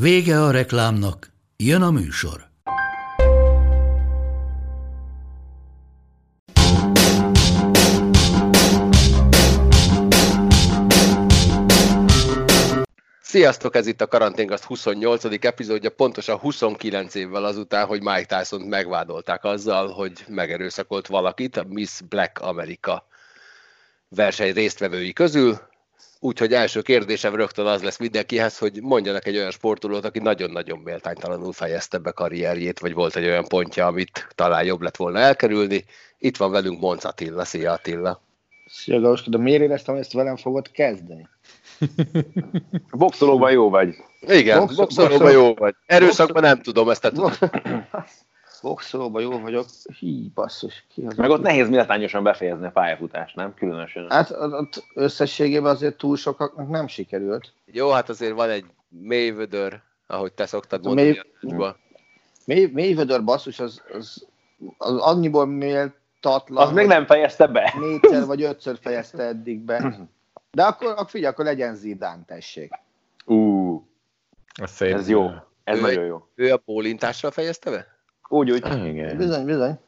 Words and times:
Vége 0.00 0.42
a 0.42 0.50
reklámnak, 0.50 1.32
jön 1.56 1.82
a 1.82 1.90
műsor. 1.90 2.48
Sziasztok, 13.20 13.76
ez 13.76 13.86
itt 13.86 14.00
a 14.00 14.06
Karanténkaszt 14.06 14.64
28. 14.64 15.24
epizódja, 15.44 15.90
pontosan 15.90 16.36
29 16.36 17.14
évvel 17.14 17.44
azután, 17.44 17.86
hogy 17.86 18.02
Mike 18.02 18.38
tyson 18.38 18.60
megvádolták 18.60 19.44
azzal, 19.44 19.88
hogy 19.88 20.24
megerőszakolt 20.28 21.06
valakit 21.06 21.56
a 21.56 21.64
Miss 21.68 22.00
Black 22.08 22.38
America 22.38 23.06
verseny 24.08 24.52
résztvevői 24.52 25.12
közül. 25.12 25.58
Úgyhogy 26.20 26.52
első 26.52 26.82
kérdésem 26.82 27.34
rögtön 27.34 27.66
az 27.66 27.82
lesz 27.82 27.98
mindenkihez, 27.98 28.58
hogy 28.58 28.82
mondjanak 28.82 29.26
egy 29.26 29.36
olyan 29.36 29.50
sportolót, 29.50 30.04
aki 30.04 30.18
nagyon-nagyon 30.18 30.78
méltánytalanul 30.78 31.52
fejezte 31.52 31.98
be 31.98 32.10
karrierjét, 32.10 32.78
vagy 32.78 32.94
volt 32.94 33.16
egy 33.16 33.24
olyan 33.24 33.44
pontja, 33.48 33.86
amit 33.86 34.28
talán 34.34 34.64
jobb 34.64 34.80
lett 34.80 34.96
volna 34.96 35.18
elkerülni. 35.18 35.84
Itt 36.18 36.36
van 36.36 36.50
velünk 36.50 36.80
Monc 36.80 37.04
Attila. 37.04 37.44
Szia 37.44 37.72
Attila! 37.72 38.20
Szia 38.66 39.00
Gauska, 39.00 39.30
de 39.30 39.38
miért 39.38 39.62
éreztem, 39.62 39.94
hogy 39.94 40.02
ezt 40.02 40.12
velem 40.12 40.36
fogod 40.36 40.70
kezdeni? 40.70 41.28
Boxolóban 42.90 43.50
jó 43.50 43.70
vagy. 43.70 43.94
Igen, 44.20 44.58
Box, 44.58 44.74
boxolóban 44.74 45.32
jó 45.32 45.54
vagy. 45.54 45.74
Erőszakban 45.86 46.42
nem 46.42 46.62
tudom, 46.62 46.88
ezt 46.90 47.00
te 47.00 47.10
tudom. 47.10 47.32
Boxolóban 48.66 49.22
jó 49.22 49.40
vagyok. 49.40 49.66
Hí, 49.98 50.30
basszus. 50.34 50.84
Ki 50.88 51.06
az 51.06 51.16
Meg 51.16 51.30
ott 51.30 51.42
nehéz 51.42 51.68
méltányosan 51.68 52.22
befejezni 52.22 52.66
a 52.66 52.70
pályafutást, 52.70 53.36
nem? 53.36 53.54
Különösen. 53.54 54.10
Hát 54.10 54.30
ott 54.30 54.84
összességében 54.94 55.70
azért 55.70 55.96
túl 55.96 56.16
sokaknak 56.16 56.68
nem 56.68 56.86
sikerült. 56.86 57.52
Jó, 57.64 57.90
hát 57.90 58.08
azért 58.08 58.34
van 58.34 58.50
egy 58.50 58.64
mélyvödör, 58.88 59.80
ahogy 60.06 60.32
te 60.32 60.46
szoktad 60.46 60.84
mondani. 60.84 61.20
Mély, 61.40 61.72
mély, 62.44 62.70
mélyvödör 62.72 63.24
basszus, 63.24 63.60
az, 63.60 63.82
az, 63.92 64.26
az 64.78 64.96
annyiból 64.96 65.46
méltatlan. 65.46 66.66
Az 66.66 66.72
még 66.72 66.86
nem 66.86 67.06
fejezte 67.06 67.46
be. 67.46 67.74
Négyszer 67.80 68.24
vagy 68.24 68.42
ötször 68.42 68.78
fejezte 68.80 69.22
eddig 69.22 69.60
be. 69.60 70.08
De 70.50 70.62
akkor, 70.62 70.90
akkor 70.90 71.10
figyelj, 71.10 71.32
akkor 71.32 71.44
legyen 71.44 71.74
Zidán, 71.74 72.24
tessék. 72.24 72.70
Ú, 73.24 73.88
ez, 74.54 74.70
szép. 74.70 74.94
ez 74.94 75.08
jó. 75.08 75.30
Ez 75.64 75.78
ő, 75.78 75.80
nagyon 75.80 76.04
jó. 76.04 76.26
Ő 76.34 76.52
a 76.52 76.62
bólintásra 76.64 77.30
fejezte 77.30 77.70
be? 77.70 77.95
Úgy, 78.28 78.50
úgy. 78.50 78.66
Igen. 78.84 79.16
Bizony, 79.16 79.44
bizony. 79.44 79.78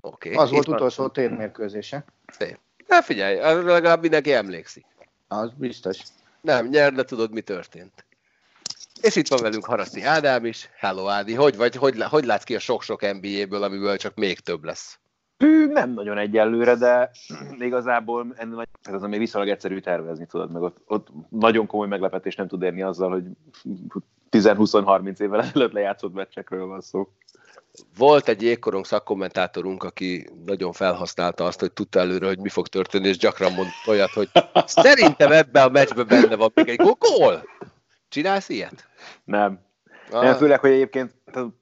Okay. 0.00 0.34
Az 0.34 0.50
volt 0.50 0.68
utolsó 0.68 1.08
térmérkőzése. 1.08 2.04
Szép. 2.26 2.58
Hát 2.88 3.04
figyelj, 3.04 3.36
legalább 3.64 4.00
mindenki 4.00 4.32
emlékszik. 4.32 4.86
Az 5.28 5.52
biztos. 5.56 5.98
Nem, 6.40 6.68
nyer, 6.68 6.92
de 6.92 7.04
tudod, 7.04 7.32
mi 7.32 7.40
történt. 7.40 8.04
És 9.00 9.16
itt 9.16 9.28
van 9.28 9.42
velünk 9.42 9.64
Haraszti 9.64 10.02
Ádám 10.02 10.44
is. 10.44 10.70
Hello 10.76 11.08
Ádi, 11.08 11.34
hogy 11.34 11.56
vagy, 11.56 11.76
hogy, 11.76 12.02
hogy 12.02 12.24
látsz 12.24 12.44
ki 12.44 12.54
a 12.54 12.58
sok-sok 12.58 13.00
NBA-ből, 13.00 13.62
amiből 13.62 13.96
csak 13.96 14.14
még 14.14 14.40
több 14.40 14.64
lesz? 14.64 14.98
Hű, 15.38 15.66
nem 15.66 15.90
nagyon 15.90 16.18
egyelőre, 16.18 16.74
de 16.74 17.10
igazából 17.58 18.26
ennél 18.36 18.66
az 18.92 19.02
ami 19.02 19.18
viszonylag 19.18 19.50
egyszerű 19.50 19.78
tervezni, 19.78 20.26
tudod, 20.26 20.52
meg 20.52 20.62
ott, 20.62 20.76
ott 20.86 21.08
nagyon 21.28 21.66
komoly 21.66 21.88
meglepetés 21.88 22.34
nem 22.34 22.48
tud 22.48 22.62
érni 22.62 22.82
azzal, 22.82 23.10
hogy 23.10 23.24
10-20-30 24.30 25.20
évvel 25.20 25.40
ezelőtt 25.40 25.72
lejátszott 25.72 26.14
meccsekről 26.14 26.66
van 26.66 26.80
szó. 26.80 27.08
Volt 27.96 28.28
egy 28.28 28.42
jégkorong 28.42 28.84
szakkommentátorunk, 28.84 29.82
aki 29.82 30.28
nagyon 30.46 30.72
felhasználta 30.72 31.44
azt, 31.44 31.60
hogy 31.60 31.72
tudta 31.72 31.98
előre, 31.98 32.26
hogy 32.26 32.38
mi 32.38 32.48
fog 32.48 32.68
történni, 32.68 33.08
és 33.08 33.16
gyakran 33.16 33.52
mondta 33.52 33.74
olyat, 33.86 34.10
hogy 34.10 34.28
szerintem 34.66 35.32
ebbe 35.32 35.62
a 35.62 35.68
meccsbe 35.68 36.04
benne 36.04 36.36
van 36.36 36.50
még 36.54 36.68
egy 36.68 36.80
gól. 36.98 37.42
Csinálsz 38.08 38.48
ilyet? 38.48 38.88
Nem. 39.24 39.66
Ah. 40.10 40.22
Nem, 40.22 40.34
főleg, 40.34 40.60
hogy 40.60 40.70
egyébként 40.70 41.14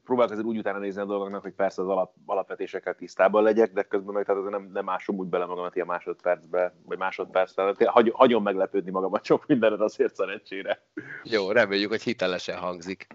próbálok 0.04 0.32
azért 0.32 0.47
úgy 0.47 0.59
utána 0.59 0.78
nézni 0.78 1.00
a 1.00 1.04
dolgoknak, 1.04 1.43
hogy 1.43 1.53
persze 1.53 1.82
az 1.82 1.88
alap, 1.88 2.15
alapvetésekkel 2.27 2.94
tisztában 2.94 3.43
legyek, 3.43 3.72
de 3.72 3.83
közben 3.83 4.15
meg 4.15 4.25
tehát 4.25 4.50
nem, 4.50 4.71
nem 4.72 4.84
másom 4.84 5.16
úgy 5.16 5.27
bele 5.27 5.47
magamat 5.47 5.75
ilyen 5.75 5.87
másodpercbe, 5.87 6.75
vagy 6.84 6.98
másodpercben. 6.98 7.77
Hagy, 7.84 8.10
hagyom 8.15 8.43
meglepődni 8.43 8.91
magamat 8.91 9.25
sok 9.25 9.47
mindenet 9.47 9.81
azért 9.81 10.15
szerencsére. 10.15 10.83
Jó, 11.22 11.50
reméljük, 11.50 11.91
hogy 11.91 12.03
hitelesen 12.03 12.59
hangzik. 12.59 13.06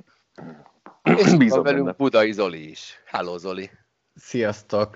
És 1.04 1.36
Bízom 1.36 1.64
velünk 1.64 1.84
benne. 1.84 1.98
Budai 1.98 2.32
Zoli 2.32 2.70
is. 2.70 3.02
Hello 3.06 3.38
Zoli. 3.38 3.70
Sziasztok. 4.16 4.96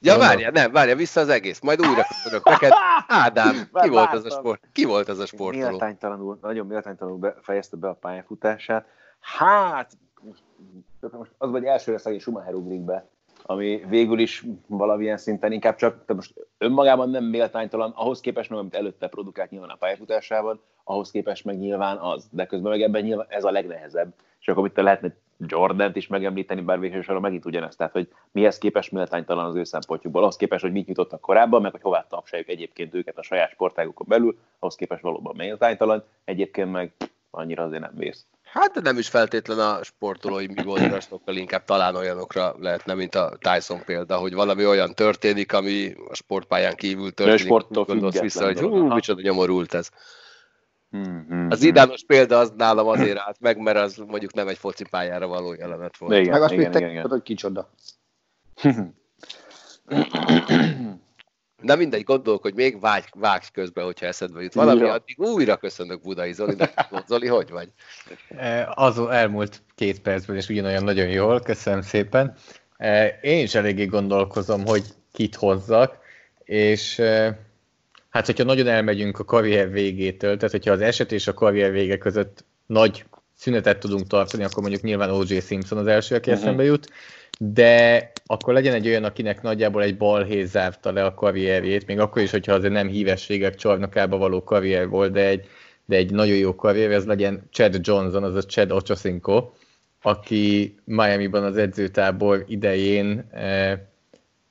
Ja, 0.00 0.18
várja, 0.18 0.50
nem, 0.50 0.72
várja, 0.72 0.96
vissza 0.96 1.20
az 1.20 1.28
egész. 1.28 1.60
Majd 1.60 1.86
újra 1.86 2.04
köszönök 2.08 2.44
neked. 2.44 2.72
Ádám, 3.08 3.68
ki 3.72 3.88
volt 3.88 4.12
az 4.12 4.24
a 4.24 4.30
sport? 4.30 4.68
Ki 4.72 4.84
volt 4.84 5.08
az 5.08 5.18
a 5.18 5.26
sportoló? 5.26 5.68
Méltánytalanul, 5.68 6.38
nagyon 6.42 6.66
méltánytalanul 6.66 7.18
be, 7.18 7.34
fejezte 7.42 7.76
be 7.76 7.88
a 7.88 7.94
pályafutását. 7.94 8.86
Hát, 9.20 9.92
most 10.20 11.30
az 11.38 11.50
vagy 11.50 11.64
elsőre 11.64 11.98
szegény 11.98 12.20
Schumacher 12.20 12.54
ugrik 12.54 12.80
be, 12.80 13.08
ami 13.46 13.84
végül 13.88 14.18
is 14.18 14.44
valamilyen 14.66 15.16
szinten 15.16 15.52
inkább 15.52 15.76
csak, 15.76 15.92
tehát 15.92 16.14
most 16.14 16.34
önmagában 16.58 17.10
nem 17.10 17.24
méltánytalan, 17.24 17.92
ahhoz 17.96 18.20
képest 18.20 18.50
meg, 18.50 18.58
amit 18.58 18.74
előtte 18.74 19.08
produkált 19.08 19.50
nyilván 19.50 19.68
a 19.68 19.76
pályafutásában, 19.76 20.60
ahhoz 20.84 21.10
képest 21.10 21.44
meg 21.44 21.58
nyilván 21.58 21.96
az, 21.96 22.28
de 22.30 22.46
közben 22.46 22.70
meg 22.70 22.82
ebben 22.82 23.02
nyilván 23.02 23.26
ez 23.28 23.44
a 23.44 23.50
legnehezebb. 23.50 24.14
És 24.40 24.48
akkor 24.48 24.66
itt 24.66 24.76
lehetne 24.76 25.14
Jordant 25.38 25.96
is 25.96 26.06
megemlíteni, 26.06 26.60
bár 26.60 26.78
végsősorban 26.78 27.22
megint 27.22 27.44
ugyanezt, 27.44 27.78
tehát 27.78 27.92
hogy 27.92 28.08
mihez 28.32 28.58
képest 28.58 28.92
méltánytalan 28.92 29.44
az 29.44 29.54
ő 29.54 29.64
szempontjukból, 29.64 30.22
ahhoz 30.22 30.36
képest, 30.36 30.62
hogy 30.62 30.72
mit 30.72 30.86
nyitottak 30.86 31.20
korábban, 31.20 31.62
meg 31.62 31.70
hogy 31.70 31.80
hová 31.80 32.06
tapsáljuk 32.08 32.48
egyébként 32.48 32.94
őket 32.94 33.18
a 33.18 33.22
saját 33.22 33.50
sportágukon 33.50 34.06
belül, 34.08 34.38
ahhoz 34.58 34.74
képest 34.74 35.02
valóban 35.02 35.36
méltánytalan, 35.36 36.04
egyébként 36.24 36.72
meg 36.72 36.92
annyira 37.30 37.62
azért 37.62 37.82
nem 37.82 37.94
vész. 37.94 38.26
Hát 38.54 38.82
nem 38.82 38.98
is 38.98 39.08
feltétlen 39.08 39.58
a 39.58 39.82
sportolói 39.82 40.46
mi 40.46 40.62
volt, 40.62 41.02
sokkal 41.02 41.36
inkább 41.36 41.64
talán 41.64 41.96
olyanokra 41.96 42.54
lehetne, 42.58 42.94
mint 42.94 43.14
a 43.14 43.38
Tyson 43.38 43.84
példa, 43.84 44.16
hogy 44.16 44.34
valami 44.34 44.66
olyan 44.66 44.94
történik, 44.94 45.52
ami 45.52 45.94
a 46.08 46.14
sportpályán 46.14 46.74
kívül 46.74 47.12
történik. 47.12 47.40
De 47.40 47.44
sporttól 47.44 47.84
gondolsz 47.84 48.20
vissza, 48.20 48.44
hogy 48.44 48.60
hú, 48.60 48.76
micsoda 48.76 49.20
nyomorult 49.20 49.74
ez. 49.74 49.90
Hmm, 50.90 51.46
az 51.50 51.62
idános 51.62 52.04
példa 52.06 52.38
az 52.38 52.52
nálam 52.56 52.86
azért 52.86 53.18
állt 53.18 53.40
meg, 53.40 53.58
mert 53.58 53.78
az 53.78 53.96
mondjuk 53.96 54.34
nem 54.34 54.48
egy 54.48 54.58
focipályára 54.58 55.26
való 55.26 55.54
jelenet 55.54 55.96
volt. 55.96 56.12
Igen, 56.12 56.32
meg 56.32 56.42
azt 56.42 56.52
igen, 56.52 56.76
igen, 56.76 56.90
igen. 56.90 57.08
hogy 57.08 57.22
kicsoda. 57.22 57.70
Na 61.64 61.76
mindegy, 61.76 62.04
hogy 62.40 62.54
még 62.54 62.80
vágy, 62.80 63.04
vágj 63.14 63.46
közben, 63.52 63.84
hogyha 63.84 64.06
eszedbe 64.06 64.42
jut 64.42 64.54
valami, 64.54 64.80
ja. 64.80 64.92
addig 64.92 65.18
újra 65.18 65.56
köszönök 65.56 66.00
Budai 66.00 66.32
Zoli, 66.32 66.54
de 66.54 66.74
Zoli, 67.08 67.26
hogy 67.26 67.50
vagy? 67.50 67.68
E, 68.28 68.72
az 68.74 68.98
elmúlt 68.98 69.62
két 69.74 70.00
percben, 70.00 70.36
és 70.36 70.48
ugyanolyan 70.48 70.84
nagyon 70.84 71.08
jól, 71.08 71.40
köszönöm 71.40 71.82
szépen. 71.82 72.34
E, 72.76 73.18
én 73.22 73.42
is 73.42 73.54
eléggé 73.54 73.84
gondolkozom, 73.84 74.66
hogy 74.66 74.84
kit 75.12 75.34
hozzak, 75.34 75.98
és 76.44 76.98
e, 76.98 77.38
hát 78.10 78.26
hogyha 78.26 78.44
nagyon 78.44 78.66
elmegyünk 78.66 79.18
a 79.18 79.24
karrier 79.24 79.70
végétől, 79.70 80.36
tehát 80.36 80.50
hogyha 80.50 80.72
az 80.72 80.80
eset 80.80 81.12
és 81.12 81.26
a 81.26 81.34
karrier 81.34 81.70
vége 81.70 81.98
között 81.98 82.44
nagy 82.66 83.04
szünetet 83.36 83.78
tudunk 83.78 84.06
tartani, 84.06 84.44
akkor 84.44 84.62
mondjuk 84.62 84.82
nyilván 84.82 85.10
O.J. 85.10 85.38
Simpson 85.38 85.78
az 85.78 85.86
első, 85.86 86.14
aki 86.14 86.30
uh-huh. 86.30 86.44
eszembe 86.44 86.64
jut, 86.64 86.90
de 87.38 88.12
akkor 88.26 88.54
legyen 88.54 88.74
egy 88.74 88.86
olyan, 88.86 89.04
akinek 89.04 89.42
nagyjából 89.42 89.82
egy 89.82 89.96
balhé 89.96 90.44
zárta 90.44 90.92
le 90.92 91.04
a 91.04 91.14
karrierjét, 91.14 91.86
még 91.86 91.98
akkor 91.98 92.22
is, 92.22 92.30
hogyha 92.30 92.52
azért 92.52 92.72
nem 92.72 92.88
hívességek 92.88 93.54
csarnokába 93.54 94.16
való 94.16 94.42
karrier 94.44 94.88
volt, 94.88 95.12
de 95.12 95.26
egy, 95.26 95.46
de 95.84 95.96
egy 95.96 96.10
nagyon 96.10 96.36
jó 96.36 96.54
karrier, 96.54 96.90
ez 96.90 97.04
legyen 97.04 97.48
Chad 97.50 97.78
Johnson, 97.80 98.22
azaz 98.24 98.46
Chad 98.46 98.72
Ochocinco, 98.72 99.50
aki 100.02 100.74
Miami-ban 100.84 101.44
az 101.44 101.56
edzőtábor 101.56 102.44
idején 102.48 103.28
eh, 103.30 103.78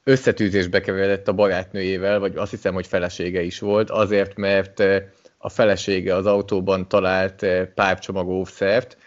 összetűzésbe 0.04 0.82
keveredett 0.82 1.28
a 1.28 1.34
barátnőjével, 1.34 2.20
vagy 2.20 2.36
azt 2.36 2.52
hiszem, 2.52 2.74
hogy 2.74 2.88
felesége 2.88 3.42
is 3.42 3.60
volt, 3.60 3.90
azért, 3.90 4.36
mert 4.36 4.80
eh, 4.80 5.04
a 5.38 5.50
felesége 5.50 6.16
az 6.16 6.26
autóban 6.26 6.88
talált 6.88 7.44
eh, 7.44 7.66
párcsomagószert, 7.66 8.98
Eh, 8.98 9.03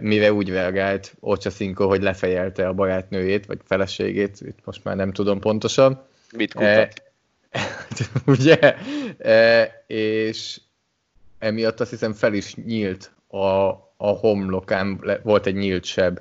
mire 0.00 0.32
úgy 0.32 0.48
reagált 0.48 1.16
Cinco, 1.38 1.88
hogy 1.88 2.02
lefejelte 2.02 2.68
a 2.68 2.72
barátnőjét, 2.72 3.46
vagy 3.46 3.58
feleségét, 3.64 4.40
itt 4.40 4.58
most 4.64 4.84
már 4.84 4.96
nem 4.96 5.12
tudom 5.12 5.40
pontosan. 5.40 6.06
Mit 6.36 6.54
kutat? 6.54 7.02
E, 7.50 7.60
ugye? 8.26 8.76
E, 9.18 9.84
és 9.86 10.60
emiatt 11.38 11.80
azt 11.80 11.90
hiszem 11.90 12.12
fel 12.12 12.34
is 12.34 12.54
nyílt 12.54 13.12
a, 13.28 13.46
a 13.96 14.08
homlokán 14.20 15.18
volt 15.22 15.46
egy 15.46 15.54
nyílt 15.54 15.84
seb 15.84 16.20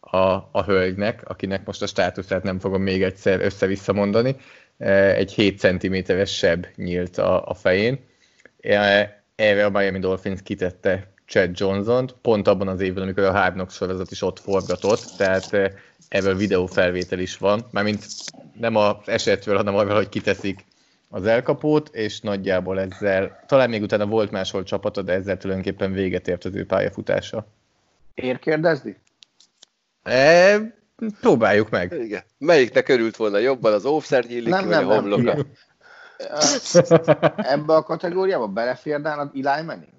a, 0.00 0.18
a 0.52 0.62
hölgynek, 0.66 1.28
akinek 1.28 1.66
most 1.66 1.82
a 1.82 1.86
státuszát 1.86 2.42
nem 2.42 2.58
fogom 2.58 2.82
még 2.82 3.02
egyszer 3.02 3.40
össze-vissza 3.40 3.92
mondani, 3.92 4.36
egy 4.78 5.32
7 5.32 5.58
cm-es 5.58 6.36
seb 6.36 6.66
nyílt 6.76 7.18
a, 7.18 7.48
a 7.48 7.54
fején. 7.54 7.98
Erre 9.36 9.64
a 9.64 9.70
Miami 9.70 9.98
Dolphins 9.98 10.42
kitette 10.42 11.14
Chad 11.26 11.50
johnson 11.58 12.10
pont 12.22 12.48
abban 12.48 12.68
az 12.68 12.80
évben, 12.80 13.02
amikor 13.02 13.22
a 13.22 13.32
Hard 13.32 13.52
Knocks 13.52 13.74
sorozat 13.74 14.10
is 14.10 14.22
ott 14.22 14.40
forgatott, 14.40 15.12
tehát 15.16 15.72
ebből 16.08 16.36
videófelvétel 16.36 17.18
is 17.18 17.36
van, 17.36 17.66
mármint 17.70 18.06
nem 18.58 18.76
az 18.76 18.96
esetről, 19.04 19.56
hanem 19.56 19.74
arról, 19.74 19.94
hogy 19.94 20.08
kiteszik 20.08 20.64
az 21.08 21.26
elkapót, 21.26 21.88
és 21.94 22.20
nagyjából 22.20 22.80
ezzel, 22.80 23.44
talán 23.46 23.70
még 23.70 23.82
utána 23.82 24.06
volt 24.06 24.30
máshol 24.30 24.62
csapata, 24.62 25.02
de 25.02 25.12
ezzel 25.12 25.36
tulajdonképpen 25.36 25.92
véget 25.92 26.28
ért 26.28 26.44
az 26.44 26.54
ő 26.54 26.66
pályafutása. 26.66 27.46
Ér 28.14 28.38
kérdezni? 28.38 28.96
E, 30.02 30.58
próbáljuk 31.20 31.70
meg. 31.70 31.92
Igen. 31.92 32.22
Melyiknek 32.38 32.88
örült 32.88 33.16
volna 33.16 33.38
jobban, 33.38 33.72
az 33.72 33.84
óvszer 33.84 34.24
nyílik, 34.24 34.48
nem, 34.48 34.66
vagy 34.66 34.76
nem, 34.76 34.88
a 34.88 34.94
homloka? 34.94 35.36
Ebbe 37.36 37.74
a 37.74 37.82
kategóriába 37.82 38.46
beleférne 38.46 39.12
az 39.12 39.28
Eli 39.42 39.62
Manning? 39.62 39.95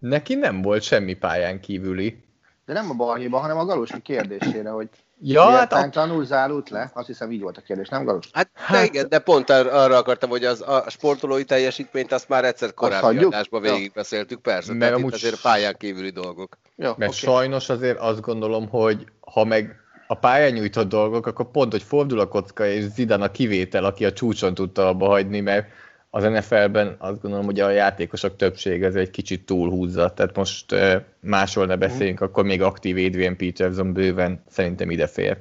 Neki 0.00 0.34
nem 0.34 0.62
volt 0.62 0.82
semmi 0.82 1.14
pályán 1.14 1.60
kívüli. 1.60 2.24
De 2.66 2.72
nem 2.72 2.90
a 2.90 2.94
balhéba, 2.94 3.38
hanem 3.38 3.58
a 3.58 3.64
Galusi 3.64 4.02
kérdésére, 4.02 4.70
hogy 4.70 4.88
Ja, 5.22 5.50
hát 5.50 5.72
a... 5.72 5.88
tanul 5.88 6.24
zárult 6.24 6.70
le? 6.70 6.90
Azt 6.94 7.06
hiszem 7.06 7.30
így 7.30 7.40
volt 7.40 7.56
a 7.56 7.60
kérdés, 7.60 7.88
nem 7.88 8.04
Galus? 8.04 8.30
Hát, 8.32 8.50
de 8.54 8.60
hát... 8.60 8.86
igen, 8.86 9.08
de 9.08 9.18
pont 9.18 9.50
arra 9.50 9.96
akartam, 9.96 10.30
hogy 10.30 10.44
az, 10.44 10.60
a 10.60 10.84
sportolói 10.88 11.44
teljesítményt 11.44 12.12
azt 12.12 12.28
már 12.28 12.44
egyszer 12.44 12.74
korábbi 12.74 13.24
adásban 13.24 13.62
végigbeszéltük, 13.62 14.40
persze. 14.40 14.72
Mert 14.72 14.94
amúgy... 14.94 15.12
azért 15.12 15.40
pályán 15.40 15.74
kívüli 15.78 16.10
dolgok. 16.10 16.58
Ja, 16.76 16.94
Mert 16.98 17.12
okay. 17.12 17.34
sajnos 17.34 17.68
azért 17.68 17.98
azt 17.98 18.20
gondolom, 18.20 18.68
hogy 18.68 19.06
ha 19.20 19.44
meg 19.44 19.76
a 20.06 20.14
pályán 20.14 20.52
nyújtott 20.52 20.88
dolgok, 20.88 21.26
akkor 21.26 21.50
pont, 21.50 21.72
hogy 21.72 21.82
fordul 21.82 22.20
a 22.20 22.28
kocka, 22.28 22.66
és 22.66 22.84
Zidane 22.84 23.24
a 23.24 23.30
kivétel, 23.30 23.84
aki 23.84 24.04
a 24.04 24.12
csúcson 24.12 24.54
tudta 24.54 24.88
abba 24.88 25.06
hagyni, 25.06 25.40
mert 25.40 25.68
az 26.10 26.22
NFL-ben 26.22 26.96
azt 26.98 27.20
gondolom, 27.20 27.46
hogy 27.46 27.60
a 27.60 27.70
játékosok 27.70 28.36
többsége 28.36 28.86
ez 28.86 28.94
egy 28.94 29.10
kicsit 29.10 29.46
túlhúzza, 29.46 30.14
tehát 30.14 30.36
most 30.36 30.74
másról 31.20 31.66
ne 31.66 31.76
beszéljünk, 31.76 32.22
mm. 32.22 32.24
akkor 32.24 32.44
még 32.44 32.62
aktív 32.62 32.96
Adrian 32.96 33.36
Peterson 33.36 33.92
bőven 33.92 34.42
szerintem 34.48 34.90
ide 34.90 35.06
fér. 35.06 35.38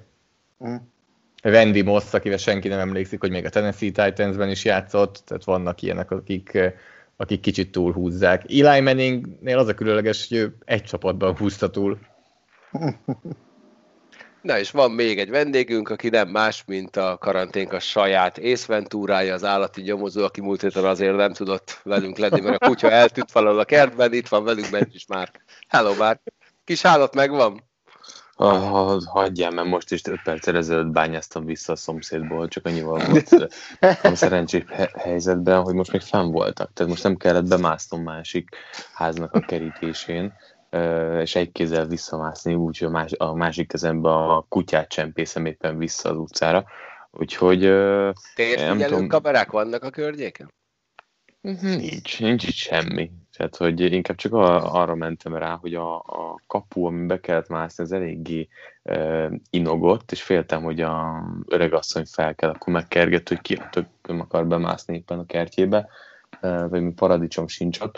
Mm. 0.67 0.75
Randy 1.41 1.81
Moss, 1.81 2.13
akivel 2.13 2.37
senki 2.37 2.67
nem 2.67 2.79
emlékszik, 2.79 3.19
hogy 3.19 3.29
még 3.29 3.45
a 3.45 3.49
Tennessee 3.49 3.91
Titansben 3.91 4.49
is 4.49 4.65
játszott, 4.65 5.21
tehát 5.25 5.43
vannak 5.43 5.81
ilyenek, 5.81 6.11
akik, 6.11 6.73
akik 7.17 7.39
kicsit 7.39 7.71
túlhúzzák. 7.71 8.43
Eli 8.51 8.79
Manningnél 8.79 9.57
az 9.57 9.67
a 9.67 9.73
különleges, 9.73 10.27
hogy 10.27 10.37
ő 10.37 10.55
egy 10.65 10.83
csapatban 10.83 11.37
húzta 11.37 11.69
túl. 11.69 11.99
Na 14.41 14.59
és 14.59 14.71
van 14.71 14.91
még 14.91 15.19
egy 15.19 15.29
vendégünk, 15.29 15.89
aki 15.89 16.09
nem 16.09 16.29
más, 16.29 16.63
mint 16.65 16.95
a 16.95 17.17
karanténk 17.17 17.73
a 17.73 17.79
saját 17.79 18.37
észventúrája, 18.37 19.33
az 19.33 19.43
állati 19.43 19.81
nyomozó, 19.81 20.23
aki 20.23 20.41
múlt 20.41 20.61
héten 20.61 20.85
azért 20.85 21.15
nem 21.15 21.33
tudott 21.33 21.79
velünk 21.83 22.17
lenni, 22.17 22.41
mert 22.41 22.63
a 22.63 22.67
kutya 22.67 22.91
eltűnt 22.91 23.31
valahol 23.31 23.59
a 23.59 23.65
kertben, 23.65 24.13
itt 24.13 24.27
van 24.27 24.43
velünk 24.43 24.69
Bencs 24.69 24.95
is 24.95 25.05
már. 25.05 25.31
Hello 25.67 25.93
már. 25.93 26.19
Kis 26.63 26.85
állat 26.85 27.15
megvan? 27.15 27.67
Ah, 28.35 29.03
hagyjál, 29.05 29.51
mert 29.51 29.67
most 29.67 29.91
is 29.91 30.05
5 30.05 30.21
perccel 30.23 30.55
ezelőtt 30.55 30.91
bányáztam 30.91 31.45
vissza 31.45 31.71
a 31.71 31.75
szomszédból, 31.75 32.47
csak 32.47 32.65
annyival 32.65 33.05
volt 33.05 33.53
a 34.03 34.15
szerencsés 34.15 34.63
helyzetben, 34.97 35.61
hogy 35.61 35.73
most 35.73 35.91
még 35.91 36.01
fenn 36.01 36.31
voltak. 36.31 36.73
Tehát 36.73 36.91
most 36.91 37.03
nem 37.03 37.15
kellett 37.15 37.47
bemásznom 37.47 38.03
másik 38.03 38.49
háznak 38.93 39.33
a 39.33 39.39
kerítésén, 39.39 40.33
és 41.21 41.35
egy 41.35 41.51
kézzel 41.51 41.85
visszamászni, 41.85 42.53
úgyhogy 42.53 42.87
a, 42.87 42.91
más, 42.91 43.11
a 43.11 43.33
másik 43.33 43.67
kezembe 43.67 44.09
a 44.09 44.45
kutyát 44.49 44.89
csempészem 44.89 45.45
éppen 45.45 45.77
vissza 45.77 46.09
az 46.09 46.17
utcára. 46.17 46.65
Úgyhogy... 47.11 47.59
Térfigyelő 48.35 49.07
kamerák 49.07 49.51
vannak 49.51 49.83
a 49.83 49.89
környéken? 49.89 50.53
Nincs, 51.41 52.19
nincs 52.19 52.47
itt 52.47 52.53
semmi. 52.53 53.11
Tehát, 53.37 53.55
hogy 53.55 53.79
inkább 53.79 54.17
csak 54.17 54.33
arra 54.33 54.95
mentem 54.95 55.35
rá, 55.35 55.55
hogy 55.55 55.75
a, 55.75 55.95
a 55.95 56.41
kapu, 56.47 56.85
ami 56.85 57.05
be 57.05 57.19
kellett 57.19 57.47
mászni, 57.47 57.83
az 57.83 57.91
eléggé 57.91 58.47
e, 58.83 59.29
inogott, 59.49 60.11
és 60.11 60.21
féltem, 60.21 60.63
hogy 60.63 60.81
a 60.81 61.23
öregasszony 61.47 62.05
fel 62.05 62.35
kell, 62.35 62.49
akkor 62.49 62.73
megkergett, 62.73 63.27
hogy 63.27 63.41
ki 63.41 63.53
a 63.53 63.69
tököm 63.71 64.19
akar 64.19 64.47
bemászni 64.47 64.95
éppen 64.95 65.19
a 65.19 65.25
kertjébe, 65.25 65.89
e, 66.41 66.67
vagy 66.67 66.81
mi 66.81 66.91
paradicsom 66.91 67.47
sincs 67.47 67.79
ott. 67.79 67.97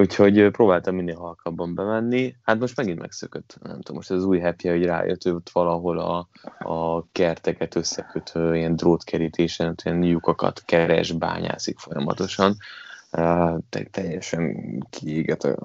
Úgyhogy 0.00 0.50
próbáltam 0.50 0.94
minél 0.94 1.16
halkabban 1.16 1.74
bemenni. 1.74 2.34
Hát 2.42 2.58
most 2.58 2.76
megint 2.76 2.98
megszökött. 2.98 3.58
Nem 3.62 3.80
tudom, 3.80 3.96
most 3.96 4.10
az 4.10 4.24
új 4.24 4.40
happy 4.40 4.68
hogy 4.68 4.84
rájött, 4.84 5.26
ott 5.26 5.50
valahol 5.50 5.98
a, 5.98 6.28
a 6.58 7.06
kerteket 7.12 7.74
összekötő 7.74 8.56
ilyen 8.56 8.76
drótkerítésen, 8.76 9.74
ilyen 9.84 10.02
lyukakat 10.02 10.62
keres, 10.64 11.12
bányászik 11.12 11.78
folyamatosan. 11.78 12.56
Uh, 13.12 13.58
teljesen 13.90 14.56
kiéget, 14.90 15.56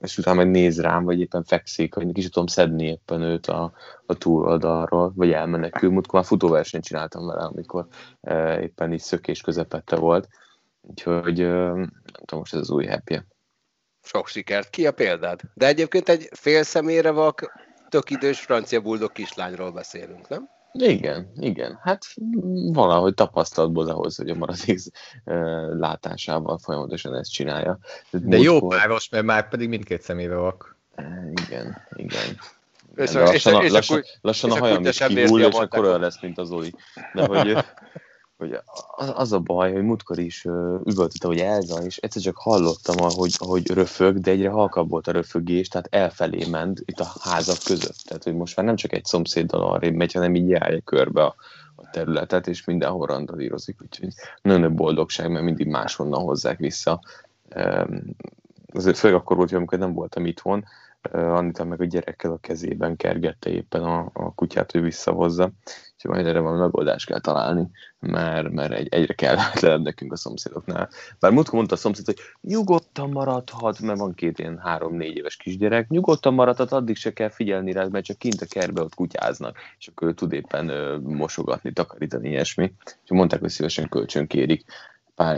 és 0.00 0.18
utána 0.18 0.36
meg 0.36 0.50
néz 0.50 0.80
rám, 0.80 1.04
vagy 1.04 1.20
éppen 1.20 1.44
fekszik, 1.44 1.94
hogy 1.94 2.12
kicsit 2.12 2.32
tudom 2.32 2.48
szedni 2.48 2.86
éppen 2.86 3.22
őt 3.22 3.46
a, 3.46 3.72
a 4.06 4.14
túloldalról, 4.14 5.12
vagy 5.16 5.32
elmenekül. 5.32 5.90
Múltkor 5.90 6.14
már 6.14 6.24
futóversenyt 6.28 6.84
csináltam 6.84 7.26
vele, 7.26 7.42
amikor 7.42 7.86
éppen 8.60 8.92
így 8.92 9.00
szökés 9.00 9.40
közepette 9.40 9.96
volt. 9.96 10.28
Úgyhogy 10.80 11.42
uh, 11.42 11.74
nem 11.74 11.90
tudom, 12.24 12.38
most 12.38 12.54
ez 12.54 12.60
az 12.60 12.70
új 12.70 12.86
happy. 12.86 13.20
Sok 14.02 14.28
sikert. 14.28 14.70
Ki 14.70 14.86
a 14.86 14.92
példád? 14.92 15.40
De 15.54 15.66
egyébként 15.66 16.08
egy 16.08 16.28
fél 16.32 16.62
személyre 16.62 17.10
vak, 17.10 17.52
tök 17.88 18.10
idős 18.10 18.40
francia 18.40 18.80
buldog 18.80 19.12
kislányról 19.12 19.72
beszélünk, 19.72 20.28
nem? 20.28 20.48
Igen, 20.72 21.32
igen. 21.36 21.78
Hát 21.82 22.04
valahogy 22.72 23.14
tapasztalatból 23.14 23.88
ahhoz, 23.88 24.16
hogy 24.16 24.28
a 24.28 24.34
maradék 24.34 24.80
látásával 25.78 26.58
folyamatosan 26.58 27.14
ezt 27.14 27.32
csinálja. 27.32 27.78
De, 28.10 28.18
De 28.22 28.38
jó 28.38 28.68
páros, 28.68 29.08
mert 29.08 29.24
már 29.24 29.48
pedig 29.48 29.68
mindkét 29.68 30.02
személyre 30.02 30.34
vak. 30.34 30.76
Igen, 31.46 31.86
igen. 31.96 32.40
És, 32.96 33.12
lassan, 33.12 33.34
és, 33.34 33.64
és, 33.64 33.70
lassan, 33.70 33.98
és 33.98 34.18
lassan 34.20 34.50
és 34.50 34.56
a 34.56 34.58
hajam 34.58 34.84
is 34.84 34.98
kihúl, 34.98 35.42
és 35.42 35.54
akkor 35.54 35.84
olyan 35.84 36.00
lesz, 36.00 36.20
mint 36.20 36.38
az 36.38 36.50
Oli. 36.50 36.74
De 37.14 37.26
hogy 37.26 37.56
hogy 38.42 38.58
az, 38.96 39.12
az 39.14 39.32
a 39.32 39.38
baj, 39.38 39.72
hogy 39.72 39.82
múltkor 39.82 40.18
is 40.18 40.44
üvöltötte, 40.84 41.26
hogy 41.26 41.38
Elza, 41.38 41.84
és 41.84 41.96
egyszer 41.96 42.22
csak 42.22 42.36
hallottam, 42.36 42.96
ahogy, 42.98 43.34
ahogy 43.38 43.70
röfög, 43.70 44.18
de 44.18 44.30
egyre 44.30 44.48
halkabb 44.48 44.90
volt 44.90 45.06
a 45.06 45.12
röfögés, 45.12 45.68
tehát 45.68 45.88
elfelé 45.90 46.44
ment 46.44 46.82
itt 46.84 47.00
a 47.00 47.12
házak 47.20 47.58
között. 47.64 48.02
Tehát, 48.04 48.24
hogy 48.24 48.34
most 48.34 48.56
már 48.56 48.66
nem 48.66 48.76
csak 48.76 48.92
egy 48.92 49.04
szomszéddal 49.04 49.62
arrébb 49.62 49.94
megy, 49.94 50.12
hanem 50.12 50.34
így 50.34 50.48
járja 50.48 50.80
körbe 50.80 51.24
a, 51.24 51.34
a 51.74 51.90
területet, 51.90 52.46
és 52.46 52.64
mindenhol 52.64 53.06
randalírozik, 53.06 53.82
úgyhogy 53.82 54.08
nagyon 54.42 54.60
nagy 54.60 54.74
boldogság, 54.74 55.30
mert 55.30 55.44
mindig 55.44 55.66
máshonnan 55.66 56.22
hozzák 56.22 56.58
vissza. 56.58 57.00
Azért 58.72 58.96
főleg 58.96 59.16
akkor 59.16 59.36
volt, 59.36 59.52
amikor 59.52 59.78
nem 59.78 59.92
voltam 59.92 60.26
itthon, 60.26 60.64
Anita 61.10 61.64
meg 61.64 61.80
a 61.80 61.84
gyerekkel 61.84 62.32
a 62.32 62.36
kezében 62.36 62.96
kergette 62.96 63.50
éppen 63.50 63.82
a, 63.82 64.10
a 64.12 64.34
kutyát, 64.34 64.72
hogy 64.72 64.82
visszahozza. 64.82 65.52
Úgyhogy 65.94 66.10
majd 66.10 66.26
erre 66.26 66.40
van 66.40 66.58
megoldást 66.58 67.06
kell 67.06 67.20
találni, 67.20 67.70
mert, 67.98 68.50
mert 68.50 68.72
egy, 68.72 68.88
egyre 68.88 69.14
kell 69.14 69.34
lehet 69.34 69.82
nekünk 69.82 70.12
a 70.12 70.16
szomszédoknál. 70.16 70.88
Bár 71.18 71.32
múltkor 71.32 71.54
mondta 71.54 71.74
a 71.74 71.78
szomszéd, 71.78 72.04
hogy 72.04 72.18
nyugodtan 72.40 73.10
maradhat, 73.10 73.80
mert 73.80 73.98
van 73.98 74.14
két 74.14 74.38
ilyen 74.38 74.58
három-négy 74.58 75.16
éves 75.16 75.36
kisgyerek, 75.36 75.88
nyugodtan 75.88 76.34
maradhat, 76.34 76.72
addig 76.72 76.96
se 76.96 77.12
kell 77.12 77.30
figyelni 77.30 77.72
rá, 77.72 77.86
mert 77.86 78.04
csak 78.04 78.18
kint 78.18 78.40
a 78.40 78.46
kertbe 78.46 78.82
ott 78.82 78.94
kutyáznak, 78.94 79.56
és 79.78 79.86
akkor 79.86 80.08
ő 80.08 80.14
tud 80.14 80.32
éppen 80.32 80.68
ö, 80.68 80.98
mosogatni, 80.98 81.72
takarítani, 81.72 82.28
ilyesmi. 82.28 82.72
És 83.04 83.10
mondták, 83.10 83.40
hogy 83.40 83.50
szívesen 83.50 83.88
kölcsön 83.88 84.26
kérik 84.26 84.64
pár 85.14 85.36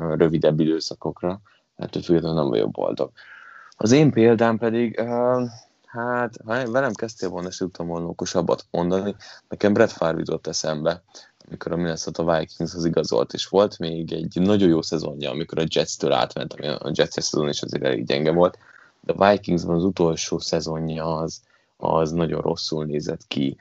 ö, 0.00 0.14
rövidebb 0.16 0.60
időszakokra, 0.60 1.40
hát 1.76 2.04
függetlenül 2.04 2.38
nem 2.38 2.48
vagyok 2.48 2.70
boldog. 2.70 3.12
Az 3.76 3.92
én 3.92 4.10
példám 4.10 4.58
pedig, 4.58 5.00
hát 5.86 6.36
ha 6.44 6.70
velem 6.70 6.92
kezdtél 6.92 7.28
volna, 7.28 7.48
és 7.48 7.56
tudtam 7.56 7.86
volna 7.86 8.06
okosabbat 8.06 8.66
mondani, 8.70 9.14
nekem 9.48 9.72
Brett 9.72 9.90
Favre 9.90 10.38
eszembe, 10.42 11.02
amikor 11.48 11.72
a 11.72 11.76
Minnesota 11.76 12.24
az 12.56 12.84
igazolt, 12.84 13.32
és 13.32 13.46
volt 13.46 13.78
még 13.78 14.12
egy 14.12 14.40
nagyon 14.40 14.68
jó 14.68 14.82
szezonja, 14.82 15.30
amikor 15.30 15.58
a 15.58 15.66
Jets-től 15.68 16.12
átment, 16.12 16.52
ami 16.52 16.66
a 16.66 16.90
Jets 16.92 17.12
szezon 17.12 17.48
is 17.48 17.62
azért 17.62 17.84
elég 17.84 18.06
gyenge 18.06 18.32
volt, 18.32 18.58
de 19.00 19.12
a 19.16 19.30
Vikingsban 19.30 19.76
az 19.76 19.84
utolsó 19.84 20.38
szezonja 20.38 21.16
az, 21.16 21.40
az 21.84 22.12
nagyon 22.12 22.40
rosszul 22.40 22.84
nézett 22.84 23.26
ki, 23.26 23.56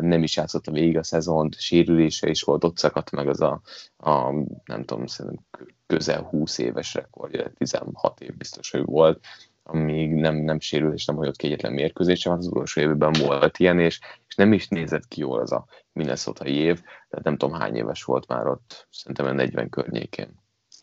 nem 0.00 0.22
is 0.22 0.36
játszott 0.36 0.70
végig 0.70 0.96
a 0.96 1.02
szezont, 1.02 1.58
sérülése 1.58 2.28
is 2.28 2.42
volt, 2.42 2.64
ott 2.64 2.78
szakadt 2.78 3.10
meg 3.10 3.28
az 3.28 3.40
a, 3.40 3.60
a 3.96 4.30
nem 4.64 4.84
tudom, 4.84 5.06
szerintem 5.06 5.44
közel 5.86 6.22
20 6.22 6.58
éves 6.58 6.94
rekordja, 6.94 7.52
16 7.56 8.20
év 8.20 8.36
biztos, 8.36 8.70
hogy 8.70 8.84
volt, 8.84 9.24
amíg 9.62 10.14
nem, 10.14 10.36
nem 10.36 10.60
sérül 10.60 10.92
és 10.92 11.04
nem 11.04 11.16
hagyott 11.16 11.36
ki 11.36 11.46
egyetlen 11.46 11.72
mérkőzése, 11.72 12.32
az 12.32 12.46
utolsó 12.46 12.80
évben 12.80 13.12
volt 13.12 13.58
ilyen, 13.58 13.78
és, 13.78 14.00
és 14.28 14.34
nem 14.34 14.52
is 14.52 14.68
nézett 14.68 15.08
ki 15.08 15.20
jól 15.20 15.40
az 15.40 15.52
a 15.52 15.66
minnesota 15.92 16.44
év, 16.44 16.80
tehát 16.80 17.24
nem 17.24 17.36
tudom 17.36 17.60
hány 17.60 17.76
éves 17.76 18.04
volt 18.04 18.28
már 18.28 18.46
ott, 18.46 18.88
szerintem 18.90 19.26
a 19.26 19.32
40 19.32 19.68
környékén. 19.68 20.38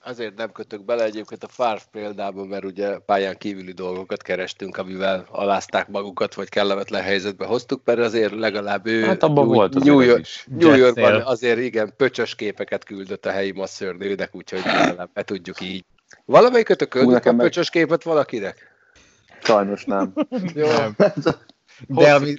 Azért 0.08 0.36
nem 0.36 0.52
kötök 0.52 0.86
bele 0.86 1.04
egyébként 1.04 1.44
a 1.44 1.48
Farf 1.48 1.86
példában, 1.92 2.48
mert 2.48 2.64
ugye 2.64 2.98
pályán 2.98 3.38
kívüli 3.38 3.72
dolgokat 3.72 4.22
kerestünk, 4.22 4.78
amivel 4.78 5.26
alázták 5.30 5.88
magukat, 5.88 6.34
vagy 6.34 6.50
kellemetlen 6.50 7.02
helyzetbe 7.02 7.46
hoztuk, 7.46 7.82
mert 7.86 8.00
azért 8.00 8.34
legalább 8.34 8.88
ő 8.88 9.04
Hát 9.04 9.24
abban 9.24 9.46
New, 9.46 9.54
volt 9.54 9.76
azért 9.76 9.96
New, 9.96 10.04
York, 10.04 10.20
is. 10.20 10.46
New 10.50 10.76
Yorkban 10.76 11.22
azért 11.22 11.60
igen, 11.60 11.94
pöcsös 11.98 12.36
képeket 12.36 12.84
küldött 12.84 13.26
a 13.26 13.32
helyi 13.32 13.52
masszörnőnek, 13.52 14.36
úgyhogy 14.36 14.62
legalább 14.66 15.10
be 15.14 15.24
tudjuk 15.24 15.62
így. 15.62 15.86
Valamelyikötök 16.26 16.90
küldött 16.90 17.26
a 17.26 17.32
meg- 17.32 17.46
pöcsös 17.46 17.70
képet 17.70 18.04
valakinek? 18.04 18.76
Sajnos 19.44 19.86
nem. 19.86 20.14
Jó. 20.54 20.68
Nem. 20.68 20.96
De 21.88 22.14
ami, 22.14 22.36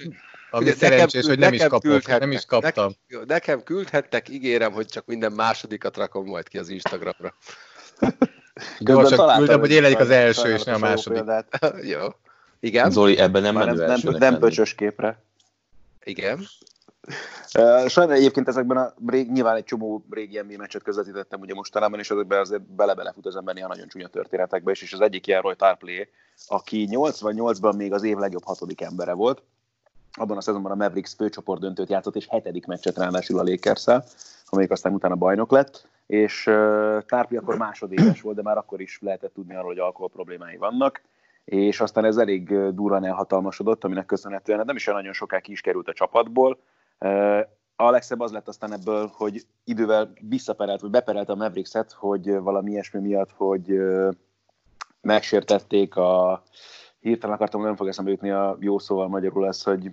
ami 0.51 0.63
Ugye, 0.63 0.73
szerencsés, 0.73 1.25
nekem- 1.25 1.29
hogy 1.29 1.39
nem 1.39 1.53
is 1.53 1.61
kapok, 1.61 1.81
küldhettek. 1.81 2.19
nem 2.19 2.31
is 2.31 2.45
kaptam. 2.45 2.85
Nekem, 2.85 2.91
jó, 3.07 3.19
nekem 3.27 3.63
küldhettek, 3.63 4.29
ígérem, 4.29 4.71
hogy 4.71 4.85
csak 4.85 5.05
minden 5.05 5.31
másodikat 5.31 5.97
rakom 5.97 6.25
majd 6.25 6.47
ki 6.47 6.57
az 6.57 6.69
Instagramra. 6.69 7.33
Gyorsan 8.79 9.17
találtam 9.17 9.37
küldöm, 9.45 9.59
hogy 9.59 9.71
én 9.71 9.81
legyek 9.81 9.99
az 9.99 10.09
első, 10.09 10.53
és 10.53 10.63
ne 10.63 10.73
a 10.73 10.77
második. 10.77 11.17
példát. 11.17 11.59
jó. 11.93 12.07
Igen? 12.59 12.91
Zoli, 12.91 13.17
ebben 13.17 13.41
nem 13.41 13.53
menő 13.53 13.65
nem, 13.65 13.75
nem, 13.77 13.89
elsőnek 13.89 14.19
nem 14.19 14.39
pöcsös 14.39 14.75
képre. 14.75 15.23
Igen. 16.03 16.45
Sajnálom 17.87 18.09
egyébként 18.11 18.47
ezekben 18.47 18.77
a 18.77 18.93
rég, 19.07 19.31
nyilván 19.31 19.55
egy 19.55 19.63
csomó 19.63 20.05
régi 20.09 20.39
NBA 20.39 20.57
meccset 20.57 20.83
közvetítettem 20.83 21.39
ugye 21.39 21.53
mostanában, 21.53 21.99
és 21.99 22.09
ezekben 22.09 22.39
azért 22.39 22.61
bele-bele 22.61 23.11
fut 23.11 23.25
az 23.25 23.35
ember 23.35 23.55
néha 23.55 23.67
nagyon 23.67 23.87
csúnya 23.87 24.07
történetekbe 24.07 24.71
is, 24.71 24.81
és 24.81 24.93
az 24.93 25.01
egyik 25.01 25.27
ilyen 25.27 25.41
Roy 25.41 25.55
Tarplé, 25.55 26.09
aki 26.47 26.87
88-ban 26.91 27.75
még 27.75 27.93
az 27.93 28.03
év 28.03 28.17
legjobb 28.17 28.43
hatodik 28.43 28.81
embere 28.81 29.13
volt, 29.13 29.41
abban 30.19 30.37
a 30.37 30.41
szezonban 30.41 30.71
a 30.71 30.75
Mavericks 30.75 31.13
főcsoport 31.15 31.61
döntőt 31.61 31.89
játszott, 31.89 32.15
és 32.15 32.27
hetedik 32.27 32.65
meccset 32.65 32.97
ráadásul 32.97 33.39
a 33.39 33.43
lakers 33.43 33.85
amelyik 34.49 34.71
aztán 34.71 34.93
utána 34.93 35.15
bajnok 35.15 35.51
lett, 35.51 35.87
és 36.05 36.47
uh, 36.47 37.01
Tarplé 37.05 37.37
akkor 37.37 37.57
másodéves 37.57 38.21
volt, 38.21 38.35
de 38.35 38.41
már 38.41 38.57
akkor 38.57 38.81
is 38.81 38.99
lehetett 39.01 39.33
tudni 39.33 39.55
arról, 39.55 39.67
hogy 39.67 39.79
alkohol 39.79 40.09
problémái 40.09 40.57
vannak, 40.57 41.01
és 41.45 41.79
aztán 41.79 42.05
ez 42.05 42.17
elég 42.17 42.51
ö, 42.51 42.69
durván 42.71 43.05
elhatalmasodott, 43.05 43.83
aminek 43.83 44.05
köszönhetően 44.05 44.57
hát 44.57 44.67
nem 44.67 44.75
is 44.75 44.87
olyan 44.87 44.99
nagyon 44.99 45.15
soká 45.15 45.39
ki 45.39 45.51
is 45.51 45.61
került 45.61 45.87
a 45.87 45.93
csapatból. 45.93 46.59
Uh, 46.99 47.39
a 47.75 47.89
legszebb 47.89 48.19
az 48.19 48.31
lett 48.31 48.47
aztán 48.47 48.73
ebből, 48.73 49.11
hogy 49.13 49.45
idővel 49.63 50.13
visszaperelt, 50.21 50.81
vagy 50.81 50.89
beperelte 50.89 51.31
a 51.31 51.35
Mavericks-et, 51.35 51.91
hogy 51.91 52.31
valami 52.31 52.71
ilyesmi 52.71 52.99
miatt, 52.99 53.31
hogy 53.31 53.71
ö, 53.71 54.09
megsértették 55.01 55.95
a 55.95 56.43
hirtelen 56.99 57.35
akartam, 57.35 57.61
nem 57.61 57.75
fog 57.75 57.87
eszembe 57.87 58.11
jutni 58.11 58.29
a 58.29 58.57
jó 58.59 58.79
szóval 58.79 59.07
magyarul 59.07 59.47
ez, 59.47 59.63
hogy 59.63 59.91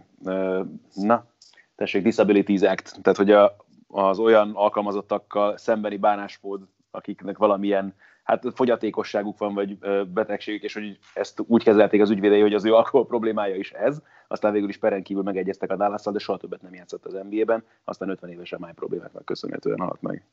na, 0.94 1.26
tessék, 1.74 2.02
Disabilities 2.02 2.62
Act, 2.62 3.02
tehát 3.02 3.18
hogy 3.18 3.30
a, 3.30 3.56
az 3.88 4.18
olyan 4.18 4.50
alkalmazottakkal 4.54 5.56
szembeni 5.56 5.96
bánásmód, 5.96 6.60
akiknek 6.90 7.38
valamilyen 7.38 7.94
hát 8.22 8.44
fogyatékosságuk 8.54 9.38
van, 9.38 9.54
vagy 9.54 9.78
betegségük, 10.08 10.62
és 10.62 10.74
hogy 10.74 10.98
ezt 11.14 11.42
úgy 11.46 11.62
kezelték 11.62 12.00
az 12.00 12.10
ügyvédei, 12.10 12.40
hogy 12.40 12.54
az 12.54 12.64
ő 12.64 12.74
alkohol 12.74 13.06
problémája 13.06 13.54
is 13.54 13.72
ez. 13.72 14.02
Aztán 14.28 14.52
végül 14.52 14.68
is 14.68 14.76
peren 14.76 15.02
kívül 15.02 15.22
megegyeztek 15.22 15.70
a 15.70 15.76
dallas 15.76 16.02
de 16.02 16.18
soha 16.18 16.38
többet 16.38 16.62
nem 16.62 16.74
játszott 16.74 17.04
az 17.04 17.18
NBA-ben, 17.30 17.64
aztán 17.84 18.08
50 18.08 18.30
évesen 18.30 18.60
máj 18.60 18.72
problémáknak 18.72 19.24
köszönhetően 19.24 19.78
halt 19.78 20.02
meg. 20.02 20.24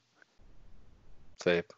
Szép. 1.35 1.75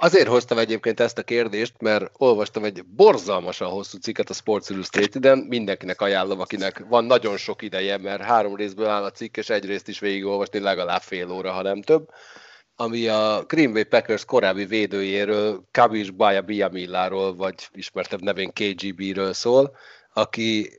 Azért 0.00 0.28
hoztam 0.28 0.58
egyébként 0.58 1.00
ezt 1.00 1.18
a 1.18 1.22
kérdést, 1.22 1.74
mert 1.78 2.10
olvastam 2.16 2.64
egy 2.64 2.84
borzalmasan 2.84 3.68
hosszú 3.68 3.98
cikket 3.98 4.30
a 4.30 4.34
Sports 4.34 4.68
Illustrated-en, 4.68 5.38
mindenkinek 5.38 6.00
ajánlom, 6.00 6.40
akinek 6.40 6.84
van 6.88 7.04
nagyon 7.04 7.36
sok 7.36 7.62
ideje, 7.62 7.96
mert 7.96 8.22
három 8.22 8.56
részből 8.56 8.86
áll 8.86 9.04
a 9.04 9.10
cikk, 9.10 9.36
és 9.36 9.50
egy 9.50 9.64
részt 9.64 9.88
is 9.88 9.98
végigolvasni 9.98 10.58
legalább 10.58 11.00
fél 11.00 11.30
óra, 11.30 11.52
ha 11.52 11.62
nem 11.62 11.82
több, 11.82 12.08
ami 12.76 13.08
a 13.08 13.44
Green 13.46 13.72
Bay 13.72 13.84
Packers 13.84 14.24
korábbi 14.24 14.64
védőjéről, 14.64 15.64
Kabish 15.70 16.12
Baya 16.12 16.42
Biamilláról, 16.42 17.36
vagy 17.36 17.54
ismertebb 17.72 18.20
nevén 18.20 18.52
KGB-ről 18.52 19.32
szól, 19.32 19.76
aki 20.12 20.78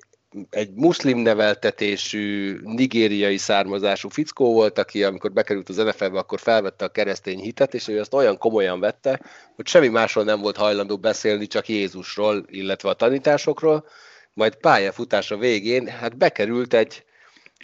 egy 0.50 0.74
muszlim 0.74 1.17
neveltetésű, 1.17 2.59
nigériai 2.63 3.38
származású 3.38 4.09
fickó 4.09 4.53
volt, 4.53 4.77
aki 4.77 5.03
amikor 5.03 5.31
bekerült 5.31 5.69
az 5.69 5.75
NFL-be, 5.75 6.17
akkor 6.17 6.39
felvette 6.39 6.86
a 6.86 6.91
keresztény 6.91 7.39
hitet, 7.39 7.74
és 7.74 7.88
ő 7.88 8.00
azt 8.00 8.13
olyan 8.13 8.38
komolyan 8.38 8.79
vette, 8.79 9.21
hogy 9.55 9.67
semmi 9.67 9.88
másról 9.88 10.24
nem 10.24 10.41
volt 10.41 10.57
hajlandó 10.57 10.98
beszélni, 10.98 11.48
csak 11.48 11.67
Jézusról, 11.67 12.45
illetve 12.48 12.89
a 12.89 12.93
tanításokról, 12.93 13.88
majd 14.33 14.55
pályafutása 14.55 15.38
végén 15.38 15.88
hát 15.88 16.17
bekerült 16.17 16.74
egy 16.74 17.03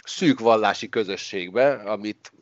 szűk 0.04 0.40
vallási 0.40 0.88
közösségbe, 0.88 1.72
amit 1.72 2.32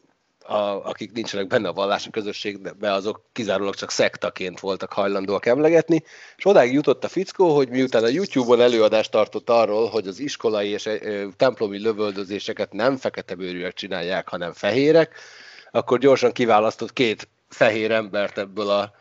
a, 0.47 0.89
akik 0.89 1.13
nincsenek 1.13 1.47
benne 1.47 1.69
a 1.69 1.73
vallási 1.73 2.11
közösségben, 2.11 2.93
azok 2.93 3.25
kizárólag 3.33 3.75
csak 3.75 3.91
szektaként 3.91 4.61
voltak 4.61 4.93
hajlandóak 4.93 5.47
emlegetni, 5.47 6.03
és 6.37 6.47
odáig 6.47 6.73
jutott 6.73 7.05
a 7.05 7.09
fickó, 7.09 7.55
hogy 7.55 7.69
miután 7.69 8.05
a 8.05 8.09
YouTube-on 8.09 8.61
előadást 8.61 9.11
tartott 9.11 9.51
arról, 9.51 9.89
hogy 9.89 10.07
az 10.07 10.19
iskolai 10.19 10.69
és 10.69 10.87
ö, 10.87 11.27
templomi 11.37 11.79
lövöldözéseket 11.79 12.73
nem 12.73 12.97
fekete 12.97 13.35
bőrűek 13.35 13.75
csinálják, 13.75 14.29
hanem 14.29 14.53
fehérek, 14.53 15.15
akkor 15.71 15.99
gyorsan 15.99 16.33
kiválasztott 16.33 16.93
két 16.93 17.29
fehér 17.49 17.91
embert 17.91 18.39
ebből 18.39 18.69
a 18.69 18.93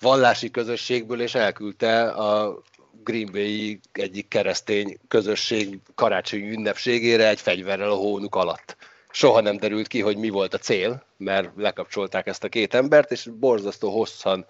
vallási 0.00 0.50
közösségből, 0.50 1.20
és 1.20 1.34
elküldte 1.34 2.02
a 2.08 2.62
Green 3.04 3.32
Bay 3.32 3.80
egyik 3.92 4.28
keresztény 4.28 4.98
közösség 5.08 5.78
karácsonyi 5.94 6.50
ünnepségére 6.50 7.28
egy 7.28 7.40
fegyverrel 7.40 7.90
a 7.90 7.94
hónuk 7.94 8.34
alatt 8.34 8.76
soha 9.14 9.40
nem 9.40 9.56
derült 9.56 9.86
ki, 9.86 10.00
hogy 10.00 10.16
mi 10.16 10.28
volt 10.28 10.54
a 10.54 10.58
cél, 10.58 11.04
mert 11.16 11.50
lekapcsolták 11.56 12.26
ezt 12.26 12.44
a 12.44 12.48
két 12.48 12.74
embert, 12.74 13.10
és 13.10 13.28
borzasztó 13.38 13.90
hosszan 13.90 14.46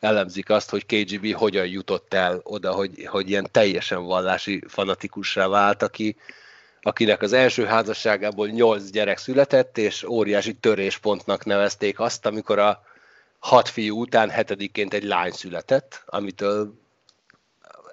elemzik 0.00 0.50
azt, 0.50 0.70
hogy 0.70 0.86
KGB 0.86 1.34
hogyan 1.34 1.66
jutott 1.66 2.14
el 2.14 2.40
oda, 2.42 2.72
hogy, 2.72 3.06
hogy 3.06 3.28
ilyen 3.28 3.48
teljesen 3.50 4.04
vallási 4.04 4.62
fanatikussá 4.68 5.46
vált, 5.46 5.82
aki, 5.82 6.16
akinek 6.82 7.22
az 7.22 7.32
első 7.32 7.64
házasságából 7.64 8.48
nyolc 8.48 8.90
gyerek 8.90 9.18
született, 9.18 9.78
és 9.78 10.02
óriási 10.02 10.54
töréspontnak 10.54 11.44
nevezték 11.44 12.00
azt, 12.00 12.26
amikor 12.26 12.58
a 12.58 12.82
hat 13.38 13.68
fiú 13.68 14.00
után 14.00 14.30
hetediként 14.30 14.94
egy 14.94 15.04
lány 15.04 15.32
született, 15.32 16.02
amitől 16.06 16.74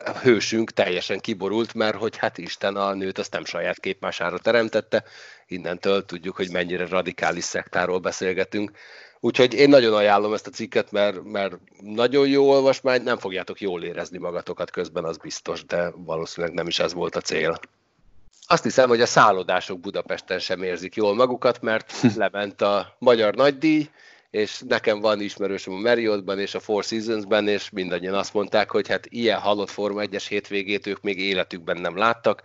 a 0.05 0.17
hősünk 0.17 0.71
teljesen 0.71 1.19
kiborult, 1.19 1.73
mert 1.73 1.95
hogy 1.95 2.17
hát 2.17 2.37
Isten 2.37 2.75
a 2.75 2.93
nőt 2.93 3.17
azt 3.17 3.31
nem 3.31 3.45
saját 3.45 3.79
képmására 3.79 4.37
teremtette, 4.37 5.03
innentől 5.47 6.05
tudjuk, 6.05 6.35
hogy 6.35 6.51
mennyire 6.51 6.87
radikális 6.87 7.43
szektáról 7.43 7.99
beszélgetünk. 7.99 8.71
Úgyhogy 9.19 9.53
én 9.53 9.69
nagyon 9.69 9.93
ajánlom 9.93 10.33
ezt 10.33 10.47
a 10.47 10.51
cikket, 10.51 10.91
mert, 10.91 11.23
mert 11.23 11.57
nagyon 11.81 12.27
jó 12.27 12.49
olvasmány, 12.49 13.03
nem 13.03 13.17
fogjátok 13.17 13.61
jól 13.61 13.83
érezni 13.83 14.17
magatokat 14.17 14.71
közben, 14.71 15.03
az 15.03 15.17
biztos, 15.17 15.65
de 15.65 15.91
valószínűleg 15.95 16.55
nem 16.55 16.67
is 16.67 16.79
ez 16.79 16.93
volt 16.93 17.15
a 17.15 17.21
cél. 17.21 17.59
Azt 18.47 18.63
hiszem, 18.63 18.87
hogy 18.89 19.01
a 19.01 19.05
szállodások 19.05 19.79
Budapesten 19.79 20.39
sem 20.39 20.63
érzik 20.63 20.95
jól 20.95 21.15
magukat, 21.15 21.61
mert 21.61 21.93
lement 22.15 22.61
a 22.61 22.95
magyar 22.99 23.35
nagydíj, 23.35 23.89
és 24.33 24.61
nekem 24.67 24.99
van 24.99 25.21
ismerősöm 25.21 25.73
a 25.73 25.79
Marriottban 25.79 26.39
és 26.39 26.55
a 26.55 26.59
Four 26.59 26.83
Seasonsben, 26.83 27.47
és 27.47 27.69
mindannyian 27.69 28.13
azt 28.13 28.33
mondták, 28.33 28.71
hogy 28.71 28.87
hát 28.87 29.05
ilyen 29.09 29.39
halott 29.39 29.69
Forma 29.69 30.01
1-es 30.03 30.25
hétvégét 30.29 30.87
ők 30.87 31.01
még 31.01 31.19
életükben 31.19 31.77
nem 31.77 31.97
láttak. 31.97 32.41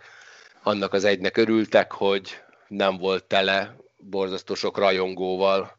Annak 0.63 0.93
az 0.93 1.03
egynek 1.03 1.37
örültek, 1.37 1.91
hogy 1.91 2.41
nem 2.67 2.97
volt 2.97 3.23
tele 3.23 3.75
borzasztó 3.97 4.53
sok 4.53 4.77
rajongóval 4.77 5.77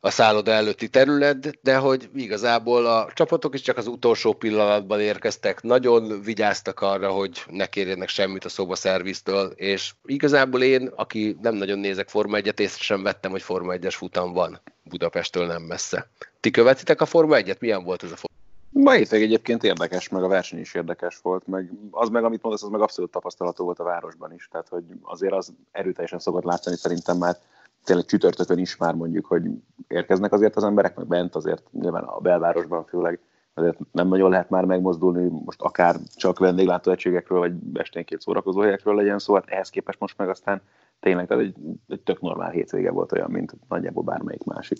a 0.00 0.10
szálloda 0.10 0.50
előtti 0.50 0.88
terület, 0.88 1.58
de 1.62 1.76
hogy 1.76 2.08
igazából 2.14 2.86
a 2.86 3.10
csapatok 3.14 3.54
is 3.54 3.60
csak 3.60 3.76
az 3.76 3.86
utolsó 3.86 4.32
pillanatban 4.32 5.00
érkeztek, 5.00 5.62
nagyon 5.62 6.22
vigyáztak 6.22 6.80
arra, 6.80 7.10
hogy 7.10 7.42
ne 7.46 7.66
kérjenek 7.66 8.08
semmit 8.08 8.44
a 8.44 8.48
szobaszerviztől, 8.48 9.52
és 9.56 9.92
igazából 10.04 10.62
én, 10.62 10.86
aki 10.96 11.36
nem 11.42 11.54
nagyon 11.54 11.78
nézek 11.78 12.08
Forma 12.08 12.38
1-et, 12.38 12.58
észre 12.58 12.82
sem 12.82 13.02
vettem, 13.02 13.30
hogy 13.30 13.42
Forma 13.42 13.74
1-es 13.76 13.94
futam 13.96 14.32
van 14.32 14.60
Budapesttől 14.82 15.46
nem 15.46 15.62
messze. 15.62 16.08
Ti 16.40 16.50
követitek 16.50 17.00
a 17.00 17.06
Forma 17.06 17.36
1-et? 17.38 17.58
Milyen 17.58 17.84
volt 17.84 18.02
ez 18.02 18.12
a 18.12 18.16
Forma 18.16 18.30
Ma 18.74 18.90
hétvég 18.90 19.22
egyébként 19.22 19.64
érdekes, 19.64 20.08
meg 20.08 20.22
a 20.22 20.28
verseny 20.28 20.58
is 20.58 20.74
érdekes 20.74 21.18
volt, 21.22 21.46
meg 21.46 21.70
az 21.90 22.08
meg, 22.08 22.24
amit 22.24 22.42
mondasz, 22.42 22.62
az 22.62 22.68
meg 22.68 22.80
abszolút 22.80 23.10
tapasztalható 23.10 23.64
volt 23.64 23.78
a 23.78 23.84
városban 23.84 24.32
is, 24.32 24.48
tehát 24.50 24.68
hogy 24.68 24.84
azért 25.02 25.32
az 25.32 25.52
erőteljesen 25.70 26.18
szokott 26.18 26.44
látszani 26.44 26.76
szerintem 26.76 27.16
már 27.16 27.36
tényleg 27.84 28.04
csütörtökön 28.04 28.58
is 28.58 28.76
már 28.76 28.94
mondjuk, 28.94 29.26
hogy 29.26 29.42
érkeznek 29.88 30.32
azért 30.32 30.56
az 30.56 30.64
emberek, 30.64 30.96
meg 30.96 31.06
bent 31.06 31.34
azért 31.34 31.62
nyilván 31.72 32.02
a 32.02 32.18
belvárosban 32.18 32.84
főleg 32.84 33.18
azért 33.54 33.78
nem 33.92 34.08
nagyon 34.08 34.30
lehet 34.30 34.50
már 34.50 34.64
megmozdulni, 34.64 35.28
most 35.44 35.60
akár 35.60 35.96
csak 36.14 36.38
vendéglátóegységekről, 36.38 37.38
vagy 37.38 37.52
esténként 37.74 38.20
szórakozó 38.20 38.60
helyekről 38.60 38.94
legyen 38.94 39.18
szó, 39.18 39.34
hát 39.34 39.48
ehhez 39.48 39.70
képest 39.70 40.00
most 40.00 40.18
meg 40.18 40.28
aztán 40.28 40.62
tényleg 41.02 41.26
tehát 41.26 41.42
egy, 41.42 41.54
egy 41.88 42.00
tök 42.00 42.20
normál 42.20 42.50
hétvége 42.50 42.90
volt 42.90 43.12
olyan, 43.12 43.30
mint 43.30 43.52
nagyjából 43.68 44.02
bármelyik 44.02 44.44
másik. 44.44 44.78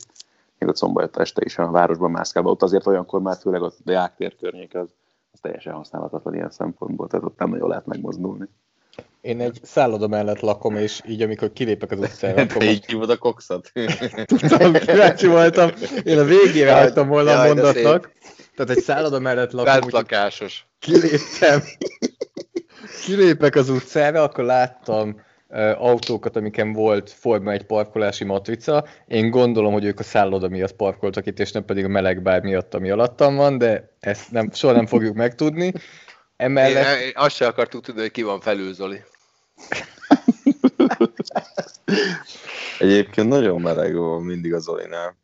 Még 0.59 0.69
ott 0.69 0.77
szombat 0.77 1.17
este 1.17 1.43
is 1.45 1.59
a 1.59 1.71
városban 1.71 2.11
mászkálva, 2.11 2.51
ott 2.51 2.63
azért 2.63 2.87
olyankor 2.87 3.21
már 3.21 3.37
főleg 3.41 3.63
a 3.63 3.73
Deák 3.85 4.15
tér 4.17 4.37
környék 4.37 4.75
az, 4.75 4.89
az 5.33 5.41
teljesen 5.41 5.73
használhatatlan 5.73 6.35
ilyen 6.35 6.51
szempontból, 6.51 7.09
tehát 7.09 7.25
ott 7.25 7.39
nem 7.39 7.51
nagyon 7.51 7.69
lehet 7.69 7.87
megmozdulni. 7.87 8.49
én 9.21 9.41
egy 9.41 9.61
szálloda 9.63 10.09
mellett 10.09 10.41
lakom, 10.41 10.77
és 10.77 11.01
így 11.07 11.23
amikor 11.23 11.53
kilépek 11.53 11.91
az 11.91 11.99
utcára, 11.99 12.43
akkor 12.43 12.57
Te 12.57 12.71
így 12.71 12.87
hívod 12.87 13.11
a 13.11 13.19
kokszat? 13.19 13.73
tudtam, 14.25 14.73
kíváncsi 14.73 15.27
voltam. 15.27 15.71
Én 16.03 16.19
a 16.19 16.25
végére 16.25 16.81
hagytam 16.81 17.09
volna 17.09 17.31
a 17.31 17.35
Jaj, 17.35 17.55
de 17.55 17.63
mondatnak. 17.63 18.13
Tehát 18.57 18.71
egy 18.77 18.83
szálloda 18.83 19.19
mellett 19.19 19.53
lakom, 19.53 19.81
Bentlakásos. 19.81 20.67
kiléptem. 20.79 21.61
Kilépek 23.05 23.55
az 23.55 23.69
utcára, 23.69 24.23
akkor 24.23 24.45
láttam 24.45 25.31
autókat, 25.77 26.37
amiken 26.37 26.73
volt 26.73 27.11
Forma 27.11 27.53
egy 27.53 27.63
parkolási 27.65 28.25
matrica. 28.25 28.85
Én 29.07 29.31
gondolom, 29.31 29.73
hogy 29.73 29.85
ők 29.85 29.99
a 29.99 30.03
szálloda 30.03 30.49
miatt 30.49 30.73
parkoltak 30.73 31.27
itt, 31.27 31.39
és 31.39 31.53
nem 31.53 31.65
pedig 31.65 31.85
a 31.85 31.89
meleg 31.89 32.23
bár 32.23 32.43
miatt, 32.43 32.75
ami 32.75 32.91
alattam 32.91 33.37
van, 33.37 33.59
de 33.59 33.97
ezt 34.01 34.31
nem, 34.31 34.51
soha 34.53 34.73
nem 34.73 34.87
fogjuk 34.87 35.15
megtudni. 35.15 35.65
Én, 35.65 35.73
Emellett 36.37 37.01
én 37.01 37.13
azt 37.15 37.37
sem 37.37 37.49
akartuk 37.49 37.85
tudni, 37.85 38.01
hogy 38.01 38.11
ki 38.11 38.23
van 38.23 38.41
felül, 38.41 38.75
Zoli. 38.75 39.03
Egyébként 42.79 43.29
nagyon 43.29 43.61
meleg 43.61 43.95
van 43.95 44.23
mindig 44.23 44.55
az 44.55 44.63
Zolinál. 44.63 45.17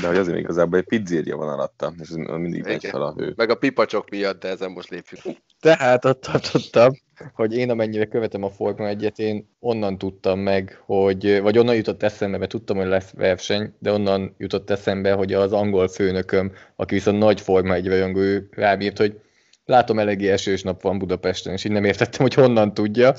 De 0.00 0.06
hogy 0.06 0.16
azért 0.16 0.38
igazából 0.38 0.78
egy 0.78 0.84
pizzéria 0.84 1.36
van 1.36 1.48
alatta, 1.48 1.92
és 1.98 2.08
ez 2.08 2.14
mindig 2.14 2.62
megy 2.62 2.86
fel 2.86 3.02
a 3.02 3.14
hő. 3.16 3.32
Meg 3.36 3.50
a 3.50 3.54
pipacsok 3.54 4.10
miatt, 4.10 4.40
de 4.40 4.48
ezen 4.48 4.70
most 4.70 4.90
lépjük. 4.90 5.20
Tehát 5.60 6.04
ott 6.04 6.20
tartottam, 6.20 6.92
hogy 7.34 7.56
én 7.56 7.70
amennyire 7.70 8.06
követem 8.06 8.42
a 8.42 8.50
Forma 8.50 8.88
1 8.88 9.12
én 9.16 9.48
onnan 9.58 9.98
tudtam 9.98 10.38
meg, 10.38 10.82
hogy, 10.84 11.40
vagy 11.40 11.58
onnan 11.58 11.74
jutott 11.74 12.02
eszembe, 12.02 12.38
mert 12.38 12.50
tudtam, 12.50 12.76
hogy 12.76 12.86
lesz 12.86 13.10
verseny, 13.10 13.74
de 13.78 13.92
onnan 13.92 14.34
jutott 14.38 14.70
eszembe, 14.70 15.12
hogy 15.12 15.32
az 15.32 15.52
angol 15.52 15.88
főnököm, 15.88 16.52
aki 16.76 16.94
viszont 16.94 17.18
nagy 17.18 17.40
Forma 17.40 17.74
1 17.74 17.86
rajongó, 17.86 18.20
ő 18.20 18.48
rám 18.50 18.80
hogy 18.96 19.20
látom 19.64 19.98
eléggé 19.98 20.30
esős 20.30 20.62
nap 20.62 20.82
van 20.82 20.98
Budapesten, 20.98 21.52
és 21.52 21.64
így 21.64 21.72
nem 21.72 21.84
értettem, 21.84 22.20
hogy 22.22 22.34
honnan 22.34 22.74
tudja, 22.74 23.14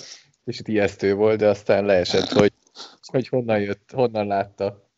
és 0.45 0.59
itt 0.59 0.67
ijesztő 0.67 1.13
volt, 1.13 1.37
de 1.37 1.47
aztán 1.47 1.85
leesett, 1.85 2.29
hogy, 2.29 2.53
hogy 3.01 3.27
honnan 3.27 3.59
jött, 3.59 3.91
honnan 3.93 4.27
látta. 4.27 4.89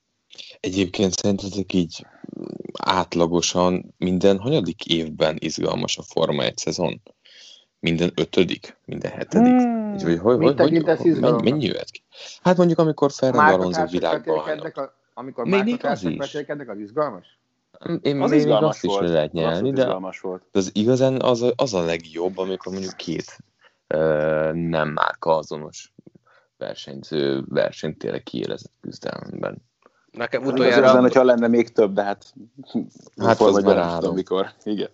Egyébként 0.59 1.13
szerintetek 1.13 1.73
így 1.73 2.05
átlagosan 2.73 3.93
minden 3.97 4.37
hanyadik 4.37 4.85
évben 4.85 5.35
izgalmas 5.39 5.97
a 5.97 6.01
Forma 6.01 6.43
1 6.43 6.57
szezon? 6.57 7.01
Minden 7.79 8.11
ötödik? 8.15 8.77
Minden 8.85 9.11
hetedik? 9.11 9.51
Hmm. 9.53 9.93
Így, 9.93 10.03
vagy, 10.03 10.19
hogy, 10.19 10.37
Mit 10.37 10.47
hogy, 10.47 10.57
hogy, 10.57 10.67
tekintesz 10.69 10.99
hogy, 10.99 11.43
mennyi, 11.43 11.65
jöhet 11.65 11.89
ki? 11.89 12.03
Hát 12.41 12.57
mondjuk, 12.57 12.79
amikor 12.79 13.11
Fernando 13.11 13.53
Alonso 13.53 13.85
világbajnok. 13.85 14.93
amikor 15.13 15.45
Még- 15.45 15.63
még 15.63 15.85
az 15.85 16.03
is. 16.03 16.35
az 16.67 16.77
izgalmas? 16.79 17.39
Én 18.01 18.21
Az 18.21 18.29
még 18.29 18.39
izgalmas 18.39 18.69
azt 18.69 18.83
is 18.83 18.89
volt. 18.91 19.05
le 19.07 19.11
lehet 19.13 19.27
Az 19.33 19.39
nyelni, 19.39 19.71
de 19.71 19.97
volt. 20.21 20.43
de 20.51 20.59
az 20.59 20.69
igazán 20.73 21.21
az 21.21 21.41
a, 21.41 21.51
az 21.55 21.73
a 21.73 21.81
legjobb, 21.83 22.37
amikor 22.37 22.71
mondjuk 22.71 22.95
két 22.95 23.37
ö, 23.87 24.51
nem 24.53 24.89
márka 24.89 25.37
azonos 25.37 25.93
versenyző 26.57 27.43
versenyt 27.47 27.97
tényleg 27.97 28.23
kiélezett 28.23 28.73
küzdelemben. 28.81 29.57
Nekem 30.11 30.43
Utoljára... 30.45 30.85
Az 30.85 30.91
lenne, 30.91 31.01
hogyha 31.01 31.23
lenne 31.23 31.47
még 31.47 31.71
több, 31.71 31.93
de 31.93 32.03
hát... 32.03 32.33
Hát 33.17 33.41
az 33.41 33.63
berárom. 33.63 33.93
most, 33.93 34.05
amikor... 34.07 34.51
Igen. 34.63 34.89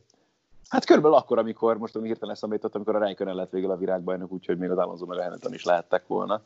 Hát 0.70 0.86
körülbelül 0.86 1.18
akkor, 1.18 1.38
amikor, 1.38 1.78
most 1.78 1.96
ami 1.96 2.08
hirtelen 2.08 2.36
eszembe 2.36 2.56
jutott, 2.56 2.76
amikor 2.76 2.96
a 2.96 3.06
Rijkönen 3.06 3.36
lett 3.36 3.50
végül 3.50 3.72
a 3.72 3.78
virágbajnok, 3.78 4.32
úgyhogy 4.32 4.58
még 4.58 4.70
az 4.70 4.78
Alonso 4.78 5.06
meg 5.06 5.18
a 5.18 5.22
Hamilton 5.22 5.54
is 5.54 5.64
lehettek 5.64 6.08
volna. 6.08 6.42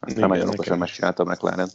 Aztán 0.00 0.16
Igen, 0.16 0.28
nagyon 0.28 0.48
okosan 0.48 0.78
megcsinálta 0.78 1.22
a 1.22 1.26
McLaren. 1.26 1.68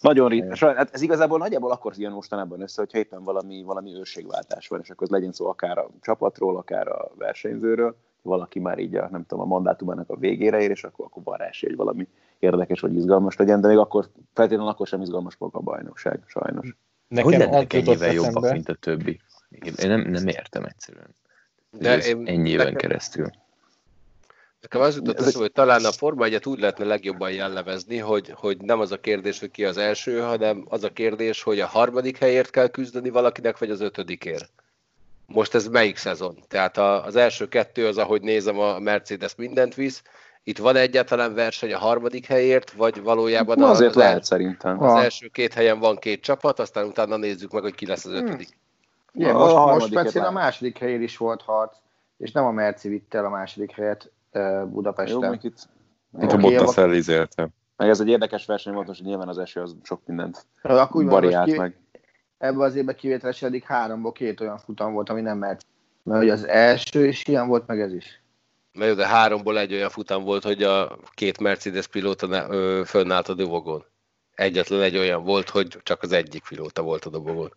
Nagyon 0.00 0.28
ritka. 0.28 0.74
Hát 0.74 0.94
ez 0.94 1.02
igazából 1.02 1.38
nagyjából 1.38 1.70
akkor 1.70 1.92
jön 1.96 2.12
mostanában 2.12 2.60
össze, 2.60 2.80
hogyha 2.80 2.98
éppen 2.98 3.22
valami, 3.24 3.62
valami 3.62 3.94
őrségváltás 3.94 4.68
van, 4.68 4.80
és 4.82 4.90
akkor 4.90 5.02
az 5.02 5.12
legyen 5.12 5.32
szó 5.32 5.46
akár 5.46 5.78
a 5.78 5.90
csapatról, 6.00 6.56
akár 6.56 6.88
a 6.88 7.10
versenyzőről, 7.18 7.96
valaki 8.22 8.58
már 8.58 8.78
így 8.78 8.94
a, 8.94 9.08
nem 9.10 9.26
tudom, 9.26 9.44
a 9.44 9.48
mandátumának 9.48 10.10
a 10.10 10.16
végére 10.16 10.60
ér, 10.60 10.70
és 10.70 10.84
akkor, 10.84 11.04
akkor 11.04 11.22
van 11.22 11.36
rá 11.36 11.46
esély, 11.46 11.68
hogy 11.68 11.78
valami 11.78 12.08
érdekes 12.38 12.80
vagy 12.80 12.94
izgalmas 12.94 13.36
legyen, 13.36 13.60
de 13.60 13.68
még 13.68 13.78
akkor 13.78 14.10
feltétlenül 14.32 14.72
akkor 14.72 14.86
sem 14.86 15.00
izgalmas 15.00 15.36
maga 15.36 15.58
a 15.58 15.62
bajnokság, 15.62 16.22
sajnos. 16.26 16.64
hogy 16.64 16.76
Nekem 17.08 17.32
az 17.32 17.38
lennek 17.38 17.72
ennyivel 17.72 18.12
jobbak, 18.12 18.30
eszembe, 18.30 18.52
mint 18.52 18.68
a 18.68 18.74
többi? 18.74 19.20
Én 19.62 19.74
nem, 19.88 20.00
nem 20.00 20.26
értem 20.28 20.64
egyszerűen. 20.64 21.14
De 21.70 21.96
De 21.96 22.04
én- 22.06 22.26
ennyi 22.26 22.48
éven 22.50 22.64
nekem- 22.66 22.80
keresztül. 22.80 23.30
Nekem 24.60 24.80
az 24.80 24.96
jutott 24.96 25.18
eszembe, 25.18 25.38
hogy 25.38 25.52
talán 25.52 25.84
a 25.84 25.92
Forma 25.92 26.24
1 26.24 26.40
úgy 26.48 26.58
lehetne 26.58 26.84
legjobban 26.84 27.32
jellemezni, 27.32 27.98
hogy, 27.98 28.32
hogy 28.36 28.56
nem 28.60 28.80
az 28.80 28.92
a 28.92 29.00
kérdés, 29.00 29.40
hogy 29.40 29.50
ki 29.50 29.64
az 29.64 29.76
első, 29.76 30.20
hanem 30.20 30.64
az 30.68 30.84
a 30.84 30.92
kérdés, 30.92 31.42
hogy 31.42 31.60
a 31.60 31.66
harmadik 31.66 32.18
helyért 32.18 32.50
kell 32.50 32.68
küzdeni 32.68 33.10
valakinek, 33.10 33.58
vagy 33.58 33.70
az 33.70 33.80
ötödikért. 33.80 34.50
Most 35.26 35.54
ez 35.54 35.66
melyik 35.68 35.96
szezon? 35.96 36.38
Tehát 36.48 36.78
a, 36.78 37.04
az 37.04 37.16
első 37.16 37.48
kettő 37.48 37.86
az, 37.86 37.98
ahogy 37.98 38.22
nézem, 38.22 38.58
a 38.58 38.78
Mercedes 38.78 39.34
mindent 39.34 39.74
visz. 39.74 40.02
Itt 40.42 40.58
van 40.58 40.76
egyáltalán 40.76 41.34
verseny 41.34 41.72
a 41.72 41.78
harmadik 41.78 42.26
helyért, 42.26 42.70
vagy 42.72 43.02
valójában 43.02 43.58
Na, 43.58 43.70
azért 43.70 43.90
az, 43.90 43.96
lehet 43.96 44.14
el, 44.14 44.22
szerintem. 44.22 44.82
az 44.82 44.92
Van. 44.92 45.02
első 45.02 45.28
két 45.28 45.52
helyen 45.54 45.78
van 45.78 45.96
két 45.96 46.22
csapat, 46.22 46.58
aztán 46.58 46.86
utána 46.86 47.16
nézzük 47.16 47.50
meg, 47.52 47.62
hogy 47.62 47.74
ki 47.74 47.86
lesz 47.86 48.04
az 48.04 48.12
ötödik. 48.12 48.48
Igen, 49.14 49.34
A 49.34 49.38
most, 49.38 49.52
most 49.54 49.64
harmadik 49.64 49.98
speciál 49.98 50.26
a 50.26 50.30
második 50.30 50.78
helyén 50.78 51.02
is 51.02 51.16
volt 51.16 51.42
harc, 51.42 51.76
és 52.16 52.32
nem 52.32 52.44
a 52.44 52.50
Merci 52.50 52.88
vitte 52.88 53.18
el 53.18 53.24
a 53.24 53.28
második 53.28 53.70
helyet 53.70 54.12
uh, 54.32 54.42
Jó, 54.42 54.66
Budapesten. 54.66 55.18
mondjuk 55.18 55.42
itt, 55.44 55.68
Mint 56.10 56.32
a 56.32 56.36
Bottas 56.36 56.76
elizélte. 56.76 57.48
meg 57.76 57.88
ez 57.88 58.00
egy 58.00 58.08
érdekes 58.08 58.46
verseny 58.46 58.74
volt, 58.74 58.86
most 58.86 58.98
hogy 59.00 59.08
nyilván 59.08 59.28
az 59.28 59.38
eső 59.38 59.60
az 59.60 59.76
sok 59.82 60.00
mindent 60.06 60.46
Akkor 60.62 60.96
úgy 60.96 61.08
most 61.08 61.14
variált 61.20 61.50
ki, 61.50 61.58
meg. 61.58 61.76
ebben 62.38 62.60
az 62.60 62.74
évben 62.74 62.94
kivételesen 62.96 63.48
eddig 63.48 63.62
háromból 63.62 64.12
két 64.12 64.40
olyan 64.40 64.58
futam 64.58 64.92
volt, 64.92 65.08
ami 65.08 65.20
nem 65.20 65.38
mert. 65.38 65.66
Mert 66.02 66.20
hogy 66.20 66.30
az 66.30 66.46
első 66.46 67.06
is 67.06 67.26
ilyen 67.26 67.48
volt, 67.48 67.66
meg 67.66 67.80
ez 67.80 67.92
is. 67.92 68.22
Mert 68.72 68.90
jó, 68.90 68.96
de 68.96 69.06
háromból 69.06 69.58
egy 69.58 69.72
olyan 69.72 69.90
futam 69.90 70.24
volt, 70.24 70.42
hogy 70.42 70.62
a 70.62 70.98
két 71.14 71.40
Mercedes 71.40 71.86
pilóta 71.86 72.26
ne, 72.26 72.46
ö, 72.48 72.82
fönnállt 72.84 73.28
a 73.28 73.34
dobogon. 73.34 73.84
Egyetlen 74.34 74.80
egy 74.80 74.96
olyan 74.96 75.24
volt, 75.24 75.50
hogy 75.50 75.78
csak 75.82 76.02
az 76.02 76.12
egyik 76.12 76.42
pilóta 76.48 76.82
volt 76.82 77.04
a 77.04 77.10
dobogon. 77.10 77.52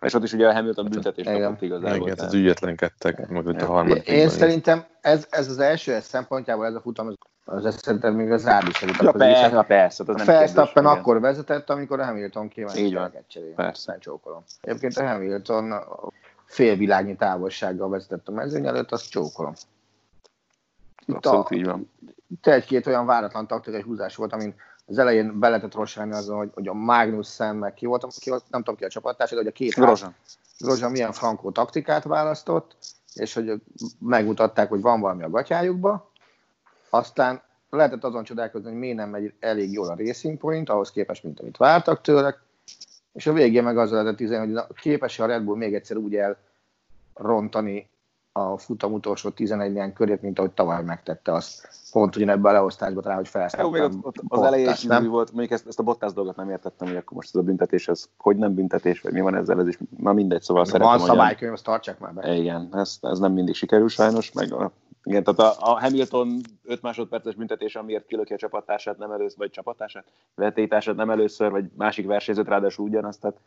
És 0.00 0.14
ott 0.14 0.22
is 0.22 0.32
ugye 0.32 0.48
a 0.48 0.52
Hamilton 0.52 0.88
büntetés 0.88 1.26
Igen. 1.26 1.40
kapott 1.42 1.62
igazából. 1.62 1.88
Igen, 1.90 2.02
tehát- 2.02 2.16
tehát 2.16 2.32
ügyetlenkedtek, 2.34 3.28
meg 3.28 3.46
ott 3.46 3.60
a 3.60 3.66
harmadik. 3.66 4.06
Én 4.06 4.28
szerintem 4.28 4.84
ez, 5.00 5.26
ez 5.30 5.48
az 5.48 5.58
első 5.58 5.92
ez 5.92 6.04
szempontjából 6.04 6.66
ez 6.66 6.74
a 6.74 6.80
futam, 6.80 7.06
az, 7.06 7.14
az 7.44 7.64
ez 7.66 7.80
szerintem 7.82 8.14
még 8.14 8.30
az 8.30 8.46
árdi 8.46 8.70
Ja, 9.02 9.12
persze, 9.12 9.48
ja, 9.48 9.62
persze. 9.62 10.04
Az 10.06 10.56
A 10.56 10.68
igen. 10.70 10.84
akkor 10.86 11.20
vezetett, 11.20 11.70
amikor 11.70 12.00
a 12.00 12.04
Hamilton 12.04 12.48
kívánt 12.48 12.78
Így 12.78 12.94
van. 12.94 13.12
cserélni. 13.26 13.54
Persze. 13.54 13.90
Nem 13.90 14.00
csókolom. 14.00 14.44
Egyébként 14.60 14.96
a 14.96 15.06
Hamilton 15.08 15.74
félvilágnyi 16.44 17.16
távolsággal 17.16 17.88
vezetett 17.88 18.28
a 18.28 18.32
mezőny 18.32 18.66
előtt, 18.66 18.92
azt 18.92 19.10
csókolom. 19.10 19.52
Itt, 21.06 21.14
Abszolút 21.14 21.46
a, 21.50 21.54
így 21.54 21.64
van. 21.64 21.90
itt 22.30 22.46
egy-két 22.46 22.86
olyan 22.86 23.06
váratlan 23.06 23.46
taktikai 23.46 23.82
húzás 23.82 24.16
volt, 24.16 24.32
amin 24.32 24.54
az 24.88 24.98
elején 24.98 25.38
be 25.38 25.48
lehetett 25.48 25.74
rossálni 25.74 26.12
azon, 26.12 26.36
hogy, 26.36 26.50
hogy 26.54 26.68
a 26.68 26.72
Magnussen 26.72 27.56
meg 27.56 27.74
ki 27.74 27.86
volt, 27.86 28.06
ki 28.18 28.30
volt, 28.30 28.44
nem 28.50 28.62
tudom 28.62 28.78
ki 28.78 28.84
a 28.84 28.88
csapattársa, 28.88 29.34
de 29.34 29.40
hogy 29.40 29.50
a 29.50 29.52
két 29.52 29.74
Grosjean. 29.74 30.14
Grosjean 30.58 30.90
milyen 30.90 31.12
frankó 31.12 31.50
taktikát 31.50 32.04
választott, 32.04 32.76
és 33.14 33.34
hogy 33.34 33.62
megmutatták, 33.98 34.68
hogy 34.68 34.80
van 34.80 35.00
valami 35.00 35.22
a 35.22 35.30
gatyájukba. 35.30 36.10
Aztán 36.90 37.42
lehetett 37.70 38.04
azon 38.04 38.24
csodálkozni, 38.24 38.68
hogy 38.68 38.78
miért 38.78 38.96
nem 38.96 39.08
megy 39.08 39.32
elég 39.40 39.72
jól 39.72 39.88
a 39.88 39.96
Racing 39.96 40.38
Point, 40.38 40.68
ahhoz 40.68 40.90
képest, 40.90 41.22
mint 41.22 41.40
amit 41.40 41.56
vártak 41.56 42.00
tőlek. 42.00 42.42
És 43.12 43.26
a 43.26 43.32
végén 43.32 43.62
meg 43.62 43.78
az 43.78 43.90
lehetett 43.90 44.20
üzenni, 44.20 44.44
hogy 44.44 44.54
na, 44.54 44.66
képes 44.66 45.18
a 45.18 45.26
Red 45.26 45.42
Bull 45.42 45.56
még 45.56 45.74
egyszer 45.74 45.96
úgy 45.96 46.18
elrontani 47.14 47.88
a 48.38 48.58
futam 48.58 48.92
utolsó 48.92 49.28
11 49.28 49.72
néhány 49.72 49.92
körét, 49.92 50.22
mint 50.22 50.38
ahogy 50.38 50.50
tavaly 50.50 50.82
megtette 50.82 51.32
azt. 51.32 51.68
Pont 51.92 52.16
ugyanebben 52.16 52.50
a 52.50 52.54
leosztásban 52.54 53.02
rá, 53.02 53.14
hogy 53.14 53.28
Jó, 53.58 53.70
még 53.70 53.82
ott, 53.82 53.90
felszálltam. 53.90 54.00
ott 54.04 54.16
az 54.28 54.42
elején 54.42 54.68
is 54.68 54.82
nem? 54.82 55.08
volt, 55.08 55.30
mondjuk 55.32 55.52
ezt, 55.52 55.66
ezt 55.66 55.78
a 55.78 55.82
Bottas 55.82 56.12
dolgot 56.12 56.36
nem 56.36 56.50
értettem, 56.50 56.88
hogy 56.88 56.96
akkor 56.96 57.16
most 57.16 57.28
ez 57.34 57.40
a 57.40 57.44
büntetés, 57.44 57.88
ez 57.88 58.08
hogy 58.18 58.36
nem 58.36 58.54
büntetés, 58.54 59.00
vagy 59.00 59.12
mi 59.12 59.20
van 59.20 59.34
ezzel, 59.34 59.60
ez 59.60 59.68
is 59.68 59.78
már 59.96 60.14
mindegy, 60.14 60.42
szóval 60.42 60.62
Van 60.62 60.72
szeretem, 60.72 60.94
a- 60.94 61.06
szabálykönyv, 61.06 61.52
azt 61.52 61.64
tartsák 61.64 61.98
már 61.98 62.14
be. 62.14 62.34
Igen, 62.34 62.68
ez, 62.72 62.98
ez 63.00 63.18
nem 63.18 63.32
mindig 63.32 63.54
sikerül 63.54 63.88
sajnos, 63.88 64.32
meg 64.32 64.52
a, 64.52 64.72
igen, 65.02 65.24
tehát 65.24 65.56
a, 65.58 65.70
a 65.70 65.80
Hamilton 65.80 66.40
5 66.64 66.82
másodperces 66.82 67.34
büntetés, 67.34 67.76
amiért 67.76 68.06
kilöki 68.06 68.32
a 68.32 68.36
csapattársát 68.36 68.98
nem 68.98 69.10
először, 69.10 69.38
vagy 69.38 69.50
csapattársát, 69.50 70.04
vetétársát 70.34 70.96
nem 70.96 71.10
először, 71.10 71.50
vagy 71.50 71.64
másik 71.76 72.06
versenyzőt 72.06 72.48
ráadásul 72.48 72.86
ugyanazt, 72.86 73.20
tehát 73.20 73.40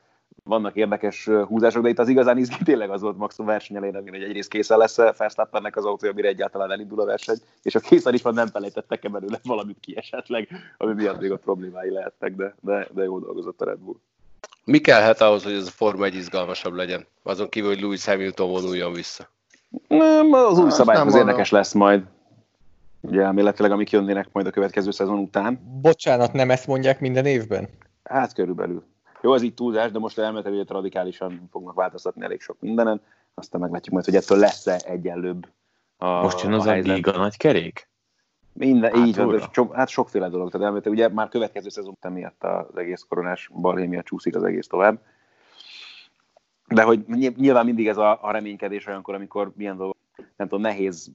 vannak 0.43 0.75
érdekes 0.75 1.25
húzások, 1.47 1.83
de 1.83 1.89
itt 1.89 1.99
az 1.99 2.09
igazán 2.09 2.37
izgi 2.37 2.63
tényleg 2.63 2.89
az 2.89 3.01
volt 3.01 3.17
max 3.17 3.39
a 3.39 3.43
verseny 3.43 3.77
elején, 3.77 3.95
amire 3.95 4.17
egy 4.17 4.23
egyrészt 4.23 4.49
készen 4.49 4.77
lesz 4.77 4.95
Verstappennek 4.95 5.75
az 5.75 5.85
autója, 5.85 6.11
amire 6.11 6.27
egyáltalán 6.27 6.71
elindul 6.71 7.01
a 7.01 7.05
verseny, 7.05 7.37
és 7.61 7.75
a 7.75 7.79
készen 7.79 8.13
is 8.13 8.21
van 8.21 8.33
nem 8.33 8.47
felejtettek-e 8.47 9.09
belőle 9.09 9.39
valamit 9.43 9.79
ki 9.79 9.97
esetleg, 9.97 10.49
ami 10.77 10.93
miatt 10.93 11.21
még 11.21 11.31
a 11.31 11.37
problémái 11.37 11.89
lehettek, 11.89 12.35
de, 12.35 12.55
de, 12.61 12.87
de 12.91 13.03
jó 13.03 13.19
dolgozott 13.19 13.61
a 13.61 13.65
Red 13.65 13.77
Bull. 13.77 13.95
Mi 14.65 14.79
kellhet 14.79 15.21
ahhoz, 15.21 15.43
hogy 15.43 15.53
ez 15.53 15.67
a 15.67 15.71
Forma 15.71 16.05
1 16.05 16.15
izgalmasabb 16.15 16.73
legyen? 16.73 17.05
Azon 17.23 17.49
kívül, 17.49 17.69
hogy 17.69 17.81
Lewis 17.81 18.05
Hamilton 18.05 18.49
vonuljon 18.49 18.93
vissza. 18.93 19.29
Nem, 19.87 20.33
az 20.33 20.57
új 20.57 20.69
nem 20.85 21.07
az 21.07 21.15
érdekes 21.15 21.49
lesz 21.49 21.73
majd. 21.73 22.03
Ugye 23.01 23.21
elméletileg, 23.21 23.71
amik 23.71 23.91
jönnének 23.91 24.27
majd 24.31 24.47
a 24.47 24.51
következő 24.51 24.91
szezon 24.91 25.19
után. 25.19 25.79
Bocsánat, 25.81 26.33
nem 26.33 26.49
ezt 26.49 26.67
mondják 26.67 26.99
minden 26.99 27.25
évben? 27.25 27.69
Hát 28.03 28.33
körülbelül. 28.33 28.83
Jó, 29.21 29.33
ez 29.33 29.41
így 29.41 29.53
túlzás, 29.53 29.91
de 29.91 29.99
most 29.99 30.17
elméletileg 30.17 30.67
radikálisan 30.69 31.47
fognak 31.51 31.75
változtatni 31.75 32.23
elég 32.23 32.41
sok 32.41 32.59
mindenen. 32.59 33.01
Aztán 33.33 33.61
meglátjuk 33.61 33.93
majd, 33.93 34.05
hogy 34.05 34.15
ettől 34.15 34.37
lesz-e 34.37 34.81
egyenlőbb 34.85 35.47
a, 35.97 36.21
Most 36.21 36.41
jön 36.41 36.53
az 36.53 36.65
a, 36.65 36.69
helyzet. 36.69 36.95
liga 36.95 37.17
nagy 37.17 37.37
kerék? 37.37 37.89
Minden, 38.53 38.95
Hát 38.95 39.07
így 39.07 39.15
van, 39.15 39.41
sok, 39.51 39.75
hát 39.75 39.89
sokféle 39.89 40.29
dolog. 40.29 40.51
Tehát 40.51 40.65
elmélete, 40.65 40.89
ugye 40.89 41.09
már 41.09 41.29
következő 41.29 41.69
szezon 41.69 41.97
miatt 42.09 42.43
az 42.43 42.77
egész 42.77 43.05
koronás 43.09 43.49
balhé 43.53 43.85
miatt 43.85 44.05
csúszik 44.05 44.35
az 44.35 44.43
egész 44.43 44.67
tovább. 44.67 44.99
De 46.67 46.83
hogy 46.83 47.03
ny- 47.07 47.35
nyilván 47.37 47.65
mindig 47.65 47.87
ez 47.87 47.97
a, 47.97 48.19
a 48.21 48.31
reménykedés 48.31 48.87
olyankor, 48.87 49.15
amikor 49.15 49.51
milyen 49.55 49.77
dolgok, 49.77 49.97
nem 50.35 50.47
tudom, 50.47 50.61
nehéz, 50.61 51.11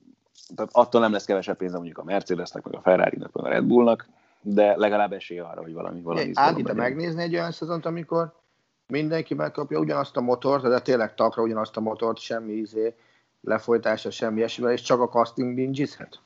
tehát 0.55 0.71
attól 0.75 1.01
nem 1.01 1.12
lesz 1.12 1.25
kevesebb 1.25 1.57
pénze 1.57 1.77
mondjuk 1.77 1.99
a 1.99 2.05
Mercedesnek, 2.05 2.64
meg 2.64 2.75
a 2.75 2.81
Ferrari-nak, 2.81 3.33
meg 3.33 3.45
a 3.45 3.49
Red 3.49 3.64
Bullnak, 3.64 4.09
de 4.49 4.77
legalább 4.77 5.13
esélye 5.13 5.43
arra, 5.43 5.63
hogy 5.63 5.73
valami, 5.73 6.01
valami 6.01 6.29
izgalom 6.29 6.57
legyen. 6.57 6.77
megnézni 6.77 7.23
egy 7.23 7.35
olyan 7.35 7.53
szezont, 7.53 7.87
amikor 7.87 8.35
mindenki 8.87 9.35
megkapja 9.35 9.79
ugyanazt 9.79 10.17
a 10.17 10.21
motort, 10.21 10.63
de 10.63 10.81
tényleg 10.81 11.15
takra 11.15 11.43
ugyanazt 11.43 11.77
a 11.77 11.81
motort, 11.81 12.19
semmi 12.19 12.53
izé, 12.53 12.95
lefolytása, 13.41 14.11
semmi 14.11 14.37
ilyesmivel, 14.37 14.73
és 14.73 14.83
csak 14.83 15.01
a 15.01 15.09
casting 15.09 15.55
bingizhet? 15.55 16.21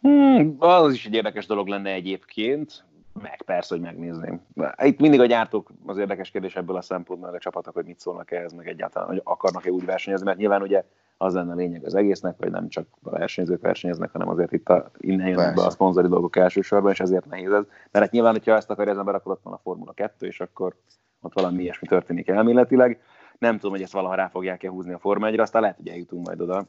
Hmm, 0.00 0.56
az 0.58 0.92
is 0.92 1.06
egy 1.06 1.14
érdekes 1.14 1.46
dolog 1.46 1.66
lenne 1.66 1.90
egyébként, 1.90 2.84
meg 3.22 3.42
persze, 3.42 3.74
hogy 3.74 3.84
megnézném. 3.84 4.40
Itt 4.82 4.98
mindig 4.98 5.20
a 5.20 5.26
gyártók 5.26 5.70
az 5.86 5.98
érdekes 5.98 6.30
kérdés 6.30 6.56
ebből 6.56 6.76
a 6.76 6.82
szempontból, 6.82 7.30
meg 7.30 7.38
a 7.38 7.42
csapatok, 7.42 7.74
hogy 7.74 7.84
mit 7.84 8.00
szólnak 8.00 8.30
ehhez, 8.30 8.52
meg 8.52 8.68
egyáltalán, 8.68 9.08
hogy 9.08 9.20
akarnak-e 9.24 9.70
úgy 9.70 9.84
versenyezni, 9.84 10.26
mert 10.26 10.38
nyilván 10.38 10.62
ugye 10.62 10.84
az 11.18 11.34
lenne 11.34 11.52
a 11.52 11.56
lényeg 11.56 11.84
az 11.84 11.94
egésznek, 11.94 12.34
hogy 12.38 12.50
nem 12.50 12.68
csak 12.68 12.86
a 13.02 13.10
versenyzők 13.10 13.60
versenyeznek, 13.60 14.12
hanem 14.12 14.28
azért 14.28 14.52
itt 14.52 14.68
a, 14.68 14.90
innen 14.98 15.28
jönnek 15.28 15.54
be 15.54 15.62
a 15.62 15.70
szponzori 15.70 16.08
dolgok 16.08 16.36
elsősorban, 16.36 16.90
és 16.90 17.00
ezért 17.00 17.26
nehéz 17.26 17.52
ez. 17.52 17.64
Mert 17.90 18.04
hát 18.04 18.10
nyilván, 18.10 18.32
hogyha 18.32 18.52
ezt 18.56 18.70
akarja 18.70 18.92
az 18.92 18.98
ember, 18.98 19.14
akkor 19.14 19.32
ott 19.32 19.42
van 19.42 19.52
a 19.52 19.60
Formula 19.62 19.92
2, 19.92 20.26
és 20.26 20.40
akkor 20.40 20.74
ott 21.20 21.34
valami 21.34 21.62
ilyesmi 21.62 21.88
történik 21.88 22.28
elméletileg. 22.28 23.00
Nem 23.38 23.54
tudom, 23.54 23.70
hogy 23.70 23.82
ezt 23.82 23.92
valaha 23.92 24.14
rá 24.14 24.28
fogják-e 24.28 24.68
húzni 24.68 24.92
a 24.92 24.98
Forma 24.98 25.26
1 25.26 25.38
aztán 25.38 25.62
lehet, 25.62 25.76
hogy 25.76 25.88
eljutunk 25.88 26.26
majd 26.26 26.40
oda. 26.40 26.66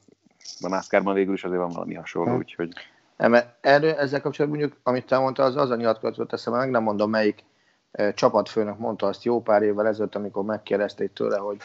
A 0.61 0.67
NASCAR-ban 0.67 1.13
végül 1.13 1.33
is 1.33 1.43
azért 1.43 1.61
van 1.61 1.69
valami 1.69 1.93
hasonló, 1.93 2.31
Hm. 2.31 2.37
úgyhogy 2.37 2.73
Nem, 3.17 3.31
mert 3.31 3.47
erről, 3.61 3.91
ezzel 3.91 4.21
kapcsolatban 4.21 4.59
mondjuk, 4.59 4.81
amit 4.83 5.05
te 5.05 5.17
mondtál, 5.17 5.45
az 5.45 5.55
az 5.55 5.69
a 5.69 5.75
nyilatkozatot 5.75 6.29
teszem, 6.29 6.53
meg 6.53 6.69
nem 6.69 6.83
mondom 6.83 7.09
melyik 7.09 7.43
e, 7.91 8.13
csapatfőnök 8.13 8.77
mondta 8.77 9.07
azt 9.07 9.23
jó 9.23 9.41
pár 9.41 9.61
évvel 9.61 9.87
ezelőtt, 9.87 10.15
amikor 10.15 10.43
megkérdezték 10.43 11.13
tőle, 11.13 11.37
hogy 11.37 11.57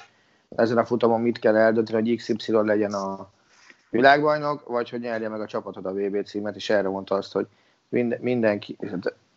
ezen 0.56 0.78
a 0.78 0.84
futamon 0.84 1.20
mit 1.20 1.38
kell 1.38 1.56
eldönteni, 1.56 2.08
hogy 2.08 2.16
XY 2.16 2.52
legyen 2.52 2.92
a 2.92 3.30
világbajnok, 3.90 4.68
vagy 4.68 4.90
hogy 4.90 5.00
nyerje 5.00 5.28
meg 5.28 5.40
a 5.40 5.46
csapatod 5.46 5.86
a 5.86 5.92
VB 5.92 6.24
címet, 6.24 6.56
és 6.56 6.70
erre 6.70 6.88
mondta 6.88 7.14
azt, 7.14 7.32
hogy 7.32 7.46
minden, 7.88 8.18
mindenki, 8.20 8.76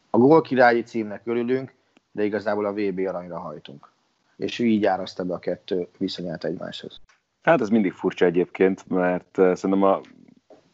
a 0.09 0.17
gólkirályi 0.17 0.83
címnek 0.83 1.21
örülünk, 1.23 1.73
de 2.11 2.23
igazából 2.23 2.65
a 2.65 2.73
VB 2.73 2.99
aranyra 3.07 3.39
hajtunk. 3.39 3.89
És 4.35 4.59
ő 4.59 4.65
így 4.65 4.85
árazta 4.85 5.23
be 5.23 5.33
a 5.33 5.39
kettő 5.39 5.87
viszonyát 5.97 6.43
egymáshoz. 6.43 6.99
Hát 7.41 7.61
ez 7.61 7.69
mindig 7.69 7.93
furcsa 7.93 8.25
egyébként, 8.25 8.89
mert 8.89 9.37
eh, 9.37 9.55
szerintem 9.55 9.83
a, 9.83 10.01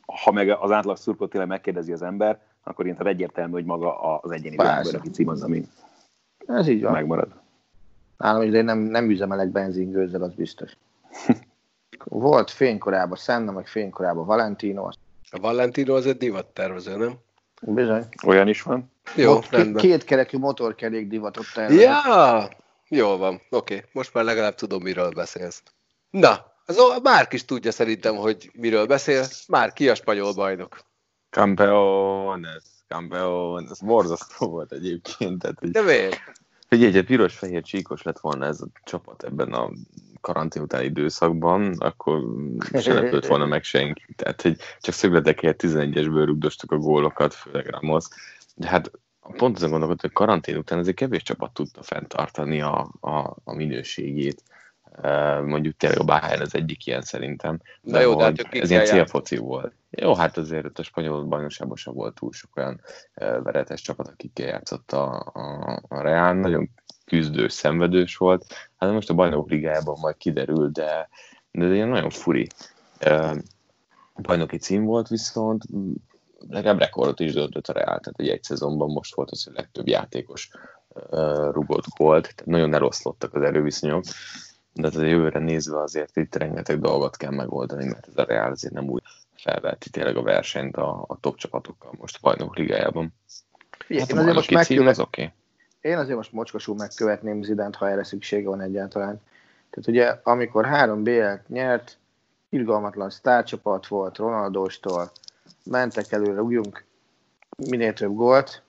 ha 0.05 0.31
meg 0.31 0.49
az 0.49 0.71
átlag 0.71 0.97
szurkot 0.97 1.29
tényleg 1.29 1.49
megkérdezi 1.49 1.91
az 1.91 2.01
ember, 2.01 2.39
akkor 2.63 2.85
tehát 2.85 3.05
egyértelmű, 3.05 3.51
hogy 3.51 3.65
maga 3.65 4.19
az 4.19 4.31
egyéni 4.31 4.55
világbajnoki 4.55 5.09
cím 5.09 5.27
az, 5.27 5.43
ami 5.43 5.67
Ez 6.45 6.67
így 6.67 6.81
van. 6.81 6.91
megmarad. 6.91 7.40
Nálam 8.21 8.41
is, 8.41 8.49
de 8.51 8.57
én 8.57 8.63
nem, 8.65 8.79
nem 8.79 9.09
üzemelek 9.09 9.47
benzingőzzel, 9.49 10.21
az 10.21 10.33
biztos. 10.33 10.71
Volt 12.03 12.51
fénykorában 12.51 13.17
Senna, 13.17 13.51
meg 13.51 13.67
fénykorában 13.67 14.25
Valentino, 14.25 14.83
A 15.31 15.39
Valentino 15.39 15.95
az 15.95 16.05
egy 16.05 16.17
divattervező, 16.17 16.95
nem? 16.95 17.13
bizony. 17.61 18.05
Olyan 18.25 18.47
is 18.47 18.61
van. 18.61 18.91
Jó, 19.15 19.31
Ott 19.31 19.49
rendben. 19.49 19.81
két 19.81 20.03
kerekű 20.03 20.37
motorkerék 20.37 21.07
divatot 21.07 21.45
tervezett. 21.53 21.83
Ja, 21.83 22.49
jól 22.87 23.17
van, 23.17 23.41
oké. 23.49 23.85
Most 23.91 24.13
már 24.13 24.23
legalább 24.23 24.55
tudom, 24.55 24.81
miről 24.81 25.09
beszélsz. 25.11 25.63
Na, 26.09 26.53
az 26.65 26.99
Márk 27.03 27.33
is 27.33 27.45
tudja 27.45 27.71
szerintem, 27.71 28.15
hogy 28.15 28.51
miről 28.53 28.85
beszél. 28.85 29.25
Már 29.47 29.73
ki 29.73 29.89
a 29.89 29.95
spanyol 29.95 30.33
bajnok? 30.33 30.79
Campeones, 31.29 32.63
campeones. 32.87 33.69
Ez 33.69 33.79
borzasztó 33.79 34.47
volt 34.47 34.71
egyébként. 34.71 35.39
Tehát, 35.41 35.59
hogy 35.59 35.69
De 35.71 35.81
miért? 35.81 36.19
Figyelj, 36.75 36.97
egy 36.97 37.05
piros-fehér 37.05 37.61
csíkos 37.61 38.01
lett 38.01 38.19
volna 38.19 38.45
ez 38.45 38.61
a 38.61 38.67
csapat 38.83 39.23
ebben 39.23 39.53
a 39.53 39.69
karantén 40.21 40.61
utáni 40.61 40.85
időszakban, 40.85 41.75
akkor 41.77 42.23
se 42.79 42.93
lepődött 42.93 43.25
volna 43.25 43.45
meg 43.45 43.63
senki. 43.63 44.13
Tehát, 44.15 44.41
hogy 44.41 44.57
csak 44.79 44.93
szögletekért 44.93 45.63
11-esből 45.63 46.23
rugdostak 46.25 46.71
a 46.71 46.77
gólokat, 46.77 47.33
főleg 47.33 47.65
Ramos. 47.65 48.05
De 48.55 48.67
hát 48.67 48.91
pont 49.21 49.55
azon 49.55 49.69
gondolkodtam, 49.69 50.09
hogy 50.09 50.17
karantén 50.25 50.57
után 50.57 50.79
ezért 50.79 50.95
kevés 50.95 51.23
csapat 51.23 51.53
tudta 51.53 51.83
fenntartani 51.83 52.61
a, 52.61 52.91
a, 52.99 53.35
a 53.43 53.53
minőségét. 53.53 54.43
Mondjuk 55.45 55.77
tényleg 55.77 55.99
a 55.99 56.03
Bayern 56.03 56.41
az 56.41 56.55
egyik 56.55 56.85
ilyen 56.85 57.01
szerintem. 57.01 57.61
Na 57.81 57.99
jó, 57.99 58.15
de 58.15 58.23
hát 58.23 58.47
ez 58.51 58.69
ilyen 58.69 58.85
célfoci 58.85 59.37
volt. 59.37 59.73
Jó, 59.89 60.15
hát 60.15 60.37
azért 60.37 60.79
a 60.79 60.83
spanyol 60.83 61.23
bajnokságban 61.23 61.77
sem 61.77 61.93
volt 61.93 62.15
túl 62.15 62.31
sok 62.31 62.55
olyan 62.55 62.81
veretes 63.15 63.81
csapat, 63.81 64.07
akikkel 64.07 64.47
játszott 64.47 64.91
a, 64.91 65.31
a, 65.33 65.79
a 65.87 66.01
Real. 66.01 66.33
Nagyon 66.33 66.69
küzdős, 67.05 67.53
szenvedős 67.53 68.17
volt. 68.17 68.45
Hát 68.77 68.91
most 68.91 69.09
a 69.09 69.13
bajnokok 69.13 69.49
ligájában 69.49 69.97
majd 70.01 70.17
kiderül, 70.17 70.69
de, 70.69 71.09
de 71.51 71.73
ilyen 71.73 71.87
nagyon 71.87 72.09
furi 72.09 72.47
bajnoki 74.15 74.57
cím 74.57 74.83
volt, 74.83 75.07
viszont 75.07 75.63
legalább 76.49 76.79
rekordot 76.79 77.19
is 77.19 77.33
döntött 77.33 77.67
a 77.67 77.73
Real, 77.73 77.99
tehát 77.99 78.19
egy, 78.19 78.29
egy 78.29 78.43
szezonban 78.43 78.89
most 78.89 79.15
volt 79.15 79.31
az, 79.31 79.43
hogy 79.43 79.53
legtöbb 79.53 79.87
játékos 79.87 80.49
rugott 81.51 81.85
gólt, 81.97 82.21
tehát 82.21 82.45
nagyon 82.45 82.73
eloszlottak 82.73 83.33
az 83.33 83.41
erőviszonyok, 83.41 84.03
de 84.73 84.83
hát 84.83 84.95
a 84.95 85.03
jövőre 85.03 85.39
nézve 85.39 85.81
azért 85.81 86.17
itt 86.17 86.35
rengeteg 86.35 86.79
dolgot 86.79 87.17
kell 87.17 87.31
megoldani, 87.31 87.85
mert 87.85 88.07
ez 88.07 88.17
a 88.17 88.23
Real 88.23 88.51
azért 88.51 88.73
nem 88.73 88.89
úgy 88.89 89.03
felveti 89.35 89.89
tényleg 89.89 90.17
a 90.17 90.21
versenyt 90.21 90.77
a, 90.77 91.03
a 91.07 91.19
top 91.19 91.35
csapatokkal 91.35 91.91
most 91.97 92.15
a 92.15 92.19
bajnokok 92.21 92.57
ligájában. 92.57 93.13
Figyelj, 93.85 93.99
Hát 93.99 94.11
én, 94.11 94.17
azért 94.17 94.35
most 94.35 94.51
megkövet, 94.51 94.87
az. 94.87 94.99
Okay. 94.99 95.31
én 95.81 95.97
azért 95.97 96.15
most 96.15 96.31
mocskosul 96.31 96.75
megkövetném 96.75 97.43
Zidant, 97.43 97.75
ha 97.75 97.89
erre 97.89 98.03
szüksége 98.03 98.47
van 98.47 98.61
egyáltalán. 98.61 99.21
Tehát 99.69 99.87
ugye, 99.87 100.19
amikor 100.23 100.65
három 100.65 101.03
BL-t 101.03 101.47
nyert, 101.47 101.97
irgalmatlan 102.49 103.09
sztárcsapat 103.09 103.87
volt 103.87 104.17
Ronaldostól, 104.17 105.11
mentek 105.63 106.11
előre, 106.11 106.35
rúgjunk 106.35 106.85
minél 107.57 107.93
több 107.93 108.15
gólt, 108.15 108.61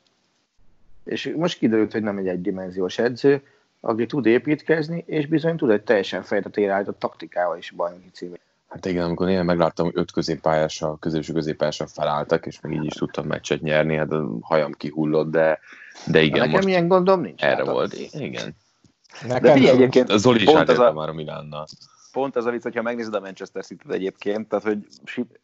és 1.05 1.33
most 1.37 1.59
kiderült, 1.59 1.93
hogy 1.93 2.03
nem 2.03 2.19
egy 2.19 2.29
egydimenziós 2.29 2.99
edző, 2.99 3.43
aki 3.85 4.07
tud 4.07 4.27
építkezni, 4.27 5.05
és 5.07 5.27
bizony 5.27 5.57
tud 5.57 5.71
egy 5.71 5.83
teljesen 5.83 6.23
fejtetére 6.23 6.73
állított 6.73 6.99
taktikával 6.99 7.59
is 7.59 7.71
bajnoki 7.71 8.11
címét. 8.13 8.41
Hát 8.69 8.87
igen, 8.87 9.05
amikor 9.05 9.29
én 9.29 9.45
megláttam, 9.45 9.85
hogy 9.87 9.95
öt 9.97 10.13
középpályással, 10.13 10.99
középső 10.99 11.33
középpályással 11.33 11.87
felálltak, 11.87 12.47
és 12.47 12.61
még 12.61 12.73
így 12.73 12.85
is 12.85 12.93
tudtam 12.93 13.27
meccset 13.27 13.61
nyerni, 13.61 13.97
hát 13.97 14.13
a 14.13 14.29
hajam 14.41 14.73
kihullott, 14.73 15.31
de, 15.31 15.59
de 16.07 16.23
igen, 16.23 16.39
Nekem 16.39 16.53
most 16.53 16.69
ilyen 16.69 16.89
gondom 16.89 17.21
nincs. 17.21 17.43
erre 17.43 17.57
látod? 17.57 17.73
volt. 17.73 17.95
Igen. 18.13 18.57
De 19.29 19.53
figyelj 19.53 19.69
egyébként, 19.77 20.11
A 20.11 20.17
Zoli 20.17 20.39
is 20.39 20.45
pont 20.45 20.59
átérte 20.59 20.87
a, 20.87 20.93
már 20.93 21.09
a 21.09 21.13
Milánnal. 21.13 21.67
Pont 22.13 22.37
ez 22.37 22.45
a 22.45 22.51
vicc, 22.51 22.63
hogyha 22.63 22.83
megnézed 22.83 23.15
a 23.15 23.21
Manchester 23.21 23.65
City-t 23.65 23.93
egyébként, 23.93 24.49
tehát 24.49 24.65
hogy 24.65 24.87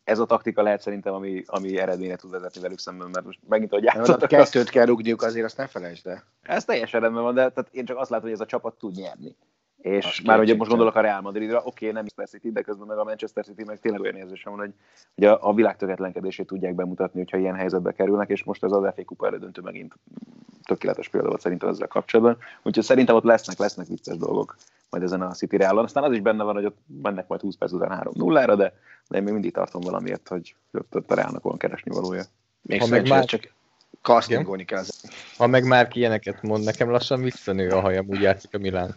ez 0.04 0.18
a 0.18 0.26
taktika 0.26 0.62
lehet 0.62 0.81
szerintem, 0.81 1.14
ami, 1.14 1.42
ami 1.46 1.78
eredményre 1.78 2.16
tud 2.16 2.31
vezetni 2.31 2.61
velük 2.61 2.78
szemben, 2.78 3.11
mert 3.11 3.26
most 3.26 3.38
megint, 3.48 3.70
hogy 3.70 3.83
játszottak, 3.83 4.28
kettőt 4.28 4.70
kell 4.70 4.85
rúgniuk, 4.85 5.22
azért 5.22 5.44
azt 5.44 5.57
ne 5.57 5.66
felejtsd 5.66 6.07
el. 6.07 6.24
Ez 6.42 6.64
teljesen 6.64 7.00
rendben 7.00 7.22
van, 7.22 7.35
de 7.35 7.50
tehát 7.50 7.68
én 7.72 7.85
csak 7.85 7.96
azt 7.96 8.11
látom, 8.11 8.24
hogy 8.24 8.35
ez 8.35 8.40
a 8.40 8.46
csapat 8.46 8.74
tud 8.78 8.94
nyerni. 8.94 9.37
És 9.80 10.04
Az 10.04 10.24
már 10.24 10.38
ugye 10.40 10.54
most 10.56 10.70
gondolok 10.70 10.94
a 10.94 11.00
Real 11.00 11.20
Madridra, 11.20 11.62
oké, 11.64 11.84
nem 11.84 11.94
Manchester 11.94 12.28
City, 12.28 12.52
de 12.52 12.60
közben 12.60 12.86
meg 12.86 12.98
a 12.98 13.04
Manchester 13.04 13.44
City 13.44 13.64
meg 13.64 13.80
tényleg 13.80 14.00
olyan 14.00 14.14
érzésem 14.16 14.52
van, 14.52 14.60
hogy, 14.60 14.74
hogy 15.14 15.24
a, 15.24 15.48
a 15.48 15.54
világ 15.54 15.76
tökéletlenkedését 15.76 16.46
tudják 16.46 16.74
bemutatni, 16.74 17.18
hogyha 17.20 17.36
ilyen 17.36 17.54
helyzetbe 17.54 17.92
kerülnek, 17.92 18.28
és 18.28 18.44
most 18.44 18.64
ez 18.64 18.72
az 18.72 18.92
FA 18.94 19.04
Kupa 19.04 19.26
elődöntő 19.26 19.60
megint 19.60 19.94
tökéletes 20.62 21.08
példa 21.08 21.28
volt 21.28 21.40
szerintem 21.40 21.68
ezzel 21.68 21.86
kapcsolatban. 21.88 22.36
Úgyhogy 22.62 22.84
szerintem 22.84 23.14
ott 23.14 23.24
lesznek, 23.24 23.58
lesznek 23.58 23.86
vicces 23.86 24.16
dolgok 24.16 24.56
majd 24.90 25.02
ezen 25.02 25.22
a 25.22 25.30
City 25.32 25.56
Real-on. 25.56 25.84
Aztán 25.84 26.04
az 26.04 26.12
is 26.12 26.20
benne 26.20 26.42
van, 26.42 26.54
hogy 26.54 26.64
ott 26.64 26.78
mennek 27.02 27.28
majd 27.28 27.40
20 27.40 27.56
perc 27.56 27.72
után 27.72 28.02
3-0-ra, 28.14 28.54
de, 28.56 28.72
de 29.08 29.16
én 29.16 29.22
még 29.22 29.32
mindig 29.32 29.52
tartom 29.52 29.80
valamiért, 29.80 30.28
hogy 30.28 30.54
ott, 30.72 31.10
a 31.10 31.14
Realnak 31.14 31.42
van 31.42 31.56
keresni 31.58 31.90
valója. 31.90 32.22
Még 32.62 32.80
Ha 32.80 32.86
meg 32.86 33.08
már- 33.08 33.24
csak 33.24 33.52
castingolni 34.03 34.64
kell. 34.64 34.79
az- 34.79 35.11
Ha 35.37 35.46
meg 35.46 35.64
már 35.64 35.88
ilyeneket 35.92 36.42
mond, 36.42 36.64
nekem 36.64 36.90
lassan 36.90 37.22
visszanő 37.22 37.68
a 37.68 37.81
hajam, 37.81 38.07
úgy 38.09 38.20
játszik 38.20 38.55
a 38.55 38.59
Milán. 38.59 38.96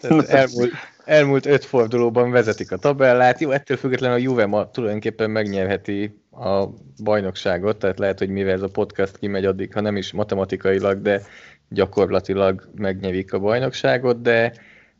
Tehát 0.00 0.28
elmúlt, 0.40 0.72
elmúlt 1.04 1.46
öt 1.46 1.64
fordulóban 1.64 2.30
vezetik 2.30 2.72
a 2.72 2.76
tabellát. 2.76 3.40
Jó, 3.40 3.50
ettől 3.50 3.76
függetlenül 3.76 4.16
a 4.16 4.20
Juve 4.20 4.46
ma 4.46 4.70
tulajdonképpen 4.70 5.30
megnyerheti 5.30 6.20
a 6.30 6.66
bajnokságot, 7.02 7.78
tehát 7.78 7.98
lehet, 7.98 8.18
hogy 8.18 8.28
mivel 8.28 8.52
ez 8.52 8.62
a 8.62 8.68
podcast 8.68 9.16
kimegy 9.18 9.44
addig, 9.44 9.72
ha 9.72 9.80
nem 9.80 9.96
is 9.96 10.12
matematikailag, 10.12 11.02
de 11.02 11.22
gyakorlatilag 11.68 12.68
megnyerik 12.74 13.32
a 13.32 13.38
bajnokságot, 13.38 14.22
de, 14.22 14.52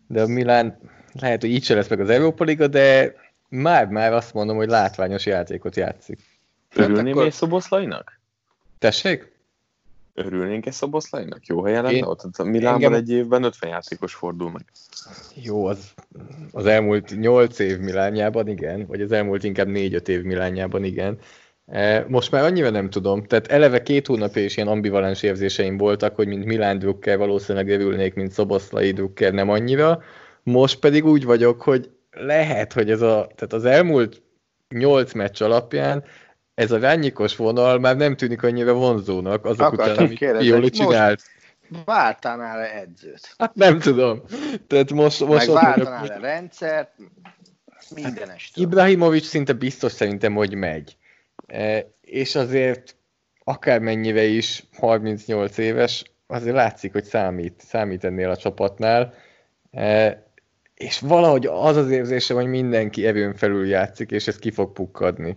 de 0.06 0.22
a 0.22 0.26
Milán 0.26 0.78
lehet, 1.20 1.40
hogy 1.40 1.50
így 1.50 1.64
se 1.64 1.74
lesz 1.74 1.88
meg 1.88 2.00
az 2.00 2.10
Európa 2.10 2.44
Liga, 2.44 2.66
de 2.66 3.14
már-már 3.48 4.12
azt 4.12 4.34
mondom, 4.34 4.56
hogy 4.56 4.68
látványos 4.68 5.26
játékot 5.26 5.76
játszik. 5.76 6.18
Örülnél 6.74 7.10
akkor- 7.10 7.22
még 7.22 7.32
Szoboszlainak? 7.32 8.17
Tessék? 8.78 9.36
Örülnénk-e 10.14 10.70
Szoboszlainak? 10.70 11.46
Jó 11.46 11.62
helyen 11.62 11.82
lenne 11.82 11.96
Én- 11.96 12.04
ott? 12.04 12.20
A 12.38 12.44
Milánban 12.44 12.82
engem- 12.82 13.00
egy 13.00 13.10
évben 13.10 13.42
50 13.42 13.70
játékos 13.70 14.14
fordul 14.14 14.50
meg. 14.50 14.64
Jó, 15.34 15.66
az, 15.66 15.92
az 16.52 16.66
elmúlt 16.66 17.18
8 17.20 17.58
év 17.58 17.78
Milánjában 17.78 18.48
igen, 18.48 18.86
vagy 18.86 19.00
az 19.00 19.12
elmúlt 19.12 19.44
inkább 19.44 19.68
4-5 19.68 20.08
év 20.08 20.22
Milánjában 20.22 20.84
igen, 20.84 21.18
E, 21.66 22.04
most 22.08 22.30
már 22.30 22.44
annyira 22.44 22.70
nem 22.70 22.90
tudom, 22.90 23.24
tehát 23.24 23.46
eleve 23.46 23.82
két 23.82 24.06
hónapja 24.06 24.44
is 24.44 24.56
ilyen 24.56 24.68
ambivalens 24.68 25.22
érzéseim 25.22 25.76
voltak, 25.76 26.14
hogy 26.14 26.26
mint 26.26 26.44
Milán 26.44 26.78
Drucker 26.78 27.18
valószínűleg 27.18 27.68
örülnék, 27.68 28.14
mint 28.14 28.32
Szoboszlai 28.32 28.90
Drucker 28.90 29.32
nem 29.32 29.48
annyira, 29.48 30.02
most 30.42 30.78
pedig 30.78 31.04
úgy 31.06 31.24
vagyok, 31.24 31.62
hogy 31.62 31.90
lehet, 32.10 32.72
hogy 32.72 32.90
ez 32.90 33.02
a, 33.02 33.28
tehát 33.34 33.52
az 33.52 33.64
elmúlt 33.64 34.22
nyolc 34.68 35.12
meccs 35.12 35.42
alapján 35.42 36.04
ez 36.58 36.70
a 36.70 36.78
rányikos 36.78 37.36
vonal 37.36 37.78
már 37.78 37.96
nem 37.96 38.16
tűnik 38.16 38.42
annyira 38.42 38.72
vonzónak 38.72 39.44
azok 39.44 39.66
Akartam 39.66 39.92
után, 39.92 40.04
amit 40.04 40.18
kérdezni, 40.18 40.46
Pioli 40.46 40.62
hogy 40.62 40.72
csinált. 40.72 41.22
Váltanál-e 41.84 42.78
edzőt? 42.78 43.34
Hát 43.38 43.54
nem 43.54 43.78
tudom. 43.78 44.22
Tehát 44.66 44.92
most, 44.92 45.24
most 45.24 45.52
Meg 45.52 45.62
váltanál-e 45.62 46.18
rendszert? 46.18 46.92
Mindenestől. 47.94 48.64
Ibrahimovic 48.64 49.26
szinte 49.26 49.52
biztos 49.52 49.92
szerintem, 49.92 50.34
hogy 50.34 50.54
megy. 50.54 50.96
E, 51.46 51.90
és 52.00 52.34
azért 52.34 52.96
akármennyire 53.44 54.24
is 54.24 54.64
38 54.78 55.58
éves, 55.58 56.04
azért 56.26 56.54
látszik, 56.54 56.92
hogy 56.92 57.04
számít, 57.04 57.60
számít 57.66 58.04
ennél 58.04 58.30
a 58.30 58.36
csapatnál. 58.36 59.14
E, 59.70 60.22
és 60.74 61.00
valahogy 61.00 61.46
az 61.46 61.76
az 61.76 61.90
érzése, 61.90 62.34
hogy 62.34 62.46
mindenki 62.46 63.06
erőn 63.06 63.34
felül 63.34 63.66
játszik, 63.66 64.10
és 64.10 64.26
ez 64.26 64.38
ki 64.38 64.50
fog 64.50 64.72
pukkadni. 64.72 65.36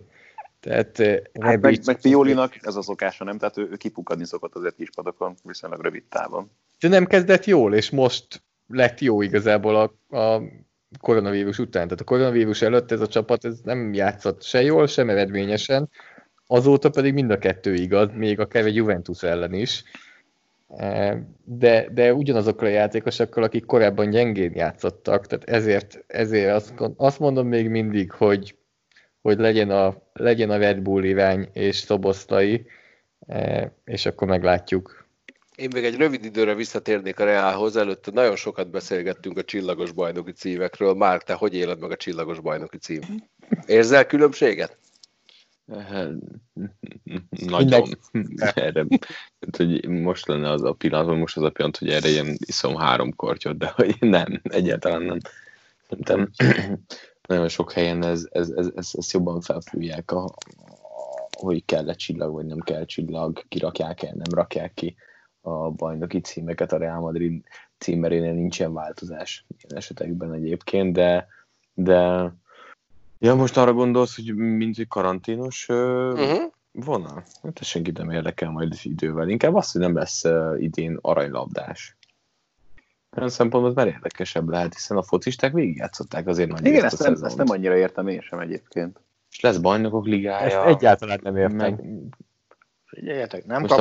Tehát 0.62 0.98
e, 0.98 1.10
Hát 1.10 1.42
meg, 1.42 1.62
Rebic- 1.62 1.86
meg 1.86 2.00
Piolinak 2.00 2.56
ez 2.60 2.76
a 2.76 2.82
szokása, 2.82 3.24
nem? 3.24 3.38
Tehát 3.38 3.58
ő, 3.58 3.68
ő 3.70 3.76
kipukadni 3.76 4.24
szokott 4.24 4.54
azért 4.54 4.74
kispadokon 4.74 5.34
viszonylag 5.44 5.80
rövid 5.82 6.04
távon. 6.08 6.50
de 6.80 6.88
nem 6.88 7.06
kezdett 7.06 7.44
jól, 7.44 7.74
és 7.74 7.90
most 7.90 8.42
lett 8.68 9.00
jó 9.00 9.22
igazából 9.22 9.76
a, 9.76 10.16
a 10.18 10.42
koronavírus 11.00 11.58
után. 11.58 11.84
Tehát 11.84 12.00
a 12.00 12.04
koronavírus 12.04 12.62
előtt 12.62 12.92
ez 12.92 13.00
a 13.00 13.06
csapat 13.06 13.44
ez 13.44 13.58
nem 13.64 13.92
játszott 13.94 14.42
se 14.42 14.62
jól, 14.62 14.86
sem 14.86 15.10
eredményesen, 15.10 15.90
azóta 16.46 16.90
pedig 16.90 17.12
mind 17.12 17.30
a 17.30 17.38
kettő 17.38 17.74
igaz, 17.74 18.08
még 18.14 18.40
akár 18.40 18.64
egy 18.64 18.74
Juventus 18.74 19.22
ellen 19.22 19.52
is. 19.54 19.84
E, 20.68 21.18
De, 21.44 21.88
de 21.92 22.14
ugyanazokkal 22.14 22.66
a 22.66 22.70
játékosokkal, 22.70 23.42
akik 23.42 23.64
korábban 23.64 24.10
gyengén 24.10 24.52
játszottak, 24.54 25.26
tehát 25.26 25.48
ezért, 25.48 26.04
ezért 26.06 26.54
azt, 26.54 26.74
azt 26.96 27.18
mondom 27.18 27.46
még 27.48 27.68
mindig, 27.68 28.10
hogy, 28.12 28.56
hogy 29.22 29.38
legyen, 29.38 29.70
a, 29.70 29.96
legyen 30.12 30.50
a 30.50 30.56
Red 30.56 30.78
Bull 30.78 31.04
irány 31.04 31.48
és 31.52 31.76
Szoboszlai, 31.76 32.66
e, 33.26 33.72
és 33.84 34.06
akkor 34.06 34.28
meglátjuk. 34.28 35.06
Én 35.56 35.68
még 35.72 35.84
egy 35.84 35.96
rövid 35.96 36.24
időre 36.24 36.54
visszatérnék 36.54 37.20
a 37.20 37.24
Reálhoz, 37.24 37.76
előtte 37.76 38.10
nagyon 38.10 38.36
sokat 38.36 38.70
beszélgettünk 38.70 39.38
a 39.38 39.44
csillagos 39.44 39.92
bajnoki 39.92 40.32
címekről. 40.32 40.94
Már 40.94 41.22
te 41.22 41.34
hogy 41.34 41.54
éled 41.54 41.80
meg 41.80 41.90
a 41.90 41.96
csillagos 41.96 42.40
bajnoki 42.40 42.78
cím? 42.78 43.00
Érzel 43.66 44.06
különbséget? 44.06 44.78
Nagyon. 47.30 47.88
Erre, 48.54 48.86
hogy 49.56 49.88
most 49.88 50.26
lenne 50.26 50.50
az 50.50 50.62
a 50.62 50.72
pillanat, 50.72 51.06
vagy 51.06 51.18
most 51.18 51.36
az 51.36 51.42
a 51.42 51.50
pillanat, 51.50 51.76
hogy 51.76 51.90
erre 51.90 52.08
ilyen 52.08 52.36
iszom 52.46 52.76
három 52.76 53.16
kortyot, 53.16 53.58
de 53.58 53.72
hogy 53.74 53.96
nem, 54.00 54.40
egyáltalán 54.42 55.02
nem. 55.02 55.18
Szerintem 55.88 56.30
nagyon 57.28 57.48
sok 57.48 57.72
helyen 57.72 58.04
ez, 58.04 58.28
ez, 58.30 58.50
ez, 58.50 58.70
ez, 58.76 58.90
ezt 58.92 59.12
jobban 59.12 59.40
felfújják, 59.40 60.10
a, 60.10 60.24
a, 60.24 60.34
hogy 61.38 61.64
kell-e 61.64 61.94
csillag, 61.94 62.32
vagy 62.32 62.46
nem 62.46 62.60
kell 62.60 62.84
csillag, 62.84 63.44
kirakják-e, 63.48 64.06
nem 64.14 64.34
rakják 64.34 64.74
ki 64.74 64.96
a 65.40 65.70
bajnoki 65.70 66.20
címeket. 66.20 66.72
A 66.72 66.78
Real 66.78 67.00
Madrid 67.00 67.44
címerénél 67.78 68.32
nincsen 68.32 68.72
változás 68.72 69.46
ilyen 69.58 69.76
esetekben 69.76 70.32
egyébként, 70.32 70.92
de, 70.92 71.26
de 71.74 72.32
Ja, 73.22 73.34
most 73.34 73.56
arra 73.56 73.72
gondolsz, 73.72 74.16
hogy 74.16 74.34
mint 74.34 74.78
egy 74.78 74.88
karanténos 74.88 75.68
uh, 75.68 75.76
Uh-huh. 76.12 76.52
vonal? 76.72 77.24
Hát 77.42 77.58
ez 77.60 77.66
senkit 77.66 77.98
nem 77.98 78.10
érdekel 78.10 78.50
majd 78.50 78.74
idővel. 78.82 79.28
Inkább 79.28 79.54
az, 79.54 79.72
hogy 79.72 79.80
nem 79.80 79.94
lesz 79.94 80.24
idén 80.58 80.98
aranylabdás. 81.00 81.96
Olyan 83.16 83.28
szempontból 83.28 83.72
már 83.74 83.86
érdekesebb 83.86 84.48
lehet, 84.48 84.74
hiszen 84.74 84.96
a 84.96 85.02
focisták 85.02 85.52
végigjátszották 85.52 86.26
azért 86.26 86.50
nagy 86.50 86.66
Igen, 86.66 86.84
ezt 86.84 87.00
a 87.00 87.04
nem, 87.10 87.24
ezt 87.24 87.36
nem 87.36 87.50
annyira 87.50 87.76
értem 87.76 88.08
én 88.08 88.20
sem 88.20 88.38
egyébként. 88.38 89.00
És 89.30 89.40
lesz 89.40 89.56
bajnokok 89.56 90.04
Ezt 90.04 90.14
ligája. 90.14 90.66
egyáltalán 90.66 91.20
nem 91.22 91.36
értem. 91.36 91.56
meg, 91.56 91.80
Figyeljetek, 92.86 93.44
nem 93.46 93.60
Most 93.60 93.74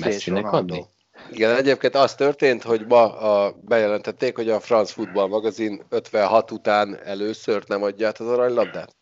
Messinek 0.00 0.42
Ronaldo. 0.42 0.74
adni? 0.74 0.86
Igen, 1.30 1.56
egyébként 1.56 1.94
az 1.94 2.14
történt, 2.14 2.62
hogy 2.62 2.86
ma 2.88 3.18
a, 3.18 3.54
bejelentették, 3.64 4.36
hogy 4.36 4.48
a 4.50 4.60
France 4.60 4.92
Football 4.92 5.28
magazin 5.28 5.82
56 5.88 6.50
után 6.50 6.98
először 7.04 7.62
nem 7.66 7.82
adja 7.82 8.06
át 8.06 8.18
az 8.18 8.26
aranylabdát. 8.26 8.96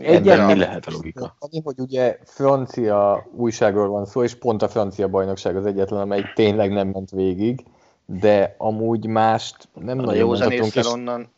Ebben 0.00 0.46
mi 0.46 0.56
lehet 0.56 0.86
a 0.86 0.90
logika? 0.90 1.36
Annyi, 1.38 1.60
hogy 1.64 1.78
ugye 1.78 2.18
francia 2.24 3.28
újságról 3.36 3.88
van 3.88 4.06
szó, 4.06 4.22
és 4.22 4.34
pont 4.34 4.62
a 4.62 4.68
francia 4.68 5.08
bajnokság 5.08 5.56
az 5.56 5.66
egyetlen, 5.66 6.00
amely 6.00 6.22
tényleg 6.34 6.72
nem 6.72 6.88
ment 6.88 7.10
végig, 7.10 7.64
de 8.06 8.54
amúgy 8.58 9.06
mást 9.06 9.68
nem 9.74 9.98
A 9.98 10.02
nagyon 10.02 10.26
mondhatunk, 10.26 10.74
és 10.74 10.86
onnan 10.86 11.28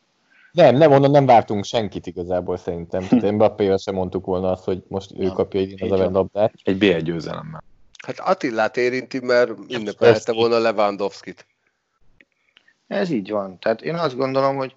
nem, 0.52 0.76
nem, 0.76 0.92
onnan 0.92 1.10
nem 1.10 1.26
vártunk 1.26 1.64
senkit 1.64 2.06
igazából 2.06 2.56
szerintem. 2.56 3.08
Tehát 3.08 3.32
Mbappével 3.34 3.76
sem 3.76 3.94
mondtuk 3.94 4.26
volna 4.26 4.50
azt, 4.50 4.64
hogy 4.64 4.82
most 4.88 5.12
ő 5.18 5.28
kapja 5.28 5.60
idén 5.60 5.92
az 5.92 6.00
a 6.00 6.10
labdát. 6.10 6.52
Egy 6.62 6.78
BL 6.78 6.96
győzelemmel. 6.96 7.64
Hát 8.06 8.18
Attilát 8.18 8.76
érinti, 8.76 9.20
mert 9.20 9.50
ünnepelhette 9.68 10.32
volna 10.32 10.58
Lewandowski-t. 10.58 11.46
Ez 12.86 13.10
így 13.10 13.30
van. 13.30 13.58
Tehát 13.58 13.82
én 13.82 13.94
azt 13.94 14.16
gondolom, 14.16 14.56
hogy 14.56 14.74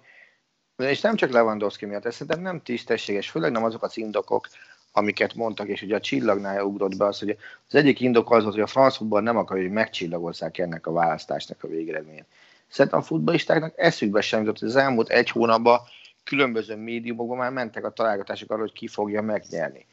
és 0.76 1.00
nem 1.00 1.16
csak 1.16 1.30
Lewandowski 1.30 1.86
miatt, 1.86 2.04
ez 2.04 2.12
szerintem 2.12 2.42
nem 2.42 2.62
tisztességes, 2.62 3.30
főleg 3.30 3.52
nem 3.52 3.64
azok 3.64 3.82
az 3.82 3.96
indokok, 3.96 4.48
amiket 4.92 5.34
mondtak, 5.34 5.68
és 5.68 5.82
ugye 5.82 5.94
a 5.94 6.00
csillagnál 6.00 6.64
ugrott 6.64 6.96
be 6.96 7.04
az, 7.04 7.18
hogy 7.18 7.36
az 7.68 7.74
egyik 7.74 8.00
indok 8.00 8.30
az 8.30 8.44
hogy 8.44 8.60
a 8.60 8.66
franc 8.66 8.96
futball 8.96 9.22
nem 9.22 9.36
akarja, 9.36 9.62
hogy 9.62 9.72
megcsillagozzák 9.72 10.58
ennek 10.58 10.86
a 10.86 10.92
választásnak 10.92 11.62
a 11.62 11.68
végeredményét. 11.68 12.26
Szerintem 12.68 13.00
a 13.00 13.02
futballistáknak 13.02 13.72
eszükbe 13.76 14.20
sem 14.20 14.40
jutott, 14.40 14.58
hogy 14.58 14.68
az 14.68 14.76
elmúlt 14.76 15.08
egy 15.08 15.30
hónapban 15.30 15.80
különböző 16.24 16.76
médiumokban 16.76 17.36
már 17.36 17.50
mentek 17.50 17.84
a 17.84 17.90
találgatások 17.90 18.50
arra, 18.50 18.60
hogy 18.60 18.72
ki 18.72 18.86
fogja 18.86 19.22
megnyerni. 19.22 19.86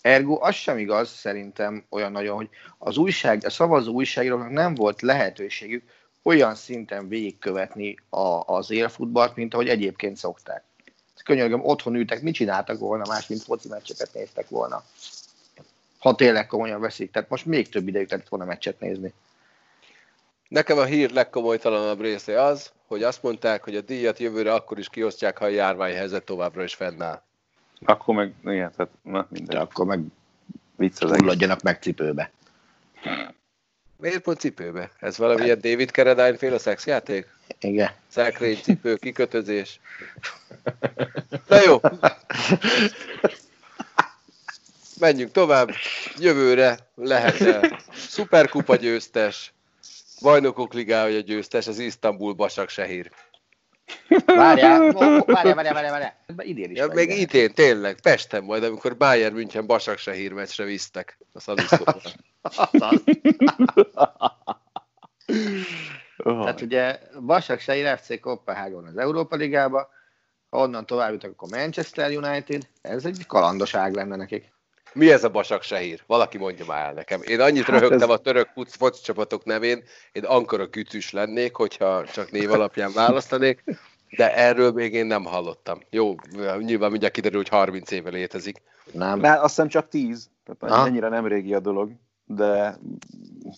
Ergo 0.00 0.38
az 0.40 0.54
sem 0.54 0.78
igaz 0.78 1.08
szerintem 1.08 1.84
olyan 1.88 2.12
nagyon, 2.12 2.36
hogy 2.36 2.48
az 2.78 2.96
újság, 2.96 3.44
a 3.44 3.50
szavazó 3.50 3.92
újságíróknak 3.92 4.50
nem 4.50 4.74
volt 4.74 5.02
lehetőségük 5.02 5.82
olyan 6.22 6.54
szinten 6.54 7.08
végigkövetni 7.08 7.96
a, 8.08 8.42
az 8.46 8.70
élfutballt, 8.70 9.36
mint 9.36 9.54
ahogy 9.54 9.68
egyébként 9.68 10.16
szokták. 10.16 10.62
Könyörgöm, 11.24 11.64
otthon 11.64 11.94
ültek, 11.94 12.22
mit 12.22 12.34
csináltak 12.34 12.78
volna 12.78 13.04
más, 13.08 13.26
mint 13.26 13.42
foci 13.42 13.68
meccseket 13.68 14.14
néztek 14.14 14.48
volna. 14.48 14.84
Ha 15.98 16.14
tényleg 16.14 16.46
komolyan 16.46 16.80
veszik, 16.80 17.10
tehát 17.10 17.28
most 17.28 17.46
még 17.46 17.68
több 17.68 17.88
idejük 17.88 18.10
lett 18.10 18.28
volna 18.28 18.44
meccset 18.44 18.80
nézni. 18.80 19.12
Nekem 20.48 20.78
a 20.78 20.84
hír 20.84 21.10
legkomolytalanabb 21.10 22.00
része 22.00 22.42
az, 22.42 22.72
hogy 22.86 23.02
azt 23.02 23.22
mondták, 23.22 23.64
hogy 23.64 23.76
a 23.76 23.80
díjat 23.80 24.18
jövőre 24.18 24.54
akkor 24.54 24.78
is 24.78 24.88
kiosztják, 24.88 25.38
ha 25.38 25.44
a 25.44 25.48
járványhelyzet 25.48 26.24
továbbra 26.24 26.62
is 26.62 26.74
fennáll. 26.74 27.22
Akkor 27.84 28.14
meg, 28.14 28.34
igen, 28.44 28.72
tehát 28.76 28.92
na, 29.02 29.20
De 29.20 29.26
mindegy. 29.30 29.56
akkor 29.56 29.86
meg 29.86 30.00
Vicc 30.76 31.02
az 31.02 31.62
meg 31.62 31.78
cipőbe. 31.82 32.30
Miért 34.00 34.22
pont 34.22 34.38
cipőbe? 34.40 34.90
Ez 35.00 35.18
valamilyen 35.18 35.60
David 35.60 35.90
Carradine 35.90 36.36
féle 36.36 36.58
szexjáték? 36.58 37.26
Igen. 37.60 37.90
Szekrény, 38.08 38.58
cipő, 38.62 38.96
kikötözés. 38.96 39.80
Na 41.46 41.62
jó. 41.64 41.80
Menjünk 44.98 45.32
tovább. 45.32 45.70
Jövőre 46.18 46.78
lehet 46.94 47.66
szuperkupa 47.94 48.76
győztes, 48.76 49.52
bajnokok 50.22 50.72
ligája 50.74 51.20
győztes, 51.20 51.66
az 51.66 51.78
Isztambul 51.78 52.32
Basak 52.32 52.68
Sehír. 52.68 53.10
Várjál, 54.26 54.92
várjál, 55.26 55.54
várjál, 55.54 55.74
várjál. 55.74 56.16
Idén 56.38 56.70
is 56.70 56.78
Ja, 56.78 56.88
ilyen. 56.94 57.10
idén, 57.10 57.54
tényleg, 57.54 58.00
Pesten 58.00 58.44
majd, 58.44 58.62
amikor 58.64 58.96
Bayern 58.96 59.34
München 59.34 59.66
Basak 59.66 59.98
Sehír 59.98 60.32
meccsre 60.32 60.64
visztek. 60.64 61.18
A 61.32 61.40
Szaliszkóban. 61.40 61.94
Azaz. 61.94 62.14
Oh, 62.14 62.27
Tehát 66.24 66.60
ugye 66.60 66.98
Basak 67.26 67.60
Sehir 67.60 67.98
FC 67.98 68.20
Kopenhágon 68.20 68.86
az 68.86 68.96
Európa 68.96 69.36
Ligába, 69.36 69.88
ha 70.50 70.58
onnan 70.58 70.86
tovább 70.86 71.12
jutok, 71.12 71.30
akkor 71.30 71.48
Manchester 71.58 72.10
United, 72.16 72.68
ez 72.82 73.04
egy 73.04 73.26
kalandoság 73.26 73.94
lenne 73.94 74.16
nekik. 74.16 74.52
Mi 74.92 75.10
ez 75.12 75.24
a 75.24 75.28
Basak 75.30 75.62
Sehír? 75.62 76.02
Valaki 76.06 76.38
mondja 76.38 76.64
már 76.64 76.86
el 76.86 76.92
nekem. 76.92 77.20
Én 77.22 77.40
annyit 77.40 77.64
Hát 77.64 77.80
röhögtem 77.80 78.10
ez- 78.10 78.16
a 78.16 78.18
török 78.18 78.48
foci 78.64 79.02
csapatok 79.02 79.44
nevén, 79.44 79.82
én 80.12 80.24
Ankara 80.24 80.68
kütűs 80.68 81.10
lennék, 81.12 81.54
hogyha 81.56 82.04
csak 82.04 82.30
név 82.30 82.50
alapján 82.52 82.92
választanék, 82.94 83.64
de 84.16 84.34
erről 84.36 84.72
még 84.72 84.92
én 84.94 85.06
nem 85.06 85.24
hallottam. 85.24 85.80
Jó, 85.90 86.14
nyilván 86.58 86.90
mindjárt 86.90 87.14
kiderül, 87.14 87.38
hogy 87.38 87.48
30 87.48 87.90
éve 87.90 88.10
létezik. 88.10 88.62
Nem. 88.92 89.18
Már 89.18 89.36
azt 89.38 89.46
hiszem 89.48 89.68
csak 89.68 89.88
tíz, 89.88 90.30
tehát 90.44 90.76
Aha. 90.76 90.86
ennyire 90.86 91.08
nem 91.08 91.26
régi 91.26 91.54
a 91.54 91.60
dolog, 91.60 91.92
de 92.28 92.78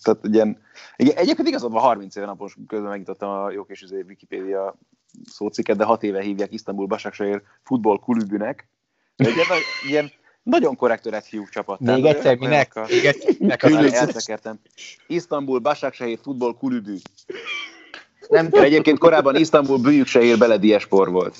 tehát 0.01 0.19
ilyen, 0.21 0.61
igen, 0.95 1.15
egyébként 1.15 1.47
igazad 1.47 1.71
van 1.71 1.81
30 1.81 2.15
éve 2.15 2.25
napos 2.25 2.55
közben 2.67 2.89
megnyitottam 2.89 3.29
a 3.29 3.51
jó 3.51 3.63
kis 3.63 3.81
izé 3.81 4.03
Wikipédia 4.07 4.75
szóciket, 5.29 5.77
de 5.77 5.83
6 5.83 6.03
éve 6.03 6.21
hívják 6.21 6.53
Isztambul 6.53 6.85
Başakşehir 6.85 7.41
futball 7.63 7.99
klubünek, 7.99 8.67
Egy 9.15 9.35
ilyen, 9.35 9.47
ilyen 9.87 10.11
nagyon 10.43 10.75
korrekt 10.75 11.05
öreg 11.05 11.23
fiú 11.23 11.47
csapat. 11.49 11.79
Még 11.79 12.05
egyszer, 12.05 12.37
minek? 12.37 12.87
Még 12.89 13.05
egyszer, 13.05 13.93
Eltekertem. 13.93 14.59
Isztambul, 15.07 15.59
Başakşehir 15.59 16.19
futbol 16.21 16.57
kulübű. 16.57 16.95
Nem 18.29 18.47
egyébként 18.51 18.97
korábban 18.97 19.35
Isztambul 19.35 19.77
Büyükşehir 19.77 20.37
belediespor 20.37 21.11
volt. 21.11 21.37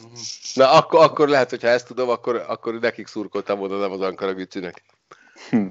Na, 0.54 0.72
akkor, 0.72 1.04
akkor 1.04 1.28
lehet, 1.28 1.50
hogyha 1.50 1.68
ezt 1.68 1.88
tudom, 1.88 2.10
akkor, 2.10 2.36
akkor 2.48 2.80
nekik 2.80 3.08
szurkoltam 3.08 3.60
volna, 3.60 3.78
nem 3.78 3.92
az 3.92 4.02
Ankara 4.02 4.34
Gücünek. 4.34 4.84
Hm. 5.50 5.66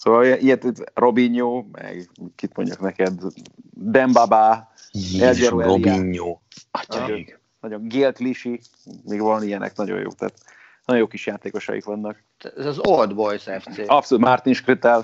Szóval 0.00 0.24
ilyet 0.24 0.90
Robinho, 0.94 1.64
meg 1.72 2.10
kit 2.36 2.56
mondjak 2.56 2.80
neked, 2.80 3.20
Dembaba, 3.70 4.72
Jézusom, 4.92 5.60
Robinho. 5.60 6.38
Atyaik. 6.70 7.40
Nagyon 7.60 7.88
Gél 7.88 8.12
Klisi, 8.12 8.60
még 9.04 9.20
van 9.20 9.42
ilyenek, 9.42 9.76
nagyon 9.76 10.00
jó. 10.00 10.10
Tehát 10.10 10.34
nagyon 10.84 11.02
jó 11.02 11.08
kis 11.08 11.26
játékosaik 11.26 11.84
vannak. 11.84 12.24
Ez 12.56 12.66
az 12.66 12.78
Old 12.78 13.14
Boys 13.14 13.42
FC. 13.42 13.78
Abszolút, 13.86 14.24
Martin 14.24 14.54
Skritel. 14.54 15.02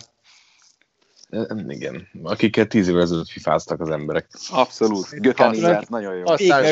Igen, 1.68 2.09
akikkel 2.22 2.66
tíz 2.66 2.88
évvel 2.88 3.02
ezelőtt 3.02 3.28
fifáztak 3.28 3.80
az 3.80 3.90
emberek. 3.90 4.26
Abszolút, 4.50 5.20
Gökhan 5.20 5.57
nagyon 5.88 6.14
jó. 6.14 6.22
Aztán 6.24 6.62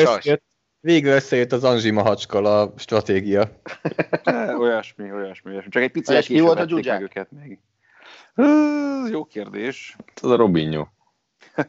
Végre 0.79 1.09
sas. 1.09 1.23
összejött, 1.23 1.51
az 1.51 1.63
Anzsi 1.63 1.91
Mahacskala 1.91 2.73
stratégia. 2.77 3.49
olyasmi, 4.59 5.11
olyasmi, 5.11 5.51
olyasmi. 5.51 5.69
Csak 5.69 5.83
egy 5.83 5.91
picit 5.91 6.15
később 6.15 6.45
volt 6.45 6.59
a 6.59 6.75
meg 6.75 7.01
őket 7.01 7.31
még. 7.31 7.59
Jó 9.11 9.25
kérdés. 9.25 9.95
Az 10.21 10.29
a 10.29 10.35
Robinho. 10.35 10.85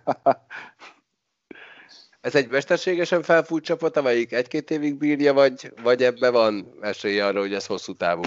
Ez 2.20 2.34
egy 2.34 2.50
mesterségesen 2.50 3.22
felfújt 3.22 3.64
csapat, 3.64 3.96
amelyik 3.96 4.32
egy-két 4.32 4.70
évig 4.70 4.98
bírja, 4.98 5.32
vagy, 5.32 5.72
vagy 5.82 6.02
ebbe 6.02 6.30
van 6.30 6.74
esély 6.80 7.20
arra, 7.20 7.40
hogy 7.40 7.54
ez 7.54 7.66
hosszú 7.66 7.94
távú? 7.94 8.22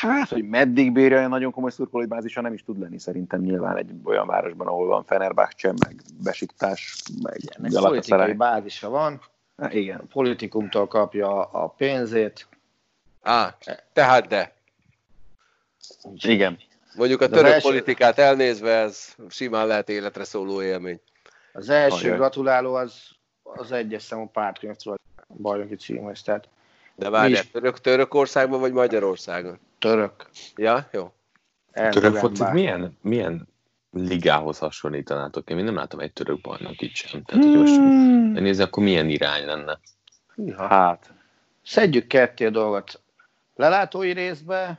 Hát, 0.00 0.28
hogy 0.28 0.44
meddig 0.44 0.92
bírja 0.92 1.16
olyan 1.16 1.28
nagyon 1.30 1.52
komoly 1.52 1.70
szurkolói 1.70 2.06
bázisa 2.06 2.40
nem 2.40 2.52
is 2.52 2.62
tud 2.64 2.78
lenni 2.78 2.98
szerintem 2.98 3.40
nyilván 3.40 3.76
egy 3.76 3.90
olyan 4.04 4.26
városban, 4.26 4.66
ahol 4.66 4.86
van 4.86 5.04
Fenerbahce, 5.04 5.72
meg 5.86 6.00
Besiktás, 6.22 7.02
meg 7.22 7.36
Galatasaray. 7.58 7.88
politikai 7.90 8.32
bázisa 8.32 8.88
van, 8.88 9.20
Hát 9.56 9.74
Igen. 9.74 9.98
a 9.98 10.04
politikumtól 10.12 10.86
kapja 10.86 11.42
a 11.44 11.68
pénzét. 11.68 12.48
Á, 13.22 13.56
tehát 13.92 14.26
de. 14.26 14.54
Igen. 16.14 16.58
Mondjuk 16.96 17.20
a 17.20 17.28
török 17.28 17.52
első- 17.52 17.68
politikát 17.68 18.18
elnézve, 18.18 18.70
ez 18.70 19.14
simán 19.28 19.66
lehet 19.66 19.88
életre 19.88 20.24
szóló 20.24 20.62
élmény. 20.62 21.00
Az 21.52 21.68
első 21.68 22.04
Ajaj. 22.06 22.16
gratuláló 22.16 22.74
az, 22.74 23.08
az 23.42 23.72
egyes 23.72 24.02
számú 24.02 24.26
pártkönyv 24.26 24.76
bajnoki 25.28 25.76
címhez, 25.76 26.22
tehát 26.22 26.48
De 26.94 27.10
várjál, 27.10 27.30
Mi 27.30 27.46
is? 27.46 27.50
török, 27.50 27.80
Törökországban 27.80 28.60
vagy 28.60 28.72
Magyarországon? 28.72 29.58
török. 29.78 30.12
Ja, 30.56 30.88
jó. 30.92 31.12
Török 31.72 32.14
focit 32.14 32.52
milyen, 32.52 32.98
milyen 33.02 33.48
ligához 33.92 34.58
hasonlítanátok? 34.58 35.50
Én 35.50 35.56
nem 35.56 35.74
látom 35.74 36.00
egy 36.00 36.12
török 36.12 36.40
bajnokit 36.40 36.94
sem. 36.94 37.22
Tehát, 37.22 37.44
hogy 37.44 37.56
most 37.56 37.80
nézni, 38.40 38.62
akkor 38.62 38.82
milyen 38.82 39.08
irány 39.08 39.44
lenne? 39.44 39.78
Hát, 40.56 41.12
Szedjük 41.64 42.06
ketté 42.06 42.44
a 42.46 42.50
dolgot. 42.50 43.00
Lelátói 43.54 44.12
részbe 44.12 44.78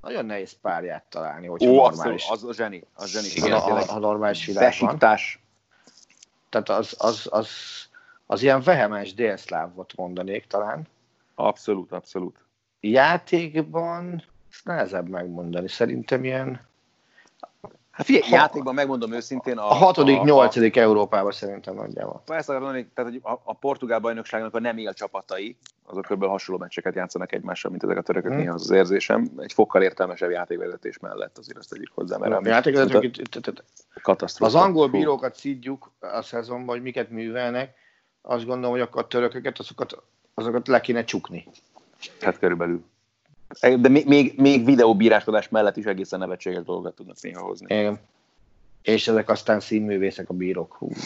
nagyon 0.00 0.24
nehéz 0.24 0.52
párját 0.60 1.04
találni, 1.08 1.46
hogyha 1.46 1.70
ó, 1.70 1.78
abszolút, 1.78 1.96
normális, 1.96 2.28
az 2.28 2.44
a 2.44 2.52
zseni. 2.52 2.84
Az 2.94 3.10
zseni. 3.10 3.26
Igen, 3.34 3.58
ha, 3.60 3.92
ha 3.92 3.98
normális 3.98 4.46
világ 4.46 4.62
van. 4.62 4.70
Besiktás. 4.70 5.42
Tehát 6.48 6.68
az, 6.68 6.94
az, 6.98 7.26
az, 7.30 7.48
az 8.26 8.42
ilyen 8.42 8.62
vehemens 8.62 9.14
délszlávot 9.14 9.92
mondanék 9.96 10.46
talán. 10.46 10.86
Abszolút, 11.34 11.92
abszolút. 11.92 12.38
Játékban 12.80 14.24
ezt 14.50 14.64
nehezebb 14.64 15.08
megmondani. 15.08 15.68
Szerintem 15.68 16.24
ilyen 16.24 16.66
Hát 17.90 18.06
figyelj, 18.06 18.30
Ha- 18.30 18.36
játékban 18.36 18.74
megmondom 18.74 19.12
őszintén, 19.12 19.58
a, 19.58 19.70
a 19.70 19.74
hatodik, 19.74 20.18
a- 20.18 20.24
nyolcadik 20.24 20.76
Európában 20.76 21.32
szerintem 21.32 21.74
nagyjából. 21.74 22.22
Ezt 22.26 22.48
akarom 22.48 22.64
mondani, 22.64 22.90
tehát 22.94 23.10
hogy 23.10 23.20
a, 23.22 23.40
a 23.44 23.54
portugál 23.54 23.98
bajnokságnak 23.98 24.54
a 24.54 24.60
nem 24.60 24.78
él 24.78 24.94
csapatai, 24.94 25.56
azok 25.90 26.04
kb. 26.06 26.24
hasonló 26.24 26.60
meccseket 26.60 26.94
játszanak 26.94 27.32
egymással, 27.32 27.70
mint 27.70 27.82
ezek 27.82 27.96
a 27.96 28.02
törökök, 28.02 28.30
Hmm. 28.30 28.40
néha 28.40 28.54
az, 28.54 28.62
az 28.62 28.70
érzésem. 28.70 29.30
Egy 29.36 29.52
fokkal 29.52 29.82
értelmesebb 29.82 30.30
játékvezetés 30.30 30.98
mellett 30.98 31.38
azért 31.38 31.58
azt 31.58 31.70
tegyük 31.70 31.90
hozzá, 31.94 32.16
mert 32.16 32.32
A 32.32 32.48
játékvezetők 32.48 33.02
itt- 33.04 33.16
itt- 33.16 33.46
itt- 33.46 33.64
katasztrófa. 34.02 34.56
Az 34.56 34.62
angol 34.64 34.88
bírókat 34.88 35.36
szidjuk 35.36 35.90
a 35.98 36.22
szezonban, 36.22 36.74
hogy 36.74 36.82
miket 36.82 37.10
művelnek. 37.10 37.74
Azt 38.22 38.44
gondolom, 38.44 38.70
hogy 38.70 38.80
akkor 38.80 39.02
a 39.02 39.06
törököket, 39.06 39.58
azokat, 39.58 40.02
azokat 40.34 40.68
le 40.68 40.80
kéne 40.80 41.04
csukni. 41.04 41.46
Hát 42.20 42.38
körülbelül. 42.38 42.84
De 43.60 43.88
még, 43.88 44.06
még, 44.06 44.34
még 44.36 44.64
videóbíráskodás 44.64 45.48
mellett 45.48 45.76
is 45.76 45.84
egészen 45.84 46.18
nevetséges 46.18 46.62
dolgokat 46.64 46.94
tudnak 46.94 47.16
néha 47.20 47.42
hozni. 47.42 47.74
Igen. 47.78 47.98
És 48.82 49.08
ezek 49.08 49.28
aztán 49.30 49.60
színművészek 49.60 50.28
a 50.30 50.34
bírók. 50.34 50.74
Hú. 50.74 50.90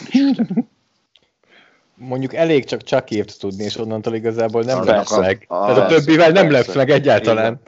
Mondjuk 2.07 2.33
elég 2.33 2.65
csak 2.65 2.81
csak 2.81 3.09
írt 3.11 3.39
tudni, 3.39 3.63
és 3.63 3.77
onnantól 3.77 4.15
igazából 4.15 4.63
nem 4.63 4.79
a- 4.79 5.19
meg. 5.19 5.45
a- 5.47 5.65
Tehát 5.65 5.77
a 5.91 5.95
többivel 5.95 6.31
nem 6.31 6.51
lepsz 6.51 6.75
meg 6.75 6.89
egyáltalán. 6.89 7.59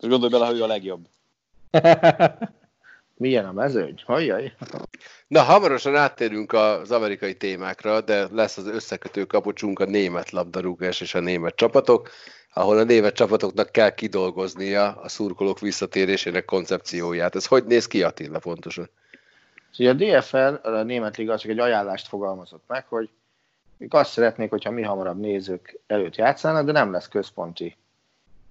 És 0.00 0.08
gondolj 0.08 0.30
bele, 0.32 0.46
hogy 0.46 0.58
ő 0.58 0.62
a 0.62 0.66
legjobb. 0.66 1.06
Milyen 3.16 3.44
a 3.44 3.52
mezőny? 3.52 4.02
Hajjaj. 4.04 4.52
Na, 5.28 5.42
hamarosan 5.42 5.96
áttérünk 5.96 6.52
az 6.52 6.90
amerikai 6.90 7.34
témákra, 7.36 8.00
de 8.00 8.26
lesz 8.32 8.56
az 8.56 8.66
összekötő 8.66 9.24
kapocsunk 9.24 9.78
a 9.78 9.84
német 9.84 10.30
labdarúgás 10.30 11.00
és 11.00 11.14
a 11.14 11.20
német 11.20 11.54
csapatok, 11.56 12.10
ahol 12.54 12.78
a 12.78 12.82
német 12.84 13.14
csapatoknak 13.14 13.70
kell 13.72 13.90
kidolgoznia 13.94 14.92
a 15.02 15.08
szurkolók 15.08 15.60
visszatérésének 15.60 16.44
koncepcióját. 16.44 17.34
Ez 17.36 17.46
hogy 17.46 17.64
néz 17.64 17.86
ki, 17.86 18.02
Attila, 18.02 18.38
pontosan? 18.38 18.90
Ugye 19.78 19.90
a 19.90 19.92
DFL, 19.92 20.68
a 20.68 20.82
német 20.82 21.16
liga 21.16 21.38
csak 21.38 21.50
egy 21.50 21.58
ajánlást 21.58 22.08
fogalmazott 22.08 22.64
meg, 22.66 22.86
hogy 22.86 23.10
ők 23.78 23.94
azt 23.94 24.10
szeretnék, 24.10 24.50
hogyha 24.50 24.70
mi 24.70 24.82
hamarabb 24.82 25.18
nézők 25.18 25.78
előtt 25.86 26.16
játszanak, 26.16 26.64
de 26.64 26.72
nem 26.72 26.92
lesz 26.92 27.08
központi 27.08 27.76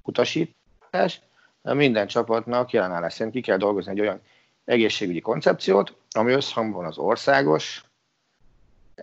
utasítás. 0.04 1.22
Minden 1.62 2.08
csapatnak 2.08 2.72
jelenállás 2.72 3.14
szerint 3.14 3.34
ki 3.34 3.42
kell 3.42 3.58
dolgozni 3.58 3.92
egy 3.92 4.00
olyan 4.00 4.22
egészségügyi 4.66 5.20
koncepciót, 5.20 5.96
ami 6.12 6.32
összhangban 6.32 6.86
az 6.86 6.98
országos 6.98 7.84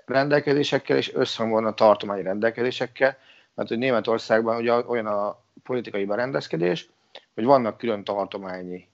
rendelkezésekkel 0.05 0.97
és 0.97 1.15
összhangban 1.15 1.65
a 1.65 1.75
tartományi 1.75 2.23
rendelkezésekkel, 2.23 3.17
mert 3.55 3.69
hogy 3.69 3.79
Németországban 3.79 4.57
ugye 4.57 4.73
olyan 4.73 5.07
a 5.07 5.39
politikai 5.63 6.05
berendezkedés, 6.05 6.89
hogy 7.35 7.45
vannak 7.45 7.79
külön 7.79 8.05
tartományi 8.05 8.89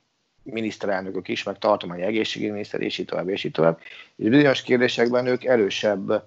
miniszterelnökök 0.53 1.29
is, 1.29 1.43
meg 1.43 1.59
tartományi 1.59 2.03
egészségügyi 2.03 2.51
miniszter, 2.51 2.81
és 2.81 2.99
így 2.99 3.07
tovább, 3.07 3.29
és 3.29 3.45
így 3.45 3.53
tovább. 3.53 3.81
És 4.17 4.29
bizonyos 4.29 4.63
kérdésekben 4.63 5.27
ők 5.27 5.45
erősebb 5.45 6.25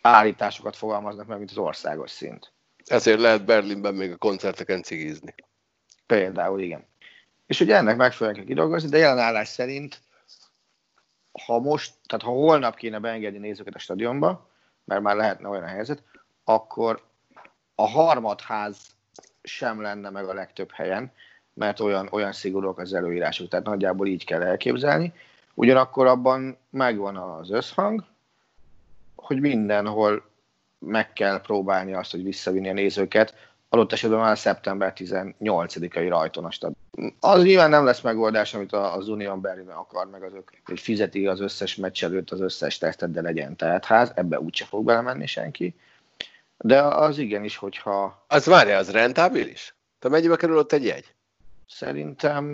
állításokat 0.00 0.76
fogalmaznak 0.76 1.26
meg, 1.26 1.38
mint 1.38 1.50
az 1.50 1.58
országos 1.58 2.10
szint. 2.10 2.52
Ezért 2.84 3.20
lehet 3.20 3.44
Berlinben 3.44 3.94
még 3.94 4.12
a 4.12 4.16
koncerteken 4.16 4.82
cigizni. 4.82 5.34
Például, 6.06 6.60
igen. 6.60 6.86
És 7.46 7.60
ugye 7.60 7.76
ennek 7.76 7.96
megfelelően 7.96 8.40
kell 8.40 8.48
kidolgozni, 8.48 8.88
de 8.88 8.98
jelen 8.98 9.18
állás 9.18 9.48
szerint, 9.48 10.00
ha 11.44 11.58
most, 11.58 11.94
tehát 12.06 12.24
ha 12.24 12.30
holnap 12.30 12.76
kéne 12.76 12.98
beengedni 12.98 13.38
nézőket 13.38 13.74
a 13.74 13.78
stadionba, 13.78 14.50
mert 14.84 15.02
már 15.02 15.16
lehetne 15.16 15.48
olyan 15.48 15.62
a 15.62 15.66
helyzet, 15.66 16.02
akkor 16.44 17.02
a 17.74 17.88
harmadház 17.88 18.76
sem 19.42 19.80
lenne 19.80 20.10
meg 20.10 20.28
a 20.28 20.34
legtöbb 20.34 20.72
helyen, 20.72 21.12
mert 21.56 21.80
olyan, 21.80 22.08
olyan 22.10 22.32
szigorúak 22.32 22.78
az 22.78 22.94
előírások, 22.94 23.48
tehát 23.48 23.66
nagyjából 23.66 24.06
így 24.06 24.24
kell 24.24 24.42
elképzelni. 24.42 25.12
Ugyanakkor 25.54 26.06
abban 26.06 26.56
megvan 26.70 27.16
az 27.16 27.50
összhang, 27.50 28.04
hogy 29.14 29.40
mindenhol 29.40 30.24
meg 30.78 31.12
kell 31.12 31.40
próbálni 31.40 31.94
azt, 31.94 32.10
hogy 32.10 32.22
visszavinni 32.22 32.68
a 32.68 32.72
nézőket, 32.72 33.34
adott 33.68 33.92
esetben 33.92 34.18
már 34.18 34.38
szeptember 34.38 34.92
18-ai 34.96 36.06
rajton 36.08 36.44
a 36.44 36.50
stadion. 36.50 37.14
Az 37.20 37.42
nyilván 37.42 37.70
nem 37.70 37.84
lesz 37.84 38.00
megoldás, 38.00 38.54
amit 38.54 38.72
az 38.72 39.08
Unión 39.08 39.40
Berlin 39.40 39.68
akar, 39.68 40.10
meg 40.10 40.22
azok, 40.22 40.50
hogy 40.64 40.80
fizeti 40.80 41.26
az 41.26 41.40
összes 41.40 41.76
meccs 41.76 42.04
előtt 42.04 42.30
az 42.30 42.40
összes 42.40 42.78
tesztet, 42.78 43.10
de 43.10 43.20
legyen 43.20 43.56
teltház, 43.56 44.12
ebbe 44.14 44.40
úgyse 44.40 44.64
fog 44.64 44.84
belemenni 44.84 45.26
senki. 45.26 45.74
De 46.58 46.82
az 46.82 47.18
igenis, 47.18 47.56
hogyha 47.56 48.24
Az 48.28 48.46
várja, 48.46 48.76
az 48.76 48.90
rentábilis? 48.90 49.74
Te 49.98 50.08
mennyibe 50.08 50.36
kerül 50.36 50.58
ott 50.58 50.72
egy 50.72 50.84
jegy? 50.84 51.14
Szerintem 51.66 52.44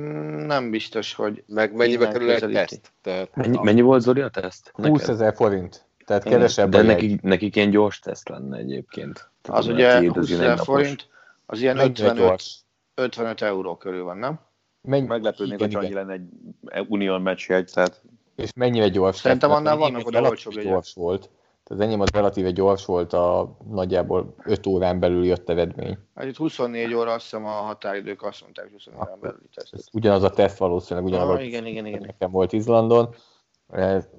nem 0.46 0.70
biztos, 0.70 1.14
hogy 1.14 1.44
Meg 1.46 1.74
mennyibe 1.74 2.08
kerül 2.08 2.30
egy 2.30 2.52
teszt? 2.52 2.92
Tehát, 3.02 3.34
Mennyi, 3.34 3.58
mennyi 3.62 3.80
volt 3.80 4.02
Zoli 4.02 4.20
a 4.20 4.28
teszt? 4.28 4.70
20 4.72 5.08
ezer 5.08 5.34
forint. 5.34 5.84
Tehát 6.04 6.22
kevesebb 6.22 6.70
De 6.70 6.78
a 6.78 6.82
nekik, 6.82 7.22
nekik 7.22 7.56
ilyen 7.56 7.70
gyors 7.70 7.98
teszt 7.98 8.28
lenne 8.28 8.56
egyébként. 8.56 9.28
Tehát 9.42 9.60
az 9.60 9.68
a 9.68 9.72
ugye 9.72 9.98
tiéd 9.98 10.14
20 10.14 10.28
ilyen 10.28 10.40
ezer 10.40 10.58
forint, 10.58 11.08
az 11.46 11.60
ilyen 11.60 11.76
Mennyire 11.76 12.04
55, 12.04 12.28
gyors? 12.28 12.60
55 12.94 13.42
euró 13.42 13.76
körül 13.76 14.04
van, 14.04 14.16
nem? 14.16 14.40
Menny... 14.80 15.06
Meglepődnék, 15.06 15.58
hogy 15.58 15.74
annyi 15.74 15.92
lenne 15.92 16.12
egy 16.12 16.86
Unión 16.88 17.22
meccs 17.22 17.48
jegy, 17.48 17.70
tehát 17.72 18.02
És 18.36 18.52
mennyire 18.54 18.88
gyors? 18.88 19.16
Szerintem 19.16 19.50
annál 19.50 19.74
a 19.74 19.78
vannak 19.78 20.06
oda 20.06 20.20
olcsóbb 20.20 20.52
is 20.52 20.58
jegyek. 20.58 20.72
gyors 20.72 20.94
volt. 20.94 21.30
Az 21.64 21.80
enyém 21.80 22.00
az 22.00 22.08
relatíve 22.12 22.50
gyors 22.50 22.84
volt, 22.84 23.12
a 23.12 23.56
nagyjából 23.70 24.34
5 24.44 24.66
órán 24.66 25.00
belül 25.00 25.24
jött 25.24 25.48
eredmény. 25.48 25.98
Hát 26.14 26.26
itt 26.26 26.36
24 26.36 26.94
óra, 26.94 27.12
azt 27.12 27.22
hiszem 27.22 27.44
a 27.44 27.50
határidők 27.50 28.22
azt 28.22 28.40
mondták, 28.42 28.64
hogy 28.64 28.72
24 28.72 29.02
órán 29.02 29.20
belül 29.20 29.48
teszt. 29.54 29.88
Ugyanaz 29.92 30.22
a 30.22 30.30
teszt 30.30 30.58
valószínűleg, 30.58 31.08
ugyanaz 31.08 31.28
ah, 31.28 31.34
a 31.34 31.40
igen, 31.40 31.66
igen, 31.66 31.86
igen. 31.86 32.02
nekem 32.06 32.30
volt 32.30 32.52
Izlandon, 32.52 33.14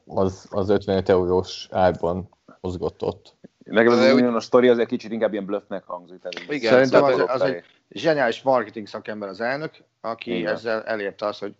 az, 0.05 0.47
az 0.49 0.69
55 0.69 1.09
eurós 1.09 1.67
árban 1.71 2.29
mozgott 2.61 3.03
ott. 3.03 3.35
Nekem 3.63 3.91
az, 3.91 3.99
az 3.99 4.35
a 4.35 4.39
sztori 4.39 4.67
azért 4.67 4.87
kicsit 4.87 5.11
inkább 5.11 5.31
ilyen 5.31 5.45
bluffnek 5.45 5.83
hangzik. 5.85 6.27
Igen, 6.47 6.71
Szerintem 6.71 7.03
az, 7.03 7.23
az 7.27 7.41
egy 7.41 7.63
zseniális 7.89 8.41
marketing 8.41 8.87
szakember 8.87 9.29
az 9.29 9.41
elnök, 9.41 9.71
aki 10.01 10.37
Igen. 10.37 10.53
ezzel 10.53 10.83
elérte 10.83 11.25
azt, 11.25 11.39
hogy 11.39 11.55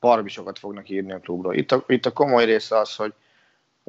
baromi 0.00 0.28
sokat 0.28 0.58
fognak 0.58 0.88
írni 0.88 1.12
a 1.12 1.18
klubról. 1.18 1.54
Itt 1.54 1.72
a, 1.72 1.84
itt 1.86 2.06
a 2.06 2.12
komoly 2.12 2.44
része 2.44 2.78
az, 2.78 2.96
hogy 2.96 3.12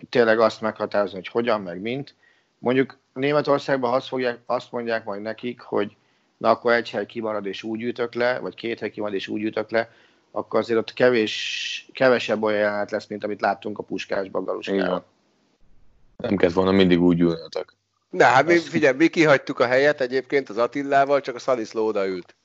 tényleg 0.09 0.39
azt 0.39 0.61
meghatározni, 0.61 1.15
hogy 1.15 1.27
hogyan, 1.27 1.61
meg 1.61 1.81
mint. 1.81 2.15
Mondjuk 2.57 2.97
Németországban 3.13 3.93
azt, 3.93 4.07
fogják, 4.07 4.39
azt 4.45 4.71
mondják 4.71 5.03
majd 5.03 5.21
nekik, 5.21 5.61
hogy 5.61 5.95
na 6.37 6.49
akkor 6.49 6.73
egy 6.73 6.89
hely 6.89 7.05
kimarad 7.05 7.45
és 7.45 7.63
úgy 7.63 7.83
ütök 7.83 8.13
le, 8.13 8.39
vagy 8.39 8.55
két 8.55 8.79
hely 8.79 8.89
kimarad 8.89 9.15
és 9.15 9.27
úgy 9.27 9.43
ütök 9.43 9.69
le, 9.69 9.91
akkor 10.31 10.59
azért 10.59 10.79
ott 10.79 10.93
kevés, 10.93 11.89
kevesebb 11.93 12.43
olyan 12.43 12.59
jelenet 12.59 12.91
lesz, 12.91 13.07
mint 13.07 13.23
amit 13.23 13.41
láttunk 13.41 13.77
a 13.77 13.83
puskásban, 13.83 14.43
galuskában. 14.43 15.03
Nem 16.17 16.35
kellett 16.35 16.55
volna 16.55 16.71
mindig 16.71 17.01
úgy 17.01 17.19
ülnötök. 17.19 17.73
Na, 18.09 18.25
hát 18.25 18.45
mi, 18.45 18.57
figyelj, 18.57 18.95
mi 18.95 19.07
kihagytuk 19.07 19.59
a 19.59 19.65
helyet 19.65 20.01
egyébként 20.01 20.49
az 20.49 20.57
Attillával, 20.57 21.21
csak 21.21 21.35
a 21.35 21.39
Szaliszló 21.39 21.85
odaült. 21.85 22.35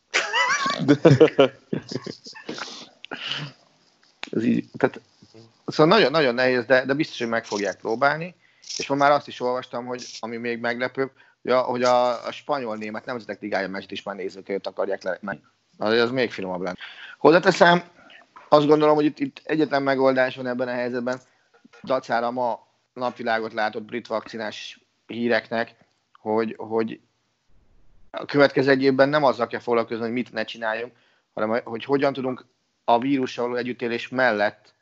Ez 4.30 4.44
így, 4.44 4.64
tehát, 4.76 5.00
szóval 5.66 5.96
nagyon, 5.96 6.10
nagyon 6.10 6.34
nehéz, 6.34 6.64
de, 6.64 6.84
de 6.84 6.94
biztos, 6.94 7.18
hogy 7.18 7.28
meg 7.28 7.44
fogják 7.44 7.76
próbálni. 7.76 8.34
És 8.76 8.86
ma 8.86 8.94
már 8.94 9.10
azt 9.10 9.28
is 9.28 9.40
olvastam, 9.40 9.86
hogy 9.86 10.06
ami 10.20 10.36
még 10.36 10.60
meglepőbb, 10.60 11.10
hogy 11.42 11.50
a, 11.50 11.60
hogy 11.60 11.82
a, 11.82 12.26
a 12.26 12.32
spanyol-német 12.32 13.04
nemzetek 13.04 13.40
ligája 13.40 13.68
meccset 13.68 13.90
is 13.90 14.02
már 14.02 14.16
nézőkönyvet 14.16 14.66
akarják 14.66 15.02
le, 15.02 15.18
meg. 15.20 15.40
Az, 15.78 16.10
még 16.10 16.30
finomabb 16.30 16.60
lenne. 16.60 16.76
Hozzáteszem, 17.18 17.82
azt 18.48 18.66
gondolom, 18.66 18.94
hogy 18.94 19.04
itt, 19.04 19.18
itt 19.18 19.40
egyetlen 19.44 19.82
megoldás 19.82 20.36
van 20.36 20.46
ebben 20.46 20.68
a 20.68 20.72
helyzetben, 20.72 21.20
dacára 21.82 22.30
ma 22.30 22.66
napvilágot 22.92 23.52
látott 23.52 23.82
brit 23.82 24.06
vakcinás 24.06 24.80
híreknek, 25.06 25.74
hogy, 26.12 26.54
hogy 26.58 27.00
a 28.10 28.24
következő 28.24 28.70
egy 28.70 28.82
évben 28.82 29.08
nem 29.08 29.24
azzal 29.24 29.46
kell 29.46 29.60
foglalkozni, 29.60 30.02
hogy 30.04 30.12
mit 30.12 30.32
ne 30.32 30.44
csináljunk, 30.44 30.92
hanem 31.34 31.60
hogy 31.64 31.84
hogyan 31.84 32.12
tudunk 32.12 32.46
a 32.84 32.98
vírussal 32.98 33.58
együttélés 33.58 34.08
mellett 34.08 34.74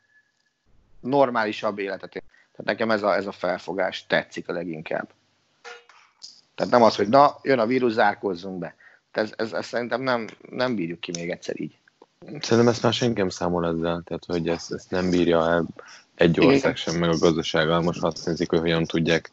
normálisabb 1.05 1.79
életet 1.79 2.15
élni. 2.15 2.27
Tehát 2.27 2.65
nekem 2.65 2.91
ez 2.91 3.03
a, 3.03 3.15
ez 3.15 3.27
a 3.27 3.31
felfogás 3.31 4.05
tetszik 4.07 4.49
a 4.49 4.53
leginkább. 4.53 5.09
Tehát 6.55 6.71
nem 6.71 6.83
az, 6.83 6.95
hogy 6.95 7.07
na, 7.07 7.39
jön 7.41 7.59
a 7.59 7.65
vírus, 7.65 7.91
zárkózzunk 7.91 8.59
be. 8.59 8.75
Ez, 9.11 9.33
ez, 9.35 9.53
ez 9.53 9.65
szerintem 9.65 10.01
nem, 10.01 10.27
nem 10.49 10.75
bírjuk 10.75 10.99
ki 10.99 11.11
még 11.15 11.29
egyszer 11.29 11.59
így. 11.59 11.77
Szerintem 12.19 12.67
ezt 12.67 12.83
már 12.83 12.93
senki 12.93 13.19
nem 13.19 13.29
számol 13.29 13.65
ezzel, 13.65 14.01
tehát 14.05 14.25
hogy 14.25 14.47
ezt, 14.47 14.71
ezt 14.71 14.91
nem 14.91 15.09
bírja 15.09 15.49
el 15.49 15.65
egy 16.15 16.39
ország 16.39 16.75
sem, 16.75 16.95
meg 16.95 17.09
a 17.09 17.17
gazdasággal. 17.17 17.81
Most 17.81 18.03
azt 18.03 18.25
nézik, 18.25 18.49
hogy 18.49 18.59
hogyan 18.59 18.83
tudják 18.83 19.31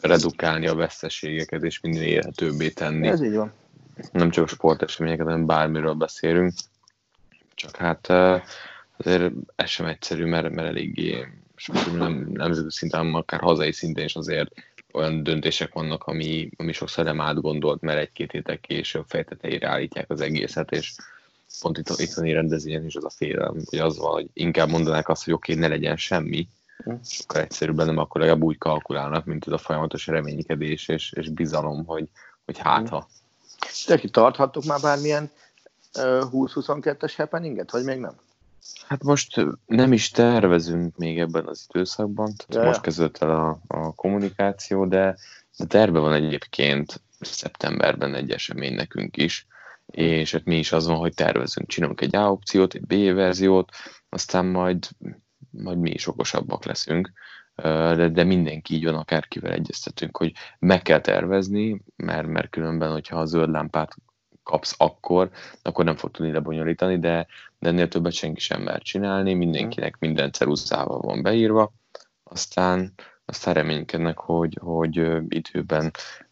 redukálni 0.00 0.66
a 0.66 0.74
veszteségeket, 0.74 1.62
és 1.62 1.80
minél 1.80 2.02
élhetőbbé 2.02 2.70
tenni. 2.70 3.06
Ez 3.06 3.22
így 3.22 3.34
van. 3.34 3.52
Nem 4.12 4.30
csak 4.30 4.44
a 4.44 4.48
sporteseményeket, 4.48 5.26
hanem 5.26 5.46
bármiről 5.46 5.94
beszélünk. 5.94 6.52
Csak 7.54 7.76
hát 7.76 8.08
azért 8.98 9.32
ez 9.56 9.68
sem 9.68 9.86
egyszerű, 9.86 10.24
mert, 10.24 10.50
mert 10.50 10.68
eléggé 10.68 11.26
nem, 11.92 12.28
nemzeti 12.32 12.70
szinten, 12.70 13.14
akár 13.14 13.40
hazai 13.40 13.72
szinten 13.72 14.04
is 14.04 14.14
azért 14.14 14.50
olyan 14.92 15.22
döntések 15.22 15.72
vannak, 15.72 16.04
ami, 16.04 16.50
ami 16.56 16.72
sokszor 16.72 17.04
nem 17.04 17.20
átgondolt, 17.20 17.80
mert 17.80 17.98
egy-két 17.98 18.32
hétek 18.32 18.60
később 18.60 19.04
fejtetejére 19.08 19.68
állítják 19.68 20.10
az 20.10 20.20
egészet, 20.20 20.70
és 20.72 20.94
pont 21.60 21.78
itt, 21.78 21.88
itt 21.96 22.12
van 22.12 22.32
rendezvényen 22.32 22.84
is 22.84 22.96
az 22.96 23.04
a 23.04 23.10
félelem, 23.10 23.56
hogy 23.64 23.78
az 23.78 23.98
van, 23.98 24.12
hogy 24.12 24.28
inkább 24.32 24.68
mondanák 24.68 25.08
azt, 25.08 25.24
hogy 25.24 25.32
oké, 25.32 25.52
okay, 25.52 25.64
ne 25.64 25.74
legyen 25.74 25.96
semmi, 25.96 26.48
hm. 26.84 26.94
sokkal 27.04 27.42
egyszerűbben 27.42 27.86
nem, 27.86 27.98
akkor 27.98 28.20
legalább 28.20 28.42
úgy 28.42 28.58
kalkulálnak, 28.58 29.24
mint 29.24 29.46
ez 29.46 29.52
a 29.52 29.58
folyamatos 29.58 30.06
reménykedés 30.06 30.88
és, 30.88 31.12
és 31.12 31.28
bizalom, 31.28 31.84
hogy, 31.84 32.08
hogy 32.44 32.58
hát 32.58 32.88
hm. 32.88 32.94
ha. 32.94 33.08
De 33.86 33.96
ki 33.96 34.10
már 34.66 34.80
bármilyen 34.80 35.30
20-22-es 35.94 37.12
happeninget, 37.16 37.70
vagy 37.70 37.84
még 37.84 37.98
nem? 37.98 38.14
Hát 38.86 39.02
most 39.02 39.46
nem 39.66 39.92
is 39.92 40.10
tervezünk 40.10 40.96
még 40.96 41.18
ebben 41.18 41.46
az 41.46 41.66
időszakban, 41.68 42.32
tehát 42.36 42.64
ja. 42.64 42.70
most 42.70 42.80
kezdődött 42.80 43.18
el 43.18 43.30
a, 43.30 43.60
a 43.66 43.94
kommunikáció, 43.94 44.86
de, 44.86 45.16
de 45.58 45.64
terve 45.64 45.98
van 45.98 46.12
egyébként 46.12 47.02
szeptemberben 47.20 48.14
egy 48.14 48.30
esemény 48.30 48.74
nekünk 48.74 49.16
is, 49.16 49.46
és 49.86 50.32
hát 50.32 50.44
mi 50.44 50.58
is 50.58 50.72
az 50.72 50.86
van, 50.86 50.96
hogy 50.96 51.14
tervezünk, 51.14 51.68
csinálunk 51.68 52.00
egy 52.00 52.16
A 52.16 52.30
opciót, 52.30 52.74
egy 52.74 52.86
B 52.86 53.14
verziót, 53.14 53.70
aztán 54.08 54.46
majd, 54.46 54.88
majd 55.50 55.78
mi 55.78 55.90
is 55.90 56.06
okosabbak 56.06 56.64
leszünk, 56.64 57.12
de, 57.62 58.08
de 58.08 58.24
mindenki 58.24 58.74
így 58.74 58.84
van, 58.84 58.94
akárkivel 58.94 59.52
egyeztetünk, 59.52 60.16
hogy 60.16 60.32
meg 60.58 60.82
kell 60.82 61.00
tervezni, 61.00 61.82
mert, 61.96 62.26
mert 62.26 62.50
különben, 62.50 62.92
hogyha 62.92 63.18
a 63.18 63.24
zöld 63.24 63.50
lámpát 63.50 63.96
kapsz 64.48 64.74
akkor, 64.76 65.30
akkor 65.62 65.84
nem 65.84 65.96
fog 65.96 66.10
tudni 66.10 66.32
lebonyolítani, 66.32 66.98
de, 66.98 67.26
de 67.58 67.68
ennél 67.68 67.88
többet 67.88 68.12
senki 68.12 68.40
sem 68.40 68.62
mer 68.62 68.82
csinálni, 68.82 69.34
mindenkinek 69.34 69.96
minden 69.98 70.32
ceruzával 70.32 70.98
van 71.00 71.22
beírva, 71.22 71.72
aztán, 72.22 72.92
aztán 73.24 73.54
reménykednek, 73.54 74.18
hogy, 74.18 74.58
hogy 74.60 75.10
időben 75.28 75.90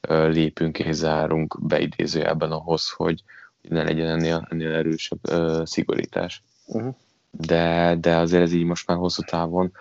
lépünk 0.08 0.78
és 0.78 0.94
zárunk 0.94 1.58
beidézőjelben 1.60 2.52
ahhoz, 2.52 2.90
hogy 2.90 3.22
ne 3.60 3.82
legyen 3.82 4.08
ennél, 4.08 4.46
ennél 4.50 4.72
erősebb 4.72 5.20
szigorítás. 5.64 6.42
Uh-huh. 6.66 6.94
De, 7.30 7.96
de 8.00 8.16
azért 8.16 8.42
ez 8.42 8.52
így 8.52 8.64
most 8.64 8.86
már 8.86 8.96
hosszú 8.96 9.22
távon 9.22 9.72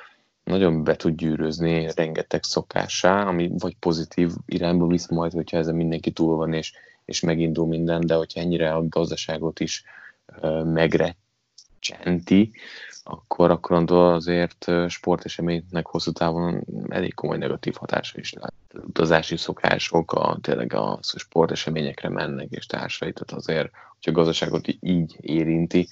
nagyon 0.44 0.84
be 0.84 0.96
tud 0.96 1.16
gyűrözni 1.16 1.92
rengeteg 1.96 2.44
szokásá, 2.44 3.26
ami 3.26 3.52
vagy 3.58 3.76
pozitív 3.80 4.32
irányba 4.46 4.88
visz 4.88 5.10
majd, 5.10 5.32
hogyha 5.32 5.58
ezen 5.58 5.76
mindenki 5.76 6.12
túl 6.12 6.36
van, 6.36 6.54
és, 6.54 6.74
és 7.06 7.20
megindul 7.20 7.68
minden, 7.68 8.06
de 8.06 8.16
hogyha 8.16 8.40
ennyire 8.40 8.74
a 8.74 8.88
gazdaságot 8.88 9.60
is 9.60 9.84
megrecsenti, 10.64 12.52
akkor, 13.04 13.52
akkor 13.52 13.84
azért 13.92 14.72
sporteseménynek 14.88 15.86
hosszú 15.86 16.12
távon 16.12 16.66
elég 16.90 17.14
komoly 17.14 17.38
negatív 17.38 17.76
hatása 17.76 18.20
is 18.20 18.34
lehet. 18.34 18.54
Utazási 18.74 19.38
szokások, 19.38 20.12
a, 20.12 20.38
tényleg 20.42 20.74
a 20.74 21.00
sporteseményekre 21.02 22.10
mennek 22.10 22.48
és 22.50 22.66
társai, 22.66 23.14
tehát 23.14 23.44
azért, 23.44 23.72
hogyha 23.94 24.12
a 24.12 24.14
gazdaságot 24.14 24.68
így 24.80 25.16
érinti, 25.20 25.88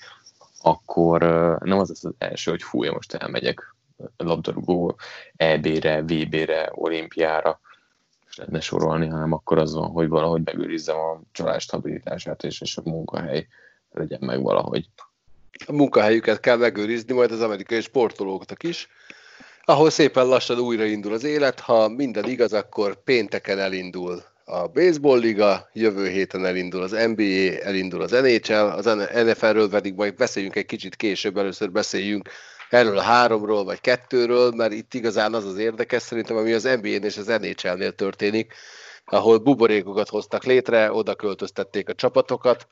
akkor 0.61 1.21
nem 1.63 1.79
az 1.79 1.89
az 1.89 2.13
első, 2.17 2.51
hogy 2.51 2.63
fúj, 2.63 2.89
most 2.89 3.13
elmegyek 3.13 3.75
labdarúgó 4.17 4.95
EB-re, 5.35 6.01
VB-re, 6.01 6.69
olimpiára, 6.71 7.59
és 8.33 8.39
lehetne 8.39 8.59
sorolni, 8.59 9.07
hanem 9.07 9.31
akkor 9.31 9.57
az 9.57 9.73
van, 9.73 9.89
hogy 9.89 10.07
valahogy 10.07 10.41
megőrizzem 10.43 10.95
a 10.95 11.21
család 11.31 11.59
stabilitását, 11.59 12.43
és, 12.43 12.61
és 12.61 12.77
a 12.77 12.81
munkahely 12.85 13.47
legyen 13.91 14.19
meg 14.21 14.41
valahogy. 14.41 14.85
A 15.65 15.71
munkahelyüket 15.71 16.39
kell 16.39 16.57
megőrizni 16.57 17.13
majd 17.13 17.31
az 17.31 17.41
amerikai 17.41 17.81
sportolóknak 17.81 18.63
is, 18.63 18.87
ahol 19.65 19.89
szépen 19.89 20.25
lassan 20.25 20.59
újraindul 20.59 21.13
az 21.13 21.23
élet, 21.23 21.59
ha 21.59 21.87
minden 21.87 22.25
igaz, 22.25 22.53
akkor 22.53 23.03
pénteken 23.03 23.59
elindul 23.59 24.23
a 24.45 24.67
baseball 24.67 25.19
liga, 25.19 25.69
jövő 25.73 26.07
héten 26.07 26.45
elindul 26.45 26.81
az 26.81 26.91
NBA, 26.91 27.61
elindul 27.63 28.01
az 28.01 28.11
NHL, 28.11 28.53
az 28.53 28.85
NFL-ről 29.25 29.69
pedig 29.69 29.95
majd 29.95 30.15
beszéljünk 30.15 30.55
egy 30.55 30.65
kicsit 30.65 30.95
később, 30.95 31.37
először 31.37 31.71
beszéljünk 31.71 32.29
erről 32.73 32.97
a 32.97 33.01
háromról 33.01 33.63
vagy 33.63 33.81
kettőről, 33.81 34.51
mert 34.51 34.71
itt 34.71 34.93
igazán 34.93 35.33
az 35.33 35.45
az 35.45 35.57
érdekes 35.57 36.01
szerintem, 36.01 36.37
ami 36.37 36.53
az 36.53 36.63
NBA-n 36.63 37.03
és 37.03 37.17
az 37.17 37.25
NHL-nél 37.25 37.91
történik, 37.91 38.53
ahol 39.05 39.37
buborékokat 39.37 40.09
hoztak 40.09 40.43
létre, 40.43 40.91
oda 40.91 41.15
költöztették 41.15 41.89
a 41.89 41.93
csapatokat. 41.93 42.67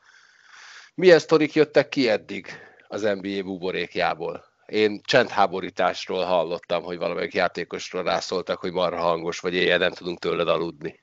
Milyen 0.94 1.18
sztorik 1.18 1.54
jöttek 1.54 1.88
ki 1.88 2.08
eddig 2.08 2.46
az 2.88 3.02
NBA 3.02 3.42
buborékjából? 3.42 4.44
Én 4.66 5.00
csendháborításról 5.04 6.24
hallottam, 6.24 6.82
hogy 6.82 6.98
valamelyik 6.98 7.34
játékosról 7.34 8.02
rászóltak, 8.02 8.58
hogy 8.58 8.72
marha 8.72 9.00
hangos, 9.00 9.40
vagy 9.40 9.54
éjjel 9.54 9.78
nem 9.78 9.92
tudunk 9.92 10.18
tőled 10.18 10.48
aludni. 10.48 11.00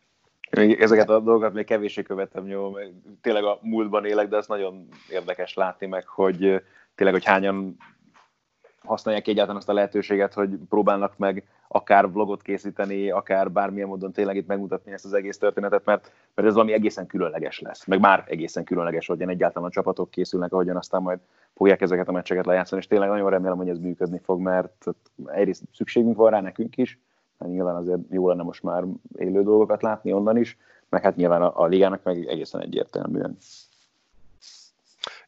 Ezeket 0.79 1.09
a 1.09 1.19
dolgokat 1.19 1.53
még 1.53 1.65
kevéssé 1.65 2.01
követem, 2.01 2.47
jó, 2.47 2.73
tényleg 3.21 3.43
a 3.43 3.59
múltban 3.61 4.05
élek, 4.05 4.27
de 4.27 4.37
az 4.37 4.47
nagyon 4.47 4.87
érdekes 5.09 5.53
látni 5.53 5.87
meg, 5.87 6.07
hogy 6.07 6.37
tényleg, 6.95 7.13
hogy 7.13 7.25
hányan 7.25 7.77
használják 8.89 9.27
egyáltalán 9.27 9.59
azt 9.59 9.69
a 9.69 9.73
lehetőséget, 9.73 10.33
hogy 10.33 10.49
próbálnak 10.69 11.17
meg 11.17 11.43
akár 11.67 12.11
vlogot 12.11 12.41
készíteni, 12.41 13.09
akár 13.09 13.51
bármilyen 13.51 13.87
módon 13.87 14.11
tényleg 14.11 14.35
itt 14.35 14.47
megmutatni 14.47 14.91
ezt 14.91 15.05
az 15.05 15.13
egész 15.13 15.37
történetet, 15.37 15.85
mert, 15.85 16.11
mert 16.35 16.47
ez 16.47 16.53
valami 16.53 16.73
egészen 16.73 17.07
különleges 17.07 17.59
lesz. 17.59 17.85
Meg 17.85 17.99
már 17.99 18.23
egészen 18.27 18.63
különleges, 18.63 19.07
hogy 19.07 19.21
egyáltalán 19.21 19.69
a 19.69 19.71
csapatok 19.71 20.09
készülnek, 20.09 20.53
ahogyan 20.53 20.77
aztán 20.77 21.01
majd 21.01 21.19
fogják 21.55 21.81
ezeket 21.81 22.07
a 22.07 22.11
meccseket 22.11 22.45
lejátszani, 22.45 22.81
és 22.81 22.87
tényleg 22.87 23.09
nagyon 23.09 23.29
remélem, 23.29 23.57
hogy 23.57 23.69
ez 23.69 23.79
működni 23.79 24.19
fog, 24.23 24.39
mert 24.39 24.85
egyrészt 25.25 25.63
szükségünk 25.73 26.15
van 26.15 26.31
rá 26.31 26.41
nekünk 26.41 26.77
is, 26.77 26.99
Hát 27.39 27.49
nyilván 27.49 27.75
azért 27.75 27.99
jó 28.09 28.27
lenne 28.27 28.43
most 28.43 28.63
már 28.63 28.83
élő 29.17 29.43
dolgokat 29.43 29.81
látni 29.81 30.13
onnan 30.13 30.37
is, 30.37 30.57
meg 30.89 31.01
hát 31.01 31.15
nyilván 31.15 31.41
a, 31.41 31.61
a 31.61 31.65
ligának 31.65 32.03
meg 32.03 32.27
egészen 32.27 32.61
egyértelműen. 32.61 33.37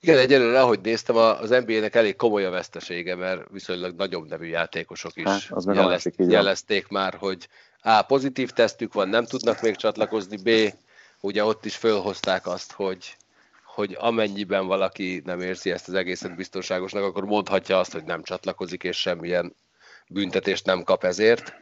Igen, 0.03 0.17
egyelőre, 0.17 0.61
ahogy 0.61 0.79
néztem, 0.81 1.15
az 1.15 1.49
NBA-nek 1.49 1.95
elég 1.95 2.15
komoly 2.15 2.45
a 2.45 2.49
vesztesége, 2.49 3.15
mert 3.15 3.41
viszonylag 3.51 3.95
nagyobb 3.95 4.27
nevű 4.27 4.45
játékosok 4.45 5.15
is 5.15 5.23
hát, 5.23 5.43
az 5.49 5.65
jelez, 5.65 6.03
jelezték 6.17 6.87
már, 6.87 7.13
hogy 7.13 7.47
A. 7.81 8.01
pozitív 8.01 8.49
tesztük 8.49 8.93
van, 8.93 9.09
nem 9.09 9.25
tudnak 9.25 9.61
még 9.61 9.75
csatlakozni, 9.75 10.37
B. 10.37 10.73
ugye 11.19 11.43
ott 11.45 11.65
is 11.65 11.75
fölhozták 11.75 12.47
azt, 12.47 12.71
hogy 12.71 13.15
hogy 13.73 13.95
amennyiben 13.99 14.67
valaki 14.67 15.21
nem 15.25 15.39
érzi 15.39 15.71
ezt 15.71 15.87
az 15.87 15.93
egészet 15.93 16.35
biztonságosnak, 16.35 17.03
akkor 17.03 17.25
mondhatja 17.25 17.79
azt, 17.79 17.91
hogy 17.91 18.03
nem 18.03 18.23
csatlakozik, 18.23 18.83
és 18.83 18.97
semmilyen 18.97 19.55
büntetést 20.07 20.65
nem 20.65 20.83
kap 20.83 21.03
ezért. 21.03 21.53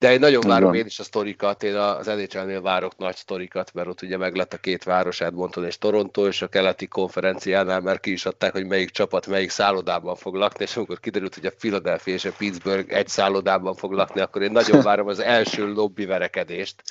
De 0.00 0.12
én 0.12 0.18
nagyon 0.18 0.42
várom 0.46 0.74
én 0.74 0.86
is 0.86 0.98
a 0.98 1.02
sztorikat, 1.02 1.62
én 1.62 1.74
az 1.74 2.06
NHL-nél 2.06 2.62
várok 2.62 2.96
nagy 2.96 3.16
sztorikat, 3.16 3.74
mert 3.74 3.88
ott 3.88 4.02
ugye 4.02 4.16
meg 4.16 4.34
lett 4.34 4.52
a 4.52 4.56
két 4.56 4.84
város, 4.84 5.20
Edmonton 5.20 5.64
és 5.64 5.78
Toronto, 5.78 6.26
és 6.26 6.42
a 6.42 6.46
keleti 6.46 6.86
konferenciánál 6.86 7.80
már 7.80 8.00
ki 8.00 8.12
is 8.12 8.26
adták, 8.26 8.52
hogy 8.52 8.66
melyik 8.66 8.90
csapat 8.90 9.26
melyik 9.26 9.50
szállodában 9.50 10.16
fog 10.16 10.34
lakni, 10.34 10.64
és 10.64 10.76
amikor 10.76 11.00
kiderült, 11.00 11.34
hogy 11.34 11.46
a 11.46 11.52
Philadelphia 11.58 12.14
és 12.14 12.24
a 12.24 12.32
Pittsburgh 12.38 12.94
egy 12.94 13.08
szállodában 13.08 13.74
fog 13.74 13.92
lakni, 13.92 14.20
akkor 14.20 14.42
én 14.42 14.52
nagyon 14.52 14.82
várom 14.82 15.06
az 15.06 15.18
első 15.18 15.72
lobby 15.72 16.04
verekedést, 16.04 16.82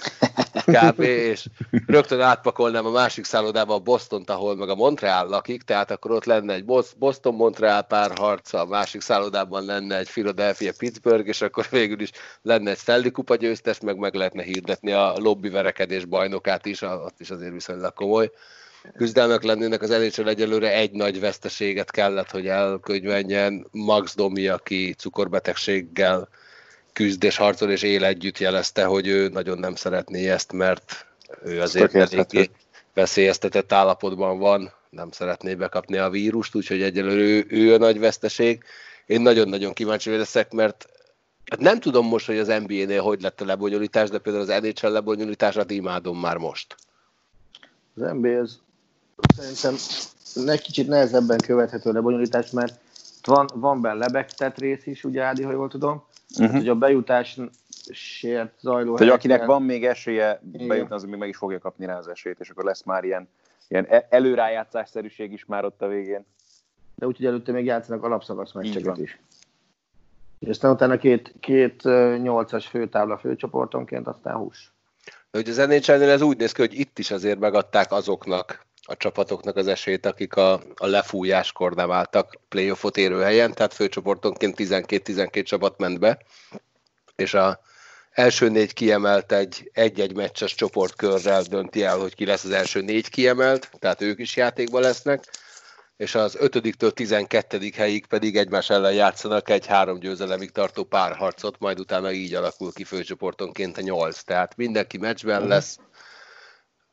kb. 0.65 0.99
és 1.01 1.45
rögtön 1.85 2.21
átpakolnám 2.21 2.85
a 2.85 2.91
másik 2.91 3.25
szállodába 3.25 3.73
a 3.73 3.79
boston 3.79 4.23
ahol 4.25 4.55
meg 4.55 4.69
a 4.69 4.75
Montreal 4.75 5.27
lakik, 5.27 5.61
tehát 5.61 5.91
akkor 5.91 6.11
ott 6.11 6.25
lenne 6.25 6.53
egy 6.53 6.65
Boston-Montreal 6.97 7.81
párharca, 7.81 8.61
a 8.61 8.65
másik 8.65 9.01
szállodában 9.01 9.65
lenne 9.65 9.97
egy 9.97 10.09
Philadelphia-Pittsburgh, 10.09 11.27
és 11.27 11.41
akkor 11.41 11.67
végül 11.69 11.99
is 11.99 12.11
lenne 12.41 12.69
egy 12.69 12.77
Stanley 12.99 13.11
Kupa 13.11 13.35
győztes, 13.35 13.79
meg 13.79 13.97
meg 13.97 14.13
lehetne 14.13 14.43
hirdetni 14.43 14.91
a 14.91 15.13
lobby 15.17 15.49
verekedés 15.49 16.05
bajnokát 16.05 16.65
is, 16.65 16.81
ott 16.81 17.19
is 17.19 17.29
azért 17.29 17.51
viszonylag 17.51 17.93
komoly 17.93 18.31
küzdelmek 18.97 19.43
lennének, 19.43 19.81
az 19.81 19.89
NHL 19.89 20.27
egyelőre 20.27 20.73
egy 20.73 20.91
nagy 20.91 21.19
veszteséget 21.19 21.91
kellett, 21.91 22.31
hogy 22.31 22.47
elkönyvenjen. 22.47 23.67
Max 23.71 24.15
Domi, 24.15 24.47
aki 24.47 24.93
cukorbetegséggel 24.97 26.29
küzd 26.93 27.23
és 27.23 27.37
harcol 27.37 27.71
és 27.71 27.81
él 27.81 28.05
együtt 28.05 28.37
jelezte, 28.37 28.83
hogy 28.83 29.07
ő 29.07 29.27
nagyon 29.27 29.57
nem 29.57 29.75
szeretné 29.75 30.29
ezt, 30.29 30.51
mert 30.51 31.05
ő 31.43 31.61
azért 31.61 31.95
eléggé 31.95 32.49
veszélyeztetett 32.93 33.71
állapotban 33.73 34.39
van, 34.39 34.73
nem 34.89 35.11
szeretné 35.11 35.55
bekapni 35.55 35.97
a 35.97 36.09
vírust, 36.09 36.55
úgyhogy 36.55 36.81
egyelőre 36.81 37.21
ő, 37.21 37.45
ő 37.49 37.73
a 37.73 37.77
nagy 37.77 37.99
veszteség. 37.99 38.63
Én 39.05 39.21
nagyon-nagyon 39.21 39.73
kíváncsi 39.73 40.09
leszek, 40.09 40.51
mert 40.51 40.87
Hát 41.49 41.59
nem 41.59 41.79
tudom 41.79 42.07
most, 42.07 42.25
hogy 42.25 42.37
az 42.37 42.47
NBA-nél 42.47 43.01
hogy 43.01 43.21
lett 43.21 43.41
a 43.41 43.45
lebonyolítás, 43.45 44.09
de 44.09 44.19
például 44.19 44.51
az 44.51 44.61
NHL 44.61 44.87
lebonyolítását 44.87 45.71
imádom 45.71 46.19
már 46.19 46.37
most. 46.37 46.75
Az 47.95 48.01
NBA 48.11 48.39
az 48.39 48.59
szerintem 49.37 49.75
egy 50.47 50.61
kicsit 50.61 50.87
nehezebben 50.87 51.37
követhető 51.37 51.89
a 51.89 51.93
lebonyolítás, 51.93 52.51
mert 52.51 52.79
van, 53.23 53.49
van 53.53 53.81
benne 53.81 53.95
lebegtett 53.95 54.57
rész 54.57 54.85
is, 54.85 55.03
ugye 55.03 55.23
Ádi, 55.23 55.43
ha 55.43 55.51
jól 55.51 55.69
tudom, 55.69 56.03
uh-huh. 56.29 56.47
hát, 56.47 56.55
hogy 56.55 56.69
a 56.69 56.75
bejutásért 56.75 58.53
zajló 58.59 58.97
hogy 58.97 59.09
akinek 59.09 59.45
van 59.45 59.63
még 59.63 59.85
esélye 59.85 60.41
bejutni, 60.67 60.95
az 60.95 61.03
még 61.03 61.19
meg 61.19 61.29
is 61.29 61.37
fogja 61.37 61.59
kapni 61.59 61.85
rá 61.85 61.97
az 61.97 62.07
esélyt, 62.07 62.39
és 62.39 62.49
akkor 62.49 62.63
lesz 62.63 62.83
már 62.83 63.03
ilyen, 63.03 63.27
ilyen 63.67 63.85
e- 63.89 64.07
előrájátszásszerűség 64.09 65.31
is 65.31 65.45
már 65.45 65.65
ott 65.65 65.81
a 65.81 65.87
végén. 65.87 66.25
De 66.95 67.07
úgyhogy 67.07 67.25
előtte 67.25 67.51
még 67.51 67.65
játszanak 67.65 68.03
alapszakasz 68.03 68.51
meccseket 68.51 68.97
is. 68.97 69.19
És 70.39 70.49
aztán 70.49 70.71
utána 70.71 70.97
két, 70.97 71.33
két 71.39 71.83
nyolcas 72.21 72.67
főtábla 72.67 73.17
főcsoportonként, 73.17 74.07
aztán 74.07 74.35
hús. 74.35 74.73
De 75.31 75.37
hogy 75.39 75.49
az 75.49 75.57
nhl 75.57 76.09
ez 76.09 76.21
úgy 76.21 76.37
néz 76.37 76.51
ki, 76.51 76.61
hogy 76.61 76.79
itt 76.79 76.99
is 76.99 77.11
azért 77.11 77.39
megadták 77.39 77.91
azoknak 77.91 78.67
a 78.83 78.97
csapatoknak 78.97 79.55
az 79.55 79.67
esélyt, 79.67 80.05
akik 80.05 80.35
a, 80.35 80.53
a 80.75 80.85
lefújáskor 80.85 81.73
nem 81.73 81.91
álltak 81.91 82.39
playoffot 82.49 82.97
érő 82.97 83.21
helyen, 83.21 83.53
tehát 83.53 83.73
főcsoportonként 83.73 84.55
12-12 84.57 85.43
csapat 85.43 85.77
ment 85.77 85.99
be, 85.99 86.17
és 87.15 87.33
a 87.33 87.59
első 88.11 88.49
négy 88.49 88.73
kiemelt 88.73 89.31
egy 89.31 89.69
egy-egy 89.73 90.15
meccses 90.15 90.55
csoportkörrel 90.55 91.41
dönti 91.41 91.83
el, 91.83 91.97
hogy 91.97 92.15
ki 92.15 92.25
lesz 92.25 92.43
az 92.43 92.51
első 92.51 92.81
négy 92.81 93.09
kiemelt, 93.09 93.69
tehát 93.79 94.01
ők 94.01 94.19
is 94.19 94.35
játékban 94.35 94.81
lesznek, 94.81 95.23
és 95.99 96.15
az 96.15 96.37
5-től 96.41 96.91
12. 96.91 97.59
helyig 97.75 98.05
pedig 98.05 98.37
egymás 98.37 98.69
ellen 98.69 98.93
játszanak 98.93 99.49
egy 99.49 99.65
három 99.65 99.99
győzelemig 99.99 100.51
tartó 100.51 100.83
párharcot, 100.83 101.55
majd 101.59 101.79
utána 101.79 102.11
így 102.11 102.33
alakul 102.33 102.71
ki 102.73 102.83
főcsoportonként 102.83 103.77
a 103.77 103.81
nyolc. 103.81 104.21
Tehát 104.21 104.55
mindenki 104.55 104.97
meccsben 104.97 105.39
mhm. 105.39 105.49
lesz, 105.49 105.79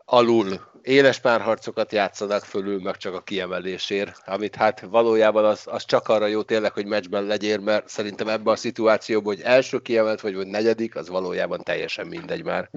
alul 0.05 0.61
éles 0.83 1.21
párharcokat 1.21 1.93
játszanak, 1.93 2.43
fölül 2.43 2.81
meg 2.83 2.97
csak 2.97 3.15
a 3.15 3.23
kiemelésért, 3.23 4.23
amit 4.25 4.57
hát 4.57 4.81
valójában 4.81 5.45
az, 5.45 5.67
az 5.71 5.85
csak 5.85 6.09
arra 6.09 6.27
jó 6.27 6.43
tényleg, 6.43 6.73
hogy 6.73 6.87
meccsben 6.87 7.25
legyél, 7.25 7.59
mert 7.59 7.89
szerintem 7.89 8.29
ebben 8.29 8.53
a 8.53 8.57
szituációban, 8.57 9.35
hogy 9.35 9.45
első 9.45 9.79
kiemelt 9.79 10.21
vagy, 10.21 10.35
vagy 10.35 10.47
negyedik, 10.47 10.97
az 10.97 11.09
valójában 11.09 11.63
teljesen 11.63 12.07
mindegy 12.07 12.45
már. 12.45 12.71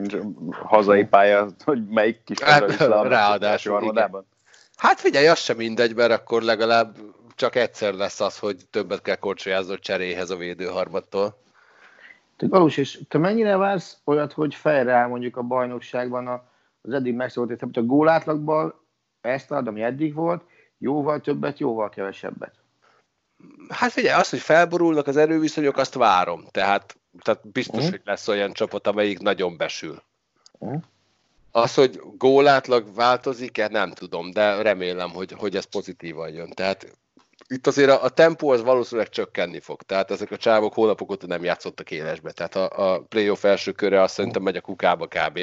Hazai 0.52 1.04
pálya, 1.04 1.50
hogy 1.66 1.88
melyik 1.88 2.24
kis 2.24 2.40
hát, 2.40 2.78
ráadásul, 2.88 3.94
Hát 4.80 5.00
figyelj, 5.00 5.28
az 5.28 5.40
sem 5.40 5.58
mindegy, 5.58 5.96
mert 5.96 6.12
akkor 6.12 6.42
legalább 6.42 6.98
csak 7.36 7.56
egyszer 7.56 7.94
lesz 7.94 8.20
az, 8.20 8.40
hogy 8.40 8.58
többet 8.70 9.02
kell 9.02 9.16
korcsolyáznod 9.16 9.80
cseréhez 9.80 10.30
a 10.30 10.36
védőharmattól. 10.36 11.38
Te 12.38 12.48
valós, 12.48 12.78
és 12.78 13.00
te 13.08 13.18
mennyire 13.18 13.58
vársz 13.58 13.98
olyat, 14.04 14.34
hogy 14.34 14.58
áll 14.64 15.08
mondjuk 15.08 15.38
a 15.38 15.42
bajnokságban 15.42 16.28
az 16.82 16.94
eddig 16.94 17.14
megszólalt, 17.14 17.60
hogy 17.60 17.78
a 17.78 17.82
gólátlagban 17.82 18.74
ezt 19.22 19.52
ad, 19.52 19.68
ami 19.68 19.82
eddig 19.82 20.14
volt, 20.14 20.44
jóval 20.78 21.22
többet, 21.22 21.60
jóval 21.60 21.90
kevesebbet? 21.90 22.54
Hát 23.70 23.92
figyelj, 23.92 24.20
azt, 24.20 24.30
hogy 24.30 24.40
felborulnak 24.40 25.08
az 25.08 25.18
erőviszonyok, 25.18 25.78
azt 25.78 25.94
várom. 25.94 26.46
Tehát, 26.52 26.98
tehát 27.22 27.48
biztos, 27.48 27.76
uh-huh. 27.76 27.92
hogy 27.92 28.02
lesz 28.04 28.28
olyan 28.28 28.54
csapat, 28.54 28.88
amelyik 28.88 29.20
nagyon 29.20 29.58
besül. 29.58 30.02
Uh-huh. 30.60 30.82
Az, 31.52 31.74
hogy 31.74 32.02
gólátlag 32.18 32.96
változik-e, 32.96 33.68
nem 33.68 33.92
tudom, 33.92 34.32
de 34.32 34.62
remélem, 34.62 35.10
hogy, 35.10 35.32
hogy 35.32 35.56
ez 35.56 35.66
pozitívan 35.66 36.30
jön. 36.30 36.50
Tehát 36.50 36.98
itt 37.48 37.68
azért 37.68 37.90
a, 37.90 38.04
a 38.04 38.10
tempó 38.10 38.50
az 38.50 38.62
valószínűleg 38.62 39.10
csökkenni 39.10 39.60
fog. 39.60 39.82
Tehát 39.82 40.12
ezek 40.12 40.32
a 40.32 40.38
csávok 40.38 40.74
hónapok 40.74 41.12
óta 41.12 41.28
nem 41.28 41.44
játszottak 41.44 41.92
élesbe. 41.92 42.32
Tehát 42.32 42.56
a, 42.56 42.94
a 42.94 43.00
playoff 43.00 43.44
első 43.44 43.72
köre 43.72 44.02
azt 44.02 44.14
szerintem 44.14 44.42
megy 44.42 44.56
a 44.56 44.62
kukába 44.62 45.08
kb. 45.08 45.40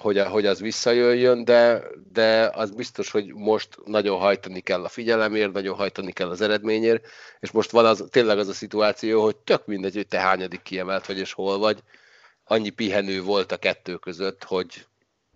Hogy, 0.00 0.18
hogy 0.18 0.46
az 0.46 0.60
visszajöjjön, 0.60 1.44
de, 1.44 1.82
de 2.12 2.50
az 2.54 2.70
biztos, 2.70 3.10
hogy 3.10 3.34
most 3.34 3.68
nagyon 3.84 4.18
hajtani 4.18 4.60
kell 4.60 4.84
a 4.84 4.88
figyelemért, 4.88 5.52
nagyon 5.52 5.76
hajtani 5.76 6.12
kell 6.12 6.28
az 6.28 6.40
eredményért, 6.40 7.06
és 7.40 7.50
most 7.50 7.70
van 7.70 7.84
az, 7.86 8.04
tényleg 8.10 8.38
az 8.38 8.48
a 8.48 8.52
szituáció, 8.52 9.22
hogy 9.22 9.36
tök 9.36 9.66
mindegy, 9.66 9.94
hogy 9.94 10.06
te 10.06 10.18
hányadik 10.18 10.62
kiemelt 10.62 11.06
vagy 11.06 11.18
és 11.18 11.32
hol 11.32 11.58
vagy, 11.58 11.82
annyi 12.44 12.70
pihenő 12.70 13.22
volt 13.22 13.52
a 13.52 13.56
kettő 13.56 13.96
között, 13.96 14.44
hogy, 14.44 14.86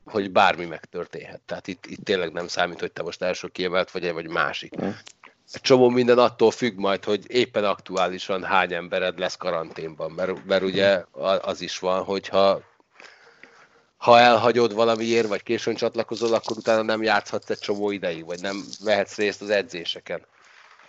hogy 0.04 0.30
bármi 0.30 0.64
megtörténhet. 0.64 1.40
Tehát 1.46 1.66
itt, 1.66 1.86
itt 1.86 2.04
tényleg 2.04 2.32
nem 2.32 2.48
számít, 2.48 2.80
hogy 2.80 2.92
te 2.92 3.02
most 3.02 3.22
első 3.22 3.48
kiemelt 3.48 3.90
vagy, 3.90 4.12
vagy 4.12 4.28
másik. 4.28 4.74
Egy 5.52 5.60
csomó 5.60 5.88
minden 5.88 6.18
attól 6.18 6.50
függ 6.50 6.76
majd, 6.76 7.04
hogy 7.04 7.24
éppen 7.26 7.64
aktuálisan 7.64 8.44
hány 8.44 8.72
embered 8.72 9.18
lesz 9.18 9.36
karanténban, 9.36 10.10
mert, 10.10 10.44
mert 10.44 10.62
ugye 10.62 11.04
az 11.40 11.60
is 11.60 11.78
van, 11.78 12.04
hogyha 12.04 12.62
ha 13.96 14.18
elhagyod 14.18 14.74
valamiért, 14.74 15.28
vagy 15.28 15.42
későn 15.42 15.74
csatlakozol, 15.74 16.34
akkor 16.34 16.56
utána 16.56 16.82
nem 16.82 17.02
játszhatsz 17.02 17.50
egy 17.50 17.58
csomó 17.58 17.90
ideig, 17.90 18.24
vagy 18.24 18.40
nem 18.40 18.64
vehetsz 18.84 19.16
részt 19.16 19.42
az 19.42 19.50
edzéseken. 19.50 20.20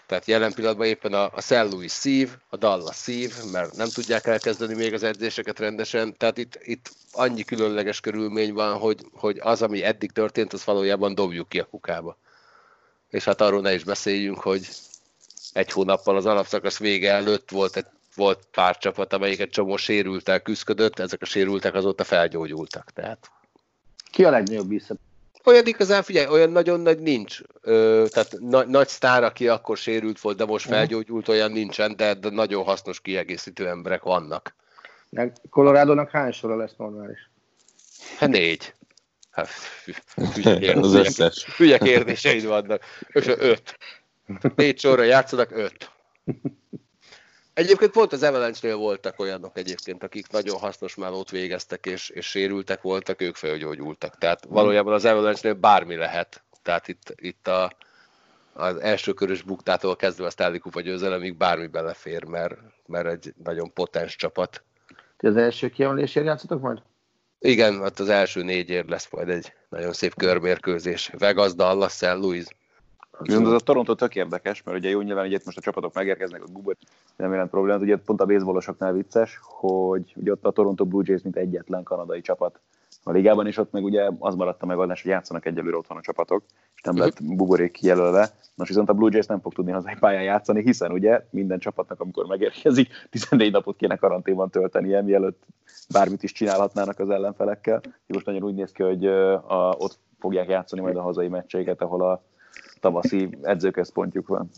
Tehát 0.09 0.25
jelen 0.25 0.53
pillanatban 0.53 0.87
éppen 0.87 1.13
a, 1.13 1.29
a 1.33 1.41
St. 1.41 1.49
Louis 1.71 1.91
szív, 1.91 2.29
a 2.49 2.57
Dallas 2.57 2.95
szív, 2.95 3.33
mert 3.51 3.75
nem 3.75 3.89
tudják 3.89 4.27
elkezdeni 4.27 4.73
még 4.73 4.93
az 4.93 5.03
edzéseket 5.03 5.59
rendesen. 5.59 6.17
Tehát 6.17 6.37
itt, 6.37 6.59
itt 6.61 6.91
annyi 7.11 7.43
különleges 7.43 7.99
körülmény 7.99 8.53
van, 8.53 8.77
hogy, 8.77 9.05
hogy 9.13 9.39
az, 9.41 9.61
ami 9.61 9.83
eddig 9.83 10.11
történt, 10.11 10.53
az 10.53 10.65
valójában 10.65 11.15
dobjuk 11.15 11.49
ki 11.49 11.59
a 11.59 11.65
kukába. 11.65 12.17
És 13.09 13.23
hát 13.23 13.41
arról 13.41 13.61
ne 13.61 13.73
is 13.73 13.83
beszéljünk, 13.83 14.39
hogy 14.39 14.67
egy 15.53 15.71
hónappal 15.71 16.15
az 16.15 16.25
alapszakasz 16.25 16.79
vége 16.79 17.11
előtt 17.11 17.49
volt 17.49 17.75
egy 17.75 17.85
volt 18.15 18.47
pár 18.51 18.77
csapat, 18.77 19.13
amelyik 19.13 19.39
egy 19.39 19.49
csomó 19.49 19.77
sérültel 19.77 20.39
küzdött, 20.39 20.99
ezek 20.99 21.21
a 21.21 21.25
sérültek 21.25 21.73
azóta 21.73 22.03
felgyógyultak. 22.03 22.91
Tehát. 22.91 23.31
Ki 24.11 24.23
a 24.23 24.29
legnagyobb 24.29 24.69
vissza? 24.69 24.95
Olyan 25.49 25.65
igazán, 25.65 26.03
figyelj, 26.03 26.27
olyan 26.27 26.49
nagyon 26.49 26.79
nagy 26.79 26.99
nincs. 26.99 27.39
Ö, 27.61 28.05
tehát 28.09 28.31
na, 28.39 28.63
nagy 28.63 28.87
sztár, 28.87 29.23
aki 29.23 29.47
akkor 29.47 29.77
sérült 29.77 30.19
volt, 30.19 30.37
de 30.37 30.45
most 30.45 30.65
mhm. 30.65 30.73
felgyógyult, 30.73 31.27
olyan 31.27 31.51
nincsen, 31.51 31.95
de, 31.95 32.13
de 32.13 32.29
nagyon 32.29 32.63
hasznos 32.63 33.01
kiegészítő 33.01 33.67
emberek 33.67 34.03
vannak. 34.03 34.55
Colorado-nak 35.49 36.09
hány 36.09 36.31
sora 36.31 36.55
lesz 36.55 36.75
normális? 36.77 37.29
Hát 38.17 38.29
négy. 38.29 38.73
Hát, 39.29 39.49
hülye, 41.57 41.77
kérdéseid 41.77 42.45
vannak. 42.45 42.83
És 43.07 43.27
öt. 43.27 43.77
Négy 44.55 44.79
sorra 44.79 45.03
játszanak, 45.03 45.51
öt. 45.51 45.91
Egyébként 47.59 47.91
pont 47.91 48.13
az 48.13 48.23
Avalanche-nél 48.23 48.77
voltak 48.77 49.19
olyanok 49.19 49.57
egyébként, 49.57 50.03
akik 50.03 50.31
nagyon 50.31 50.59
hasznos 50.59 50.95
melót 50.95 51.29
végeztek, 51.29 51.85
és, 51.85 52.09
és 52.09 52.25
sérültek 52.25 52.81
voltak, 52.81 53.21
ők 53.21 53.35
felgyógyultak. 53.35 54.17
Tehát 54.17 54.45
valójában 54.45 54.93
az 54.93 55.05
Avalanche-nél 55.05 55.53
bármi 55.59 55.95
lehet. 55.95 56.43
Tehát 56.61 56.87
itt, 56.87 57.13
itt 57.15 57.47
a, 57.47 57.71
az 58.53 58.77
első 58.77 59.13
körös 59.13 59.41
buktától 59.41 59.95
kezdve 59.95 60.25
a 60.25 60.29
Stanley 60.29 60.59
Kupa 60.59 60.81
győzelemig 60.81 61.37
bármi 61.37 61.67
belefér, 61.67 62.23
mert, 62.23 62.55
mert 62.85 63.07
egy 63.07 63.33
nagyon 63.43 63.73
potens 63.73 64.15
csapat. 64.15 64.63
Ti 65.17 65.27
az 65.27 65.37
első 65.37 65.69
kiemelésért 65.69 66.25
játszotok 66.25 66.61
majd? 66.61 66.81
Igen, 67.39 67.81
hát 67.81 67.99
az 67.99 68.09
első 68.09 68.43
négyért 68.43 68.89
lesz 68.89 69.07
majd 69.11 69.29
egy 69.29 69.53
nagyon 69.69 69.93
szép 69.93 70.15
körmérkőzés. 70.15 71.11
Vegas, 71.17 71.53
Dallas, 71.53 71.91
St. 71.91 72.01
Louis. 72.01 72.45
Viszont 73.19 73.45
az 73.45 73.53
a 73.53 73.59
Toronto 73.59 73.95
tök 73.95 74.15
érdekes, 74.15 74.63
mert 74.63 74.77
ugye 74.77 74.89
jó 74.89 75.01
nyilván, 75.01 75.23
hogy 75.23 75.33
itt 75.33 75.45
most 75.45 75.57
a 75.57 75.61
csapatok 75.61 75.93
megérkeznek, 75.93 76.43
a 76.43 76.51
Google 76.51 76.75
nem 77.15 77.31
jelent 77.31 77.49
problémát. 77.49 77.81
Ugye 77.81 77.97
pont 77.97 78.21
a 78.21 78.25
baseballosoknál 78.25 78.93
vicces, 78.93 79.39
hogy 79.41 80.13
ugye 80.15 80.31
ott 80.31 80.45
a 80.45 80.51
Toronto 80.51 80.85
Blue 80.85 81.03
Jays 81.05 81.21
mint 81.21 81.35
egyetlen 81.35 81.83
kanadai 81.83 82.21
csapat 82.21 82.59
a 83.03 83.11
ligában, 83.11 83.47
és 83.47 83.57
ott 83.57 83.71
meg 83.71 83.83
ugye 83.83 84.09
az 84.19 84.35
maradt 84.35 84.61
a 84.61 84.65
megoldás, 84.65 85.01
hogy 85.01 85.11
játszanak 85.11 85.45
egyelőre 85.45 85.77
otthon 85.77 85.97
a 85.97 86.01
csapatok, 86.01 86.43
és 86.75 86.81
nem 86.81 86.97
lett 86.97 87.23
buborék 87.23 87.71
kijelölve. 87.71 88.29
Most 88.55 88.69
viszont 88.69 88.89
a 88.89 88.93
Blue 88.93 89.09
Jays 89.11 89.25
nem 89.25 89.39
fog 89.39 89.53
tudni 89.53 89.71
hazai 89.71 89.95
pályán 89.99 90.23
játszani, 90.23 90.61
hiszen 90.61 90.91
ugye 90.91 91.25
minden 91.29 91.59
csapatnak, 91.59 91.99
amikor 91.99 92.25
megérkezik, 92.25 92.87
14 93.09 93.51
napot 93.51 93.75
kéne 93.75 93.95
karanténban 93.95 94.49
töltenie, 94.49 95.01
mielőtt 95.01 95.43
bármit 95.91 96.23
is 96.23 96.31
csinálhatnának 96.31 96.99
az 96.99 97.09
ellenfelekkel. 97.09 97.81
Most 98.07 98.25
nagyon 98.25 98.43
úgy 98.43 98.55
néz 98.55 98.71
ki, 98.71 98.83
hogy 98.83 99.05
a, 99.05 99.75
ott 99.77 99.99
fogják 100.19 100.49
játszani 100.49 100.81
majd 100.81 100.95
a 100.95 101.01
hazai 101.01 101.27
meccseiket, 101.27 101.81
ahol 101.81 102.01
a 102.01 102.23
tavaszi 102.79 103.37
edzőközpontjuk 103.41 104.27
van. 104.27 104.49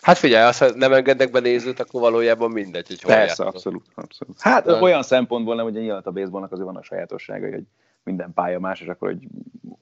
Hát 0.00 0.18
figyelj, 0.18 0.46
azt, 0.46 0.58
ha 0.58 0.70
nem 0.74 0.92
engednek 0.92 1.30
be 1.30 1.40
nézőt, 1.40 1.80
akkor 1.80 2.00
valójában 2.00 2.50
mindegy, 2.50 2.86
hogy 2.86 3.02
hol 3.02 3.12
Persze, 3.12 3.26
játszol. 3.26 3.46
abszolút, 3.46 3.86
abszolút. 3.94 4.40
Hát 4.40 4.64
De- 4.64 4.80
olyan 4.80 5.02
szempontból 5.02 5.54
nem, 5.54 5.66
ugye 5.66 5.80
nyilván 5.80 6.02
a 6.04 6.10
baseballnak 6.10 6.52
azért 6.52 6.66
vannak 6.66 6.84
sajátosságai, 6.84 7.50
hogy 7.50 7.64
minden 8.02 8.32
pálya 8.34 8.58
más, 8.58 8.80
és 8.80 8.86
akkor 8.86 9.08
hogy 9.08 9.26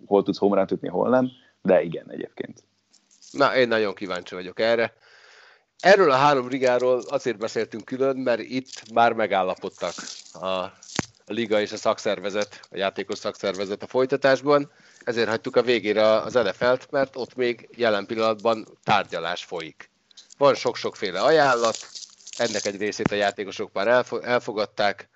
hol 0.06 0.22
tudsz 0.22 0.38
home 0.38 0.56
run 0.56 0.66
ütni, 0.70 0.88
hol 0.88 1.08
nem, 1.08 1.30
de 1.62 1.82
igen 1.82 2.10
egyébként. 2.10 2.62
Na, 3.30 3.56
én 3.56 3.68
nagyon 3.68 3.94
kíváncsi 3.94 4.34
vagyok 4.34 4.60
erre. 4.60 4.92
Erről 5.78 6.10
a 6.10 6.16
három 6.16 6.48
ligáról 6.48 7.02
azért 7.08 7.38
beszéltünk 7.38 7.84
külön, 7.84 8.16
mert 8.16 8.40
itt 8.40 8.92
már 8.92 9.12
megállapodtak 9.12 9.92
a 10.32 10.72
a 11.30 11.32
liga 11.32 11.60
és 11.60 11.72
a 11.72 11.76
szakszervezet, 11.76 12.60
a 12.70 12.76
játékos 12.76 13.18
szakszervezet 13.18 13.82
a 13.82 13.86
folytatásban, 13.86 14.70
ezért 15.10 15.28
hagytuk 15.28 15.56
a 15.56 15.62
végére 15.62 16.12
az 16.12 16.32
NFL-t, 16.32 16.90
mert 16.90 17.16
ott 17.16 17.34
még 17.34 17.68
jelen 17.76 18.06
pillanatban 18.06 18.66
tárgyalás 18.84 19.44
folyik. 19.44 19.90
Van 20.38 20.54
sok-sokféle 20.54 21.20
ajánlat, 21.20 21.76
ennek 22.36 22.64
egy 22.66 22.76
részét 22.76 23.10
a 23.10 23.14
játékosok 23.14 23.72
már 23.72 23.88
elfo- 23.88 24.24
elfogadták, 24.24 25.08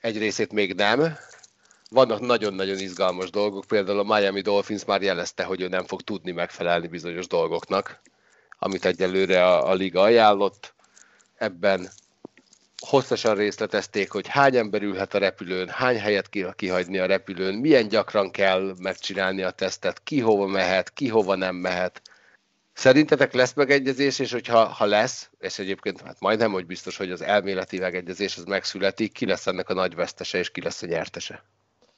egy 0.00 0.18
részét 0.18 0.52
még 0.52 0.74
nem. 0.74 1.16
Vannak 1.90 2.20
nagyon-nagyon 2.20 2.78
izgalmas 2.78 3.30
dolgok, 3.30 3.64
például 3.64 3.98
a 3.98 4.16
Miami 4.18 4.40
Dolphins 4.40 4.84
már 4.84 5.02
jelezte, 5.02 5.44
hogy 5.44 5.60
ő 5.60 5.68
nem 5.68 5.84
fog 5.84 6.02
tudni 6.02 6.30
megfelelni 6.30 6.86
bizonyos 6.86 7.26
dolgoknak, 7.26 8.00
amit 8.58 8.84
egyelőre 8.84 9.46
a, 9.46 9.70
a 9.70 9.74
liga 9.74 10.02
ajánlott. 10.02 10.74
Ebben 11.34 11.88
hosszasan 12.86 13.34
részletezték, 13.34 14.10
hogy 14.10 14.26
hány 14.26 14.56
ember 14.56 14.82
ülhet 14.82 15.14
a 15.14 15.18
repülőn, 15.18 15.68
hány 15.68 15.98
helyet 15.98 16.28
ki- 16.28 16.46
kihagyni 16.56 16.98
a 16.98 17.06
repülőn, 17.06 17.54
milyen 17.54 17.88
gyakran 17.88 18.30
kell 18.30 18.74
megcsinálni 18.78 19.42
a 19.42 19.50
tesztet, 19.50 20.00
ki 20.02 20.20
hova 20.20 20.46
mehet, 20.46 20.92
ki 20.92 21.08
hova 21.08 21.34
nem 21.34 21.54
mehet. 21.54 22.02
Szerintetek 22.72 23.32
lesz 23.32 23.54
megegyezés, 23.54 24.18
és 24.18 24.32
hogyha 24.32 24.64
ha 24.64 24.84
lesz, 24.84 25.30
és 25.38 25.58
egyébként 25.58 26.00
hát 26.00 26.20
majdnem, 26.20 26.52
hogy 26.52 26.66
biztos, 26.66 26.96
hogy 26.96 27.10
az 27.10 27.22
elméleti 27.22 27.78
megegyezés 27.78 28.36
az 28.36 28.44
megszületik, 28.44 29.12
ki 29.12 29.26
lesz 29.26 29.46
ennek 29.46 29.68
a 29.68 29.74
nagy 29.74 29.94
vesztese, 29.94 30.38
és 30.38 30.50
ki 30.50 30.62
lesz 30.62 30.82
a 30.82 30.86
nyertese? 30.86 31.44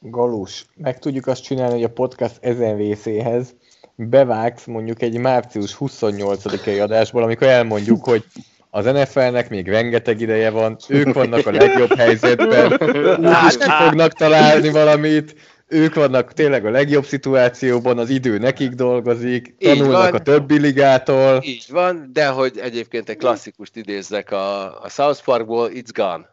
Galus, 0.00 0.66
meg 0.74 0.98
tudjuk 0.98 1.26
azt 1.26 1.42
csinálni, 1.42 1.74
hogy 1.74 1.84
a 1.84 1.92
podcast 1.92 2.36
ezen 2.40 2.76
részéhez 2.76 3.54
bevágsz 3.94 4.64
mondjuk 4.64 5.02
egy 5.02 5.18
március 5.18 5.76
28-ai 5.80 6.82
adásból, 6.82 7.22
amikor 7.22 7.46
elmondjuk, 7.46 8.04
hogy 8.04 8.24
az 8.70 8.84
NFL-nek 8.84 9.50
még 9.50 9.68
rengeteg 9.68 10.20
ideje 10.20 10.50
van, 10.50 10.76
ők 10.88 11.12
vannak 11.12 11.46
a 11.46 11.50
legjobb 11.50 11.94
helyzetben, 11.96 12.72
úgyis 13.18 13.56
ki 13.56 13.70
fognak 13.78 14.12
találni 14.12 14.70
valamit, 14.70 15.34
ők 15.68 15.94
vannak 15.94 16.32
tényleg 16.32 16.66
a 16.66 16.70
legjobb 16.70 17.04
szituációban, 17.04 17.98
az 17.98 18.10
idő 18.10 18.38
nekik 18.38 18.70
dolgozik, 18.70 19.56
tanulnak 19.58 20.10
van. 20.10 20.20
a 20.20 20.22
többi 20.22 20.58
ligától. 20.58 21.40
Így 21.44 21.66
van, 21.68 22.10
de 22.12 22.28
hogy 22.28 22.58
egyébként 22.58 23.08
egy 23.08 23.16
klasszikust 23.16 23.76
idézzek 23.76 24.30
a, 24.30 24.80
a 24.82 24.88
South 24.88 25.24
Parkból, 25.24 25.70
it's 25.72 25.90
gone. 25.92 26.32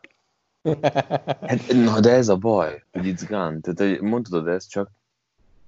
Hát, 1.41 1.73
na, 1.73 1.99
de 1.99 2.09
ez 2.09 2.29
a 2.29 2.36
baj, 2.36 2.83
hogy 2.91 3.05
it's 3.05 3.25
gone. 3.29 3.59
Tehát, 3.59 3.91
hogy 3.91 4.09
mondtad 4.09 4.47
ezt 4.47 4.69
csak 4.69 4.89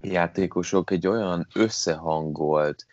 játékosok 0.02 0.92
egy 0.92 1.08
olyan 1.08 1.48
összehangolt 1.54 2.86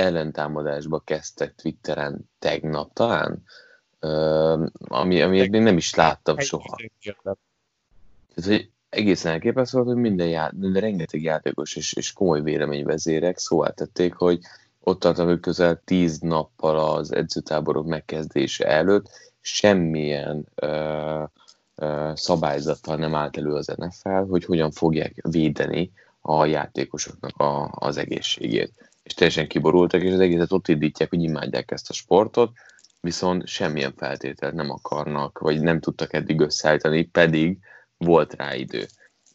ellentámadásba 0.00 0.98
kezdtek 0.98 1.54
Twitteren 1.54 2.30
tegnap 2.38 2.92
talán, 2.92 3.42
ö, 3.98 4.66
ami, 4.78 5.22
ami 5.22 5.38
még 5.38 5.50
nem 5.50 5.76
is 5.76 5.94
láttam 5.94 6.38
soha. 6.38 6.76
Tehát, 7.22 7.38
hogy 8.34 8.70
egészen 8.88 9.32
elképesztő 9.32 9.76
volt, 9.76 9.90
hogy 9.92 10.00
minden, 10.02 10.28
já- 10.28 10.52
minden 10.52 10.82
rengeteg 10.82 11.22
játékos 11.22 11.76
és, 11.76 11.92
és 11.92 12.12
komoly 12.12 12.42
véleményvezérek 12.42 13.38
szóval 13.38 13.72
tették, 13.72 14.14
hogy 14.14 14.40
ott 14.80 15.00
tartanak, 15.00 15.30
hogy 15.30 15.40
közel 15.40 15.82
tíz 15.84 16.18
nappal 16.18 16.78
az 16.78 17.12
edzőtáborok 17.12 17.86
megkezdése 17.86 18.66
előtt 18.66 19.10
semmilyen 19.40 20.46
ö, 20.54 21.22
ö, 21.74 22.10
szabályzattal 22.14 22.96
nem 22.96 23.14
állt 23.14 23.36
elő 23.36 23.52
az 23.52 23.66
NFL, 23.76 24.28
hogy 24.28 24.44
hogyan 24.44 24.70
fogják 24.70 25.14
védeni 25.30 25.92
a 26.20 26.44
játékosoknak 26.44 27.36
a, 27.36 27.70
az 27.74 27.96
egészségét. 27.96 28.89
És 29.10 29.16
teljesen 29.16 29.48
kiborultak, 29.48 30.02
és 30.02 30.12
az 30.12 30.20
egészet 30.20 30.52
ott 30.52 30.68
indítják, 30.68 31.10
hogy 31.10 31.22
imádják 31.22 31.70
ezt 31.70 31.90
a 31.90 31.92
sportot, 31.92 32.52
viszont 33.00 33.46
semmilyen 33.46 33.94
feltételt 33.96 34.54
nem 34.54 34.70
akarnak, 34.70 35.38
vagy 35.38 35.60
nem 35.60 35.80
tudtak 35.80 36.12
eddig 36.12 36.40
összeállítani, 36.40 37.04
pedig 37.04 37.58
volt 37.96 38.34
rá 38.34 38.54
idő. 38.54 38.86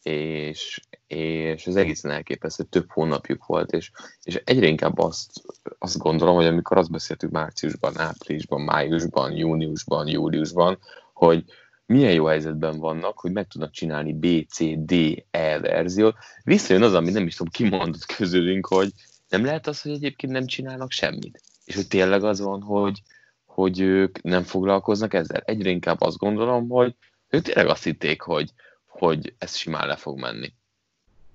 És, 0.02 0.80
és 1.06 1.66
az 1.66 1.76
egészen 1.76 2.10
elképesztő, 2.10 2.62
több 2.62 2.90
hónapjuk 2.90 3.46
volt, 3.46 3.72
és, 3.72 3.90
és 4.22 4.40
egyre 4.44 4.66
inkább 4.66 4.98
azt, 4.98 5.30
azt 5.78 5.98
gondolom, 5.98 6.34
hogy 6.34 6.46
amikor 6.46 6.78
azt 6.78 6.90
beszéltük 6.90 7.30
márciusban, 7.30 7.98
áprilisban, 7.98 8.60
májusban, 8.60 9.32
júniusban, 9.32 10.08
júliusban, 10.08 10.78
hogy 11.12 11.44
milyen 11.86 12.12
jó 12.12 12.24
helyzetben 12.24 12.78
vannak, 12.78 13.18
hogy 13.18 13.32
meg 13.32 13.46
tudnak 13.46 13.70
csinálni 13.70 14.12
B, 14.12 14.48
C, 14.48 14.60
D, 14.76 14.92
E 15.30 15.60
verziót. 15.60 16.16
Visszajön 16.44 16.82
az, 16.82 16.94
ami 16.94 17.10
nem 17.10 17.26
is 17.26 17.34
tudom, 17.36 17.52
kimondott 17.52 18.06
közülünk, 18.16 18.66
hogy 18.66 18.92
nem 19.28 19.44
lehet 19.44 19.66
az, 19.66 19.82
hogy 19.82 19.92
egyébként 19.92 20.32
nem 20.32 20.46
csinálnak 20.46 20.90
semmit. 20.90 21.40
És 21.64 21.74
hogy 21.74 21.88
tényleg 21.88 22.24
az 22.24 22.40
van, 22.40 22.62
hogy, 22.62 23.02
hogy 23.44 23.80
ők 23.80 24.22
nem 24.22 24.42
foglalkoznak 24.42 25.14
ezzel. 25.14 25.40
Egyre 25.44 25.70
inkább 25.70 26.00
azt 26.00 26.16
gondolom, 26.16 26.68
hogy 26.68 26.94
ők 27.28 27.42
tényleg 27.42 27.68
azt 27.68 27.84
hitték, 27.84 28.20
hogy, 28.20 28.52
hogy 28.86 29.34
ez 29.38 29.56
simán 29.56 29.86
le 29.86 29.96
fog 29.96 30.20
menni. 30.20 30.52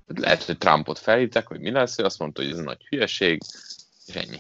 Lehet, 0.05 0.43
hogy 0.43 0.57
Trumpot 0.57 0.99
felhívták, 0.99 1.47
hogy 1.47 1.59
mi 1.59 1.71
lesz, 1.71 1.99
ő 1.99 2.03
azt 2.03 2.19
mondta, 2.19 2.41
hogy 2.41 2.51
ez 2.51 2.57
nagy 2.57 2.85
hülyeség, 2.89 3.41
és 4.05 4.15
ennyi. 4.15 4.39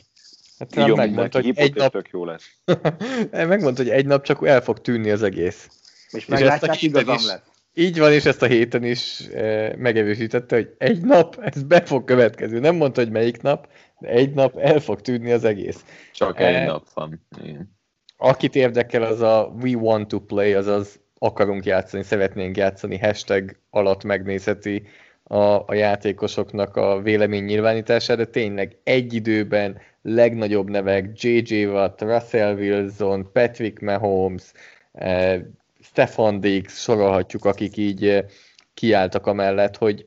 Hát 0.59 0.75
Így 0.75 0.95
megmondta, 0.95 1.41
hogy 1.41 1.51
egy 1.55 1.69
és 1.69 1.81
nap, 1.81 1.91
tök 1.91 2.09
jó 2.09 2.25
lesz. 2.25 2.55
megmondta, 3.31 3.83
hogy 3.83 3.91
egy 3.91 4.05
nap 4.05 4.23
csak 4.23 4.47
el 4.47 4.61
fog 4.61 4.81
tűnni 4.81 5.09
az 5.09 5.23
egész. 5.23 5.69
És 6.09 6.27
a 6.27 6.31
meglátják, 6.31 6.81
igazam 6.81 7.25
lett. 7.25 7.50
Így 7.73 7.99
van, 7.99 8.11
és 8.11 8.25
ezt 8.25 8.41
a 8.41 8.45
héten 8.45 8.83
is 8.83 9.27
e, 9.33 9.75
megerősítette, 9.77 10.55
hogy 10.55 10.75
egy 10.77 11.01
nap, 11.01 11.39
ez 11.41 11.63
be 11.63 11.81
fog 11.81 12.03
következni. 12.03 12.59
Nem 12.59 12.75
mondta, 12.75 13.01
hogy 13.01 13.11
melyik 13.11 13.41
nap, 13.41 13.67
de 13.99 14.07
egy 14.07 14.33
nap 14.33 14.57
el 14.57 14.79
fog 14.79 15.01
tűnni 15.01 15.31
az 15.31 15.43
egész. 15.43 15.85
Csak 16.13 16.39
Eh, 16.39 16.61
egy 16.61 16.67
nap 16.67 16.85
van. 16.93 17.25
Igen. 17.43 17.77
Akit 18.17 18.55
érdekel, 18.55 19.03
az 19.03 19.21
a 19.21 19.53
we 19.61 19.75
want 19.75 20.07
to 20.07 20.19
play, 20.19 20.53
azaz 20.53 20.99
akarunk 21.19 21.65
játszani, 21.65 22.03
szeretnénk 22.03 22.57
játszani, 22.57 22.97
hashtag 22.97 23.55
alatt 23.69 24.03
megnézheti 24.03 24.83
a, 25.23 25.37
a 25.65 25.73
játékosoknak 25.73 26.75
a 26.75 27.01
vélemény 27.01 27.43
nyilvánítását, 27.43 28.17
de 28.17 28.25
tényleg 28.25 28.77
egy 28.83 29.13
időben 29.13 29.79
legnagyobb 30.01 30.69
nevek, 30.69 31.21
J.J. 31.21 31.65
Watt, 31.65 32.01
Russell 32.01 32.55
Wilson, 32.55 33.29
Patrick 33.31 33.79
Mahomes, 33.79 34.51
eh, 34.91 35.41
Stefan 35.81 36.39
Diggs, 36.39 36.81
sorolhatjuk, 36.81 37.45
akik 37.45 37.77
így 37.77 38.07
eh, 38.07 38.25
kiálltak 38.73 39.27
amellett, 39.27 39.77
hogy, 39.77 40.05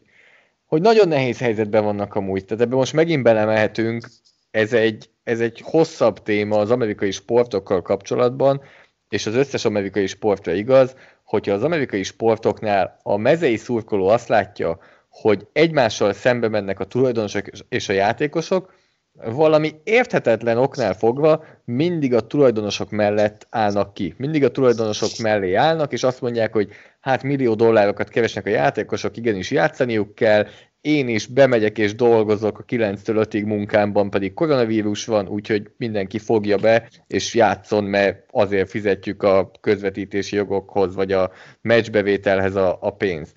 hogy 0.66 0.80
nagyon 0.80 1.08
nehéz 1.08 1.38
helyzetben 1.38 1.84
vannak 1.84 2.14
amúgy. 2.14 2.44
Tehát 2.44 2.62
ebben 2.62 2.78
most 2.78 2.92
megint 2.92 3.22
belemehetünk, 3.22 4.06
ez 4.50 4.72
egy, 4.72 5.10
ez 5.24 5.40
egy 5.40 5.60
hosszabb 5.64 6.22
téma 6.22 6.58
az 6.58 6.70
amerikai 6.70 7.10
sportokkal 7.10 7.82
kapcsolatban, 7.82 8.62
és 9.08 9.26
az 9.26 9.34
összes 9.34 9.64
amerikai 9.64 10.06
sportra 10.06 10.52
igaz, 10.52 10.96
hogyha 11.24 11.52
az 11.52 11.62
amerikai 11.62 12.02
sportoknál 12.02 12.98
a 13.02 13.16
mezei 13.16 13.56
szurkoló 13.56 14.08
azt 14.08 14.28
látja, 14.28 14.78
hogy 15.08 15.46
egymással 15.52 16.12
szembe 16.12 16.48
mennek 16.48 16.80
a 16.80 16.84
tulajdonosok 16.84 17.46
és 17.68 17.88
a 17.88 17.92
játékosok, 17.92 18.74
valami 19.22 19.74
érthetetlen 19.84 20.58
oknál 20.58 20.94
fogva 20.94 21.44
mindig 21.64 22.14
a 22.14 22.26
tulajdonosok 22.26 22.90
mellett 22.90 23.46
állnak 23.50 23.94
ki. 23.94 24.14
Mindig 24.16 24.44
a 24.44 24.50
tulajdonosok 24.50 25.10
mellé 25.22 25.54
állnak, 25.54 25.92
és 25.92 26.02
azt 26.02 26.20
mondják, 26.20 26.52
hogy 26.52 26.68
hát 27.00 27.22
millió 27.22 27.54
dollárokat 27.54 28.08
keresnek 28.08 28.46
a 28.46 28.50
játékosok, 28.50 29.16
igenis 29.16 29.50
játszaniuk 29.50 30.14
kell, 30.14 30.46
én 30.80 31.08
is 31.08 31.26
bemegyek 31.26 31.78
és 31.78 31.94
dolgozok 31.94 32.58
a 32.58 32.64
9-től 32.64 33.26
5-ig 33.30 33.46
munkámban, 33.46 34.10
pedig 34.10 34.34
koronavírus 34.34 35.04
van, 35.04 35.28
úgyhogy 35.28 35.70
mindenki 35.76 36.18
fogja 36.18 36.56
be, 36.56 36.88
és 37.06 37.34
játszon, 37.34 37.84
mert 37.84 38.26
azért 38.30 38.70
fizetjük 38.70 39.22
a 39.22 39.50
közvetítési 39.60 40.36
jogokhoz, 40.36 40.94
vagy 40.94 41.12
a 41.12 41.30
meccsbevételhez 41.60 42.54
a, 42.54 42.78
a 42.80 42.90
pénzt. 42.90 43.36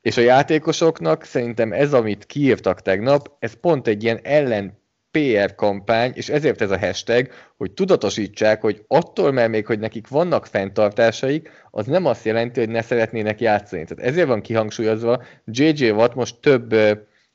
És 0.00 0.16
a 0.16 0.20
játékosoknak 0.20 1.24
szerintem 1.24 1.72
ez, 1.72 1.92
amit 1.92 2.26
kiírtak 2.26 2.82
tegnap, 2.82 3.30
ez 3.38 3.52
pont 3.60 3.86
egy 3.86 4.02
ilyen 4.02 4.20
ellen 4.22 4.78
PR 5.18 5.54
kampány, 5.54 6.12
és 6.14 6.28
ezért 6.28 6.60
ez 6.60 6.70
a 6.70 6.78
hashtag, 6.78 7.28
hogy 7.56 7.70
tudatosítsák, 7.72 8.60
hogy 8.60 8.84
attól, 8.86 9.32
mert 9.32 9.50
még, 9.50 9.66
hogy 9.66 9.78
nekik 9.78 10.08
vannak 10.08 10.46
fenntartásaik, 10.46 11.50
az 11.70 11.86
nem 11.86 12.04
azt 12.04 12.24
jelenti, 12.24 12.60
hogy 12.60 12.68
ne 12.68 12.82
szeretnének 12.82 13.40
játszani. 13.40 13.84
Tehát 13.84 14.10
ezért 14.10 14.26
van 14.26 14.40
kihangsúlyozva, 14.40 15.22
JJ 15.44 15.90
Watt 15.90 16.14
most 16.14 16.36
több 16.40 16.74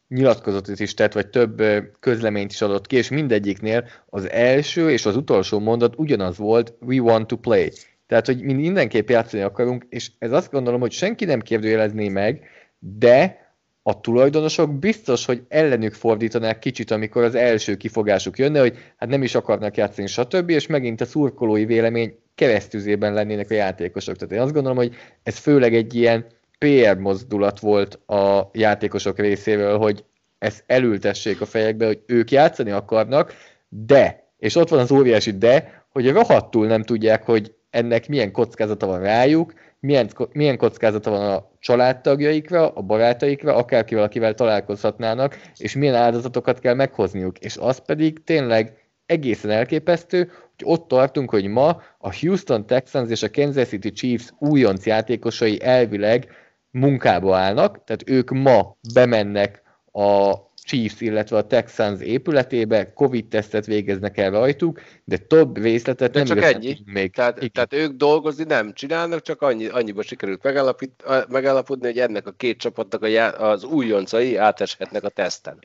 nyilatkozatot 0.08 0.80
is 0.80 0.94
tett, 0.94 1.14
vagy 1.14 1.28
több 1.28 1.64
közleményt 2.00 2.52
is 2.52 2.62
adott 2.62 2.88
ki, 2.88 2.96
és 2.96 3.10
mindegyiknél 3.10 3.88
az 4.06 4.30
első 4.30 4.92
és 4.92 5.06
az 5.06 5.16
utolsó 5.16 5.60
mondat 5.60 5.94
ugyanaz 5.98 6.38
volt, 6.38 6.74
we 6.82 7.02
want 7.02 7.28
to 7.28 7.36
play. 7.36 7.72
Tehát, 8.08 8.26
hogy 8.26 8.42
mi 8.42 8.54
mindenképp 8.54 9.10
játszani 9.10 9.44
akarunk, 9.44 9.86
és 9.90 10.12
ez 10.20 10.32
azt 10.32 10.52
gondolom, 10.52 10.80
hogy 10.80 10.92
senki 10.92 11.26
nem 11.26 11.42
kérdőjelezné 11.42 12.10
meg, 12.10 12.48
de 12.80 13.43
a 13.84 14.02
tulajdonosok 14.02 14.80
biztos, 14.80 15.26
hogy 15.26 15.44
ellenük 15.48 15.94
fordítanák 15.94 16.60
kicsit, 16.60 16.92
amikor 16.92 17.24
az 17.24 17.36
első 17.36 17.76
kifogásuk 17.76 18.38
jönne, 18.38 18.60
hogy 18.60 18.78
hát 18.98 19.10
nem 19.10 19.24
is 19.24 19.36
akarnak 19.36 19.78
játszani, 19.78 20.08
stb., 20.08 20.50
és 20.50 20.68
megint 20.68 21.02
a 21.02 21.06
szurkolói 21.06 21.66
vélemény 21.66 22.16
keresztüzében 22.36 23.14
lennének 23.14 23.50
a 23.50 23.54
játékosok. 23.54 24.16
Tehát 24.16 24.34
én 24.34 24.40
azt 24.40 24.54
gondolom, 24.54 24.78
hogy 24.78 24.96
ez 25.24 25.38
főleg 25.38 25.76
egy 25.76 25.94
ilyen 25.94 26.26
PR 26.58 26.98
mozdulat 26.98 27.60
volt 27.60 27.94
a 28.10 28.50
játékosok 28.54 29.20
részéről, 29.20 29.78
hogy 29.78 30.06
ezt 30.40 30.64
elültessék 30.68 31.42
a 31.42 31.46
fejekbe, 31.46 31.86
hogy 31.86 32.02
ők 32.06 32.32
játszani 32.32 32.72
akarnak, 32.72 33.34
de, 33.70 34.32
és 34.38 34.56
ott 34.56 34.70
van 34.70 34.80
az 34.80 34.92
óriási 34.92 35.38
de, 35.38 35.86
hogy 35.90 36.12
rohadtul 36.12 36.68
nem 36.68 36.84
tudják, 36.84 37.24
hogy 37.24 37.54
ennek 37.70 38.08
milyen 38.08 38.32
kockázata 38.32 38.86
van 38.86 39.00
rájuk, 39.00 39.54
milyen, 39.84 40.10
milyen 40.32 40.58
kockázata 40.58 41.10
van 41.10 41.32
a 41.32 41.50
családtagjaikra, 41.60 42.70
a 42.70 42.82
barátaikra, 42.82 43.56
akárkivel, 43.56 44.04
akivel 44.04 44.34
találkozhatnának, 44.34 45.42
és 45.58 45.76
milyen 45.76 45.96
áldozatokat 45.96 46.60
kell 46.60 46.74
meghozniuk. 46.74 47.40
És 47.40 47.58
az 47.58 47.78
pedig 47.86 48.24
tényleg 48.24 48.88
egészen 49.06 49.52
elképesztő, 49.52 50.32
hogy 50.56 50.64
ott 50.64 50.88
tartunk, 50.88 51.30
hogy 51.30 51.48
ma 51.48 51.82
a 51.98 52.16
Houston 52.20 52.66
Texans 52.66 53.10
és 53.10 53.24
a 53.24 53.32
Kansas 53.32 53.68
City 53.68 53.92
Chiefs 53.92 54.30
újonc 54.40 54.86
játékosai 54.86 55.64
elvileg 55.64 56.28
munkába 56.72 57.38
állnak, 57.38 57.84
tehát 57.84 58.10
ők 58.10 58.30
ma 58.30 58.78
bemennek 58.94 59.62
a 59.92 60.34
Chiefs, 60.64 61.02
illetve 61.02 61.38
a 61.38 61.48
Texans 61.48 62.02
épületébe, 62.02 62.94
Covid-tesztet 62.94 63.66
végeznek 63.66 64.18
el 64.18 64.32
rajtuk, 64.32 64.82
de 65.04 65.18
több 65.18 65.58
részletet 65.58 66.12
de 66.12 66.18
nem 66.18 66.28
csak 66.28 66.42
ennyi. 66.42 66.78
még. 66.86 67.14
Tehát, 67.14 67.52
tehát 67.52 67.74
ők 67.74 67.92
dolgozni 67.92 68.44
nem 68.44 68.74
csinálnak, 68.74 69.22
csak 69.22 69.42
annyi, 69.42 69.68
annyiba 69.68 70.02
sikerült 70.02 70.44
megállapít, 70.44 71.04
megállapodni, 71.28 71.86
hogy 71.86 72.00
ennek 72.00 72.28
a 72.28 72.32
két 72.32 72.58
csapatnak 72.60 73.04
a 73.04 73.08
já, 73.08 73.30
az 73.30 73.64
újoncai 73.64 74.36
áteshetnek 74.36 75.04
a 75.04 75.10
teszten. 75.10 75.60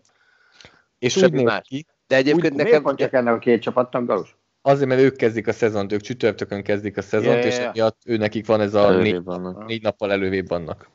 És 0.99 1.13
Semmi 1.13 1.27
úgy 1.27 1.33
néz 1.33 1.45
más. 1.45 1.67
ki. 1.69 1.87
De 2.07 2.17
egyébként 2.17 2.53
Úgy, 2.53 2.59
nekem... 2.59 2.83
Miért 2.83 3.15
ennek 3.15 3.35
a 3.35 3.39
két 3.39 3.63
csapatnak, 3.63 4.07
Galus? 4.07 4.37
Azért, 4.63 4.89
mert 4.89 5.01
ők 5.01 5.17
kezdik 5.17 5.47
a 5.47 5.53
szezont, 5.53 5.93
ők 5.93 6.01
csütörtökön 6.01 6.63
kezdik 6.63 6.97
a 6.97 7.03
szezont, 7.03 7.43
ja, 7.43 7.47
és 7.47 7.57
ja. 7.57 7.65
emiatt 7.65 8.01
ő 8.07 8.17
nekik 8.17 8.47
van 8.47 8.61
ez 8.61 8.75
a 8.75 8.97
négy, 8.97 9.23
négy 9.67 9.83
nappal 9.83 10.13
elővébb 10.13 10.49
vannak. 10.49 10.91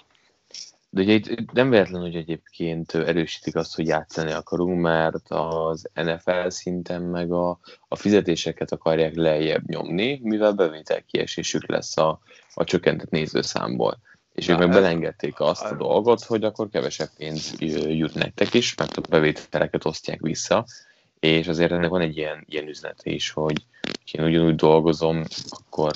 De 0.94 1.02
ugye 1.02 1.14
itt 1.14 1.52
nem 1.52 1.70
véletlen, 1.70 2.02
hogy 2.02 2.16
egyébként 2.16 2.94
erősítik 2.94 3.56
azt, 3.56 3.76
hogy 3.76 3.88
játszani 3.88 4.32
akarunk, 4.32 4.82
mert 4.82 5.30
az 5.30 5.89
NFL 5.94 6.48
szinten 6.48 7.02
meg 7.02 7.32
a, 7.32 7.60
a 7.88 7.96
fizetéseket 7.96 8.72
akarják 8.72 9.16
lejjebb 9.16 9.70
nyomni, 9.70 10.20
mivel 10.24 10.52
bevétel 10.52 11.02
kiesésük 11.02 11.68
lesz 11.70 11.98
a, 11.98 12.20
a 12.54 12.64
csökkentett 12.64 13.10
nézőszámból. 13.10 13.98
És 14.34 14.48
ők 14.48 14.58
Na, 14.58 14.66
meg 14.66 14.76
ez- 14.76 14.82
belengedték 14.82 15.39
azt 15.39 15.66
a 15.66 15.76
dolgot, 15.76 16.24
hogy 16.24 16.44
akkor 16.44 16.70
kevesebb 16.70 17.10
pénz 17.18 17.56
jut 17.88 18.14
nektek 18.14 18.54
is, 18.54 18.76
mert 18.76 18.98
a 18.98 19.02
bevételeket 19.10 19.86
osztják 19.86 20.22
vissza, 20.22 20.66
és 21.20 21.48
azért 21.48 21.72
ennek 21.72 21.89
van 21.89 22.02
egy 22.02 22.18
ilyen, 22.18 22.46
ilyen 22.50 22.68
üzenete 22.68 23.12
is, 23.12 23.32
hogy 23.32 23.66
ha 24.12 24.18
én 24.22 24.26
ugyanúgy 24.26 24.56
dolgozom, 24.56 25.24
akkor 25.50 25.91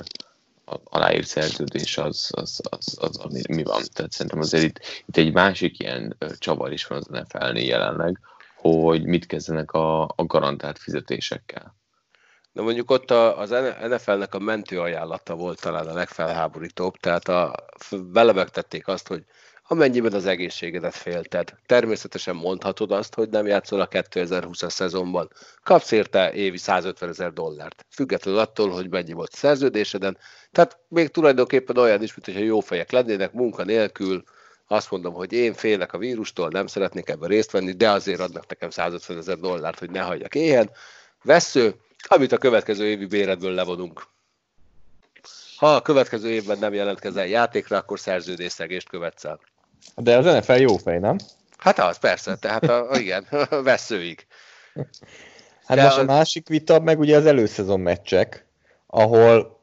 aláírt 0.84 1.26
szerződés 1.26 1.98
az, 1.98 2.30
az, 2.34 2.60
az, 2.70 2.96
az, 3.00 3.16
ami 3.16 3.40
mi 3.48 3.62
van. 3.62 3.82
Tehát 3.92 4.12
szerintem 4.12 4.40
azért 4.40 4.64
itt, 4.64 4.80
itt 5.06 5.16
egy 5.16 5.32
másik 5.32 5.78
ilyen 5.78 6.16
csavar 6.38 6.72
is 6.72 6.86
van 6.86 6.98
az 6.98 7.06
NFL-nél 7.06 7.64
jelenleg, 7.64 8.20
hogy 8.56 9.04
mit 9.04 9.26
kezdenek 9.26 9.70
a, 9.72 10.02
a 10.02 10.24
garantált 10.26 10.78
fizetésekkel. 10.78 11.76
De 12.52 12.62
mondjuk 12.62 12.90
ott 12.90 13.10
a, 13.10 13.38
az 13.38 13.54
NFL-nek 13.88 14.34
a 14.34 14.38
mentő 14.38 14.80
volt 15.34 15.60
talán 15.60 15.86
a 15.86 15.94
legfelháborítóbb, 15.94 16.96
tehát 16.96 17.28
a, 17.28 17.54
belemegtették 18.12 18.88
azt, 18.88 19.08
hogy 19.08 19.24
amennyiben 19.70 20.12
az 20.12 20.26
egészségedet 20.26 20.94
félted, 20.94 21.54
természetesen 21.66 22.34
mondhatod 22.34 22.92
azt, 22.92 23.14
hogy 23.14 23.28
nem 23.28 23.46
játszol 23.46 23.80
a 23.80 23.88
2020-as 23.88 24.70
szezonban. 24.70 25.30
Kapsz 25.62 25.90
érte 25.90 26.32
évi 26.32 26.56
150 26.56 27.08
ezer 27.08 27.32
dollárt, 27.32 27.86
függetlenül 27.90 28.40
attól, 28.40 28.70
hogy 28.70 28.90
mennyi 28.90 29.12
volt 29.12 29.32
szerződéseden. 29.32 30.18
Tehát 30.52 30.78
még 30.88 31.08
tulajdonképpen 31.08 31.76
olyan 31.76 32.02
is, 32.02 32.14
mint 32.14 32.26
hogyha 32.26 32.40
jó 32.40 32.60
fejek 32.60 32.90
lennének, 32.90 33.32
munka 33.32 33.64
nélkül, 33.64 34.22
azt 34.66 34.90
mondom, 34.90 35.14
hogy 35.14 35.32
én 35.32 35.54
félek 35.54 35.92
a 35.92 35.98
vírustól, 35.98 36.48
nem 36.48 36.66
szeretnék 36.66 37.08
ebben 37.08 37.28
részt 37.28 37.50
venni, 37.50 37.72
de 37.72 37.90
azért 37.90 38.20
adnak 38.20 38.46
nekem 38.48 38.70
150 38.70 39.16
ezer 39.16 39.36
dollárt, 39.36 39.78
hogy 39.78 39.90
ne 39.90 40.00
hagyjak 40.00 40.34
éhen. 40.34 40.70
Vesző, 41.22 41.74
amit 42.06 42.32
a 42.32 42.38
következő 42.38 42.86
évi 42.86 43.06
béredből 43.06 43.52
levonunk. 43.52 44.06
Ha 45.56 45.74
a 45.74 45.82
következő 45.82 46.30
évben 46.30 46.58
nem 46.58 46.74
jelentkezel 46.74 47.26
játékra, 47.26 47.76
akkor 47.76 47.98
szerződésszegést 47.98 48.88
követsz 48.88 49.24
el. 49.24 49.40
De 49.96 50.16
az 50.16 50.24
NFL 50.24 50.52
jó 50.52 50.76
fej, 50.76 50.98
nem? 50.98 51.16
Hát 51.56 51.78
az, 51.78 51.98
persze, 51.98 52.36
tehát 52.36 52.64
a, 52.64 52.90
a, 52.90 52.98
igen, 52.98 53.26
a 53.50 53.62
veszőig. 53.62 54.26
Hát 55.66 55.76
De 55.76 55.82
most 55.82 55.96
a 55.96 56.00
az- 56.00 56.06
másik 56.06 56.48
vita 56.48 56.80
meg 56.80 56.98
ugye 56.98 57.16
az 57.16 57.26
előszezon 57.26 57.80
meccsek, 57.80 58.46
ahol 58.86 59.56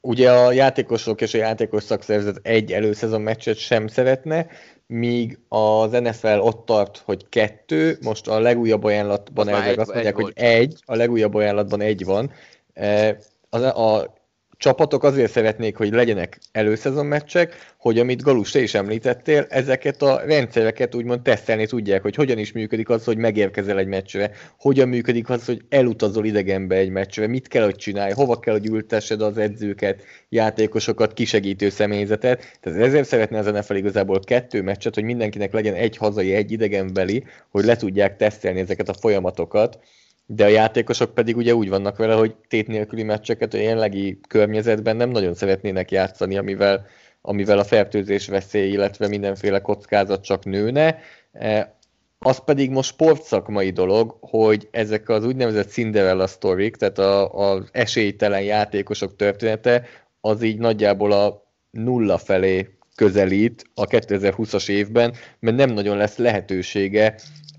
ugye 0.00 0.32
a 0.32 0.52
játékosok 0.52 1.20
és 1.20 1.34
a 1.34 1.38
játékos 1.38 1.82
szakszervezet 1.82 2.38
egy 2.42 2.72
előszezon 2.72 3.20
meccset 3.20 3.56
sem 3.56 3.86
szeretne, 3.86 4.46
míg 4.86 5.38
az 5.48 5.90
NFL 5.90 6.26
ott 6.38 6.66
tart, 6.66 7.02
hogy 7.04 7.28
kettő, 7.28 7.98
most 8.02 8.28
a 8.28 8.38
legújabb 8.40 8.84
ajánlatban 8.84 9.48
Az 9.48 9.52
elvileg 9.54 9.72
egy- 9.72 9.78
azt 9.78 9.92
mondják, 9.92 10.16
egy 10.16 10.22
hogy 10.22 10.32
volt. 10.36 10.38
egy, 10.56 10.82
a 10.84 10.94
legújabb 10.94 11.34
ajánlatban 11.34 11.80
egy 11.80 12.04
van. 12.04 12.32
E, 12.74 13.16
Az, 13.50 13.62
a 13.62 14.14
csapatok 14.56 15.02
azért 15.02 15.32
szeretnék, 15.32 15.76
hogy 15.76 15.92
legyenek 15.92 16.38
előszezon 16.52 17.06
meccsek, 17.06 17.72
hogy 17.76 17.98
amit 17.98 18.22
Galus, 18.22 18.50
te 18.50 18.60
is 18.60 18.74
említettél, 18.74 19.46
ezeket 19.48 20.02
a 20.02 20.20
rendszereket 20.26 20.94
úgymond 20.94 21.22
tesztelni 21.22 21.66
tudják, 21.66 22.02
hogy 22.02 22.14
hogyan 22.14 22.38
is 22.38 22.52
működik 22.52 22.88
az, 22.88 23.04
hogy 23.04 23.16
megérkezel 23.16 23.78
egy 23.78 23.86
meccsre, 23.86 24.30
hogyan 24.58 24.88
működik 24.88 25.30
az, 25.30 25.44
hogy 25.44 25.60
elutazol 25.68 26.24
idegenbe 26.24 26.76
egy 26.76 26.90
meccsre, 26.90 27.26
mit 27.26 27.48
kell, 27.48 27.64
hogy 27.64 27.76
csinálj, 27.76 28.12
hova 28.12 28.38
kell, 28.38 28.54
hogy 28.54 28.66
ültessed 28.66 29.20
az 29.20 29.38
edzőket, 29.38 30.02
játékosokat, 30.28 31.12
kisegítő 31.12 31.68
személyzetet. 31.68 32.58
Tehát 32.60 32.80
ezért 32.80 33.08
szeretne 33.08 33.38
az 33.38 33.46
NFL 33.46 33.74
igazából 33.74 34.20
kettő 34.20 34.62
meccset, 34.62 34.94
hogy 34.94 35.04
mindenkinek 35.04 35.52
legyen 35.52 35.74
egy 35.74 35.96
hazai, 35.96 36.34
egy 36.34 36.52
idegenbeli, 36.52 37.24
hogy 37.50 37.64
le 37.64 37.76
tudják 37.76 38.16
tesztelni 38.16 38.60
ezeket 38.60 38.88
a 38.88 38.94
folyamatokat, 38.94 39.78
de 40.26 40.44
a 40.44 40.48
játékosok 40.48 41.14
pedig 41.14 41.36
ugye 41.36 41.54
úgy 41.54 41.68
vannak 41.68 41.96
vele, 41.96 42.14
hogy 42.14 42.34
tét 42.48 42.66
nélküli 42.66 43.02
meccseket 43.02 43.54
a 43.54 43.56
jelenlegi 43.58 44.20
környezetben 44.28 44.96
nem 44.96 45.10
nagyon 45.10 45.34
szeretnének 45.34 45.90
játszani, 45.90 46.36
amivel, 46.36 46.86
amivel 47.20 47.58
a 47.58 47.64
fertőzés 47.64 48.26
veszély, 48.26 48.70
illetve 48.70 49.08
mindenféle 49.08 49.60
kockázat 49.60 50.24
csak 50.24 50.44
nőne. 50.44 50.98
E, 51.32 51.76
Az 52.18 52.44
pedig 52.44 52.70
most 52.70 52.90
sportszakmai 52.90 53.70
dolog, 53.70 54.16
hogy 54.20 54.68
ezek 54.70 55.08
az 55.08 55.24
úgynevezett 55.24 55.70
Cinderella 55.70 56.26
sztorik, 56.26 56.76
tehát 56.76 56.98
az 57.32 57.68
esélytelen 57.72 58.42
játékosok 58.42 59.16
története, 59.16 59.86
az 60.20 60.42
így 60.42 60.58
nagyjából 60.58 61.12
a 61.12 61.44
nulla 61.70 62.18
felé 62.18 62.76
közelít 62.94 63.64
a 63.74 63.86
2020-as 63.86 64.68
évben, 64.68 65.14
mert 65.40 65.56
nem 65.56 65.70
nagyon 65.70 65.96
lesz 65.96 66.16
lehetősége 66.16 67.14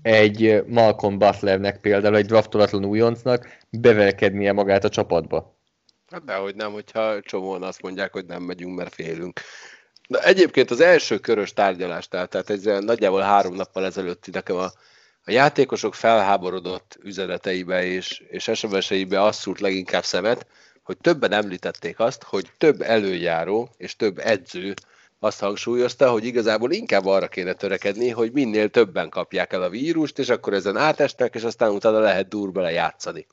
egy 0.06 0.64
Malcolm 0.66 1.18
Butlernek 1.18 1.80
például, 1.80 2.16
egy 2.16 2.26
draftolatlan 2.26 2.84
újoncnak 2.84 3.48
bevelkednie 3.70 4.52
magát 4.52 4.84
a 4.84 4.88
csapatba. 4.88 5.56
Hát 6.10 6.24
dehogy 6.24 6.54
nem, 6.54 6.72
hogyha 6.72 7.20
csomóan 7.20 7.62
azt 7.62 7.82
mondják, 7.82 8.12
hogy 8.12 8.26
nem 8.26 8.42
megyünk, 8.42 8.76
mert 8.76 8.94
félünk. 8.94 9.40
De 10.08 10.18
egyébként 10.18 10.70
az 10.70 10.80
első 10.80 11.18
körös 11.18 11.52
tárgyalás, 11.52 12.08
tehát, 12.08 12.50
ez 12.50 12.62
nagyjából 12.62 13.20
három 13.20 13.54
nappal 13.54 13.84
ezelőtti 13.84 14.30
nekem 14.30 14.56
a, 14.56 14.70
A 15.24 15.30
játékosok 15.30 15.94
felháborodott 15.94 16.98
üzeneteibe 17.02 17.84
és, 17.84 18.22
és 18.28 18.50
SMS-eibe 18.54 19.22
azt 19.22 19.40
szúrt 19.40 19.60
leginkább 19.60 20.04
szemet, 20.04 20.46
hogy 20.82 20.96
többen 20.96 21.32
említették 21.32 21.98
azt, 21.98 22.22
hogy 22.22 22.50
több 22.58 22.80
előjáró 22.80 23.70
és 23.76 23.96
több 23.96 24.18
edző 24.18 24.74
azt 25.18 25.40
hangsúlyozta, 25.40 26.10
hogy 26.10 26.24
igazából 26.24 26.72
inkább 26.72 27.06
arra 27.06 27.28
kéne 27.28 27.52
törekedni, 27.52 28.08
hogy 28.08 28.32
minél 28.32 28.68
többen 28.68 29.08
kapják 29.08 29.52
el 29.52 29.62
a 29.62 29.68
vírust, 29.68 30.18
és 30.18 30.28
akkor 30.28 30.52
ezen 30.52 30.76
átesnek, 30.76 31.34
és 31.34 31.42
aztán 31.42 31.70
utána 31.70 31.98
lehet 31.98 32.28
durba 32.28 32.68
játszani. 32.68 33.26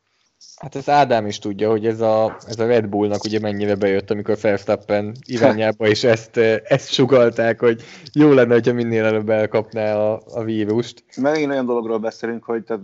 Hát 0.56 0.76
ez 0.76 0.90
Ádám 0.90 1.26
is 1.26 1.40
tudja, 1.40 1.70
hogy 1.70 1.86
ez 1.86 2.02
a, 2.02 2.38
ez 2.48 2.60
a 2.60 2.66
Red 2.66 2.88
Bullnak 2.88 3.24
ugye 3.24 3.40
mennyire 3.40 3.76
bejött, 3.76 4.12
amikor 4.12 4.38
Verstappen 4.42 5.16
irányába, 5.26 5.88
és 5.88 6.04
ezt, 6.04 6.38
ezt 6.64 6.92
sugalták, 6.92 7.60
hogy 7.60 7.84
jó 8.14 8.32
lenne, 8.32 8.54
hogyha 8.54 8.74
minél 8.74 9.06
előbb 9.06 9.30
elkapná 9.30 9.96
a, 9.96 10.22
a 10.26 10.44
vírust. 10.44 11.04
Megint 11.18 11.52
olyan 11.52 11.66
dologról 11.66 11.98
beszélünk, 11.98 12.44
hogy 12.44 12.64
tehát 12.64 12.82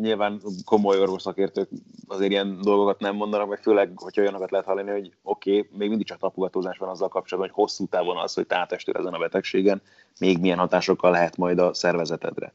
nyilván 0.00 0.40
komoly 0.64 1.00
orvosszakértők 1.00 1.68
azért 2.06 2.30
ilyen 2.30 2.58
dolgokat 2.60 3.00
nem 3.00 3.14
mondanak, 3.14 3.48
vagy 3.48 3.58
főleg, 3.62 3.92
hogyha 3.94 4.22
olyanokat 4.22 4.50
lehet 4.50 4.66
hallani, 4.66 4.90
hogy 4.90 5.12
oké, 5.22 5.58
okay, 5.58 5.70
még 5.78 5.88
mindig 5.88 6.06
csak 6.06 6.18
tapogatózás 6.18 6.78
van 6.78 6.88
azzal 6.88 7.08
kapcsolatban, 7.08 7.52
hogy 7.52 7.64
hosszú 7.64 7.86
távon 7.86 8.16
az, 8.16 8.34
hogy 8.34 8.46
tátestől 8.46 8.94
ezen 8.94 9.14
a 9.14 9.18
betegségen, 9.18 9.82
még 10.18 10.38
milyen 10.38 10.58
hatásokkal 10.58 11.10
lehet 11.10 11.36
majd 11.36 11.58
a 11.58 11.74
szervezetedre. 11.74 12.52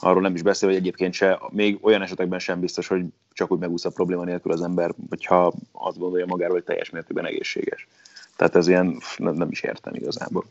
Arról 0.00 0.22
nem 0.22 0.34
is 0.34 0.42
beszél, 0.42 0.68
hogy 0.68 0.78
egyébként 0.78 1.12
se, 1.14 1.40
még 1.50 1.78
olyan 1.80 2.02
esetekben 2.02 2.38
sem 2.38 2.60
biztos, 2.60 2.88
hogy 2.88 3.04
csak 3.32 3.52
úgy 3.52 3.58
megúsz 3.58 3.84
a 3.84 3.90
probléma 3.90 4.24
nélkül 4.24 4.52
az 4.52 4.62
ember, 4.62 4.94
hogyha 5.08 5.52
azt 5.72 5.98
gondolja 5.98 6.26
magáról, 6.26 6.54
hogy 6.54 6.64
teljes 6.64 6.90
mértékben 6.90 7.26
egészséges. 7.26 7.88
Tehát 8.36 8.56
ez 8.56 8.68
ilyen, 8.68 9.00
nem, 9.16 9.34
nem 9.34 9.50
is 9.50 9.60
értem 9.60 9.94
igazából. 9.94 10.44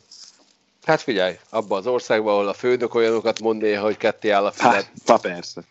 Hát 0.86 1.02
figyelj, 1.02 1.36
abban 1.50 1.78
az 1.78 1.88
országban, 1.88 2.34
ahol 2.34 2.48
a 2.48 2.54
főnök 2.54 2.94
olyanokat 2.94 3.40
mondja, 3.40 3.82
hogy 3.82 3.98
ketté 3.98 4.30
áll 4.30 4.46
a 4.46 4.52
füled. 4.52 4.92
Ha, 5.06 5.18
persze. 5.18 5.64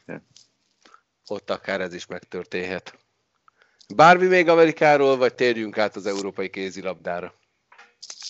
Ott 1.27 1.51
akár 1.51 1.81
ez 1.81 1.95
is 1.95 2.07
megtörténhet. 2.07 2.99
Bármi 3.95 4.27
még 4.27 4.49
Amerikáról, 4.49 5.17
vagy 5.17 5.35
térjünk 5.35 5.79
át 5.79 5.97
az 5.97 6.07
európai 6.07 6.51
kézilabdára? 6.51 7.35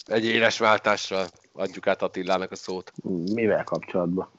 Egy 0.04 0.24
éles 0.24 0.58
váltással 0.58 1.26
adjuk 1.52 1.86
át 1.86 2.02
Attilának 2.02 2.50
a 2.50 2.56
szót. 2.56 2.92
Mivel 3.32 3.64
kapcsolatban? 3.64 4.30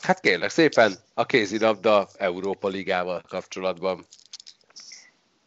Hát 0.00 0.20
kérlek 0.20 0.50
szépen, 0.50 0.92
a 1.14 1.26
kézilabda 1.26 2.08
Európa 2.16 2.68
Ligával 2.68 3.22
kapcsolatban. 3.28 4.04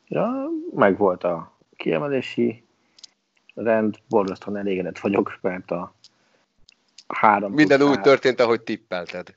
Ja, 0.07 0.49
meg 0.73 0.97
volt 0.97 1.23
a 1.23 1.57
kiemelési 1.75 2.63
rend, 3.53 3.95
borzasztóan 4.09 4.57
elégedett 4.57 4.99
vagyok, 4.99 5.38
mert 5.41 5.71
a 5.71 5.95
három 7.07 7.53
Minden 7.53 7.81
úgy 7.81 8.01
történt, 8.01 8.39
ahogy 8.39 8.61
tippelted. 8.61 9.35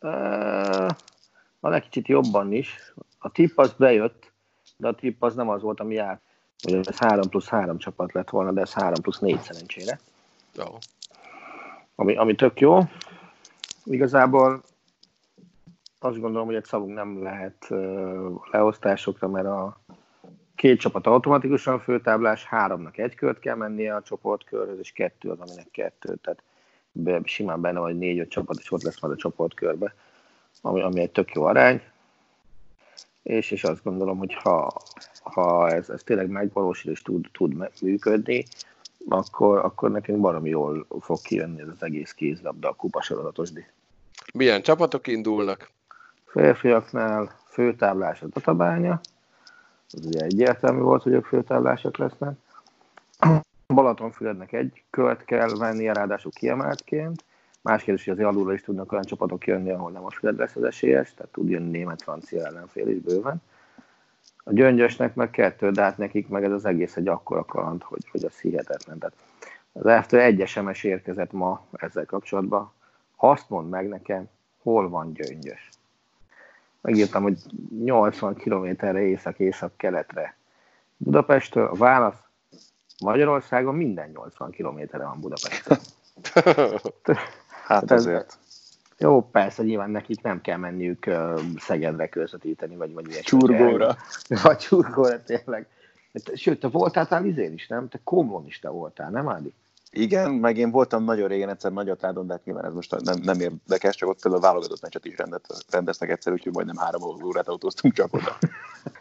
Uh, 0.00 0.88
van 1.60 1.72
egy 1.72 1.82
kicsit 1.82 2.08
jobban 2.08 2.52
is. 2.52 2.92
A 3.18 3.30
tipp 3.32 3.58
az 3.58 3.72
bejött, 3.72 4.32
de 4.76 4.88
a 4.88 4.94
tipp 4.94 5.22
az 5.22 5.34
nem 5.34 5.48
az 5.48 5.62
volt, 5.62 5.80
ami 5.80 5.94
járt. 5.94 6.20
Ez 6.82 6.98
3 6.98 7.28
plusz 7.28 7.48
3 7.48 7.78
csapat 7.78 8.12
lett 8.12 8.30
volna, 8.30 8.52
de 8.52 8.60
ez 8.60 8.72
3 8.72 9.02
plusz 9.02 9.18
4 9.18 9.40
szerencsére. 9.40 10.00
Jó. 10.54 10.64
Ami, 11.94 12.16
ami 12.16 12.34
tök 12.34 12.60
jó. 12.60 12.78
Igazából 13.84 14.62
azt 15.98 16.20
gondolom, 16.20 16.46
hogy 16.46 16.56
egy 16.56 16.64
szavunk 16.64 16.94
nem 16.94 17.22
lehet 17.22 17.66
leosztásokra, 18.50 19.28
mert 19.28 19.46
a 19.46 19.80
két 20.54 20.80
csapat 20.80 21.06
automatikusan 21.06 21.80
főtáblás, 21.80 22.44
háromnak 22.44 22.98
egy 22.98 23.14
kört 23.14 23.38
kell 23.38 23.56
mennie 23.56 23.94
a 23.94 24.02
csoportkörhöz, 24.02 24.78
és 24.78 24.92
kettő 24.92 25.30
az, 25.30 25.40
aminek 25.40 25.70
kettő. 25.70 26.14
Tehát 26.14 26.42
be, 26.92 27.20
simán 27.24 27.60
benne 27.60 27.78
vagy 27.78 27.98
négy-öt 27.98 28.28
csapat, 28.28 28.58
és 28.58 28.72
ott 28.72 28.82
lesz 28.82 29.00
majd 29.00 29.14
a 29.14 29.16
csoportkörbe, 29.16 29.94
ami, 30.62 30.80
ami 30.80 31.00
egy 31.00 31.10
tök 31.10 31.32
jó 31.32 31.44
arány. 31.44 31.82
És, 33.22 33.50
és 33.50 33.64
azt 33.64 33.84
gondolom, 33.84 34.18
hogy 34.18 34.34
ha, 34.34 34.72
ha 35.22 35.70
ez, 35.70 35.88
ez 35.90 36.02
tényleg 36.02 36.28
megvalósul 36.28 36.92
és 36.92 37.02
tud, 37.02 37.28
tud 37.32 37.70
működni, 37.80 38.44
akkor, 39.08 39.58
akkor 39.58 39.90
nekünk 39.90 40.20
baromi 40.20 40.48
jól 40.48 40.86
fog 41.00 41.20
kijönni 41.20 41.60
ez 41.60 41.68
az 41.68 41.82
egész 41.82 42.12
kézlabda, 42.12 42.68
a 42.68 42.74
kupasorozatosdi. 42.74 43.66
Milyen 44.34 44.62
csapatok 44.62 45.06
indulnak? 45.06 45.70
Férfiaknál 46.24 47.38
főtáblás 47.46 48.22
a 48.22 48.28
Tatabánya, 48.28 49.00
az 49.92 50.06
ugye 50.06 50.20
egyértelmű 50.20 50.80
volt, 50.80 51.02
hogy 51.02 51.12
ők 51.12 51.24
főtáblások 51.24 51.96
lesznek. 51.96 52.38
Balatonfürednek 53.74 54.52
egy 54.52 54.82
költ 54.90 55.24
kell 55.24 55.48
vennie, 55.58 55.92
ráadásul 55.92 56.30
kiemeltként. 56.30 57.24
Más 57.62 57.82
kérdés, 57.82 58.04
hogy 58.04 58.12
azért 58.12 58.28
alulra 58.28 58.52
is 58.52 58.62
tudnak 58.62 58.92
olyan 58.92 59.04
csapatok 59.04 59.46
jönni, 59.46 59.70
ahol 59.70 59.90
nem 59.90 60.04
a 60.04 60.10
Füred 60.10 60.36
lesz 60.38 60.56
az 60.56 60.62
esélyes, 60.62 61.14
tehát 61.14 61.32
tud 61.32 61.48
jönni 61.48 61.70
német-francia 61.70 62.44
ellenfél 62.44 62.88
is 62.88 62.98
bőven. 62.98 63.42
A 64.44 64.52
gyöngyösnek 64.52 65.14
meg 65.14 65.30
kettő, 65.30 65.70
de 65.70 65.82
hát 65.82 65.98
nekik 65.98 66.28
meg 66.28 66.44
ez 66.44 66.52
az 66.52 66.64
egész 66.64 66.96
egy 66.96 67.08
akkora 67.08 67.44
kaland, 67.44 67.82
hogy, 67.82 68.08
hogy 68.10 68.24
az 68.24 68.38
hihetetlen. 68.40 68.98
Tehát 68.98 69.16
az 69.72 70.06
f 70.06 70.12
egy 70.12 70.46
SMS 70.46 70.84
érkezett 70.84 71.32
ma 71.32 71.66
ezzel 71.72 72.06
kapcsolatban. 72.06 72.72
Azt 73.16 73.48
mondd 73.48 73.68
meg 73.68 73.88
nekem, 73.88 74.28
hol 74.62 74.88
van 74.88 75.12
gyöngyös. 75.12 75.68
Megírtam, 76.80 77.22
hogy 77.22 77.38
80 77.84 78.34
kilométerre 78.34 79.00
észak-észak-keletre. 79.00 80.36
Budapesttől 80.96 81.66
a 81.66 81.74
válasz 81.74 82.29
Magyarországon 83.00 83.74
minden 83.74 84.10
80 84.10 84.50
kilométerre 84.50 85.04
van 85.04 85.20
Budapesttől. 85.20 85.78
hát 87.66 87.90
ezért. 87.90 88.38
Jó, 88.98 89.28
persze, 89.30 89.62
nyilván 89.62 89.90
nekik 89.90 90.22
nem 90.22 90.40
kell 90.40 90.56
menniük 90.56 91.04
uh, 91.06 91.40
Szegedre 91.58 92.08
közvetíteni, 92.08 92.76
vagy, 92.76 92.92
vagy 92.92 93.08
ilyesmi. 93.08 93.38
Csurgóra. 93.38 93.96
Vagy 94.42 94.56
csurgóra, 94.56 95.22
tényleg. 95.22 95.66
Sőt, 96.34 96.60
te 96.60 96.68
voltál 96.68 97.06
talán 97.06 97.26
izén 97.26 97.52
is, 97.52 97.66
nem? 97.66 97.88
Te 97.88 98.00
Komlon 98.04 98.46
is 98.46 98.58
te 98.58 98.68
voltál, 98.68 99.10
nem 99.10 99.28
Ádi? 99.28 99.54
Igen, 99.90 100.30
meg 100.30 100.56
én 100.56 100.70
voltam 100.70 101.04
nagyon 101.04 101.28
régen 101.28 101.48
egyszer 101.48 101.72
Nagyatádon, 101.72 102.26
de 102.26 102.32
hát 102.32 102.44
nyilván 102.44 102.64
ez 102.64 102.72
most 102.72 103.00
nem, 103.00 103.20
nem 103.22 103.40
érdekes, 103.40 103.96
csak 103.96 104.08
ott 104.08 104.22
például 104.22 104.42
válogatott 104.42 104.80
meccset 104.82 105.04
is 105.04 105.16
rendet, 105.16 105.46
rendeztek 105.70 106.10
egyszer, 106.10 106.32
úgyhogy 106.32 106.52
majdnem 106.52 106.76
három 106.76 107.02
órát 107.24 107.48
autóztunk 107.48 107.94
csak 107.94 108.14
oda. 108.14 108.36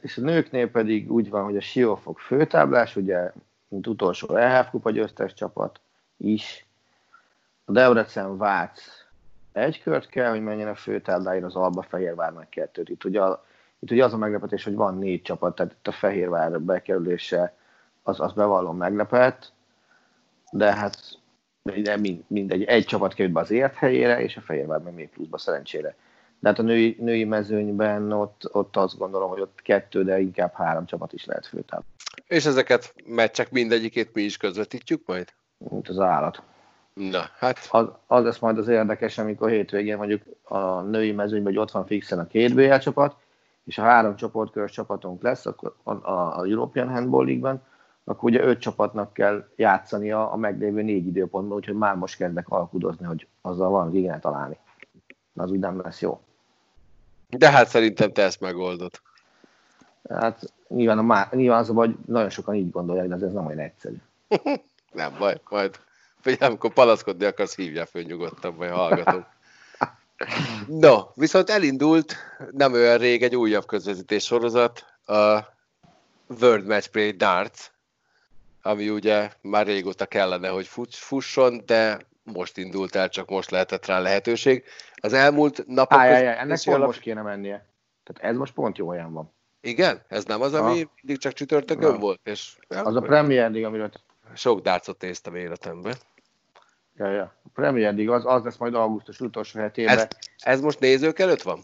és 0.00 0.16
a 0.16 0.20
nőknél 0.20 0.70
pedig 0.70 1.12
úgy 1.12 1.30
van, 1.30 1.44
hogy 1.44 1.56
a 1.56 1.60
Siófok 1.60 2.18
főtáblás, 2.18 2.96
ugye, 2.96 3.32
mint 3.68 3.86
utolsó 3.86 4.36
EHF 4.36 4.70
kupa 4.70 4.90
győztes 4.90 5.34
csapat 5.34 5.80
is. 6.16 6.66
A 7.64 7.72
Debrecen 7.72 8.36
Vác 8.36 8.80
egy 9.52 9.82
kört 9.82 10.08
kell, 10.08 10.30
hogy 10.30 10.42
menjen 10.42 10.68
a 10.68 10.74
főtábláira, 10.74 11.46
az 11.46 11.56
Alba 11.56 11.82
Fehérvár 11.82 12.32
meg 12.32 12.48
kettőt. 12.48 12.88
Itt 12.88 13.04
ugye, 13.04 13.22
itt 13.78 13.90
ugye 13.90 14.04
az 14.04 14.12
a 14.12 14.16
meglepetés, 14.16 14.64
hogy 14.64 14.74
van 14.74 14.98
négy 14.98 15.22
csapat, 15.22 15.54
tehát 15.54 15.72
itt 15.72 15.86
a 15.86 15.92
Fehérvár 15.92 16.60
bekerülése 16.60 17.54
az, 18.02 18.20
az 18.20 18.32
bevallom 18.32 18.76
meglepett, 18.76 19.52
de 20.52 20.74
hát 20.74 21.18
de 21.62 21.96
mindegy, 22.26 22.62
egy 22.62 22.84
csapat 22.84 23.14
került 23.14 23.34
be 23.34 23.40
az 23.40 23.50
ért 23.50 23.74
helyére, 23.74 24.22
és 24.22 24.36
a 24.36 24.40
Fehérvár 24.40 24.80
meg 24.80 24.94
még 24.94 25.08
pluszba 25.08 25.38
szerencsére. 25.38 25.96
De 26.40 26.48
hát 26.48 26.58
a 26.58 26.62
női, 26.62 26.96
női 27.00 27.24
mezőnyben 27.24 28.12
ott, 28.12 28.48
ott 28.52 28.76
azt 28.76 28.98
gondolom, 28.98 29.28
hogy 29.28 29.40
ott 29.40 29.60
kettő, 29.62 30.04
de 30.04 30.20
inkább 30.20 30.52
három 30.54 30.86
csapat 30.86 31.12
is 31.12 31.24
lehet 31.24 31.46
főtáv. 31.46 31.80
És 32.26 32.46
ezeket 32.46 32.94
meccsek 33.06 33.50
mindegyikét 33.50 34.14
mi 34.14 34.22
is 34.22 34.36
közvetítjük 34.36 35.02
majd? 35.06 35.28
Mint 35.58 35.88
az 35.88 35.98
állat. 35.98 36.42
Na, 36.94 37.22
hát. 37.38 37.58
Az, 37.70 37.86
az 38.06 38.24
lesz 38.24 38.38
majd 38.38 38.58
az 38.58 38.68
érdekes, 38.68 39.18
amikor 39.18 39.50
hétvégén 39.50 39.96
mondjuk 39.96 40.22
a 40.42 40.80
női 40.80 41.12
mezőnyben, 41.12 41.52
hogy 41.52 41.62
ott 41.62 41.70
van 41.70 41.86
fixen 41.86 42.18
a 42.18 42.26
két 42.26 42.54
BL 42.54 42.76
csapat, 42.76 43.16
és 43.64 43.78
a 43.78 43.82
három 43.82 44.16
csoportkörös 44.16 44.70
csapatunk 44.70 45.22
lesz 45.22 45.46
akkor 45.46 45.74
a, 45.82 45.92
a, 45.92 46.38
a 46.38 46.44
European 46.44 46.88
Handball 46.88 47.24
League-ben, 47.24 47.62
akkor 48.04 48.30
ugye 48.30 48.42
öt 48.42 48.58
csapatnak 48.58 49.12
kell 49.12 49.48
játszania 49.56 50.30
a 50.30 50.36
meglévő 50.36 50.82
négy 50.82 51.06
időpontban, 51.06 51.56
úgyhogy 51.56 51.74
már 51.74 51.96
most 51.96 52.16
kezdek 52.16 52.48
alkudozni, 52.48 53.06
hogy 53.06 53.26
azzal 53.40 53.70
van 53.70 53.94
igen 53.94 54.20
találni. 54.20 54.58
Az 55.34 55.50
úgy 55.50 55.58
nem 55.58 55.80
lesz 55.80 56.00
jó. 56.00 56.20
De 57.30 57.50
hát 57.50 57.68
szerintem 57.68 58.12
te 58.12 58.22
ezt 58.22 58.40
megoldod. 58.40 59.00
Hát 60.08 60.52
nyilván, 60.68 60.98
a 60.98 61.02
má, 61.02 61.28
nyilván 61.30 61.58
az 61.58 61.70
a 61.70 61.72
baj, 61.72 61.94
nagyon 62.06 62.30
sokan 62.30 62.54
így 62.54 62.70
gondolják, 62.70 63.08
de 63.08 63.26
ez, 63.26 63.32
nem 63.32 63.46
olyan 63.46 63.58
egyszerű. 63.58 63.96
nem 64.92 65.14
baj, 65.18 65.40
majd 65.48 65.80
vagy 66.22 66.36
amikor 66.40 66.72
palaszkodni 66.72 67.24
akarsz, 67.24 67.56
hívjál 67.56 67.86
föl 67.86 68.02
nyugodtan, 68.02 68.56
vagy 68.56 68.70
hallgatom. 68.70 69.26
No, 70.66 70.98
viszont 71.14 71.50
elindult 71.50 72.16
nem 72.50 72.72
olyan 72.72 72.98
rég 72.98 73.22
egy 73.22 73.36
újabb 73.36 73.66
közvetítés 73.66 74.24
sorozat, 74.24 74.84
a 75.06 75.38
World 76.40 76.66
Match 76.66 76.90
Play 76.90 77.10
Darts, 77.10 77.70
ami 78.62 78.88
ugye 78.88 79.30
már 79.40 79.66
régóta 79.66 80.06
kellene, 80.06 80.48
hogy 80.48 80.68
fusson, 80.90 81.62
de 81.66 81.98
most 82.32 82.56
indult 82.56 82.94
el, 82.94 83.08
csak 83.08 83.28
most 83.28 83.50
lehetett 83.50 83.86
rá 83.86 83.98
lehetőség. 83.98 84.64
Az 84.94 85.12
elmúlt 85.12 85.66
napok... 85.66 85.98
Áj, 85.98 86.14
áj, 86.14 86.26
ennek 86.26 86.60
pont 86.64 86.76
alap... 86.76 86.86
most 86.86 87.00
kéne 87.00 87.22
mennie. 87.22 87.66
Tehát 88.02 88.32
ez 88.32 88.36
most 88.36 88.54
pont 88.54 88.78
jó 88.78 88.88
olyan 88.88 89.12
van. 89.12 89.32
Igen? 89.60 90.02
Ez 90.08 90.24
nem 90.24 90.40
az, 90.40 90.54
ami 90.54 90.82
ha. 90.82 90.90
mindig 91.02 91.22
csak 91.22 91.32
csütörtökön 91.32 91.98
volt? 91.98 92.20
És... 92.22 92.56
Az 92.68 92.96
a 92.96 93.00
Premier 93.00 93.50
League, 93.50 93.66
amiről... 93.66 93.90
Sok 94.34 94.60
dárcot 94.60 95.00
néztem 95.00 95.34
életemben. 95.34 95.94
Ja, 96.96 97.10
ja. 97.10 97.22
A 97.22 97.48
Premier 97.54 97.94
League 97.94 98.14
az, 98.14 98.26
az 98.26 98.42
lesz 98.44 98.56
majd 98.56 98.74
augusztus 98.74 99.20
utolsó 99.20 99.60
hetében. 99.60 99.98
Ez, 99.98 100.06
ez 100.36 100.60
most 100.60 100.80
nézők 100.80 101.18
előtt 101.18 101.42
van? 101.42 101.62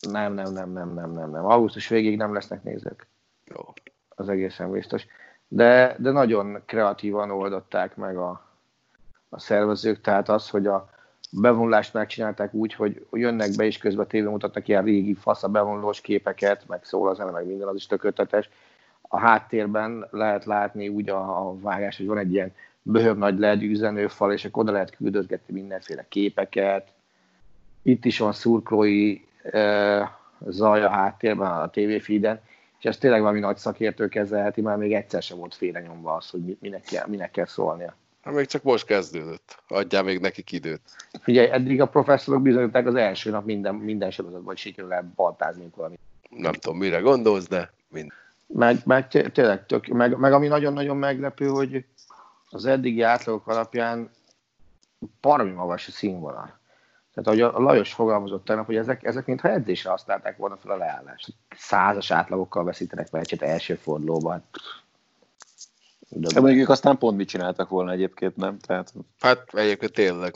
Nem, 0.00 0.32
nem, 0.32 0.52
nem, 0.52 0.72
nem, 0.72 0.94
nem, 0.94 1.10
nem, 1.10 1.30
nem. 1.30 1.44
Augusztus 1.44 1.88
végig 1.88 2.16
nem 2.16 2.32
lesznek 2.32 2.62
nézők. 2.62 3.06
Jó. 3.44 3.72
Az 4.08 4.28
egészen 4.28 4.70
biztos. 4.70 5.06
De, 5.48 5.96
de 5.98 6.10
nagyon 6.10 6.62
kreatívan 6.66 7.30
oldották 7.30 7.96
meg 7.96 8.16
a, 8.16 8.47
a 9.28 9.38
szervezők, 9.38 10.00
tehát 10.00 10.28
az, 10.28 10.48
hogy 10.48 10.66
a 10.66 10.90
bevonulást 11.30 11.92
megcsinálták 11.92 12.54
úgy, 12.54 12.74
hogy 12.74 13.06
jönnek 13.12 13.56
be 13.56 13.64
és 13.64 13.78
közben 13.78 14.06
tévén 14.06 14.30
mutatnak 14.30 14.68
ilyen 14.68 14.84
régi 14.84 15.14
fasz 15.14 15.42
a 15.42 15.48
bevonulós 15.48 16.00
képeket, 16.00 16.68
meg 16.68 16.84
szól 16.84 17.08
az 17.08 17.18
meg 17.18 17.46
minden, 17.46 17.68
az 17.68 17.74
is 17.74 17.86
tökéletes. 17.86 18.48
A 19.00 19.18
háttérben 19.18 20.06
lehet 20.10 20.44
látni 20.44 20.88
úgy 20.88 21.08
a, 21.08 21.48
a 21.48 21.58
vágás, 21.60 21.96
hogy 21.96 22.06
van 22.06 22.18
egy 22.18 22.32
ilyen 22.32 22.52
böhög 22.82 23.18
nagy 23.18 23.38
LED 23.38 23.62
üzenőfal, 23.62 24.32
és 24.32 24.44
akkor 24.44 24.62
oda 24.62 24.72
lehet 24.72 24.96
küldözgetni 24.96 25.54
mindenféle 25.54 26.06
képeket. 26.08 26.88
Itt 27.82 28.04
is 28.04 28.18
van 28.18 28.32
szurkolói 28.32 29.20
e, 29.42 30.18
zaj 30.46 30.82
a 30.82 30.88
háttérben, 30.88 31.50
a 31.50 31.70
TV 31.70 32.00
feeden, 32.00 32.40
és 32.78 32.84
ez 32.84 32.98
tényleg 32.98 33.20
valami 33.20 33.40
nagy 33.40 33.56
szakértő 33.56 34.08
kezelheti, 34.08 34.60
már 34.60 34.76
még 34.76 34.94
egyszer 34.94 35.22
sem 35.22 35.38
volt 35.38 35.54
félrenyomva 35.54 36.14
az, 36.14 36.30
hogy 36.30 36.56
minek 36.60 36.82
kell, 36.82 37.06
minek 37.06 37.30
kell 37.30 37.46
szólnia. 37.46 37.94
Hát 38.28 38.36
még 38.36 38.46
csak 38.46 38.62
most 38.62 38.84
kezdődött. 38.84 39.62
Adjál 39.68 40.02
még 40.02 40.20
nekik 40.20 40.52
időt. 40.52 40.80
Figyelj, 41.22 41.50
eddig 41.50 41.80
a 41.80 41.88
professzorok 41.88 42.42
bizonyították 42.42 42.86
az 42.86 42.94
első 42.94 43.30
nap 43.30 43.44
minden, 43.44 43.74
minden 43.74 44.10
sorozatban, 44.10 44.46
hogy 44.46 44.56
sikerül 44.56 44.92
el 44.92 45.12
baltázni 45.14 45.68
valamit. 45.76 45.98
Nem 46.30 46.52
tudom, 46.52 46.78
mire 46.78 46.98
gondolsz, 47.00 47.48
de 47.48 47.72
mind. 47.88 48.12
Meg, 48.46 48.76
meg 48.84 49.08
tényleg 49.08 49.66
tök, 49.66 49.86
meg, 49.86 50.18
meg 50.18 50.32
ami 50.32 50.46
nagyon-nagyon 50.46 50.96
meglepő, 50.96 51.46
hogy 51.46 51.84
az 52.50 52.66
eddigi 52.66 53.02
átlagok 53.02 53.46
alapján 53.46 54.10
parmi 55.20 55.50
magas 55.50 55.88
a 55.88 55.90
színvonal. 55.90 56.58
Tehát 57.14 57.26
ahogy 57.26 57.40
a 57.40 57.60
Lajos 57.60 57.92
fogalmazott 57.92 58.44
tegnap, 58.44 58.66
hogy 58.66 58.76
ezek, 58.76 59.04
ezek 59.04 59.26
mintha 59.26 59.50
edzésre 59.50 59.90
használták 59.90 60.36
volna 60.36 60.56
fel 60.56 60.70
a 60.70 60.76
leállást. 60.76 61.28
Százas 61.56 62.10
átlagokkal 62.10 62.64
veszítenek 62.64 63.10
meccset 63.10 63.42
első 63.42 63.74
fordulóban. 63.74 64.44
De 66.08 66.40
mondjuk 66.40 66.62
ők 66.62 66.68
aztán 66.68 66.98
pont 66.98 67.16
mit 67.16 67.28
csináltak 67.28 67.68
volna 67.68 67.90
egyébként, 67.90 68.36
nem? 68.36 68.58
Tehát... 68.58 68.92
Hát 69.20 69.54
egyébként 69.54 69.92
tényleg. 69.92 70.34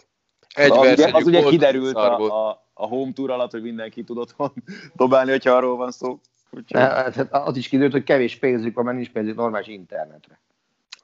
Egy 0.54 0.70
az, 0.70 0.78
ugye, 0.78 1.10
az 1.12 1.26
ugye 1.26 1.42
kiderült 1.42 1.94
a, 1.94 2.48
a, 2.48 2.64
a 2.74 2.86
home 2.86 3.12
tour 3.12 3.30
alatt, 3.30 3.50
hogy 3.50 3.62
mindenki 3.62 4.04
tud 4.04 4.18
otthon 4.18 4.52
dobálni, 4.96 5.30
hogyha 5.30 5.52
arról 5.52 5.76
van 5.76 5.90
szó. 5.90 6.18
Úgyhogy... 6.50 6.80
Hát 6.80 7.28
az 7.30 7.56
is 7.56 7.68
kiderült, 7.68 7.92
hogy 7.92 8.04
kevés 8.04 8.36
pénzük 8.36 8.74
van, 8.74 8.84
mert 8.84 8.96
nincs 8.96 9.10
pénzük 9.10 9.36
normális 9.36 9.66
internetre. 9.66 10.40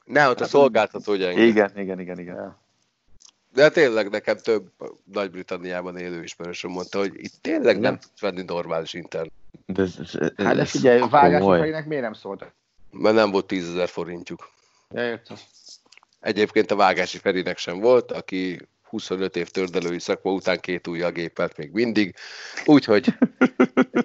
Ne, 0.04 0.28
ott 0.28 0.40
a 0.40 0.44
szolgáltató 0.44 1.14
gyenge. 1.14 1.42
Igen, 1.42 1.70
igen, 1.76 2.00
igen, 2.00 2.18
igen. 2.18 2.34
Ja. 2.34 2.58
De 3.52 3.70
tényleg 3.70 4.10
nekem 4.10 4.36
több 4.36 4.70
Nagy-Britanniában 5.12 5.96
élő 5.96 6.22
ismerősöm 6.22 6.70
mondta, 6.70 6.98
hogy 6.98 7.12
itt 7.14 7.32
tényleg 7.40 7.80
nem 7.80 7.98
tudsz 7.98 8.20
venni 8.20 8.42
normális 8.42 8.94
internet. 8.94 9.32
De 9.66 9.82
ez, 9.82 9.94
ez, 10.00 10.14
ez, 10.14 10.46
hát 10.46 10.56
de 10.56 10.64
figyelj, 10.64 11.02
vágások 11.10 11.70
nem 11.70 11.84
miért 11.86 12.02
nem 12.02 12.12
szóltak? 12.12 12.52
Mert 12.90 13.14
nem 13.14 13.30
volt 13.30 13.46
10 13.46 13.68
ezer 13.68 13.88
forintjuk. 13.88 14.50
Ja, 14.94 15.08
értem. 15.08 15.36
Egyébként 16.20 16.70
a 16.70 16.76
Vágási 16.76 17.18
Ferinek 17.18 17.58
sem 17.58 17.80
volt, 17.80 18.12
aki 18.12 18.68
25 18.82 19.36
év 19.36 19.48
tördelői 19.48 19.98
szakma 19.98 20.32
után 20.32 20.60
két 20.60 20.86
újjal 20.86 21.10
gépelt 21.10 21.56
még 21.56 21.70
mindig. 21.72 22.14
Úgyhogy 22.64 23.14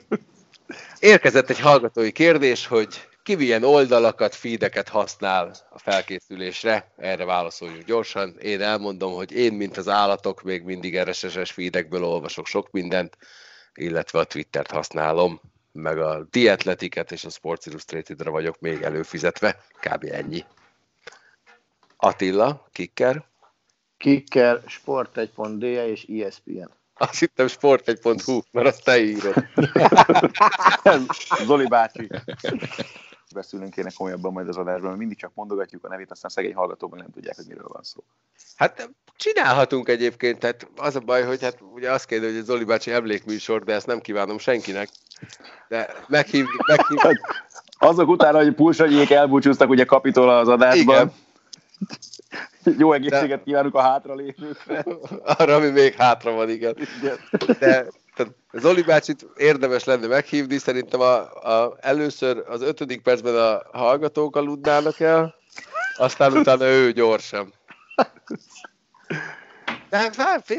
érkezett 1.00 1.50
egy 1.50 1.60
hallgatói 1.60 2.12
kérdés, 2.12 2.68
hogy 2.68 3.08
ki 3.24 3.36
milyen 3.36 3.64
oldalakat, 3.64 4.36
feedeket 4.36 4.90
használ 4.90 5.56
a 5.70 5.80
felkészülésre, 5.80 6.92
erre 6.98 7.26
válaszoljunk 7.26 7.84
gyorsan. 7.84 8.38
Én 8.40 8.62
elmondom, 8.62 9.14
hogy 9.14 9.32
én, 9.32 9.54
mint 9.54 9.78
az 9.78 9.88
állatok, 9.88 10.42
még 10.42 10.64
mindig 10.64 11.00
RSS-es 11.00 11.52
feedekből 11.52 12.04
olvasok 12.04 12.48
sok 12.48 12.72
mindent, 12.72 13.18
illetve 13.74 14.20
a 14.20 14.24
Twittert 14.24 14.72
használom, 14.72 15.42
meg 15.72 16.00
a 16.00 16.28
Diatletiket 16.30 17.12
és 17.12 17.24
a 17.24 17.30
Sports 17.30 17.66
Illustrated-re 17.66 18.30
vagyok 18.30 18.60
még 18.60 18.82
előfizetve, 18.82 19.64
kb. 19.80 20.04
ennyi. 20.12 20.46
Attila, 22.04 22.68
kicker. 22.72 23.24
Kicker, 23.97 24.62
sport1.de 24.68 25.88
és 25.88 26.04
ESPN. 26.04 26.70
Azt 26.93 27.20
hittem 27.20 27.47
sport1.hu, 27.47 28.41
mert 28.51 28.68
azt 28.68 28.84
te 28.84 29.04
írod. 29.04 29.34
Zoli 31.45 31.68
bácsi. 31.68 32.10
Beszélünk 33.34 33.74
kéne 33.74 33.89
komolyabban 33.95 34.34
majd 34.34 34.47
az 34.47 34.58
adásban, 34.58 34.88
mert 34.88 34.97
mindig 34.97 35.18
csak 35.18 35.32
mondogatjuk 35.34 35.86
a 35.86 35.88
nevét, 35.88 36.12
aztán 36.12 36.30
szegény 36.30 36.54
hallgatóban 36.54 36.99
nem 36.99 37.12
tudják, 37.14 37.36
hogy 37.36 37.45
miről 37.47 37.68
van 37.68 37.84
szó. 37.84 38.04
Hát 38.56 38.89
csinálhatunk 39.16 39.89
egyébként, 39.89 40.39
tehát 40.39 40.68
az 40.76 40.95
a 40.95 40.99
baj, 40.99 41.24
hogy 41.24 41.41
hát 41.41 41.62
ugye 41.74 41.91
azt 41.91 42.06
kérde, 42.06 42.26
hogy 42.26 42.38
a 42.38 42.43
Zoli 42.43 42.64
bácsi 42.64 42.91
emlékműsor, 42.91 43.64
de 43.64 43.74
ezt 43.74 43.88
nem 43.88 43.99
kívánom 43.99 44.38
senkinek. 44.38 44.89
De 45.68 45.93
meghívjuk, 46.08 46.68
meghívjuk. 46.68 47.43
Azok 47.78 48.10
után, 48.10 48.36
hogy 48.36 48.54
Pulsanyék 48.54 49.12
elbúcsúztak 49.12 49.70
ugye 49.70 49.86
kapitola 49.86 50.39
az 50.39 50.47
adásban. 50.47 50.95
Igen 50.95 51.23
jó 52.78 52.94
egészséget 52.94 53.38
De... 53.38 53.44
kívánunk 53.44 53.76
a 53.76 53.82
hátralévőkre. 53.82 54.86
Arra, 55.38 55.56
ami 55.56 55.70
még 55.70 55.94
hátra 55.94 56.32
van, 56.32 56.50
igen. 56.50 56.76
igen. 57.00 57.18
De 57.60 57.86
tehát 58.16 58.34
Zoli 58.52 58.82
bácsit 58.82 59.26
érdemes 59.36 59.84
lenne 59.84 60.08
meghívni, 60.08 60.58
szerintem 60.58 61.00
a, 61.00 61.16
a, 61.32 61.78
először 61.80 62.44
az 62.48 62.62
ötödik 62.62 63.02
percben 63.02 63.36
a 63.36 63.78
hallgatók 63.78 64.36
aludnának 64.36 65.00
el, 65.00 65.36
aztán 65.98 66.38
utána 66.38 66.66
ő 66.66 66.92
gyorsan. 66.92 67.54
De 69.90 69.98
hát 69.98 70.54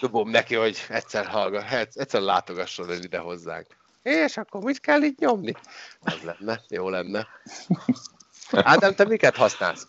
dobom 0.00 0.30
neki, 0.30 0.54
hogy 0.54 0.84
egyszer 0.88 1.26
hallgat, 1.26 1.64
egyszer 1.94 2.20
látogasson 2.20 2.90
el 2.90 3.02
ide 3.02 3.18
hozzánk. 3.18 3.66
És 4.02 4.36
akkor 4.36 4.62
mit 4.62 4.80
kell 4.80 5.02
itt 5.02 5.18
nyomni? 5.18 5.54
Az 6.00 6.18
lenne, 6.22 6.60
jó 6.68 6.88
lenne. 6.88 7.26
Ádám, 8.50 8.94
te 8.94 9.04
miket 9.04 9.36
használsz? 9.36 9.88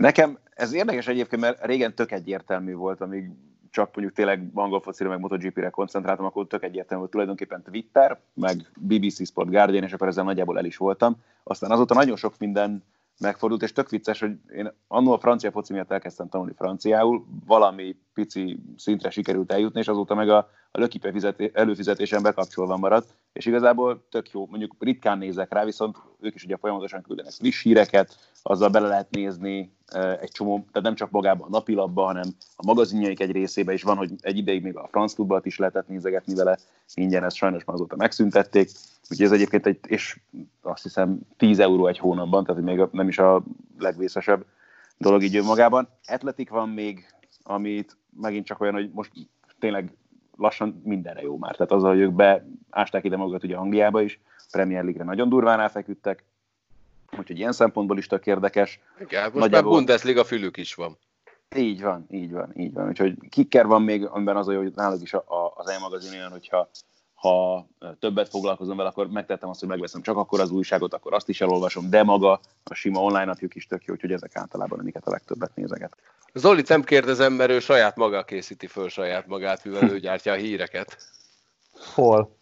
Nekem 0.00 0.38
ez 0.54 0.72
érdekes 0.72 1.06
egyébként, 1.06 1.42
mert 1.42 1.64
régen 1.64 1.94
tök 1.94 2.12
egyértelmű 2.12 2.74
volt, 2.74 3.00
amíg 3.00 3.30
csak 3.70 3.94
mondjuk 3.94 4.16
tényleg 4.16 4.50
angol 4.54 4.80
focira, 4.80 5.08
meg 5.08 5.20
MotoGP-re 5.20 5.70
koncentráltam, 5.70 6.24
akkor 6.24 6.46
tök 6.46 6.62
egyértelmű 6.62 6.98
volt 6.98 7.10
tulajdonképpen 7.10 7.62
Twitter, 7.62 8.18
meg 8.34 8.70
BBC 8.80 9.26
Sport 9.26 9.50
Guardian, 9.50 9.82
és 9.82 9.92
akkor 9.92 10.08
ezzel 10.08 10.24
nagyjából 10.24 10.58
el 10.58 10.64
is 10.64 10.76
voltam. 10.76 11.16
Aztán 11.42 11.70
azóta 11.70 11.94
nagyon 11.94 12.16
sok 12.16 12.34
minden 12.38 12.84
megfordult, 13.20 13.62
és 13.62 13.72
tök 13.72 13.88
vicces, 13.88 14.20
hogy 14.20 14.38
én 14.52 14.72
annól 14.88 15.14
a 15.14 15.18
francia 15.18 15.50
foci 15.50 15.72
miatt 15.72 15.90
elkezdtem 15.90 16.28
tanulni 16.28 16.52
franciául, 16.56 17.24
valami 17.46 17.96
pici 18.14 18.58
szintre 18.76 19.10
sikerült 19.10 19.52
eljutni, 19.52 19.80
és 19.80 19.88
azóta 19.88 20.14
meg 20.14 20.28
a, 20.28 20.36
a 20.70 20.78
lökipe 20.78 21.12
előfizetésem 21.52 22.22
bekapcsolva 22.22 22.76
maradt, 22.76 23.14
és 23.32 23.46
igazából 23.46 24.06
tök 24.10 24.30
jó, 24.30 24.46
mondjuk 24.46 24.74
ritkán 24.78 25.18
nézek 25.18 25.52
rá, 25.52 25.64
viszont 25.64 25.96
ők 26.20 26.34
is 26.34 26.44
ugye 26.44 26.56
folyamatosan 26.56 27.02
küldenek 27.02 27.32
friss 27.32 27.62
híreket, 27.62 28.16
azzal 28.42 28.68
bele 28.68 28.88
lehet 28.88 29.10
nézni 29.10 29.76
egy 30.20 30.30
csomó, 30.30 30.54
tehát 30.56 30.82
nem 30.82 30.94
csak 30.94 31.10
magában 31.10 31.46
a 31.46 31.50
napilapban, 31.50 32.06
hanem 32.06 32.28
a 32.56 32.66
magazinjaik 32.66 33.20
egy 33.20 33.30
részébe 33.30 33.72
is 33.72 33.82
van, 33.82 33.96
hogy 33.96 34.10
egy 34.20 34.36
ideig 34.36 34.62
még 34.62 34.76
a 34.76 34.88
franc 34.90 35.14
futballt 35.14 35.46
is 35.46 35.58
lehetett 35.58 35.88
nézegetni 35.88 36.34
vele, 36.34 36.58
ingyen 36.94 37.24
ezt 37.24 37.36
sajnos 37.36 37.64
már 37.64 37.76
azóta 37.76 37.96
megszüntették, 37.96 38.70
úgyhogy 39.10 39.26
ez 39.26 39.32
egyébként 39.32 39.66
egy, 39.66 39.78
és 39.86 40.20
azt 40.62 40.82
hiszem 40.82 41.18
10 41.36 41.58
euró 41.58 41.86
egy 41.86 41.98
hónapban, 41.98 42.44
tehát 42.44 42.62
még 42.62 42.82
nem 42.90 43.08
is 43.08 43.18
a 43.18 43.42
legvészesebb 43.78 44.44
dolog 44.98 45.22
így 45.22 45.42
magában. 45.42 45.88
Atletik 46.06 46.50
van 46.50 46.68
még, 46.68 47.06
amit 47.42 47.96
megint 48.20 48.46
csak 48.46 48.60
olyan, 48.60 48.74
hogy 48.74 48.90
most 48.92 49.12
tényleg 49.58 49.92
lassan 50.36 50.80
mindenre 50.84 51.22
jó 51.22 51.36
már. 51.36 51.56
Tehát 51.56 51.72
az, 51.72 51.82
hogy 51.82 51.98
ők 51.98 52.12
beásták 52.12 53.04
ide 53.04 53.16
magukat 53.16 53.44
ugye 53.44 53.56
Angliába 53.56 54.02
is, 54.02 54.20
Premier 54.50 54.82
League-re 54.82 55.04
nagyon 55.04 55.28
durván 55.28 55.60
elfeküdtek, 55.60 56.24
úgyhogy 57.18 57.38
ilyen 57.38 57.52
szempontból 57.52 57.98
is 57.98 58.06
tök 58.06 58.26
érdekes. 58.26 58.80
Igen, 59.00 59.22
most 59.22 59.34
Nagyjából... 59.34 59.70
már 59.70 59.78
Bundesliga 59.78 60.24
fülük 60.24 60.56
is 60.56 60.74
van. 60.74 60.98
Így 61.56 61.82
van, 61.82 62.06
így 62.10 62.32
van, 62.32 62.52
így 62.56 62.72
van. 62.72 62.88
Úgyhogy 62.88 63.14
kicker 63.28 63.66
van 63.66 63.82
még, 63.82 64.06
amiben 64.06 64.36
az, 64.36 64.46
hogy 64.46 64.72
náluk 64.74 65.02
is 65.02 65.12
a, 65.12 65.18
a, 65.18 65.52
az 65.56 65.68
e-magazin 65.68 66.12
olyan, 66.12 66.30
hogyha 66.30 66.70
ha 67.14 67.66
többet 67.98 68.28
foglalkozom 68.28 68.76
vele, 68.76 68.88
akkor 68.88 69.08
megtettem 69.08 69.48
azt, 69.48 69.60
hogy 69.60 69.68
megveszem 69.68 70.02
csak 70.02 70.16
akkor 70.16 70.40
az 70.40 70.50
újságot, 70.50 70.94
akkor 70.94 71.14
azt 71.14 71.28
is 71.28 71.40
elolvasom, 71.40 71.90
de 71.90 72.02
maga 72.02 72.40
a 72.64 72.74
sima 72.74 73.00
online 73.00 73.24
napjuk 73.24 73.54
is 73.54 73.66
tök 73.66 73.84
jó, 73.84 73.94
úgyhogy 73.94 74.12
ezek 74.12 74.36
általában 74.36 74.78
amiket 74.78 75.06
a 75.06 75.10
legtöbbet 75.10 75.54
nézeget. 75.54 75.96
Zoli 76.34 76.62
nem 76.66 76.82
kérdezem, 76.82 77.32
mert 77.32 77.50
ő 77.50 77.58
saját 77.58 77.96
maga 77.96 78.24
készíti 78.24 78.66
föl 78.66 78.88
saját 78.88 79.26
magát, 79.26 79.64
mivel 79.64 79.90
ő 79.90 79.98
gyártja 79.98 80.32
a 80.32 80.36
híreket. 80.36 80.96
Hol? 81.94 82.36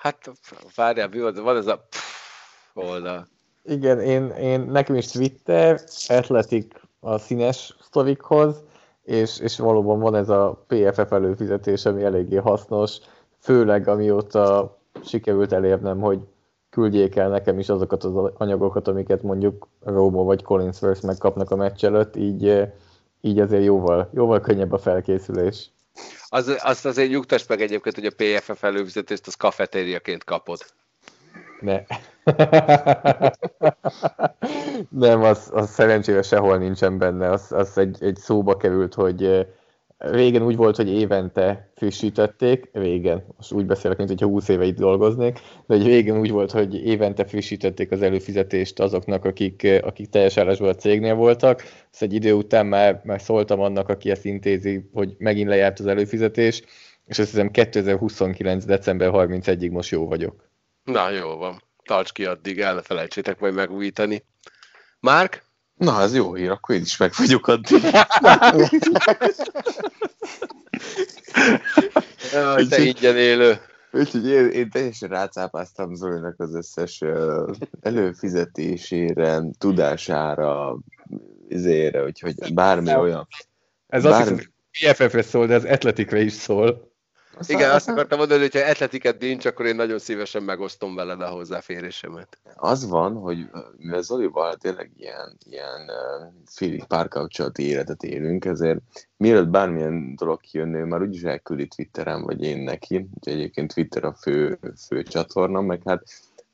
Hát 0.00 0.30
várjál, 0.74 1.08
van 1.32 1.56
ez 1.56 1.66
a 1.66 1.86
oldal. 2.74 3.28
Igen, 3.68 4.00
én, 4.00 4.30
én 4.30 4.60
nekem 4.60 4.94
is 4.94 5.10
Twitter, 5.10 5.80
Athletic 6.08 6.74
a 7.00 7.18
színes 7.18 7.76
sztorikhoz, 7.80 8.62
és, 9.02 9.38
és 9.38 9.58
valóban 9.58 9.98
van 9.98 10.14
ez 10.14 10.28
a 10.28 10.64
PFF 10.66 11.12
előfizetés, 11.12 11.84
ami 11.84 12.02
eléggé 12.02 12.36
hasznos, 12.36 12.98
főleg 13.38 13.88
amióta 13.88 14.76
sikerült 15.04 15.52
elérnem, 15.52 16.00
hogy 16.00 16.18
küldjék 16.70 17.16
el 17.16 17.28
nekem 17.28 17.58
is 17.58 17.68
azokat 17.68 18.04
az 18.04 18.30
anyagokat, 18.34 18.88
amiket 18.88 19.22
mondjuk 19.22 19.68
Romo 19.80 20.24
vagy 20.24 20.42
Collinsworth 20.42 21.04
megkapnak 21.04 21.50
a 21.50 21.56
meccs 21.56 21.84
előtt, 21.84 22.16
így, 22.16 22.62
így 23.20 23.40
azért 23.40 23.64
jóval, 23.64 24.10
jóval 24.14 24.40
könnyebb 24.40 24.72
a 24.72 24.78
felkészülés. 24.78 25.70
Az, 26.28 26.56
azt 26.62 26.86
azért 26.86 27.10
nyugtass 27.10 27.46
meg 27.46 27.60
egyébként, 27.60 27.94
hogy 27.94 28.06
a 28.06 28.14
PFF 28.16 28.62
előfizetést 28.62 29.26
az 29.26 29.34
kafetériaként 29.34 30.24
kapod. 30.24 30.58
Ne. 31.60 31.80
Nem, 34.90 35.22
az, 35.22 35.50
az 35.52 35.70
szerencsére 35.70 36.22
sehol 36.22 36.58
nincsen 36.58 36.98
benne. 36.98 37.30
Az, 37.30 37.52
az 37.52 37.78
egy, 37.78 37.96
egy 38.00 38.16
szóba 38.16 38.56
került, 38.56 38.94
hogy 38.94 39.46
régen 39.98 40.42
úgy 40.42 40.56
volt, 40.56 40.76
hogy 40.76 40.88
évente 40.88 41.70
frissítették, 41.74 42.68
régen, 42.72 43.24
most 43.36 43.52
úgy 43.52 43.66
beszélek, 43.66 43.96
mint 43.96 44.08
hogyha 44.08 44.26
20 44.26 44.48
éve 44.48 44.64
itt 44.64 44.78
dolgoznék, 44.78 45.38
de 45.66 45.74
hogy 45.74 45.86
régen 45.86 46.18
úgy 46.18 46.30
volt, 46.30 46.50
hogy 46.50 46.74
évente 46.86 47.24
frissítették 47.24 47.90
az 47.90 48.02
előfizetést 48.02 48.80
azoknak, 48.80 49.24
akik, 49.24 49.66
akik 49.82 50.08
teljes 50.08 50.36
állásban 50.36 50.68
a 50.68 50.74
cégnél 50.74 51.14
voltak. 51.14 51.62
Ezt 51.92 52.02
egy 52.02 52.12
idő 52.12 52.32
után 52.32 52.66
már, 52.66 53.00
már 53.04 53.20
szóltam 53.20 53.60
annak, 53.60 53.88
aki 53.88 54.10
ezt 54.10 54.24
intézi, 54.24 54.88
hogy 54.92 55.14
megint 55.18 55.48
lejárt 55.48 55.78
az 55.78 55.86
előfizetés, 55.86 56.62
és 57.06 57.18
azt 57.18 57.30
hiszem 57.30 57.50
2029. 57.50 58.64
december 58.64 59.10
31-ig 59.12 59.70
most 59.70 59.90
jó 59.90 60.06
vagyok. 60.06 60.45
Na, 60.86 61.10
jó 61.10 61.36
van. 61.36 61.62
Tarts 61.84 62.12
ki 62.12 62.24
addig, 62.24 62.60
el 62.60 62.74
ne 62.74 62.82
felejtsétek 62.82 63.40
majd 63.40 63.54
megújítani. 63.54 64.24
Márk? 65.00 65.44
Na, 65.74 66.00
ez 66.00 66.14
jó 66.14 66.34
hír, 66.34 66.50
akkor 66.50 66.74
én 66.74 66.80
is 66.80 66.96
meg 66.96 67.12
vagyok 67.16 67.46
addig. 67.48 67.82
Jaj, 72.32 72.66
te 72.66 72.82
ingyen 72.82 73.16
élő. 73.16 73.60
Úgyhogy 73.92 74.26
én, 74.26 74.48
én 74.48 74.70
teljesen 74.70 75.08
rácápáztam 75.08 75.94
Zolinak 75.94 76.40
az 76.40 76.54
összes 76.54 77.02
előfizetésére, 77.80 79.42
tudására, 79.58 80.78
izére, 81.48 82.04
úgyhogy 82.04 82.54
bármi 82.54 82.94
olyan. 82.94 83.28
Ez 83.86 84.02
Bármi- 84.02 84.18
azt 84.18 84.28
hiszem, 84.28 84.34
hogy 84.34 84.94
PFF-re 84.94 85.22
szól, 85.22 85.46
de 85.46 85.54
az 85.54 85.64
Atleticre 85.64 86.20
is 86.20 86.32
szól. 86.32 86.94
Aztán, 87.38 87.58
Igen, 87.58 87.70
azt 87.70 87.88
akartam 87.88 88.18
mondani, 88.18 88.40
hogy 88.40 88.54
ha 88.54 88.68
atletiket 88.68 89.20
nincs, 89.20 89.46
akkor 89.46 89.66
én 89.66 89.76
nagyon 89.76 89.98
szívesen 89.98 90.42
megosztom 90.42 90.94
veled 90.94 91.20
a 91.20 91.28
hozzáférésemet. 91.28 92.38
Az 92.54 92.88
van, 92.88 93.14
hogy 93.14 93.46
mivel 93.76 94.02
Zolival 94.02 94.56
tényleg 94.56 94.90
ilyen, 94.96 95.36
ilyen 95.44 95.90
félig 96.46 96.84
párkapcsolati 96.84 97.62
életet 97.62 98.02
élünk, 98.02 98.44
ezért 98.44 98.80
mielőtt 99.16 99.48
bármilyen 99.48 100.14
dolog 100.16 100.40
kijönne, 100.40 100.84
már 100.84 101.02
úgyis 101.02 101.22
elküldi 101.22 101.66
Twitteren, 101.66 102.22
vagy 102.22 102.42
én 102.42 102.58
neki, 102.58 102.96
úgyhogy 102.96 103.32
egyébként 103.32 103.74
Twitter 103.74 104.04
a 104.04 104.14
fő, 104.14 104.58
fő 104.88 105.02
csatorna, 105.02 105.60
meg 105.60 105.80
hát 105.84 106.02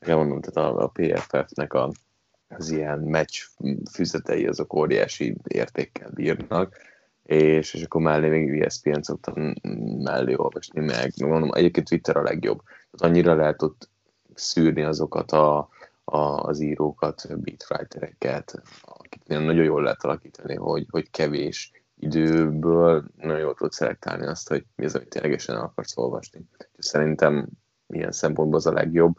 meg 0.05 0.15
mondom, 0.15 0.41
tehát 0.41 0.71
a, 0.71 0.83
a 0.83 0.87
PFF-nek 0.87 1.73
a, 1.73 1.91
az 2.47 2.69
ilyen 2.69 2.99
meccs 2.99 3.41
füzetei 3.91 4.47
azok 4.47 4.73
óriási 4.73 5.35
értékkel 5.47 6.09
bírnak, 6.13 6.77
és, 7.23 7.73
és 7.73 7.83
akkor 7.83 8.01
mellé 8.01 8.29
még 8.29 8.61
ESPN 8.61 9.01
szoktam 9.01 9.53
mellé 10.03 10.33
olvasni, 10.35 10.81
meg 10.81 11.13
mondom, 11.17 11.49
egyébként 11.53 11.87
Twitter 11.87 12.17
a 12.17 12.21
legjobb. 12.21 12.61
Tehát 12.63 13.15
annyira 13.15 13.35
lehet 13.35 13.61
ott 13.61 13.89
szűrni 14.33 14.83
azokat 14.83 15.31
a, 15.31 15.69
a, 16.03 16.17
az 16.17 16.59
írókat, 16.59 17.27
beatwritereket, 17.27 18.61
akiknél 18.81 19.39
nagyon 19.39 19.63
jól 19.63 19.81
lehet 19.81 20.03
alakítani, 20.03 20.55
hogy, 20.55 20.85
hogy 20.89 21.09
kevés 21.09 21.71
időből 21.99 23.03
nagyon 23.17 23.39
jól 23.39 23.53
tudod 23.53 23.71
szelektálni 23.71 24.25
azt, 24.25 24.49
hogy 24.49 24.65
mi 24.75 24.85
az, 24.85 24.95
amit 24.95 25.09
ténylegesen 25.09 25.55
akarsz 25.55 25.97
olvasni. 25.97 26.39
Úgyhogy 26.39 26.67
Szerintem 26.77 27.47
ilyen 27.87 28.11
szempontból 28.11 28.57
az 28.57 28.65
a 28.65 28.73
legjobb, 28.73 29.15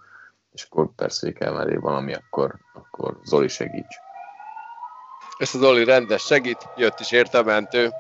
és 0.53 0.67
akkor 0.71 0.95
persze, 0.95 1.27
hogy 1.27 1.35
kell 1.35 1.53
mellé 1.53 1.77
valami, 1.77 2.15
akkor, 2.15 2.55
akkor 2.73 3.21
Zoli 3.25 3.49
segíts. 3.49 4.04
És 5.45 5.55
az 5.55 5.63
Oli 5.63 5.85
rendes 5.85 6.23
segít, 6.23 6.69
jött 6.77 7.01
is 7.01 7.13
értelmentő. 7.13 7.91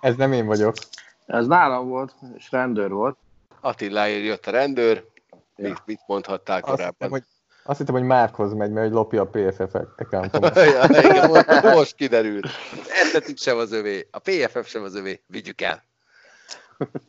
Ez 0.00 0.16
nem 0.16 0.32
én 0.32 0.46
vagyok. 0.46 0.74
Ez 1.26 1.46
nálam 1.46 1.88
volt, 1.88 2.14
és 2.36 2.50
rendőr 2.50 2.90
volt. 2.90 3.16
Attiláért 3.60 4.24
jött 4.24 4.46
a 4.46 4.50
rendőr. 4.50 5.04
Mit, 5.56 5.82
mit 5.84 6.00
mondhattál 6.06 6.56
Azt 6.56 6.66
hittem, 6.66 6.76
korábban? 6.76 7.08
hogy, 7.08 7.22
azt 7.64 7.78
hittem, 7.78 7.94
hogy 7.94 8.04
Márkhoz 8.04 8.52
megy, 8.52 8.70
mert 8.70 8.86
hogy 8.86 8.94
lopja 8.94 9.22
a 9.22 9.26
PFF 9.26 9.74
accountomat. 9.74 10.56
ja, 10.74 10.84
igen, 10.88 11.28
most, 11.28 11.62
most 11.62 11.94
kiderült. 11.94 12.46
Atletik 13.06 13.38
sem 13.38 13.56
az 13.56 13.72
övé, 13.72 14.08
a 14.10 14.18
PFF 14.18 14.68
sem 14.68 14.82
az 14.82 14.94
övé, 14.94 15.22
vigyük 15.26 15.60
el. 15.60 15.84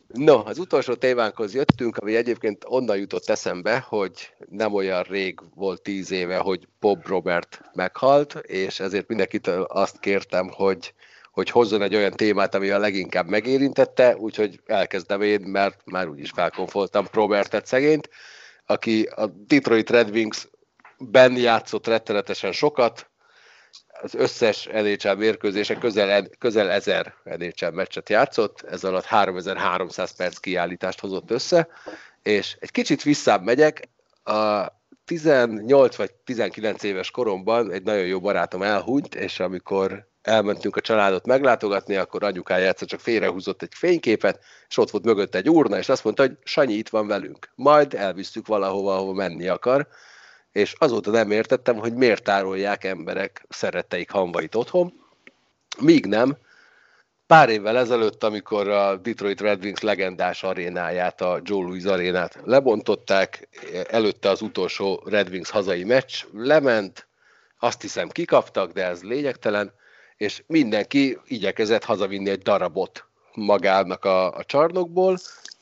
No, 0.08 0.42
az 0.46 0.58
utolsó 0.58 0.94
témánkhoz 0.94 1.54
jöttünk, 1.54 1.98
ami 1.98 2.16
egyébként 2.16 2.66
onnan 2.68 2.98
jutott 2.98 3.30
eszembe, 3.30 3.86
hogy 3.88 4.34
nem 4.50 4.74
olyan 4.74 5.04
rég 5.04 5.40
volt 5.56 5.82
tíz 5.82 6.12
éve, 6.12 6.38
hogy 6.38 6.68
Bob 6.80 7.06
Robert 7.08 7.62
meghalt, 7.74 8.34
és 8.34 8.80
ezért 8.80 9.08
mindenkitől 9.08 9.62
azt 9.62 10.00
kértem, 10.00 10.50
hogy, 10.50 10.94
hogy 11.32 11.50
hozzon 11.50 11.82
egy 11.82 11.96
olyan 11.96 12.12
témát, 12.12 12.56
ami 12.56 12.70
a 12.70 12.80
leginkább 12.80 13.28
megérintette, 13.28 14.18
úgyhogy 14.18 14.60
elkezdem 14.66 15.22
én, 15.22 15.42
mert 15.42 15.82
már 15.86 16.08
úgyis 16.08 16.30
felkonfoltam 16.30 17.08
Robertet 17.12 17.66
szegényt, 17.66 18.10
aki 18.66 19.04
a 19.04 19.26
Detroit 19.26 19.90
Red 19.90 20.10
Wings-ben 20.10 21.38
játszott 21.38 21.88
rettenetesen 21.88 22.52
sokat, 22.52 23.11
összes 24.14 24.66
NHL 24.66 25.14
mérkőzése 25.14 25.76
közel, 25.76 26.28
közel 26.39 26.70
1000 26.70 27.14
NHL 27.24 27.70
meccset 27.70 28.10
játszott, 28.10 28.62
ez 28.62 28.84
alatt 28.84 29.06
3300 29.06 30.12
perc 30.12 30.38
kiállítást 30.38 30.99
hozott 30.99 31.32
össze, 31.32 31.68
és 32.24 32.58
egy 32.60 32.72
kicsit 32.72 33.04
visszább 33.04 33.43
megyek, 33.43 33.89
a 34.24 34.68
18 35.06 35.95
vagy 35.95 36.12
19 36.14 36.84
éves 36.84 37.12
koromban 37.12 37.72
egy 37.72 37.84
nagyon 37.84 38.06
jó 38.06 38.20
barátom 38.20 38.62
elhunyt, 38.62 39.16
és 39.16 39.39
amikor 39.39 40.10
elmentünk 40.22 40.76
a 40.76 40.82
családot 40.82 41.26
meglátogatni, 41.26 41.95
akkor 41.95 42.24
anyukája 42.24 42.68
egyszer 42.68 42.88
csak 42.88 42.99
félrehúzott 42.99 43.62
egy 43.62 43.74
fényképet, 43.76 44.39
és 44.70 44.78
ott 44.78 44.89
volt 44.89 45.04
mögött 45.04 45.36
egy 45.36 45.49
urna, 45.49 45.78
és 45.78 45.89
azt 45.89 46.04
mondta, 46.04 46.22
hogy 46.22 46.38
Sanyi 46.43 46.74
itt 46.74 46.89
van 46.89 47.08
velünk. 47.08 47.49
Majd 47.56 47.93
elvisztük 47.93 48.47
valahova, 48.47 48.95
ahova 48.95 49.14
menni 49.14 49.47
akar, 49.47 49.88
és 50.52 50.76
azóta 50.78 51.12
nem 51.12 51.32
értettem, 51.32 51.76
hogy 51.76 51.93
miért 51.93 52.24
tárolják 52.24 52.84
emberek 52.84 53.45
szeretteik 53.49 54.12
hamvait 54.12 54.56
otthon, 54.56 54.93
míg 55.80 56.06
nem. 56.06 56.38
Pár 57.28 57.49
évvel 57.49 57.78
ezelőtt, 57.78 58.24
amikor 58.24 58.68
a 58.68 58.95
Detroit 58.95 59.41
Red 59.41 59.64
Wings 59.64 59.82
legendás 59.82 60.43
arénáját, 60.43 61.22
a 61.22 61.39
Joe 61.43 61.64
Louis 61.64 61.84
arénát 61.84 62.39
lebontották, 62.43 63.47
előtte 63.89 64.30
az 64.30 64.41
utolsó 64.41 65.04
Red 65.06 65.30
Wings 65.30 65.49
hazai 65.49 65.84
meccs 65.84 66.24
lement, 66.34 67.08
azt 67.60 67.82
hiszem 67.82 68.10
kikaptak, 68.10 68.72
de 68.72 68.86
ez 68.86 69.04
lényegtelen, 69.04 69.74
és 70.18 70.43
mindenki 70.47 71.18
igyekezett 71.28 71.84
hazavinni 71.84 72.30
egy 72.30 72.41
darabot 72.41 73.06
magának 73.34 74.06
a, 74.06 74.36
a 74.36 74.43
csarnokból, 74.43 75.18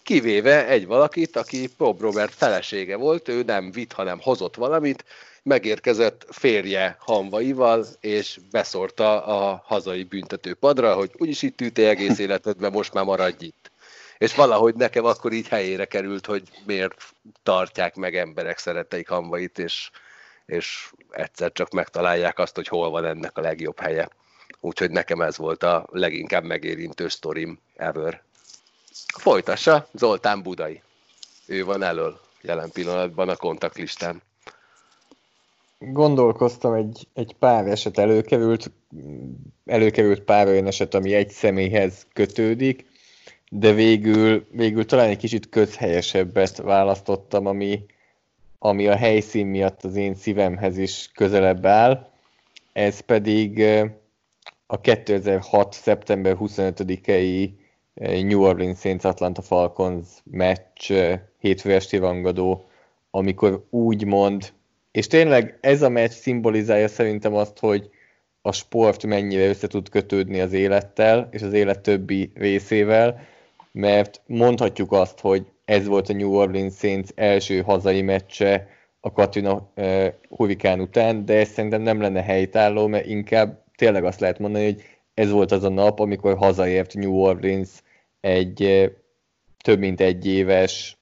kivéve 0.10 0.68
egy 0.68 0.88
valakit, 0.88 1.36
aki 1.36 1.70
Bob 1.78 2.02
Robert 2.02 2.34
felesége 2.34 2.96
volt, 2.96 3.28
ő 3.28 3.44
nem 3.44 3.72
vitt, 3.72 3.92
hanem 3.92 4.20
hozott 4.22 4.56
valamit, 4.56 5.06
megérkezett 5.44 6.26
férje 6.30 6.98
hamvaival, 7.00 7.86
és 8.00 8.40
beszórta 8.52 9.26
a 9.26 9.64
hazai 9.66 10.04
büntetőpadra, 10.04 10.94
hogy 10.94 11.12
úgyis 11.18 11.42
itt 11.42 11.62
ültél 11.62 11.88
egész 11.88 12.20
életedben, 12.20 12.72
most 12.72 12.94
már 12.94 13.04
maradj 13.04 13.46
itt. 13.46 13.72
És 14.18 14.36
valahogy 14.36 14.76
nekem 14.76 15.06
akkor 15.06 15.32
így 15.32 15.48
helyére 15.48 15.86
került, 15.86 16.26
hogy 16.26 16.44
miért 16.66 16.96
tartják 17.44 17.96
meg 17.96 18.16
emberek 18.16 18.58
szereteik 18.58 19.10
hamvait, 19.10 19.60
és, 19.60 19.90
és 20.46 20.92
egyszer 21.10 21.52
csak 21.52 21.72
megtalálják 21.72 22.40
azt, 22.40 22.56
hogy 22.56 22.68
hol 22.68 22.90
van 22.90 23.06
ennek 23.06 23.38
a 23.38 23.42
legjobb 23.42 23.80
helye. 23.80 24.10
Úgyhogy 24.60 24.92
nekem 24.92 25.22
ez 25.22 25.38
volt 25.38 25.64
a 25.64 25.88
leginkább 25.92 26.44
megérintő 26.44 27.08
sztorim 27.08 27.60
ever. 27.76 28.28
Folytassa, 29.18 29.88
Zoltán 29.94 30.42
Budai. 30.42 30.82
Ő 31.46 31.66
van 31.66 31.84
elől 31.84 32.20
jelen 32.42 32.72
pillanatban 32.72 33.30
a 33.30 33.36
kontaktlistán. 33.36 34.22
Gondolkoztam, 35.80 36.74
egy, 36.74 37.08
egy 37.14 37.36
pár 37.40 37.68
eset 37.68 37.98
előkerült, 37.98 38.72
előkerült 39.66 40.22
pár 40.22 40.48
olyan 40.48 40.68
eset, 40.68 40.94
ami 40.94 41.14
egy 41.14 41.30
személyhez 41.30 42.08
kötődik, 42.14 42.86
de 43.50 43.74
végül, 43.74 44.48
végül 44.52 44.86
talán 44.86 45.10
egy 45.10 45.18
kicsit 45.18 45.50
közhelyesebbet 45.50 46.58
választottam, 46.58 47.46
ami, 47.46 47.86
ami 48.60 48.88
a 48.88 48.96
helyszín 48.96 49.48
miatt 49.48 49.84
az 49.84 49.96
én 49.96 50.16
szívemhez 50.16 50.78
is 50.78 51.10
közelebb 51.14 51.66
áll. 51.66 52.10
Ez 52.74 53.00
pedig 53.00 53.64
a 54.66 54.82
2006. 54.82 55.74
szeptember 55.74 56.38
25-i 56.40 57.50
New 58.00 58.42
Orleans 58.42 58.80
Saints 58.80 59.04
Atlanta 59.04 59.42
Falcons 59.42 60.08
meccs 60.24 60.92
hétfő 61.40 61.74
esti 61.74 61.98
rangadó, 61.98 62.64
amikor 63.12 63.66
úgy 63.70 64.06
mond, 64.06 64.54
és 64.92 65.08
tényleg 65.08 65.58
ez 65.62 65.82
a 65.82 65.90
meccs 65.90 66.12
szimbolizálja 66.12 66.88
szerintem 66.88 67.34
azt, 67.34 67.60
hogy 67.60 67.90
a 68.42 68.52
sport 68.52 69.06
mennyire 69.06 69.48
össze 69.48 69.68
tud 69.68 69.90
kötődni 69.90 70.40
az 70.40 70.54
élettel 70.54 71.28
és 71.32 71.42
az 71.42 71.54
élet 71.54 71.80
többi 71.80 72.32
részével, 72.36 73.22
mert 73.72 74.22
mondhatjuk 74.26 74.92
azt, 74.92 75.20
hogy 75.20 75.46
ez 75.66 75.88
volt 75.88 76.10
a 76.10 76.14
New 76.14 76.36
Orleans 76.36 76.74
Saints 76.76 77.10
első 77.16 77.62
hazai 77.62 78.02
meccse 78.02 78.68
a 79.00 79.12
Katrina 79.12 79.72
hurikán 80.30 80.80
után, 80.80 81.26
de 81.26 81.38
ez 81.38 81.50
szerintem 81.50 81.82
nem 81.82 82.02
lenne 82.02 82.22
helytálló, 82.22 82.88
mert 82.88 83.06
inkább 83.06 83.64
tényleg 83.76 84.04
azt 84.04 84.20
lehet 84.20 84.40
mondani, 84.40 84.64
hogy 84.64 84.84
ez 85.14 85.32
volt 85.32 85.52
az 85.52 85.64
a 85.64 85.70
nap, 85.70 86.00
amikor 86.00 86.38
hazaért 86.38 86.94
New 86.94 87.14
Orleans 87.14 87.70
egy 88.22 88.92
több 89.64 89.80
mint 89.80 90.02
egy 90.02 90.26
éves 90.26 90.98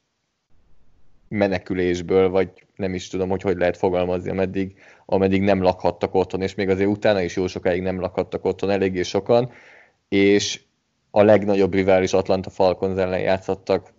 menekülésből, 1.27 2.30
vagy 2.30 2.49
nem 2.76 2.94
is 2.94 3.07
tudom, 3.07 3.30
hogy 3.30 3.41
hogy 3.41 3.57
lehet 3.57 3.77
fogalmazni, 3.77 4.30
ameddig, 4.30 4.76
ameddig 5.06 5.41
nem 5.41 5.61
lakhattak 5.61 6.14
otthon, 6.14 6.41
és 6.41 6.56
még 6.56 6.69
azért 6.69 6.89
utána 6.89 7.22
is 7.22 7.35
jó 7.35 7.48
sokáig 7.48 7.81
nem 7.81 7.99
lakhattak 7.99 8.45
otthon, 8.45 8.69
eléggé 8.69 9.02
sokan, 9.02 9.52
és 10.10 10.61
a 11.11 11.23
legnagyobb 11.23 11.73
rivális 11.73 12.14
Atlanta 12.14 12.49
Falcons 12.49 12.98
ellen 12.99 13.19
játszottak, 13.19 13.94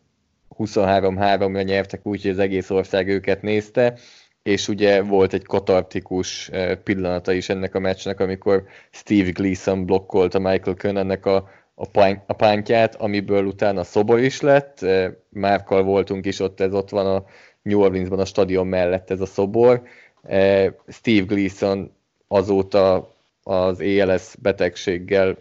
23-3-ra 0.58 1.64
nyertek, 1.64 2.06
úgyhogy 2.06 2.30
az 2.30 2.38
egész 2.38 2.70
ország 2.70 3.08
őket 3.08 3.42
nézte, 3.42 3.98
és 4.42 4.68
ugye 4.68 5.02
volt 5.02 5.32
egy 5.32 5.44
katartikus 5.44 6.50
pillanata 6.84 7.32
is 7.32 7.48
ennek 7.48 7.74
a 7.74 7.78
meccsnek, 7.78 8.20
amikor 8.20 8.64
Steve 8.90 9.30
Gleason 9.30 9.86
blokkolta 9.86 10.38
Michael 10.38 10.76
Könnennek 10.76 11.26
a, 11.26 11.48
a, 11.80 11.86
pány, 11.86 12.22
a 12.26 12.32
pántját, 12.32 12.94
amiből 12.94 13.44
utána 13.44 13.84
szobor 13.84 14.20
is 14.20 14.40
lett, 14.40 14.82
eh, 14.82 15.12
Márkal 15.28 15.82
voltunk 15.82 16.26
is 16.26 16.40
ott, 16.40 16.60
ez 16.60 16.72
ott 16.72 16.88
van 16.88 17.06
a 17.06 17.24
New 17.62 17.80
Orleansban 17.80 18.18
a 18.18 18.24
stadion 18.24 18.66
mellett 18.66 19.10
ez 19.10 19.20
a 19.20 19.26
szobor. 19.26 19.82
Eh, 20.22 20.72
Steve 20.88 21.24
Gleason 21.26 21.92
azóta 22.28 23.14
az 23.42 23.80
ALS 23.80 24.34
betegséggel 24.42 25.36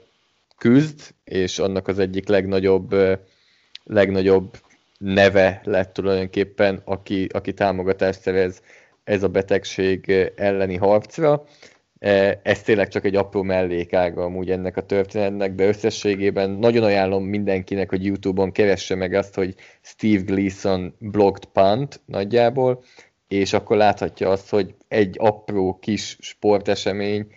küzd, 0.58 1.14
és 1.24 1.60
annak 1.60 1.88
az 1.88 2.00
egyik 2.00 2.28
legnagyobb, 2.28 2.96
legnagyobb 3.84 4.58
neve 4.98 5.62
lett 5.64 5.94
tulajdonképpen, 5.94 6.82
aki, 6.86 7.28
aki 7.34 7.54
támogatást 7.54 8.22
szerez 8.22 8.62
ez 9.04 9.24
a 9.24 9.28
betegség 9.28 10.32
elleni 10.36 10.76
harcra. 10.76 11.44
Ez 12.44 12.62
tényleg 12.62 12.88
csak 12.88 13.06
egy 13.06 13.16
apró 13.16 13.42
mellékága 13.42 14.24
amúgy 14.24 14.52
ennek 14.52 14.78
a 14.78 14.86
történetnek, 14.86 15.54
de 15.54 15.68
összességében 15.68 16.50
nagyon 16.50 16.84
ajánlom 16.84 17.24
mindenkinek, 17.24 17.90
hogy 17.90 18.06
YouTube-on 18.06 18.52
keresse 18.52 18.96
meg 18.96 19.14
azt, 19.14 19.36
hogy 19.36 19.56
Steve 19.82 20.22
Gleason 20.22 20.96
blocked 21.00 21.46
punt 21.46 22.02
nagyjából, 22.06 22.84
és 23.28 23.54
akkor 23.54 23.78
láthatja 23.78 24.30
azt, 24.30 24.50
hogy 24.50 24.76
egy 24.88 25.16
apró 25.20 25.78
kis 25.82 26.18
sportesemény 26.20 27.28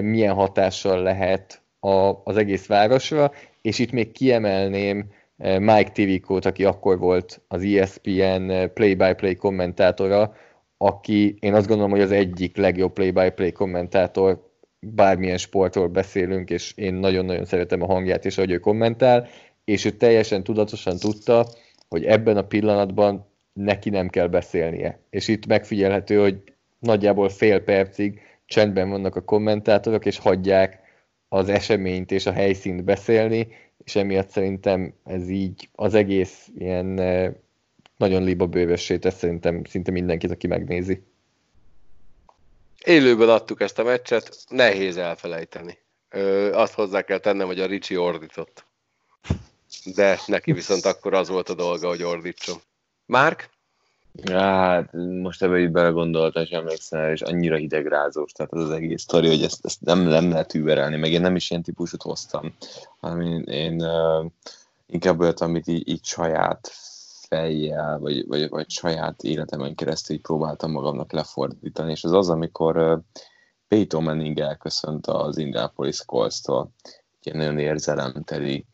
milyen 0.00 0.34
hatással 0.34 1.02
lehet 1.02 1.62
a, 1.80 2.22
az 2.24 2.36
egész 2.36 2.66
városra, 2.66 3.32
és 3.62 3.78
itt 3.78 3.92
még 3.92 4.12
kiemelném 4.12 5.06
eh, 5.38 5.58
Mike 5.58 5.90
Tivikót, 5.90 6.44
aki 6.44 6.64
akkor 6.64 6.98
volt 6.98 7.40
az 7.48 7.62
ESPN 7.62 8.52
play-by-play 8.74 9.34
kommentátora, 9.34 10.34
aki 10.82 11.36
én 11.40 11.54
azt 11.54 11.66
gondolom, 11.66 11.90
hogy 11.90 12.00
az 12.00 12.10
egyik 12.10 12.56
legjobb 12.56 12.92
play-by-play 12.92 13.52
kommentátor, 13.52 14.48
bármilyen 14.80 15.36
sportról 15.36 15.88
beszélünk, 15.88 16.50
és 16.50 16.72
én 16.76 16.94
nagyon-nagyon 16.94 17.44
szeretem 17.44 17.82
a 17.82 17.86
hangját 17.86 18.24
és 18.24 18.36
ahogy 18.36 18.50
ő 18.50 18.58
kommentál, 18.58 19.28
és 19.64 19.84
ő 19.84 19.90
teljesen 19.90 20.42
tudatosan 20.42 20.96
tudta, 20.96 21.46
hogy 21.88 22.04
ebben 22.04 22.36
a 22.36 22.46
pillanatban 22.46 23.26
neki 23.52 23.90
nem 23.90 24.08
kell 24.08 24.26
beszélnie. 24.26 25.00
És 25.10 25.28
itt 25.28 25.46
megfigyelhető, 25.46 26.20
hogy 26.20 26.42
nagyjából 26.78 27.28
fél 27.28 27.60
percig 27.60 28.20
csendben 28.46 28.90
vannak 28.90 29.16
a 29.16 29.24
kommentátorok, 29.24 30.06
és 30.06 30.18
hagyják 30.18 30.80
az 31.28 31.48
eseményt 31.48 32.10
és 32.10 32.26
a 32.26 32.32
helyszínt 32.32 32.84
beszélni, 32.84 33.48
és 33.84 33.96
emiatt 33.96 34.28
szerintem 34.28 34.94
ez 35.04 35.28
így 35.28 35.68
az 35.74 35.94
egész 35.94 36.50
ilyen 36.56 37.00
eh, 37.00 37.32
nagyon 38.00 38.22
liba 38.22 38.46
bővessé 38.46 38.98
tesz 38.98 39.16
szerintem 39.16 39.64
szinte 39.64 39.90
mindenkit, 39.90 40.30
aki 40.30 40.46
megnézi. 40.46 41.02
Élőben 42.84 43.28
adtuk 43.28 43.60
ezt 43.60 43.78
a 43.78 43.82
meccset, 43.82 44.36
nehéz 44.48 44.96
elfelejteni. 44.96 45.78
Ö, 46.10 46.52
azt 46.52 46.74
hozzá 46.74 47.02
kell 47.02 47.18
tennem, 47.18 47.46
hogy 47.46 47.60
a 47.60 47.66
Ricsi 47.66 47.96
ordított. 47.96 48.64
De 49.94 50.18
neki 50.26 50.52
viszont 50.52 50.84
akkor 50.84 51.14
az 51.14 51.28
volt 51.28 51.48
a 51.48 51.54
dolga, 51.54 51.88
hogy 51.88 52.02
ordítson. 52.02 52.56
Márk? 53.06 53.50
Hát, 54.32 54.92
most 55.22 55.42
ebbe 55.42 55.58
így 55.58 55.70
belegondoltam, 55.70 56.42
és 56.42 56.50
emlékszem, 56.50 57.12
és 57.12 57.20
annyira 57.20 57.56
hidegrázós, 57.56 58.32
tehát 58.32 58.52
az, 58.52 58.62
az 58.62 58.70
egész 58.70 59.02
sztori, 59.02 59.28
hogy 59.28 59.42
ezt, 59.42 59.64
ezt 59.64 59.80
nem, 59.80 60.00
nem 60.00 60.30
lehet 60.30 60.54
überelni, 60.54 60.96
meg 60.96 61.12
én 61.12 61.20
nem 61.20 61.36
is 61.36 61.50
ilyen 61.50 61.62
típusút 61.62 62.02
hoztam, 62.02 62.54
hanem 63.00 63.20
én, 63.20 63.42
én 63.42 63.82
uh, 63.82 64.30
inkább 64.86 65.20
olyat, 65.20 65.40
amit 65.40 65.66
így, 65.66 65.88
így 65.88 66.04
saját 66.04 66.72
fejjel, 67.30 67.98
vagy, 67.98 68.26
vagy, 68.26 68.48
vagy 68.48 68.70
saját 68.70 69.22
életemen 69.22 69.74
keresztül 69.74 70.20
próbáltam 70.20 70.70
magamnak 70.70 71.12
lefordítani, 71.12 71.90
és 71.90 72.04
az 72.04 72.12
az, 72.12 72.28
amikor 72.28 73.02
Peyton 73.68 74.02
Manning 74.02 74.38
elköszönt 74.38 75.06
az 75.06 75.38
Indianapolis 75.38 76.04
Colts-tól, 76.04 76.70
egy 77.22 77.34
nagyon 77.34 77.58
érzelemteli 77.58 78.66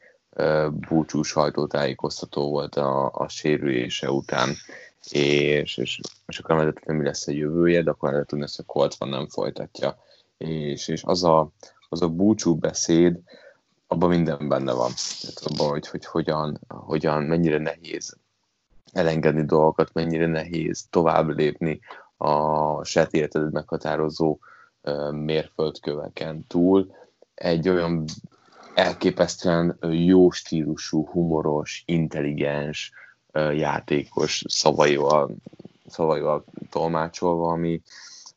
búcsú 0.89 1.23
sajtótájékoztató 1.23 2.51
volt 2.51 2.75
a, 2.75 3.11
a 3.13 3.29
sérülése 3.29 4.11
után, 4.11 4.49
és, 5.11 5.77
és, 5.77 6.01
és 6.27 6.39
akkor 6.39 6.57
nem 6.57 6.73
hogy 6.85 6.95
mi 6.95 7.05
lesz 7.05 7.27
a 7.27 7.33
jövője, 7.33 7.83
de 7.83 7.91
akkor 7.91 8.11
lehet 8.11 8.27
tudni, 8.27 8.45
hogy 8.45 8.65
a 8.67 8.73
Colt 8.73 8.95
van 8.95 9.09
nem 9.09 9.29
folytatja. 9.29 9.99
És, 10.39 10.89
és 10.89 11.03
az, 11.03 11.25
a, 11.25 11.51
az 11.89 12.03
a 12.03 12.09
búcsú 12.09 12.55
beszéd, 12.55 13.19
abban 13.87 14.09
minden 14.09 14.49
benne 14.49 14.73
van. 14.73 14.91
Tehát 15.21 15.41
abban, 15.45 15.69
hogy, 15.69 15.87
hogy 15.87 16.05
hogyan, 16.05 16.61
hogyan, 16.69 17.23
mennyire 17.23 17.59
nehéz 17.59 18.17
elengedni 18.97 19.45
dolgokat, 19.45 19.93
mennyire 19.93 20.27
nehéz 20.27 20.87
tovább 20.91 21.29
lépni 21.29 21.81
a 22.17 22.85
saját 22.85 23.13
életedet 23.13 23.53
meghatározó 23.53 24.39
mérföldköveken 25.11 26.45
túl. 26.47 26.95
Egy 27.35 27.69
olyan 27.69 28.05
elképesztően 28.75 29.79
jó 29.91 30.31
stílusú, 30.31 31.07
humoros, 31.07 31.83
intelligens, 31.87 32.93
játékos 33.53 34.45
szavaival, 34.49 35.35
szavaival 35.87 36.45
tolmácsolva, 36.71 37.53
ami, 37.53 37.83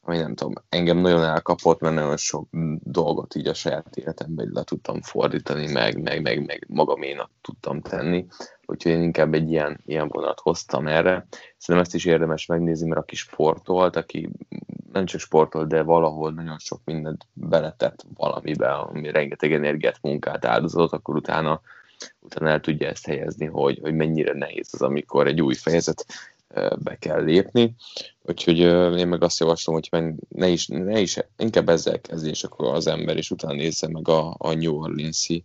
ami 0.02 0.18
nem 0.18 0.36
tudom, 0.36 0.54
engem 0.70 0.98
nagyon 0.98 1.24
elkapott, 1.24 1.80
mert 1.80 1.96
nagyon 1.96 2.18
sok 2.18 2.48
dolgot 2.84 3.36
így 3.36 3.48
a 3.48 3.54
saját 3.54 3.96
életemben 3.96 4.50
le 4.54 4.64
tudtam 4.64 5.02
fordítani, 5.02 5.72
meg, 5.72 6.02
meg, 6.02 6.22
meg, 6.22 6.46
meg 6.46 6.66
magaménak 6.68 7.30
tudtam 7.42 7.82
tenni, 7.82 8.26
úgyhogy 8.70 8.92
én 8.92 9.02
inkább 9.02 9.34
egy 9.34 9.52
ilyen, 9.52 9.80
ilyen 9.86 10.08
vonat 10.08 10.40
hoztam 10.40 10.88
erre. 10.88 11.28
Szerintem 11.58 11.80
ezt 11.80 11.96
is 11.96 12.06
érdemes 12.06 12.46
megnézni, 12.46 12.88
mert 12.88 13.02
aki 13.02 13.16
sportolt, 13.16 13.96
aki 13.96 14.30
nem 14.94 15.06
csak 15.06 15.20
sportolt, 15.20 15.68
de 15.68 15.82
valahol 15.82 16.32
nagyon 16.32 16.60
sok 16.60 16.82
mindent 16.86 17.26
beletett 17.34 18.06
valamibe, 18.14 18.72
ami 18.72 19.12
rengeteg 19.12 19.54
energiát, 19.54 20.00
munkát 20.02 20.46
áldozott, 20.46 20.92
akkor 20.92 21.16
utána 21.16 21.62
utána 22.20 22.52
el 22.52 22.60
tudja 22.60 22.88
ezt 22.88 23.06
helyezni, 23.06 23.46
hogy, 23.46 23.80
hogy 23.82 23.94
mennyire 23.94 24.34
nehéz 24.34 24.70
az, 24.72 24.82
amikor 24.82 25.28
egy 25.28 25.42
új 25.42 25.54
fejezet 25.54 26.06
be 26.78 26.98
kell 27.00 27.24
lépni. 27.24 27.76
Úgyhogy 28.22 28.58
én 28.98 29.08
meg 29.08 29.24
azt 29.24 29.40
javaslom, 29.40 29.76
hogy 29.76 30.14
ne, 30.30 30.48
is, 30.48 30.68
ne 30.68 31.00
is, 31.00 31.18
inkább 31.38 31.70
ezzel 31.70 32.02
kezdjen, 32.02 32.34
és 32.34 32.44
akkor 32.44 32.74
az 32.74 32.88
ember 32.88 33.18
is 33.18 33.32
utána 33.32 33.54
nézze 33.54 33.88
meg 33.88 34.08
a, 34.08 34.36
a 34.38 34.54
New 34.54 34.76
Orleans-i 34.76 35.44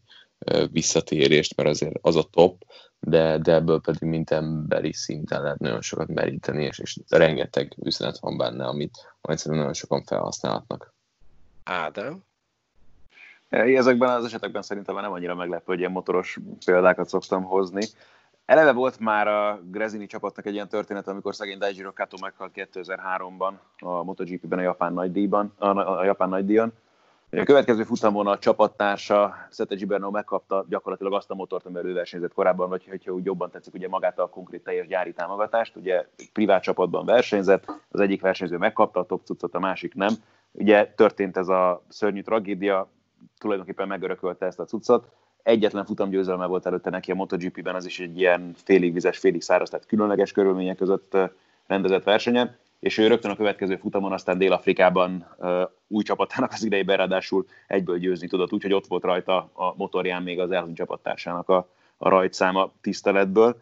visszatérést, 0.73 1.57
mert 1.57 1.69
azért 1.69 1.99
az 2.01 2.17
a 2.17 2.23
top, 2.23 2.65
de, 3.01 3.39
de 3.39 3.53
ebből 3.53 3.81
pedig 3.81 4.09
mint 4.09 4.31
emberi 4.31 4.93
szinten 4.93 5.43
lehet 5.43 5.59
nagyon 5.59 5.81
sokat 5.81 6.09
meríteni, 6.09 6.65
és, 6.65 6.79
és 6.79 6.99
rengeteg 7.09 7.75
üzenet 7.83 8.19
van 8.19 8.37
benne, 8.37 8.65
amit, 8.67 9.17
szerintem 9.23 9.57
nagyon 9.57 9.73
sokan 9.73 10.05
felhasználhatnak. 10.05 10.95
Ádám? 11.65 12.23
Ezekben 13.49 14.11
az 14.11 14.25
esetekben 14.25 14.63
szerintem 14.63 14.95
nem 14.95 15.13
annyira 15.13 15.35
meglepő, 15.35 15.65
hogy 15.65 15.79
ilyen 15.79 15.91
motoros 15.91 16.39
példákat 16.65 17.09
szoktam 17.09 17.43
hozni. 17.43 17.87
Eleve 18.45 18.73
volt 18.73 18.99
már 18.99 19.29
a 19.29 19.61
Grezini 19.71 20.07
csapatnak 20.07 20.47
egy 20.47 20.55
ilyen 20.55 20.69
történet, 20.69 21.09
amikor 21.09 21.35
szegény 21.35 21.59
Daijiro 21.59 21.93
Kato 21.93 22.17
meghalt 22.21 22.53
2003-ban 22.55 23.53
a 23.79 24.03
MotoGP-ben 24.03 24.59
a 24.59 24.63
japán 24.63 24.93
nagydíjban, 24.93 25.53
a, 25.59 25.99
a 25.99 26.05
japán 26.05 26.29
nagydíjon. 26.29 26.73
A 27.31 27.43
következő 27.45 27.83
futamon 27.83 28.27
a 28.27 28.39
csapattársa 28.39 29.35
Szete 29.51 29.75
Giberno 29.75 30.11
megkapta 30.11 30.65
gyakorlatilag 30.69 31.13
azt 31.13 31.31
a 31.31 31.35
motort, 31.35 31.67
amivel 31.67 31.87
ő 31.87 31.93
versenyzett 31.93 32.33
korábban, 32.33 32.69
vagy 32.69 32.87
hogyha 32.89 33.13
úgy 33.13 33.25
jobban 33.25 33.51
tetszik, 33.51 33.75
ugye 33.75 33.89
magát 33.89 34.19
a 34.19 34.29
konkrét 34.29 34.63
teljes 34.65 34.87
gyári 34.87 35.13
támogatást. 35.13 35.77
Ugye 35.77 36.07
privát 36.33 36.63
csapatban 36.63 37.05
versenyzett, 37.05 37.65
az 37.91 38.01
egyik 38.01 38.21
versenyző 38.21 38.57
megkapta 38.57 39.01
a 39.01 39.07
top 39.07 39.25
cuccot, 39.25 39.55
a 39.55 39.59
másik 39.59 39.95
nem. 39.95 40.15
Ugye 40.53 40.93
történt 40.97 41.37
ez 41.37 41.49
a 41.49 41.83
szörnyű 41.89 42.23
tragédia, 42.23 42.89
tulajdonképpen 43.39 43.89
megörökölte 43.89 44.47
ezt 44.47 44.61
a 44.61 44.65
cuccot. 44.65 45.09
Egyetlen 45.43 45.85
futamgyőzelme 45.85 46.47
volt 46.47 46.67
előtte 46.67 46.91
neki 46.91 47.11
a 47.11 47.15
MotoGP-ben, 47.15 47.75
az 47.75 47.87
is 47.87 48.01
egy 48.01 48.19
ilyen 48.19 48.55
félig 48.65 48.93
vizes, 48.93 49.19
félig 49.19 49.43
száraz, 49.43 49.71
tehát 49.71 49.87
különleges 49.87 50.33
körülmények 50.33 50.77
között 50.77 51.17
rendezett 51.67 52.05
versenyen, 52.05 52.57
és 52.81 52.99
ő 52.99 53.07
rögtön 53.07 53.31
a 53.31 53.37
következő 53.37 53.77
futamon 53.77 54.13
aztán 54.13 54.39
Dél-Afrikában 54.39 55.27
új 55.89 56.03
csapatának 56.03 56.53
az 56.53 56.65
idejében 56.65 56.97
ráadásul 56.97 57.47
egyből 57.67 57.99
győzni 57.99 58.29
tudott, 58.29 58.53
úgyhogy 58.53 58.73
ott 58.73 58.87
volt 58.87 59.03
rajta 59.03 59.51
a 59.53 59.75
motorján 59.77 60.23
még 60.23 60.41
az 60.41 60.51
elhúny 60.51 60.75
csapattársának 60.75 61.49
a, 61.49 61.69
a 61.97 62.09
rajtszáma 62.09 62.73
tiszteletből. 62.81 63.57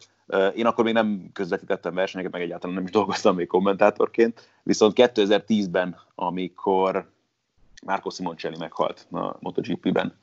Én 0.55 0.65
akkor 0.65 0.83
még 0.83 0.93
nem 0.93 1.29
közvetítettem 1.33 1.93
versenyeket, 1.93 2.31
meg 2.31 2.41
egyáltalán 2.41 2.75
nem 2.75 2.85
is 2.85 2.91
dolgoztam 2.91 3.35
még 3.35 3.47
kommentátorként, 3.47 4.49
viszont 4.63 4.93
2010-ben, 4.95 5.97
amikor 6.15 7.11
Marco 7.85 8.09
Simoncelli 8.09 8.57
meghalt 8.59 9.07
a 9.11 9.35
MotoGP-ben, 9.39 10.21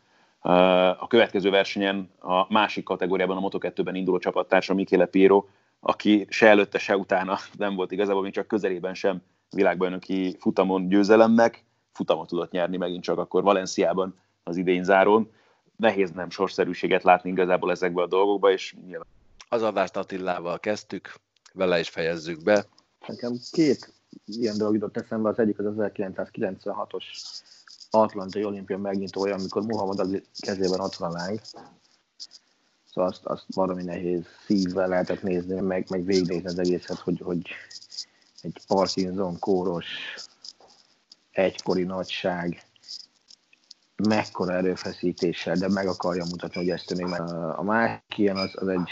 A 0.98 1.06
következő 1.06 1.50
versenyen 1.50 2.10
a 2.18 2.52
másik 2.52 2.84
kategóriában 2.84 3.36
a 3.36 3.48
Moto2-ben 3.48 3.94
induló 3.94 4.18
csapattársa 4.18 4.74
Michele 4.74 5.06
Piro, 5.06 5.44
aki 5.80 6.26
se 6.28 6.46
előtte, 6.46 6.78
se 6.78 6.96
utána 6.96 7.38
nem 7.56 7.74
volt 7.74 7.92
igazából 7.92 8.22
még 8.22 8.32
csak 8.32 8.46
közelében 8.46 8.94
sem 8.94 9.22
világbajnoki 9.50 10.36
futamon 10.38 10.88
győzelemnek, 10.88 11.64
futamot 11.92 12.28
tudott 12.28 12.50
nyerni 12.50 12.76
megint 12.76 13.02
csak 13.02 13.18
akkor 13.18 13.42
Valenciában 13.42 14.18
az 14.42 14.56
idén 14.56 14.84
zárón. 14.84 15.30
Nehéz 15.76 16.10
nem 16.10 16.30
sorszerűséget 16.30 17.02
látni 17.02 17.30
igazából 17.30 17.70
ezekbe 17.70 18.02
a 18.02 18.06
dolgokba, 18.06 18.50
és 18.50 18.74
nyilván... 18.86 19.06
Az 19.48 19.62
adást 19.62 19.96
Attilával 19.96 20.60
kezdtük, 20.60 21.14
vele 21.52 21.78
is 21.78 21.88
fejezzük 21.88 22.42
be. 22.42 22.64
Nekem 23.06 23.32
két 23.50 23.92
ilyen 24.24 24.56
dolog 24.58 24.74
jutott 24.74 24.96
eszembe, 24.96 25.28
az 25.28 25.38
egyik 25.38 25.58
az 25.58 25.74
1996-os 25.76 27.04
Atlantai 27.90 28.44
olimpia 28.44 28.78
megnyitója, 28.78 29.34
amikor 29.34 29.62
Muhammad 29.62 29.98
Ali 29.98 30.22
kezében 30.38 30.80
ott 30.80 30.94
van 30.94 31.10
a 31.10 31.14
láng. 31.14 31.40
Szóval 32.92 33.10
azt, 33.10 33.24
azt 33.24 33.44
valami 33.54 33.82
nehéz 33.82 34.24
szívvel 34.46 34.88
lehetett 34.88 35.22
nézni, 35.22 35.60
meg, 35.60 35.86
meg 35.90 36.04
végignézni 36.04 36.46
az 36.48 36.58
egészet, 36.58 36.98
hogy, 36.98 37.20
hogy 37.24 37.48
egy 38.42 38.60
Parkinson 38.66 39.38
kóros, 39.38 40.14
egykori 41.30 41.82
nagyság, 41.82 42.62
mekkora 44.08 44.52
erőfeszítéssel, 44.52 45.54
de 45.54 45.68
meg 45.68 45.86
akarja 45.86 46.24
mutatni, 46.24 46.60
hogy 46.60 46.70
ezt 46.70 46.94
még 46.94 47.06
meg. 47.06 47.20
A 47.56 47.62
másik 47.62 48.18
ilyen 48.18 48.36
az, 48.36 48.52
az 48.54 48.68
egy 48.68 48.90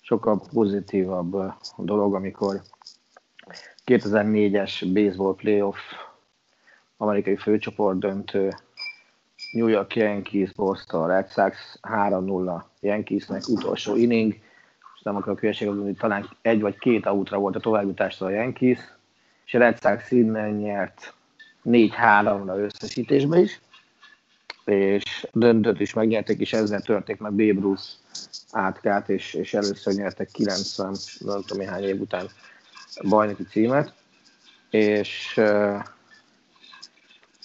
sokkal 0.00 0.40
pozitívabb 0.52 1.54
dolog, 1.76 2.14
amikor 2.14 2.62
2004-es 3.86 4.90
baseball 4.92 5.34
playoff 5.34 5.78
amerikai 6.96 7.36
főcsoport 7.36 7.98
döntő 7.98 8.54
New 9.50 9.66
York 9.66 9.94
Yankees, 9.96 10.52
Boston 10.52 11.06
Red 11.06 11.30
Sox 11.30 11.78
3-0 11.82 12.62
Yankeesnek 12.80 13.48
utolsó 13.48 13.96
inning, 13.96 14.32
és 14.96 15.02
nem 15.02 15.16
akarok 15.16 15.40
hülyeséget 15.40 15.74
mondani, 15.74 15.96
talán 15.96 16.28
egy 16.42 16.60
vagy 16.60 16.78
két 16.78 17.06
outra 17.06 17.38
volt 17.38 17.56
a 17.56 17.60
továbbjutásra 17.60 18.26
a 18.26 18.30
Yankees, 18.30 18.78
és 19.44 19.54
a 19.54 19.58
Red 19.58 19.80
Sox 19.80 20.10
innen 20.10 20.50
nyert 20.50 21.14
4-3-ra 21.64 22.56
összesítésbe 22.56 23.38
is, 23.38 23.60
és 24.64 25.26
döntött 25.32 25.80
is 25.80 25.92
megnyerték, 25.92 26.40
és 26.40 26.52
ezzel 26.52 26.80
törték 26.80 27.18
meg 27.18 27.32
Babe 27.32 27.60
Ruth 27.60 27.82
átkát, 28.50 29.08
és, 29.08 29.34
és 29.34 29.54
először 29.54 29.94
nyertek 29.94 30.28
90, 30.32 30.96
nem 31.18 31.40
tudom 31.40 31.58
néhány 31.58 31.82
év 31.82 32.00
után 32.00 32.26
bajnoki 33.08 33.44
címet, 33.44 33.94
és, 34.70 35.40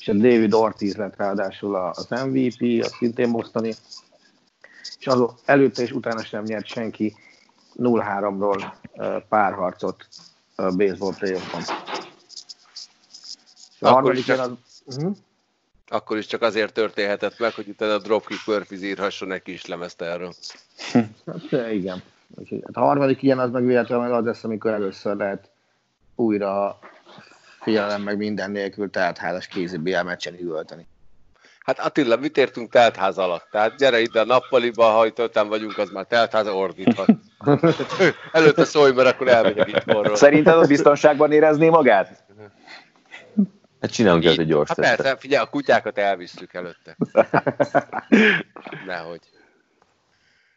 és 0.01 0.07
a 0.07 0.13
David 0.13 0.53
Ortiz 0.53 0.95
lett 0.95 1.15
ráadásul 1.15 1.75
az 1.75 2.07
MVP, 2.09 2.83
a 2.83 2.87
szintén 2.87 3.31
bostoni, 3.31 3.73
és 4.99 5.07
az 5.07 5.23
előtte 5.45 5.81
és 5.81 5.91
utána 5.91 6.23
sem 6.23 6.43
nyert 6.43 6.65
senki 6.65 7.15
0-3-ról 7.77 8.71
párharcot 9.29 10.07
a 10.55 10.75
baseball 10.75 11.13
playoffon. 11.17 11.61
A 13.79 14.11
is, 14.11 14.29
az... 14.29 14.51
uh-huh. 14.85 15.15
akkor 15.87 16.17
is 16.17 16.25
csak 16.25 16.41
azért 16.41 16.73
történhetett 16.73 17.39
meg, 17.39 17.53
hogy 17.53 17.67
utána 17.67 17.93
a 17.93 17.97
Dropkick 17.97 18.47
Murphys 18.47 18.81
írhasson 18.81 19.27
neki 19.27 19.51
is 19.51 19.65
lemezt 19.65 20.01
erről. 20.01 20.33
hát, 21.25 21.71
igen. 21.71 22.03
Hát 22.47 22.75
a 22.75 22.79
harmadik 22.79 23.21
ilyen 23.21 23.39
az 23.39 23.51
meg 23.51 23.65
véletlenül 23.65 24.13
az 24.13 24.25
lesz, 24.25 24.43
amikor 24.43 24.71
először 24.71 25.15
lehet 25.15 25.49
újra 26.15 26.79
figyelem 27.61 28.01
meg 28.01 28.17
minden 28.17 28.51
nélkül 28.51 28.89
tehát 28.89 29.17
házas 29.17 29.47
kézi 29.47 29.77
BL 29.77 30.01
meccsen 30.01 30.39
üvölteni. 30.39 30.87
Hát 31.59 31.79
Attila, 31.79 32.15
mit 32.15 32.37
értünk 32.37 32.71
teltház 32.71 33.17
alatt? 33.17 33.47
Tehát 33.51 33.77
gyere 33.77 33.99
ide 33.99 34.19
a 34.19 34.25
nappaliba, 34.25 34.83
ha 34.83 35.05
itt 35.05 35.31
vagyunk, 35.33 35.77
az 35.77 35.89
már 35.89 36.05
teltház 36.05 36.47
ordíthat. 36.47 37.09
Előtte 38.31 38.63
szólj, 38.63 38.91
mert 38.91 39.07
akkor 39.07 39.27
elmegyek 39.27 39.67
itt 39.67 39.83
forról. 39.83 40.15
Szerinted 40.15 40.57
a 40.57 40.67
biztonságban 40.67 41.31
érezné 41.31 41.69
magát? 41.69 42.23
Hát 43.81 43.91
csinálunk 43.91 44.25
egy 44.25 44.45
gyors 44.45 44.67
Hát 44.67 44.79
persze, 44.79 45.15
figyelj, 45.17 45.43
a 45.43 45.49
kutyákat 45.49 45.97
elvisszük 45.97 46.53
előtte. 46.53 46.97
Nehogy. 48.85 49.19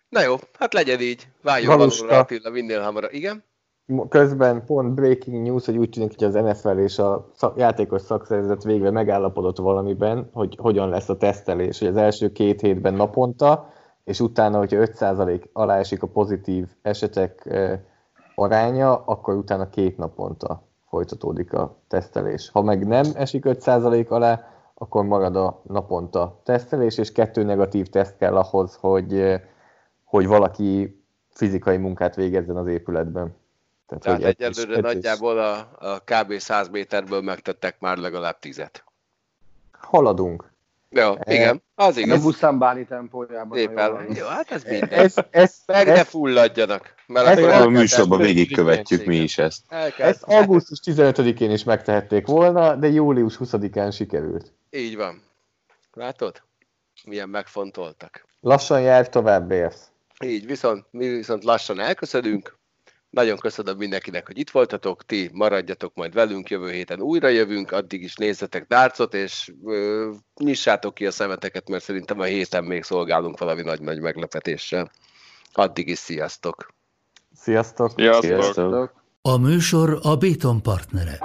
Na 0.08 0.22
jó, 0.22 0.36
hát 0.58 0.72
legyen 0.72 1.00
így. 1.00 1.28
Váljunk 1.42 1.76
valóra 1.76 2.18
Attila 2.18 2.50
minél 2.50 2.80
hamarabb. 2.80 3.12
Igen? 3.12 3.44
Közben 4.08 4.64
pont 4.64 4.94
breaking 4.94 5.46
news, 5.46 5.64
hogy 5.64 5.76
úgy 5.76 5.88
tűnik, 5.90 6.14
hogy 6.18 6.24
az 6.24 6.34
NFL 6.34 6.78
és 6.78 6.98
a 6.98 7.32
játékos 7.56 8.00
szakszervezet 8.02 8.62
végre 8.62 8.90
megállapodott 8.90 9.58
valamiben, 9.58 10.30
hogy 10.32 10.56
hogyan 10.60 10.88
lesz 10.88 11.08
a 11.08 11.16
tesztelés, 11.16 11.78
hogy 11.78 11.88
az 11.88 11.96
első 11.96 12.32
két 12.32 12.60
hétben 12.60 12.94
naponta, 12.94 13.68
és 14.04 14.20
utána, 14.20 14.58
hogyha 14.58 14.78
5% 14.80 15.44
alá 15.52 15.78
esik 15.78 16.02
a 16.02 16.06
pozitív 16.06 16.68
esetek 16.82 17.48
aránya, 18.34 18.96
akkor 19.04 19.34
utána 19.34 19.68
két 19.68 19.96
naponta 19.96 20.68
folytatódik 20.88 21.52
a 21.52 21.76
tesztelés. 21.88 22.50
Ha 22.50 22.62
meg 22.62 22.86
nem 22.86 23.04
esik 23.14 23.44
5% 23.46 24.08
alá, 24.08 24.44
akkor 24.74 25.04
marad 25.04 25.36
a 25.36 25.62
naponta 25.66 26.40
tesztelés, 26.44 26.98
és 26.98 27.12
kettő 27.12 27.42
negatív 27.42 27.86
teszt 27.86 28.16
kell 28.16 28.36
ahhoz, 28.36 28.74
hogy, 28.74 29.40
hogy 30.04 30.26
valaki 30.26 31.02
fizikai 31.28 31.76
munkát 31.76 32.14
végezzen 32.14 32.56
az 32.56 32.66
épületben. 32.66 33.42
Tehát, 33.98 34.20
Tehát 34.20 34.36
hogy 34.36 34.46
egyelőre 34.46 34.80
nagyjából 34.80 35.38
a, 35.38 35.70
a 35.78 35.98
kb. 35.98 36.38
100 36.38 36.68
méterből 36.68 37.20
megtettek 37.20 37.80
már 37.80 37.96
legalább 37.96 38.38
tizet. 38.38 38.84
Haladunk. 39.72 40.52
Jó, 40.90 41.14
igen, 41.24 41.62
az 41.74 41.96
igaz. 41.96 42.18
A 42.18 42.22
buszambáni 42.22 42.84
tempójában. 42.84 43.58
Éppen, 43.58 44.06
jó, 44.14 44.26
hát 44.26 44.50
ez 44.50 44.64
minden. 44.64 44.88
Ez, 44.88 45.14
ez, 45.30 45.56
Meg 45.66 45.88
ez, 45.88 45.96
ne 45.96 46.04
fulladjanak. 46.04 46.94
Mert 47.06 47.26
ez 47.26 47.38
akkor 47.38 47.50
a 47.50 47.68
műsorban 47.68 48.18
végigkövetjük 48.18 49.04
mi 49.04 49.16
is 49.16 49.38
ezt. 49.38 49.72
Ezt 49.98 50.22
augusztus 50.22 50.80
15-én 50.84 51.50
is 51.50 51.64
megtehették 51.64 52.26
volna, 52.26 52.76
de 52.76 52.88
július 52.88 53.36
20-án 53.38 53.94
sikerült. 53.94 54.52
Így 54.70 54.96
van. 54.96 55.22
Látod? 55.92 56.42
Milyen 57.04 57.28
megfontoltak. 57.28 58.24
Lassan 58.40 58.80
jár 58.80 59.08
tovább, 59.08 59.46
Bérsz. 59.48 59.90
Így, 60.24 60.46
viszont 60.46 60.84
mi 60.90 61.08
viszont 61.08 61.44
lassan 61.44 61.80
elköszönünk. 61.80 62.56
Nagyon 63.14 63.38
köszönöm 63.38 63.76
mindenkinek, 63.76 64.26
hogy 64.26 64.38
itt 64.38 64.50
voltatok, 64.50 65.04
ti 65.04 65.30
maradjatok 65.32 65.94
majd 65.94 66.14
velünk, 66.14 66.50
jövő 66.50 66.70
héten 66.70 67.00
újra 67.00 67.28
jövünk, 67.28 67.72
addig 67.72 68.02
is 68.02 68.14
nézzetek 68.14 68.66
dárcot, 68.66 69.14
és 69.14 69.52
ö, 69.64 70.10
nyissátok 70.40 70.94
ki 70.94 71.06
a 71.06 71.10
szemeteket, 71.10 71.68
mert 71.68 71.82
szerintem 71.82 72.20
a 72.20 72.24
héten 72.24 72.64
még 72.64 72.82
szolgálunk 72.82 73.38
valami 73.38 73.62
nagy-nagy 73.62 74.00
meglepetéssel. 74.00 74.90
Addig 75.52 75.88
is 75.88 75.98
sziasztok! 75.98 76.74
Sziasztok! 77.34 77.92
Sziasztok! 77.96 78.24
sziasztok. 78.24 79.02
A 79.22 79.36
műsor 79.36 79.98
a 80.02 80.16
Béton 80.16 80.62
partnere. 80.62 81.18